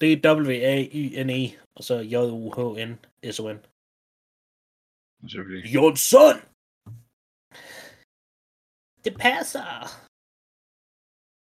D-W-A-Y-N-E, 0.00 1.44
E, 1.44 1.58
og 1.76 1.82
så 1.84 1.94
J-U-H-N-S-O-N. 2.14 3.58
Selvfølgelig. 5.30 5.74
Jonsson! 5.74 6.36
Det 9.04 9.14
passer! 9.24 9.70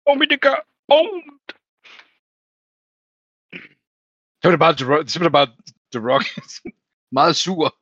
Åh, 0.06 0.18
men 0.18 0.28
det 0.32 0.40
gør 0.46 0.58
ondt. 0.88 1.48
Det 4.42 4.48
var 4.48 4.50
det 4.50 4.58
bare 4.58 4.76
The 4.76 4.86
Rock. 4.94 5.08
Så 5.10 5.18
er 5.18 5.22
det 5.22 5.32
bare 5.32 5.46
The 5.92 6.00
Rock. 6.12 6.24
Meget 7.12 7.36
sur. 7.36 7.76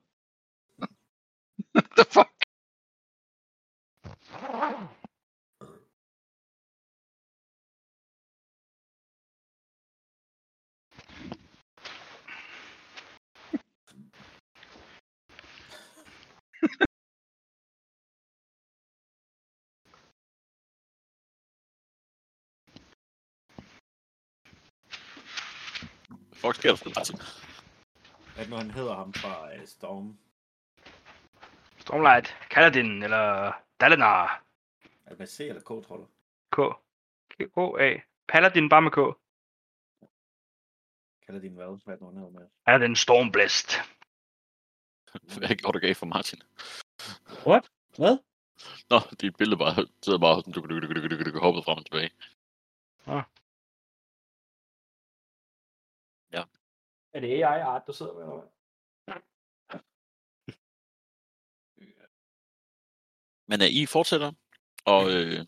The 1.97 2.05
fuck? 2.05 2.45
Fuck 26.41 26.55
sker 26.55 26.71
der 26.71 26.77
for 26.77 26.99
altså. 26.99 27.15
At 28.37 28.49
når 28.49 28.57
han 28.57 28.71
hedder 28.71 28.95
ham 28.95 29.12
fra 29.12 29.55
uh, 29.55 29.67
Storm, 29.67 30.19
Stormlight. 31.79 32.37
Kaladin, 32.51 33.03
eller 33.03 33.53
Dalinar. 33.81 34.43
er 35.05 35.11
det 35.11 35.19
med 35.19 35.27
C 35.27 35.41
eller 35.41 35.61
K, 35.61 35.87
tror 35.87 35.97
du? 35.97 36.07
K. 36.53 36.57
K-O-A. 37.31 38.01
Paladin 38.29 38.69
bare 38.69 38.83
med 38.83 38.91
K. 38.91 38.99
Kalder 41.27 41.41
din 41.41 41.55
hvad? 41.55 41.85
Hvad 41.85 41.95
er 41.95 41.99
det, 41.99 42.01
nu, 42.01 42.07
han 42.07 42.17
hedder 42.17 42.41
med? 42.41 42.47
Paladin 42.67 42.97
Stormblast. 42.97 43.73
Hvad 45.39 45.57
gjorde 45.57 45.79
du 45.79 45.87
gav 45.87 45.95
for 45.95 46.07
Martin? 46.07 46.43
Hvad? 47.97 48.19
Nå, 48.91 48.99
dit 49.21 49.37
billede 49.37 49.59
bare 49.59 49.87
sidder 50.03 50.19
bare 50.19 50.37
sådan, 50.41 50.53
du, 50.53 50.61
du, 50.61 51.41
hoppet 51.41 51.65
frem 51.65 51.79
og 51.79 51.87
tilbage. 51.87 52.11
Er 57.12 57.20
det 57.20 57.28
AI-art, 57.28 57.82
du 57.87 57.93
sidder 57.93 58.15
med? 58.15 58.23
Eller 58.23 58.37
hvad? 58.37 58.49
Men 63.47 63.61
uh, 63.61 63.66
I 63.66 63.87
fortsætter, 63.87 64.32
og 64.85 65.03
øh, 65.11 65.47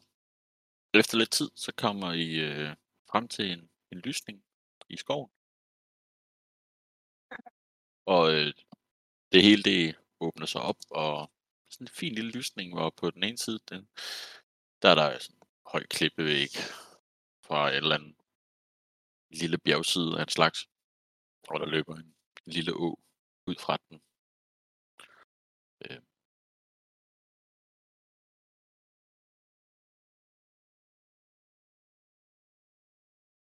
efter 0.95 1.19
lidt 1.19 1.31
tid, 1.31 1.51
så 1.55 1.73
kommer 1.77 2.13
I 2.13 2.29
øh, 2.49 2.77
frem 3.11 3.29
til 3.29 3.51
en, 3.53 3.71
en 3.93 3.99
lysning 3.99 4.45
i 4.89 4.97
skoven. 4.97 5.31
Og 8.07 8.33
øh, 8.35 8.53
det 9.33 9.43
hele 9.43 9.63
det 9.63 9.99
åbner 10.21 10.47
sig 10.47 10.61
op, 10.61 10.77
og 10.91 11.31
sådan 11.71 11.85
en 11.85 11.89
fin 11.89 12.15
lille 12.15 12.31
lysning, 12.31 12.75
hvor 12.75 12.91
på 12.91 13.11
den 13.11 13.23
ene 13.23 13.39
side, 13.39 13.59
den, 13.69 13.89
der 14.83 14.89
er 14.89 14.95
der 14.95 15.19
sådan 15.19 15.37
en 15.37 15.49
høj 15.67 15.87
klippevæg 15.87 16.51
fra 17.47 17.69
et 17.69 17.77
eller 17.77 17.95
andet 17.95 18.17
lille 19.31 19.59
bjergside 19.59 20.19
af 20.19 20.23
en 20.23 20.29
slags, 20.29 20.69
og 21.49 21.61
der 21.61 21.67
løber 21.67 21.97
en 21.97 22.15
lille 22.47 22.73
å 22.75 22.89
ud 23.47 23.57
fra 23.65 23.77
den. 23.77 24.03
Øh, 25.85 26.01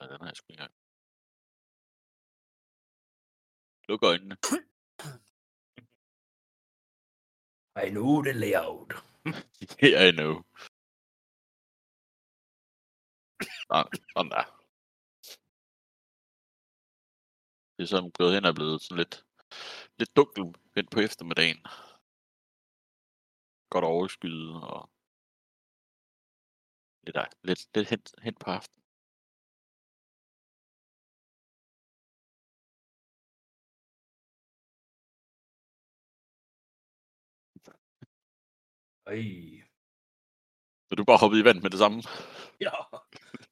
Ja, 0.00 0.06
den 0.06 0.20
har 0.20 0.26
jeg 0.28 0.36
sgu 0.36 0.46
ikke 0.52 0.62
engang. 0.62 0.74
Luk 3.88 4.02
øjnene. 4.02 4.36
I 7.86 7.90
know 7.90 8.22
the 8.22 8.32
layout. 8.32 8.92
Yeah, 9.82 10.08
I 10.08 10.12
know. 10.12 10.34
Nå, 13.70 13.78
sådan 14.14 14.30
der. 14.30 14.57
Det 17.78 17.84
er 17.84 17.88
sådan 17.88 18.10
gået 18.10 18.34
hen 18.34 18.44
og 18.44 18.54
blevet 18.54 18.82
sådan 18.82 18.96
lidt, 18.96 19.24
lidt 19.98 20.16
dunkel 20.16 20.44
hen 20.76 20.86
på 20.92 21.00
eftermiddagen. 21.00 21.60
Godt 23.70 23.84
overskyet 23.84 24.50
og 24.62 24.90
lidt, 27.04 27.14
der, 27.14 27.26
lidt, 27.42 27.60
lidt 27.74 27.88
hen, 27.90 28.00
hen 28.22 28.34
på 28.34 28.50
aftenen. 28.50 28.84
Ej. 39.06 39.22
Så 40.88 40.94
du 40.96 41.04
bare 41.04 41.18
hoppet 41.20 41.38
i 41.38 41.44
vand 41.44 41.60
med 41.62 41.70
det 41.70 41.78
samme? 41.78 42.02
Ja. 42.60 42.74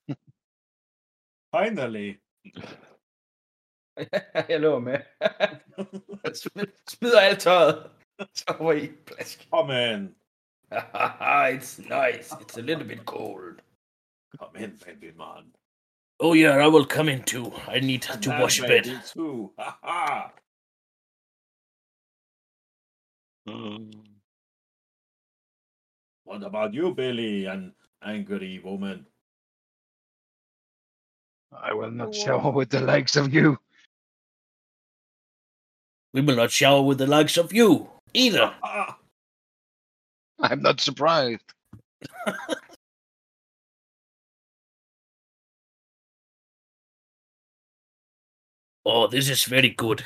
Finally. 1.54 2.08
jeg 4.48 4.60
løber 4.60 4.78
med. 4.78 4.98
Smid- 6.42 6.82
Smider 6.88 7.20
alt 7.20 7.40
tøjet. 7.40 7.90
Så 8.34 8.56
var 8.60 8.72
I 8.72 8.88
plask. 9.06 9.48
Come 9.50 9.92
in. 9.92 10.14
It's 11.54 11.78
nice. 11.78 12.32
It's 12.32 12.56
a 12.58 12.60
little 12.62 12.84
bit 12.88 13.04
cold. 13.06 13.60
Come 14.38 14.56
in, 14.64 14.78
baby 14.84 15.12
man. 15.16 15.52
Oh 16.18 16.34
yeah, 16.34 16.56
I 16.66 16.68
will 16.68 16.86
come 16.86 17.08
in 17.12 17.22
too. 17.22 17.52
I 17.68 17.80
need 17.80 18.02
to 18.02 18.30
Man, 18.30 18.40
wash 18.42 18.58
a 18.60 18.66
bit. 18.66 18.84
baby 18.84 18.98
Too. 19.14 19.52
Ha-ha. 19.58 20.32
Mm. 23.48 23.92
What 26.24 26.42
about 26.42 26.74
you, 26.74 26.94
Billy, 26.94 27.44
an 27.46 27.72
angry 28.02 28.58
woman? 28.64 29.06
I 31.52 31.72
will 31.74 31.90
not 31.92 32.14
shower 32.14 32.50
with 32.50 32.70
the 32.70 32.80
likes 32.80 33.16
of 33.16 33.32
you. 33.32 33.58
We 36.12 36.20
will 36.22 36.36
not 36.36 36.50
shower 36.50 36.82
with 36.82 36.98
the 36.98 37.06
likes 37.06 37.36
of 37.36 37.52
you 37.52 37.90
either. 38.14 38.54
I'm 40.40 40.62
not 40.62 40.80
surprised. 40.80 41.42
Oh, 48.88 49.08
this 49.08 49.28
is 49.28 49.42
very 49.42 49.70
good. 49.70 50.04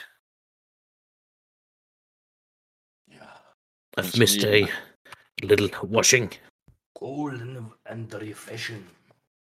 yeah. 3.06 3.36
I've 3.98 4.16
missed 4.16 4.42
a 4.42 4.66
little 5.42 5.68
washing. 5.86 6.30
Cold 6.96 7.42
and, 7.84 8.14
refreshing. 8.14 8.86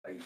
Ej. 0.07 0.23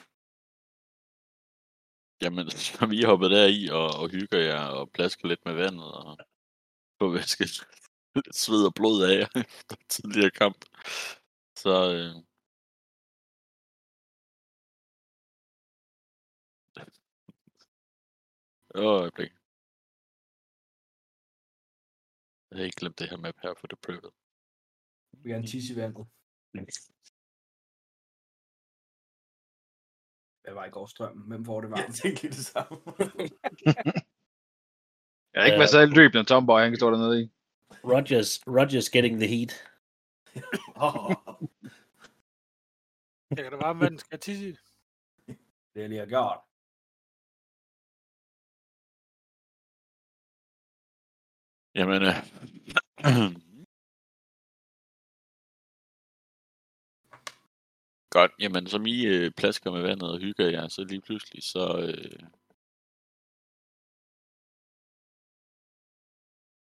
Jamen, 2.23 2.49
så 2.65 2.85
vi 2.85 3.03
hopper 3.03 3.27
der 3.27 3.45
i 3.59 3.61
og, 3.79 3.87
og 4.01 4.09
hygger 4.09 4.39
jer 4.39 4.65
og 4.79 4.91
plasker 4.91 5.27
lidt 5.27 5.45
med 5.45 5.53
vandet 5.53 5.89
og 5.93 6.17
får 6.99 7.09
væsket 7.17 7.53
lidt 8.15 8.35
sved 8.35 8.65
og 8.69 8.73
blod 8.79 8.99
af 9.09 9.17
efter 9.45 9.75
tidligere 9.89 10.31
kamp. 10.31 10.59
Så 11.63 11.73
øh, 11.95 12.15
Åh, 18.75 19.01
øjeblik. 19.01 19.31
Jeg 22.49 22.55
havde 22.57 22.65
ikke 22.65 22.79
glemt 22.79 22.99
det 22.99 23.09
her 23.09 23.17
map 23.17 23.37
her 23.43 23.53
for 23.59 23.67
The 23.67 23.77
prøvet. 23.83 24.13
Vi 25.23 25.31
har 25.31 25.37
en 25.37 25.47
tisse 25.47 25.73
i 25.73 25.75
vandet. 25.75 26.07
Hvad 30.43 30.53
var 30.53 30.65
i 30.65 30.69
går 30.69 30.85
strømmen? 30.85 31.27
Hvem 31.27 31.45
får 31.45 31.61
det 31.61 31.69
Jeg 31.69 31.77
varmt? 31.77 31.95
tænkte 31.95 32.21
lige 32.23 32.31
det 32.33 32.45
samme. 32.45 32.77
Jeg 35.33 35.41
har 35.41 35.45
ikke 35.45 35.57
været 35.59 35.69
særlig 35.69 35.95
dyb, 35.95 36.13
når 36.13 36.23
Tomboy 36.23 36.59
han 36.59 36.71
kan 36.71 36.77
stå 36.79 36.91
dernede 36.91 37.21
i. 37.23 37.31
Rogers, 37.83 38.47
Rogers 38.47 38.89
getting 38.89 39.19
the 39.19 39.27
heat. 39.35 39.51
Åh, 40.85 41.11
Det 43.29 43.43
kan 43.43 43.51
da 43.51 43.57
varme 43.57 43.79
vand, 43.81 43.99
skal 43.99 44.09
jeg 44.11 44.21
tisse 44.21 44.49
i. 44.49 44.55
Det 45.73 45.83
er 45.83 45.87
lige 45.87 46.05
gjort. 46.07 46.39
Jamen, 51.75 52.01
øh, 52.03 52.15
Godt, 58.17 58.31
jamen 58.39 58.67
som 58.67 58.85
I 58.85 59.05
øh, 59.05 59.31
plasker 59.31 59.71
med 59.71 59.81
vandet 59.81 60.11
og 60.11 60.19
hygger 60.19 60.49
jer, 60.49 60.67
så 60.67 60.83
lige 60.83 61.01
pludselig, 61.01 61.43
så, 61.43 61.65
øh, 61.87 62.19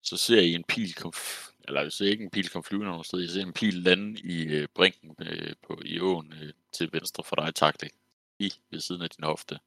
så 0.03 0.17
ser 0.17 0.41
I 0.41 0.53
en 0.53 0.63
pil 0.63 0.93
kom, 0.95 1.11
f- 1.15 1.53
eller 1.67 1.81
jeg 1.81 1.91
ser 1.91 2.05
ikke 2.05 2.23
en 2.23 2.29
pil 2.29 2.49
komme 2.49 2.63
flyvende 2.63 2.89
nogen 2.89 3.03
sted, 3.03 3.23
I 3.23 3.27
ser 3.27 3.41
en 3.41 3.53
pil 3.53 3.73
lande 3.73 4.19
i 4.19 4.47
øh, 4.47 4.67
brinken 4.75 5.15
øh, 5.19 5.55
på, 5.67 5.81
i 5.85 5.99
åen 5.99 6.33
øh, 6.33 6.53
til 6.73 6.89
venstre 6.93 7.23
for 7.23 7.35
dig, 7.35 7.55
taktik, 7.55 7.93
i 8.39 8.53
ved 8.69 8.79
siden 8.79 9.01
af 9.01 9.09
din 9.09 9.23
hofte. 9.23 9.59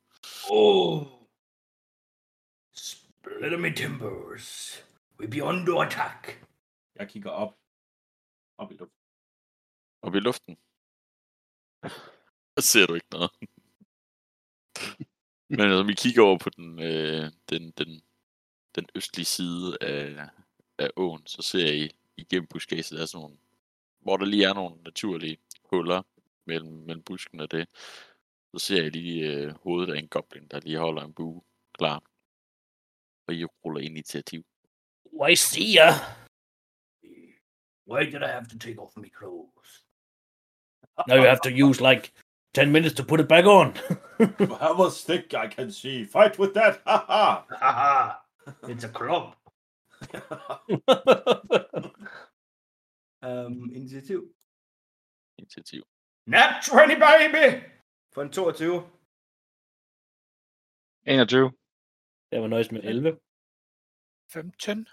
Oh. 0.51 1.07
Split 2.73 3.61
me 3.61 3.75
timbers. 3.75 4.79
We 5.21 5.29
be 5.29 5.43
under 5.43 5.81
attack. 5.81 6.47
jeg 6.95 7.09
kigger 7.09 7.31
op. 7.31 7.59
Op 8.59 8.73
i 8.73 8.75
luften. 8.75 8.99
Oppe 10.03 10.19
i 10.19 10.21
luften. 10.21 10.57
Der 12.57 12.63
ser 12.63 12.87
du 12.87 12.95
ikke 12.95 13.11
noget. 13.13 13.31
Men 15.49 15.61
altså, 15.61 15.83
vi 15.83 15.95
kigger 15.95 16.23
over 16.23 16.39
på 16.39 16.51
den, 16.51 16.79
øh, 16.79 17.31
den, 17.51 17.71
den, 17.71 18.03
den 18.75 18.87
østlige 18.95 19.25
side 19.25 19.79
af, 19.81 20.29
af 20.79 20.91
åen, 20.97 21.27
så 21.27 21.43
ser 21.43 21.73
I 21.73 21.91
igennem 22.17 22.47
buskaget, 22.47 22.91
der 22.91 23.03
er 23.03 23.07
sådan 23.07 23.23
nogle, 23.23 23.39
hvor 24.01 24.17
der 24.17 24.25
lige 24.25 24.45
er 24.45 24.55
nogle 24.55 24.83
naturlige 24.83 25.39
huller 25.65 26.03
mellem, 26.45 26.73
mellem 26.73 27.03
busken 27.03 27.41
og 27.41 27.51
det. 27.51 27.69
Så 28.55 28.59
ser 28.59 28.83
jeg 28.83 28.93
lige 28.93 29.33
øh, 29.33 29.55
hovedet 29.55 29.95
af 29.95 29.99
en 29.99 30.09
goblin, 30.09 30.49
der 30.49 30.61
lige 30.61 30.79
holder 30.79 31.03
en 31.03 31.15
bue 31.15 31.43
klar. 31.73 32.03
Og 33.27 33.35
I 33.35 33.45
ruller 33.45 33.81
initiativ. 33.81 34.45
I 35.31 35.37
see 35.37 35.77
ya? 35.77 35.89
Why 37.87 38.05
did 38.05 38.23
I 38.23 38.27
have 38.27 38.47
to 38.47 38.59
take 38.59 38.79
off 38.81 38.97
my 38.97 39.11
clothes? 39.19 39.82
Now 41.09 41.17
you 41.17 41.27
have 41.27 41.41
to 41.43 41.53
use 41.53 41.81
like 41.81 42.13
10 42.55 42.71
minutes 42.73 42.95
to 42.97 43.05
put 43.05 43.21
it 43.21 43.29
back 43.29 43.45
on. 43.47 43.75
You 44.39 44.55
have 44.61 44.79
a 44.79 44.89
stick 44.91 45.35
I 45.35 45.49
can 45.49 45.71
see. 45.73 46.05
Fight 46.05 46.39
with 46.39 46.55
that. 46.55 46.81
Ha-ha. 46.87 47.45
Haha. 47.51 48.15
It's 48.69 48.85
a 48.85 48.89
club. 48.89 49.35
Um, 53.25 53.71
initiativ. 53.73 54.21
Initiativ. 55.39 55.83
Nat 56.27 56.61
20, 56.65 56.97
baby! 56.99 57.63
For 58.13 58.23
en 58.23 58.31
22. 58.31 58.83
21. 61.07 61.53
Jeg 62.33 62.43
var 62.43 62.49
nøjes 62.49 62.73
med 62.73 62.81
11. 62.85 63.19
15. 64.33 64.87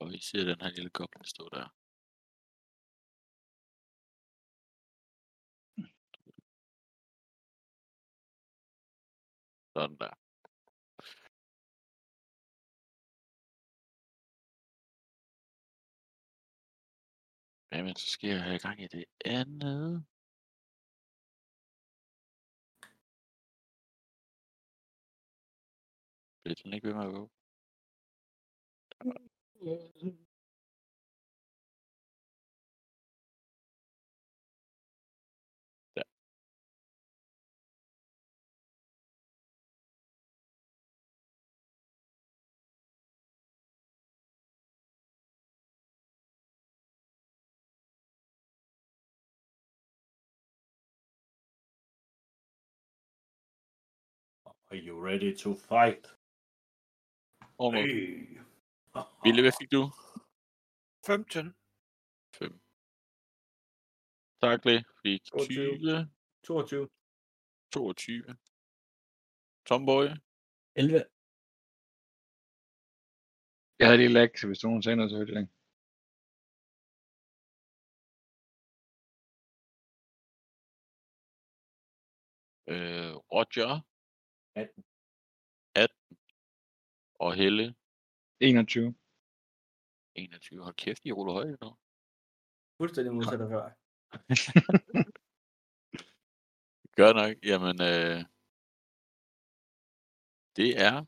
Og 0.00 0.14
I 0.14 0.18
ser 0.20 0.44
den 0.44 0.60
her 0.60 0.70
lille 0.70 0.90
goblin 0.90 1.24
stå 1.24 1.48
der. 1.52 1.68
Sådan 9.74 9.96
der. 9.98 10.14
Jamen, 17.72 17.96
så 17.96 18.06
skal 18.10 18.30
jeg 18.30 18.42
have 18.42 18.56
i 18.56 18.58
gang 18.58 18.82
i 18.82 18.86
det 18.86 19.04
andet. 19.24 20.06
Vil 26.44 26.56
den 26.64 26.72
ikke 26.72 26.88
ved 26.88 26.94
med 26.94 27.06
at 27.06 27.12
gå? 27.12 27.30
Mm-hmm. 29.64 30.10
Der. 35.96 36.04
Are 54.70 54.76
you 54.76 54.98
ready 55.00 55.34
to 55.34 55.54
fight? 55.54 56.06
Ormod. 57.60 57.86
Hey. 57.86 58.38
Ville, 59.24 59.42
hvad 59.42 59.52
fik 59.60 59.70
du? 59.72 59.82
15. 61.06 61.54
5. 62.34 62.60
Takle 64.40 64.84
fik 65.02 65.24
22. 65.24 65.78
20. 65.78 66.10
22. 66.42 66.88
22. 67.72 68.36
Tomboy. 69.66 70.06
11. 70.74 71.04
Jeg 73.78 73.86
havde 73.86 73.98
lige 73.98 74.12
lag, 74.18 74.38
så 74.38 74.46
hvis 74.46 74.64
nogen 74.64 74.82
sagde 74.82 74.96
noget, 74.96 75.10
så 75.10 75.16
hørte 75.16 75.32
jeg 75.32 75.40
ikke. 75.40 75.58
Øh, 82.72 83.14
Roger 83.32 83.80
18. 84.54 84.84
18. 85.74 86.18
Og 87.14 87.34
Helle 87.34 87.74
21. 88.40 88.94
21. 90.14 90.62
Hold 90.62 90.74
kæft, 90.74 91.04
I 91.04 91.12
ruller 91.12 91.32
højt 91.32 91.60
nu. 91.60 91.76
Fuldstændig 92.80 93.14
modsat 93.14 93.40
af 93.40 93.48
før. 93.48 93.64
Gør 96.98 97.12
nok. 97.12 97.36
Jamen, 97.44 97.76
øh, 97.90 98.24
det 100.56 100.70
er 100.86 101.04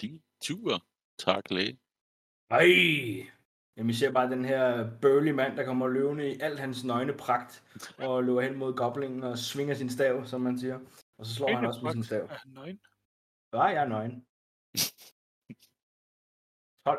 din 0.00 0.22
tur. 0.40 0.86
Tak, 1.18 1.50
læge. 1.50 1.78
Nej. 2.50 2.66
Jamen, 3.76 3.88
vi 3.88 3.94
ser 3.94 4.12
bare 4.12 4.30
den 4.30 4.44
her 4.44 4.90
burly 5.00 5.30
mand, 5.30 5.56
der 5.56 5.64
kommer 5.64 5.88
løvende 5.88 6.34
i 6.34 6.40
alt 6.40 6.60
hans 6.60 6.84
nøgne 6.84 7.12
pragt, 7.18 7.52
og 7.98 8.24
løber 8.24 8.40
hen 8.40 8.56
mod 8.56 8.76
goblingen 8.76 9.22
og 9.22 9.38
svinger 9.38 9.74
sin 9.74 9.90
stav, 9.90 10.26
som 10.26 10.40
man 10.40 10.58
siger. 10.58 10.78
Og 11.18 11.26
så 11.26 11.34
slår 11.34 11.54
han 11.54 11.64
også 11.64 11.80
med 11.82 11.92
sin 11.92 12.04
stav. 12.04 12.24
Er 12.24 12.38
nøgen? 12.46 12.80
Nej, 13.52 13.66
jeg 13.66 13.82
er 13.82 13.88
nøgen. 13.88 14.26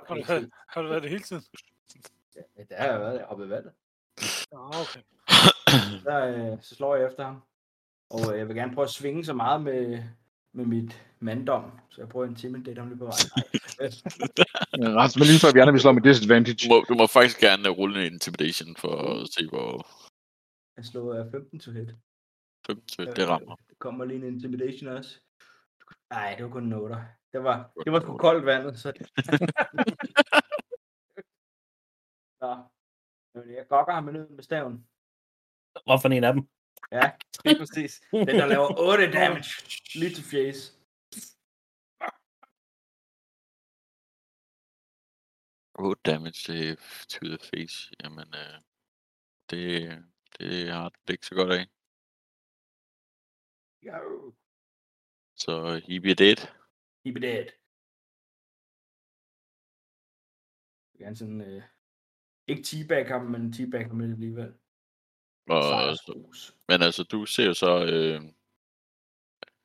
12 0.08 0.26
Har 0.26 0.34
været, 0.34 0.50
har 0.68 0.82
du 0.82 0.88
været 0.88 1.04
det 1.04 1.12
hele 1.12 1.24
tiden? 1.24 1.44
Ja, 2.36 2.64
det 2.70 2.78
har 2.78 2.86
jeg 2.86 3.00
været, 3.00 3.18
jeg 3.18 3.26
hoppet 3.26 3.46
i 3.46 3.50
vandet. 3.50 3.72
Nå, 4.52 4.58
okay. 4.68 5.02
Så, 6.06 6.26
øh, 6.28 6.58
så 6.62 6.76
slår 6.76 6.96
jeg 6.96 7.08
efter 7.08 7.24
ham. 7.24 7.42
Og 8.10 8.34
øh, 8.34 8.40
jeg 8.40 8.48
vil 8.48 8.56
gerne 8.56 8.74
prøve 8.74 8.86
at 8.86 8.92
svinge 8.92 9.26
så 9.26 9.34
meget 9.34 9.62
med, 9.62 10.04
med 10.54 10.66
mit 10.66 11.06
manddom. 11.20 11.72
Så 11.90 12.02
jeg 12.02 12.10
prøver 12.10 12.26
at 12.26 12.30
intimidate 12.30 12.80
ham 12.80 12.90
lidt 12.90 13.00
på 13.00 13.06
vej. 13.06 13.18
Nej. 14.78 14.94
Rasmus, 15.02 15.20
men 15.20 15.28
lige 15.28 15.40
før 15.40 15.54
vi 15.54 15.60
andre 15.60 15.74
vil 15.74 15.82
slå 15.82 15.92
med 15.92 16.02
disadvantage. 16.02 16.58
Du 16.64 16.74
må, 16.74 16.86
du 16.90 16.94
må 16.94 17.08
faktisk 17.08 17.40
gerne 17.40 17.68
øh, 17.68 17.78
rulle 17.78 18.08
en 18.08 18.14
intimidation 18.14 18.76
for 18.76 18.94
at 19.22 19.28
se, 19.34 19.48
hvor 19.48 19.88
Jeg 20.78 20.86
slår 20.86 21.14
øh, 21.14 21.32
15 21.32 21.60
to 21.60 21.72
hit. 21.72 21.90
15 22.68 22.88
til 22.88 23.06
det 23.16 23.28
rammer. 23.28 23.56
Der 23.56 23.76
kommer 23.80 24.06
lige 24.06 24.18
en 24.18 24.34
intimidation 24.34 24.90
også. 24.90 25.20
Nej, 26.10 26.36
det 26.36 26.46
var 26.46 26.52
kun 26.52 26.64
en 26.64 26.74
8. 26.74 26.96
Det 27.34 27.44
var, 27.44 27.72
det 27.84 27.92
var 27.94 28.00
sgu 28.00 28.18
koldt 28.18 28.46
vandet, 28.46 28.80
så... 28.80 28.90
Nå. 32.42 32.52
Jamen, 33.36 33.56
Jeg 33.56 33.68
gokker 33.68 33.94
ham 33.94 34.04
ned 34.04 34.30
med 34.30 34.44
staven. 34.44 34.88
Hvorfor 35.86 36.10
en 36.10 36.24
af 36.24 36.34
dem? 36.34 36.44
Ja, 36.92 37.12
lige 37.46 37.60
præcis. 37.60 38.02
Den, 38.12 38.28
der 38.28 38.46
laver 38.46 38.70
8 38.80 39.12
damage. 39.12 39.52
Lige 40.00 40.16
til 40.16 40.24
fjæs. 40.32 40.60
Oh, 45.76 45.96
damage 46.06 46.76
to 47.14 47.26
the 47.26 47.40
face. 47.50 47.78
Jamen, 48.04 48.28
øh, 48.44 48.58
det, 49.50 49.64
det 50.40 50.72
har 50.72 50.90
det 50.90 51.14
ikke 51.14 51.26
så 51.26 51.36
godt 51.36 51.52
af. 51.52 51.66
Jo. 53.88 54.34
Så 55.36 55.82
he 55.86 56.00
be 56.00 56.14
dead. 56.14 56.61
He 57.06 57.12
be 57.12 57.20
dead. 57.20 57.48
Jeg 60.86 60.94
vil 60.94 61.00
gerne 61.00 61.16
sådan... 61.16 61.42
Øh, 61.42 61.64
ikke 62.48 62.64
teabag 62.64 63.08
ham, 63.08 63.26
men 63.26 63.54
teabag 63.54 63.88
ham 63.88 64.00
lidt 64.00 64.12
alligevel. 64.12 64.54
Og, 65.50 65.64
Sejrsrus. 65.64 66.56
men 66.68 66.82
altså, 66.82 67.04
du 67.04 67.26
ser 67.26 67.46
jo 67.46 67.54
så, 67.54 67.86
øh, 67.86 68.22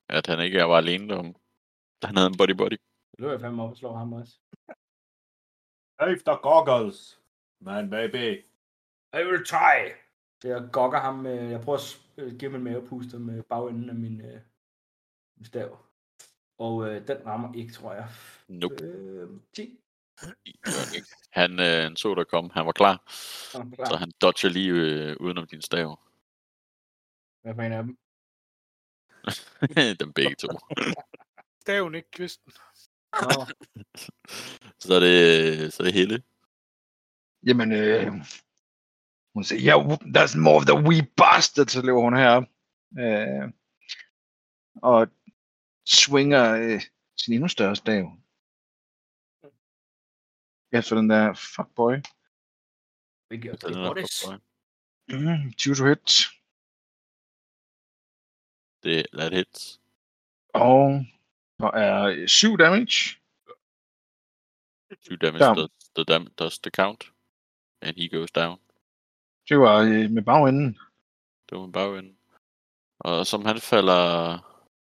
at 0.09 0.27
han 0.27 0.41
ikke 0.41 0.59
var 0.59 0.77
alene 0.77 1.15
om. 1.15 1.37
Han 2.03 2.17
havde 2.17 2.29
en 2.29 2.37
body 2.39 2.57
body. 2.57 2.77
Så 3.11 3.17
løber 3.19 3.33
jeg 3.33 3.41
fandme 3.41 3.63
op 3.63 3.71
og 3.71 3.77
slår 3.77 3.97
ham 3.97 4.13
også. 4.13 4.39
Efter 6.13 6.37
goggles. 6.43 7.21
Man, 7.61 7.91
baby. 7.91 8.45
I 9.15 9.23
will 9.29 9.45
try. 9.45 9.79
Så 10.43 10.49
jeg 10.49 10.69
gokker 10.73 10.99
ham 10.99 11.15
med... 11.15 11.51
Jeg 11.51 11.61
prøver 11.61 11.79
at 11.79 12.03
øh, 12.19 12.39
give 12.39 12.51
ham 12.51 12.61
en 12.61 12.65
mavepuster 12.65 13.19
med 13.19 13.43
bagenden 13.43 13.89
af 13.89 13.95
min, 13.95 14.21
øh, 14.21 14.41
min 15.37 15.45
stav. 15.45 15.86
Og 16.59 16.89
øh, 16.89 17.09
den 17.09 17.27
rammer 17.27 17.55
ikke, 17.55 17.73
tror 17.73 17.95
jeg. 17.95 18.09
Nope. 18.49 18.85
Øh, 18.85 19.29
10. 19.53 19.79
Det 20.21 20.55
gør 20.63 20.73
han 21.31 21.61
øh, 21.61 21.83
han 21.83 21.97
så 21.97 22.15
der 22.15 22.25
kom. 22.25 22.51
Han 22.51 22.67
var 22.67 22.73
klar. 22.73 23.03
Han 23.59 23.73
er 23.73 23.77
klar. 23.77 23.85
Så 23.85 23.97
han 23.97 24.13
dodger 24.21 24.49
lige 24.49 24.71
øh, 24.71 25.17
udenom 25.21 25.47
din 25.47 25.63
stav. 25.63 26.01
Hvad 27.43 27.55
for 27.55 27.63
en 27.63 27.73
af 27.73 27.83
dem? 27.83 27.99
Dem 30.01 30.13
begge 30.13 30.35
to. 30.35 30.49
Staven, 31.63 31.95
ikke 31.95 32.11
kvisten. 32.11 32.53
Nå, 33.13 33.47
så 34.81 34.95
er 34.95 35.01
det, 35.01 35.73
så 35.73 35.83
er 35.83 35.85
det 35.85 35.95
Helle. 35.95 36.23
Jamen, 37.47 37.73
øh, 37.73 38.13
hun 39.35 39.45
siger, 39.45 39.79
yeah, 39.79 39.99
that's 40.17 40.39
more 40.39 40.57
of 40.57 40.67
the 40.67 40.89
wee 40.89 41.07
bastard, 41.17 41.67
så 41.67 41.83
løber 41.83 42.01
hun 42.01 42.17
herop. 42.17 42.45
Øh, 42.99 43.53
og 44.83 45.09
swinger 45.87 46.55
øh, 46.55 46.81
sin 47.17 47.35
endnu 47.35 47.49
større 47.49 47.77
stav. 47.77 48.13
Efter 50.73 50.97
den 50.97 51.11
der 51.11 51.35
fuckboy. 51.35 51.95
vi 53.31 53.37
gør 53.41 53.53
Den 53.53 53.73
det 53.73 53.79
er. 53.79 54.41
Mm, 55.09 55.53
20 55.53 55.75
to 55.75 55.85
hit. 55.85 56.09
Det 58.83 58.99
er 59.01 59.05
lad 59.13 59.31
hit. 59.31 59.81
Og 60.55 61.07
der 61.59 61.71
er 61.71 62.27
7 62.27 62.59
damage. 62.59 63.21
2 65.09 65.17
damage 65.17 65.45
Down. 65.45 65.57
does 65.57 65.71
the, 65.97 66.05
dam 66.05 66.27
does 66.27 66.59
the 66.59 66.71
count. 66.71 67.13
And 67.83 67.97
he 67.97 68.09
goes 68.09 68.31
down. 68.31 68.59
Det 69.49 69.59
var 69.59 69.77
øh, 69.81 70.11
med 70.11 70.23
bagenden. 70.23 70.79
Det 71.51 71.59
var 71.59 71.67
bagenden. 71.67 72.19
Og 72.99 73.27
som 73.27 73.45
han 73.45 73.61
falder, 73.61 74.39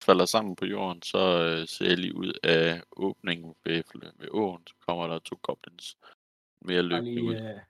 falder 0.03 0.25
sammen 0.25 0.57
på 0.57 0.65
jorden, 0.65 1.03
så 1.03 1.19
øh, 1.19 1.69
ser 1.69 1.87
jeg 1.87 1.99
lige 1.99 2.15
ud 2.17 2.33
af 2.43 2.83
åbningen 2.97 3.55
ved, 3.65 3.83
ved 4.19 4.29
åen, 4.31 4.67
så 4.67 4.75
kommer 4.87 5.07
der 5.07 5.19
to 5.19 5.39
goblins 5.43 5.97
med 6.61 6.77
at 6.77 6.85
Bare 6.85 7.03
løbe 7.03 7.05
lige, 7.05 7.23
ud. 7.23 7.35
øh, 7.35 7.61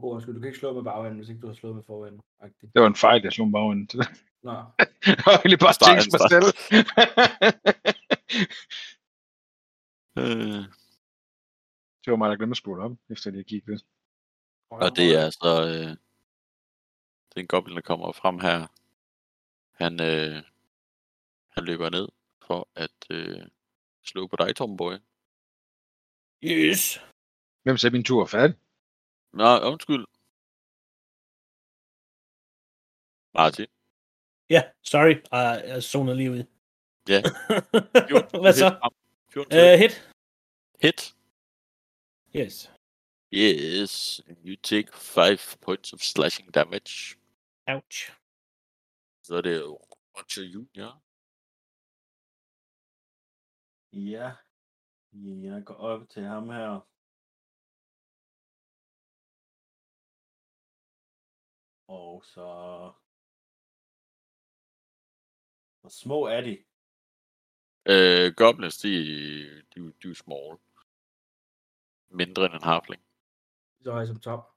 god 0.00 0.14
undskyld. 0.14 0.34
Du 0.34 0.40
kan 0.40 0.48
ikke 0.48 0.58
slå 0.58 0.74
med 0.74 0.82
bagenden, 0.82 1.16
hvis 1.16 1.28
ikke 1.28 1.40
du 1.40 1.46
har 1.46 1.54
slået 1.54 1.74
med 1.74 1.82
forenden. 1.82 2.20
Det 2.74 2.82
var 2.82 2.86
en 2.86 2.94
fejl, 2.94 3.22
jeg 3.22 3.32
slog 3.32 3.48
med 3.48 3.52
bagenden. 3.52 3.88
Nå, 4.42 4.52
Jeg 5.06 5.16
egentlig 5.26 5.58
bare 5.58 5.74
en 5.92 6.10
mig 6.14 6.30
selv. 6.34 6.48
Øh, 10.18 10.64
det 12.04 12.10
var 12.10 12.16
mig, 12.16 12.30
der 12.30 12.36
glemte 12.36 12.52
at 12.52 12.56
skrue 12.56 12.76
det 12.76 12.84
op, 12.84 12.96
efter 13.10 13.30
det 13.30 13.46
gik 13.46 13.66
lidt. 13.66 13.84
og 14.70 14.96
det 14.96 15.14
er 15.20 15.30
så 15.30 15.52
øh, 15.68 15.96
den 17.34 17.46
goblin, 17.46 17.76
der 17.76 17.82
kommer 17.82 18.12
frem 18.12 18.38
her. 18.40 18.66
Han, 19.84 20.00
øh, 20.00 20.42
han 21.56 21.64
løber 21.64 21.90
ned 21.90 22.08
for 22.46 22.68
at 22.74 22.96
øh, 23.10 23.42
slå 24.04 24.26
på 24.26 24.36
dig, 24.36 24.56
Tomboy. 24.56 24.94
Yes. 26.44 26.80
Hvem 27.62 27.76
sagde, 27.76 27.92
min 27.96 28.04
tur 28.04 28.22
er 28.22 28.26
færdig? 28.26 28.56
Nå, 29.32 29.48
undskyld. 29.72 30.04
Martin. 33.34 33.66
Ja, 34.50 34.62
sorry. 34.82 35.14
Uh, 35.36 35.68
jeg 35.70 35.82
zonede 35.82 36.16
lige 36.16 36.30
ud. 36.30 36.44
Ja. 37.08 37.20
14 38.08 38.40
Hvad 38.40 38.52
så? 38.52 38.68
hit 38.68 38.78
frem. 38.80 38.92
14 39.32 39.52
Uh, 39.58 39.78
hit. 39.82 39.94
hit. 40.82 41.00
Yes. 42.36 42.70
Yes, 43.32 44.20
you 44.44 44.56
take 44.62 44.88
5 44.92 45.38
points 45.60 45.92
of 45.92 46.00
slashing 46.00 46.54
damage. 46.54 47.16
Ouch. 47.68 48.12
Så 49.22 49.34
er 49.36 49.40
det 49.40 49.62
Roger 50.16 50.42
Junior. 50.54 51.02
Ja. 53.96 54.36
Jeg 55.12 55.64
går 55.64 55.74
op 55.74 56.08
til 56.08 56.22
ham 56.22 56.48
her. 56.48 56.88
Og 61.88 62.24
så... 62.24 62.42
Hvor 65.80 65.90
små 65.90 66.26
er 66.26 66.40
de? 66.40 66.64
Øh, 67.88 68.34
goblins, 68.36 68.78
de, 68.78 68.88
de, 69.74 69.92
de 70.02 70.10
er 70.10 70.14
small. 70.14 70.58
Mindre 72.08 72.46
end 72.46 72.54
en 72.54 72.62
harfling. 72.62 73.02
Så 73.82 73.92
er 73.92 73.98
jeg 73.98 74.06
som 74.06 74.20
top. 74.20 74.56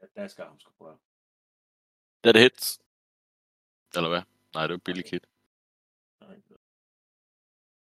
Ja, 0.00 0.06
der 0.14 0.28
skal 0.28 0.44
ham 0.44 0.60
sgu 0.60 0.72
prøve. 0.72 0.98
Det 2.24 2.28
er 2.28 2.32
det 2.32 2.42
hits. 2.42 2.80
Eller 3.96 4.08
hvad? 4.08 4.22
Nej, 4.54 4.66
det 4.66 4.72
var 4.72 4.78
billig 4.84 5.04
kit. 5.04 5.26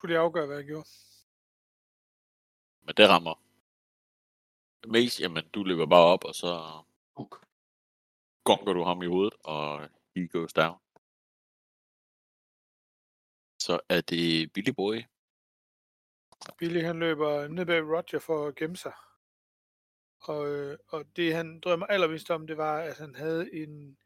Kunne 0.03 0.15
det 0.15 0.19
afgøre, 0.19 0.47
hvad 0.47 0.57
jeg 0.57 0.66
gjorde? 0.66 0.89
Men 2.83 2.95
det 2.97 3.09
rammer. 3.09 3.43
Mest, 4.87 5.20
jamen, 5.20 5.49
du 5.55 5.62
løber 5.62 5.87
bare 5.87 6.05
op, 6.05 6.24
og 6.24 6.35
så 6.35 6.83
gonker 8.45 8.73
du 8.73 8.83
ham 8.83 9.03
i 9.03 9.07
hovedet, 9.07 9.35
og 9.45 9.89
he 10.16 10.29
goes 10.29 10.53
down. 10.53 10.79
Så 13.59 13.81
er 13.89 14.01
det 14.01 14.53
Billy 14.53 14.70
Boy. 14.70 15.03
Billy 16.59 16.83
han 16.83 16.99
løber 16.99 17.49
ned 17.49 17.66
bag 17.66 17.83
Roger 17.83 18.19
for 18.19 18.47
at 18.47 18.55
gemme 18.55 18.77
sig. 18.77 18.95
Og, 20.20 20.49
øh, 20.49 20.79
og 20.89 21.16
det 21.16 21.35
han 21.35 21.61
drømmer 21.61 21.87
allermest 21.87 22.31
om, 22.31 22.47
det 22.47 22.57
var, 22.57 22.79
at 22.81 22.99
han 22.99 23.15
havde 23.15 23.55
en 23.55 23.99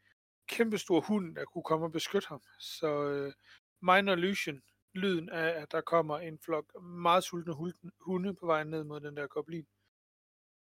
kæmpestor 0.46 1.00
hund, 1.00 1.36
der 1.36 1.44
kunne 1.44 1.64
komme 1.64 1.86
og 1.86 1.92
beskytte 1.92 2.28
ham. 2.28 2.42
Så 2.58 3.04
øh, 3.04 3.32
minor 3.80 4.12
illusion, 4.12 4.62
lyden 4.96 5.28
af, 5.28 5.62
at 5.62 5.72
der 5.72 5.80
kommer 5.80 6.18
en 6.18 6.38
flok 6.38 6.82
meget 6.82 7.24
sultne 7.24 7.54
hunde 8.00 8.34
på 8.34 8.46
vej 8.46 8.64
ned 8.64 8.84
mod 8.84 9.00
den 9.00 9.16
der 9.16 9.26
goblin. 9.26 9.66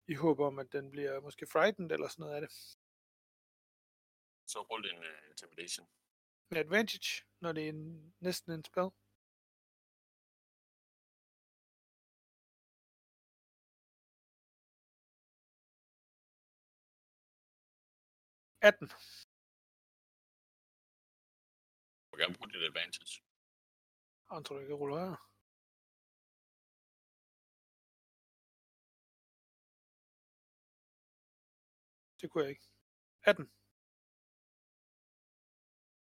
I 0.07 0.14
håb 0.14 0.39
om, 0.39 0.60
at 0.60 0.72
den 0.72 0.91
bliver 0.91 1.22
måske 1.22 1.48
frightened 1.48 1.91
eller 1.91 2.07
sådan 2.07 2.23
noget 2.23 2.35
af 2.35 2.41
det. 2.41 2.52
Så 4.48 4.61
rul 4.61 4.85
en 4.85 4.98
uh, 4.98 5.30
intimidation. 5.30 5.88
Med 6.52 6.60
advantage, 6.60 7.26
når 7.41 7.52
det 7.52 7.65
er 7.65 7.69
en, 7.69 8.14
næsten 8.19 8.52
en 8.52 8.64
spell. 8.64 8.89
Atten. 18.61 18.88
Du 18.88 18.94
må 22.11 22.18
gerne 22.18 22.35
bruge 22.35 22.49
dit 22.49 22.64
advantage. 22.64 23.26
Han 24.29 24.43
jeg 24.49 24.67
kan. 24.67 25.17
Det 32.21 32.31
kunne 32.31 32.43
jeg 32.43 32.49
ikke. 32.49 32.67
18. 33.23 33.51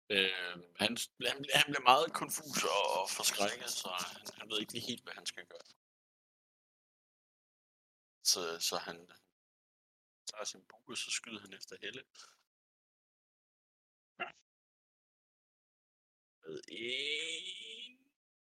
Øh, 0.09 0.63
han, 0.81 0.97
han, 1.29 1.45
han 1.53 1.65
bliver 1.71 1.89
meget 1.91 2.13
konfus 2.13 2.63
og 2.63 3.09
forskrækket, 3.17 3.69
så 3.69 3.89
han, 3.89 4.27
han 4.39 4.49
ved 4.49 4.59
ikke 4.59 4.73
lige 4.73 4.87
helt, 4.87 5.03
hvad 5.03 5.13
han 5.13 5.25
skal 5.25 5.45
gøre. 5.47 5.67
Så, 8.23 8.59
så 8.59 8.77
han 8.77 8.97
tager 10.29 10.43
sin 10.43 10.65
buk, 10.69 10.89
og 10.89 10.97
så 10.97 11.11
skyder 11.11 11.39
han 11.39 11.53
efter 11.53 11.75
Helle. 11.81 12.03
Med 16.43 16.61
en... 16.67 17.72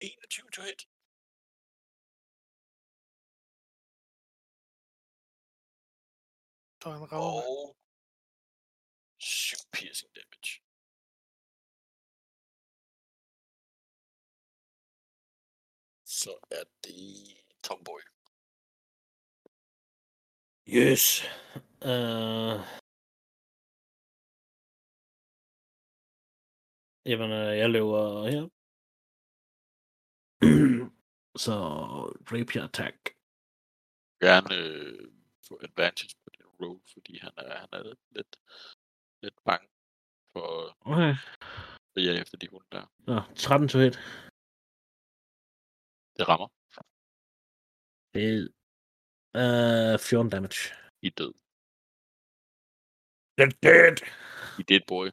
21 0.05 0.51
to 0.55 0.61
hit. 0.61 0.81
Så 6.81 6.89
han 6.91 7.11
rammer 7.11 7.31
mig. 7.35 7.45
Og 7.51 7.77
7 9.19 9.57
piercing 9.73 10.11
damage. 10.15 10.51
Så 16.05 16.31
er 16.51 16.63
det 16.83 17.01
Tomboy. 17.63 18.01
Yes. 20.67 21.03
Uh... 21.91 22.57
Jamen, 27.05 27.31
jeg 27.61 27.69
løber 27.69 28.27
her. 28.31 28.54
Så 31.45 31.55
rapier 32.31 32.63
attack. 32.63 32.97
Gerne 34.19 34.55
øh, 34.55 35.11
få 35.47 35.59
advantage 35.63 36.15
på 36.23 36.29
den 36.37 36.45
roll, 36.45 36.81
fordi 36.93 37.17
han 37.19 37.31
er, 37.37 37.57
han 37.59 37.69
er 37.71 37.83
lidt, 38.11 38.35
lidt 39.23 39.37
bange 39.45 39.67
for 40.33 40.77
Okay. 40.91 41.15
at 41.95 42.03
jage 42.05 42.21
efter 42.21 42.37
de 42.37 42.47
hunde 42.51 42.67
der. 42.71 42.85
Nå, 43.07 43.21
13 43.35 43.67
to 43.67 43.79
hit. 43.79 43.95
Det 46.17 46.23
rammer. 46.29 46.49
Det 48.13 48.49
uh, 49.41 49.99
14 49.99 50.29
damage. 50.29 50.59
I 51.01 51.09
død. 51.09 51.33
Den 53.37 53.51
dead. 53.63 53.97
I 54.59 54.63
dead 54.69 54.81
boy. 54.87 55.07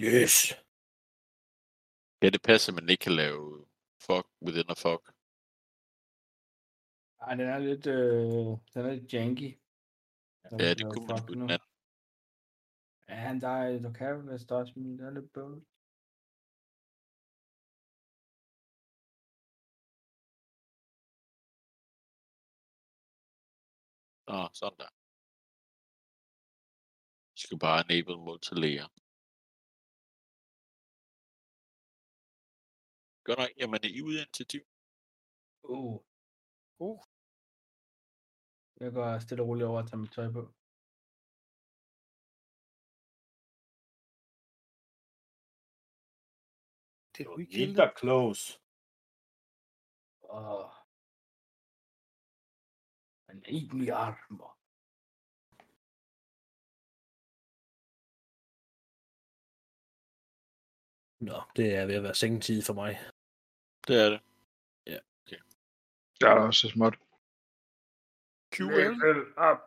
Yes. 0.00 0.54
Kan 2.20 2.32
det 2.32 2.42
passe, 2.42 2.70
at 2.70 2.74
man 2.74 2.88
ikke 2.88 3.02
kan 3.02 3.12
lave 3.12 3.66
fuck 4.06 4.26
within 4.46 4.70
a 4.74 4.76
fuck? 4.84 5.02
Ej, 7.20 7.34
den 7.34 7.48
er 7.54 7.58
lidt, 7.58 7.86
øh, 7.86 8.46
den 8.72 8.86
er 8.86 8.92
lidt 8.94 9.12
janky. 9.12 9.50
Den 10.50 10.60
Ja, 10.60 10.74
det 10.74 10.84
kunne 10.92 11.06
man 11.06 11.18
sgu 11.18 11.34
den 11.34 11.50
anden. 11.50 11.68
Ja, 13.08 13.14
han 13.14 13.40
der 13.40 13.48
er 13.48 13.68
et 13.68 13.82
lokavest 13.82 14.52
også, 14.52 14.72
men 14.76 14.98
det 14.98 15.06
er 15.06 15.10
lidt 15.10 15.32
bøvlet. 15.32 15.64
Nå, 24.28 24.48
sådan 24.52 24.78
der. 24.78 24.90
Vi 27.34 27.38
skal 27.44 27.58
bare 27.58 27.84
enable 27.84 28.16
mod 28.26 28.38
Godt 33.28 33.38
nok, 33.38 33.50
jamen 33.60 33.80
er 33.84 33.88
I 33.98 34.02
ude 34.02 34.20
initiativ? 34.22 34.62
Uh. 35.62 36.00
Uh. 36.78 37.00
Jeg 38.80 38.92
går 38.92 39.18
stille 39.18 39.42
og 39.42 39.48
roligt 39.48 39.66
over 39.68 39.82
og 39.82 39.88
tager 39.88 40.02
mit 40.02 40.12
tøj 40.12 40.28
på. 40.36 40.42
Did 47.16 47.26
we 47.36 47.44
kill 47.46 47.74
them? 47.74 47.76
der 47.80 47.90
close. 48.00 48.42
Åh. 50.36 50.70
Han 53.28 53.36
er 53.44 53.48
ikke 53.56 53.76
min 53.76 53.90
armer. 53.90 54.50
Nå, 61.20 61.38
det 61.56 61.74
er 61.74 61.86
ved 61.86 61.94
at 61.94 62.02
være 62.02 62.14
sengetid 62.14 62.62
for 62.62 62.74
mig. 62.74 63.17
Det 63.88 63.96
er 64.04 64.10
det. 64.10 64.20
Der 66.20 66.28
er 66.28 66.46
også 66.46 66.60
så 66.60 66.68
småt. 66.68 66.94
QL? 68.54 68.94
up. 69.50 69.60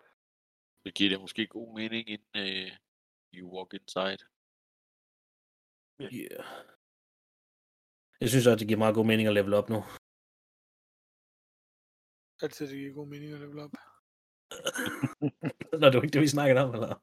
Det 0.84 0.93
giver 0.93 1.10
det 1.10 1.22
måske 1.22 1.48
god 1.48 1.76
mening, 1.76 2.10
inden 2.10 2.35
uh, 2.35 2.72
you 3.34 3.56
walk 3.56 3.73
inside. 3.73 4.22
Yeah. 6.02 6.45
Jeg 8.22 8.30
synes 8.30 8.48
også, 8.48 8.60
det 8.60 8.68
giver 8.68 8.77
meget 8.77 8.95
god 8.95 9.06
mening 9.06 9.27
at 9.27 9.34
level 9.34 9.53
op 9.53 9.69
nu. 9.69 9.80
Altid 12.41 12.68
det 12.68 12.77
giver 12.77 12.93
god 12.93 13.07
mening 13.07 13.34
at 13.34 13.39
level 13.39 13.60
op. 13.60 13.72
Når 15.81 15.89
det 15.89 15.98
var 15.98 16.03
ikke 16.03 16.14
det, 16.14 16.22
vi 16.22 16.35
snakkede 16.38 16.61
om, 16.65 16.73
eller? 16.73 16.95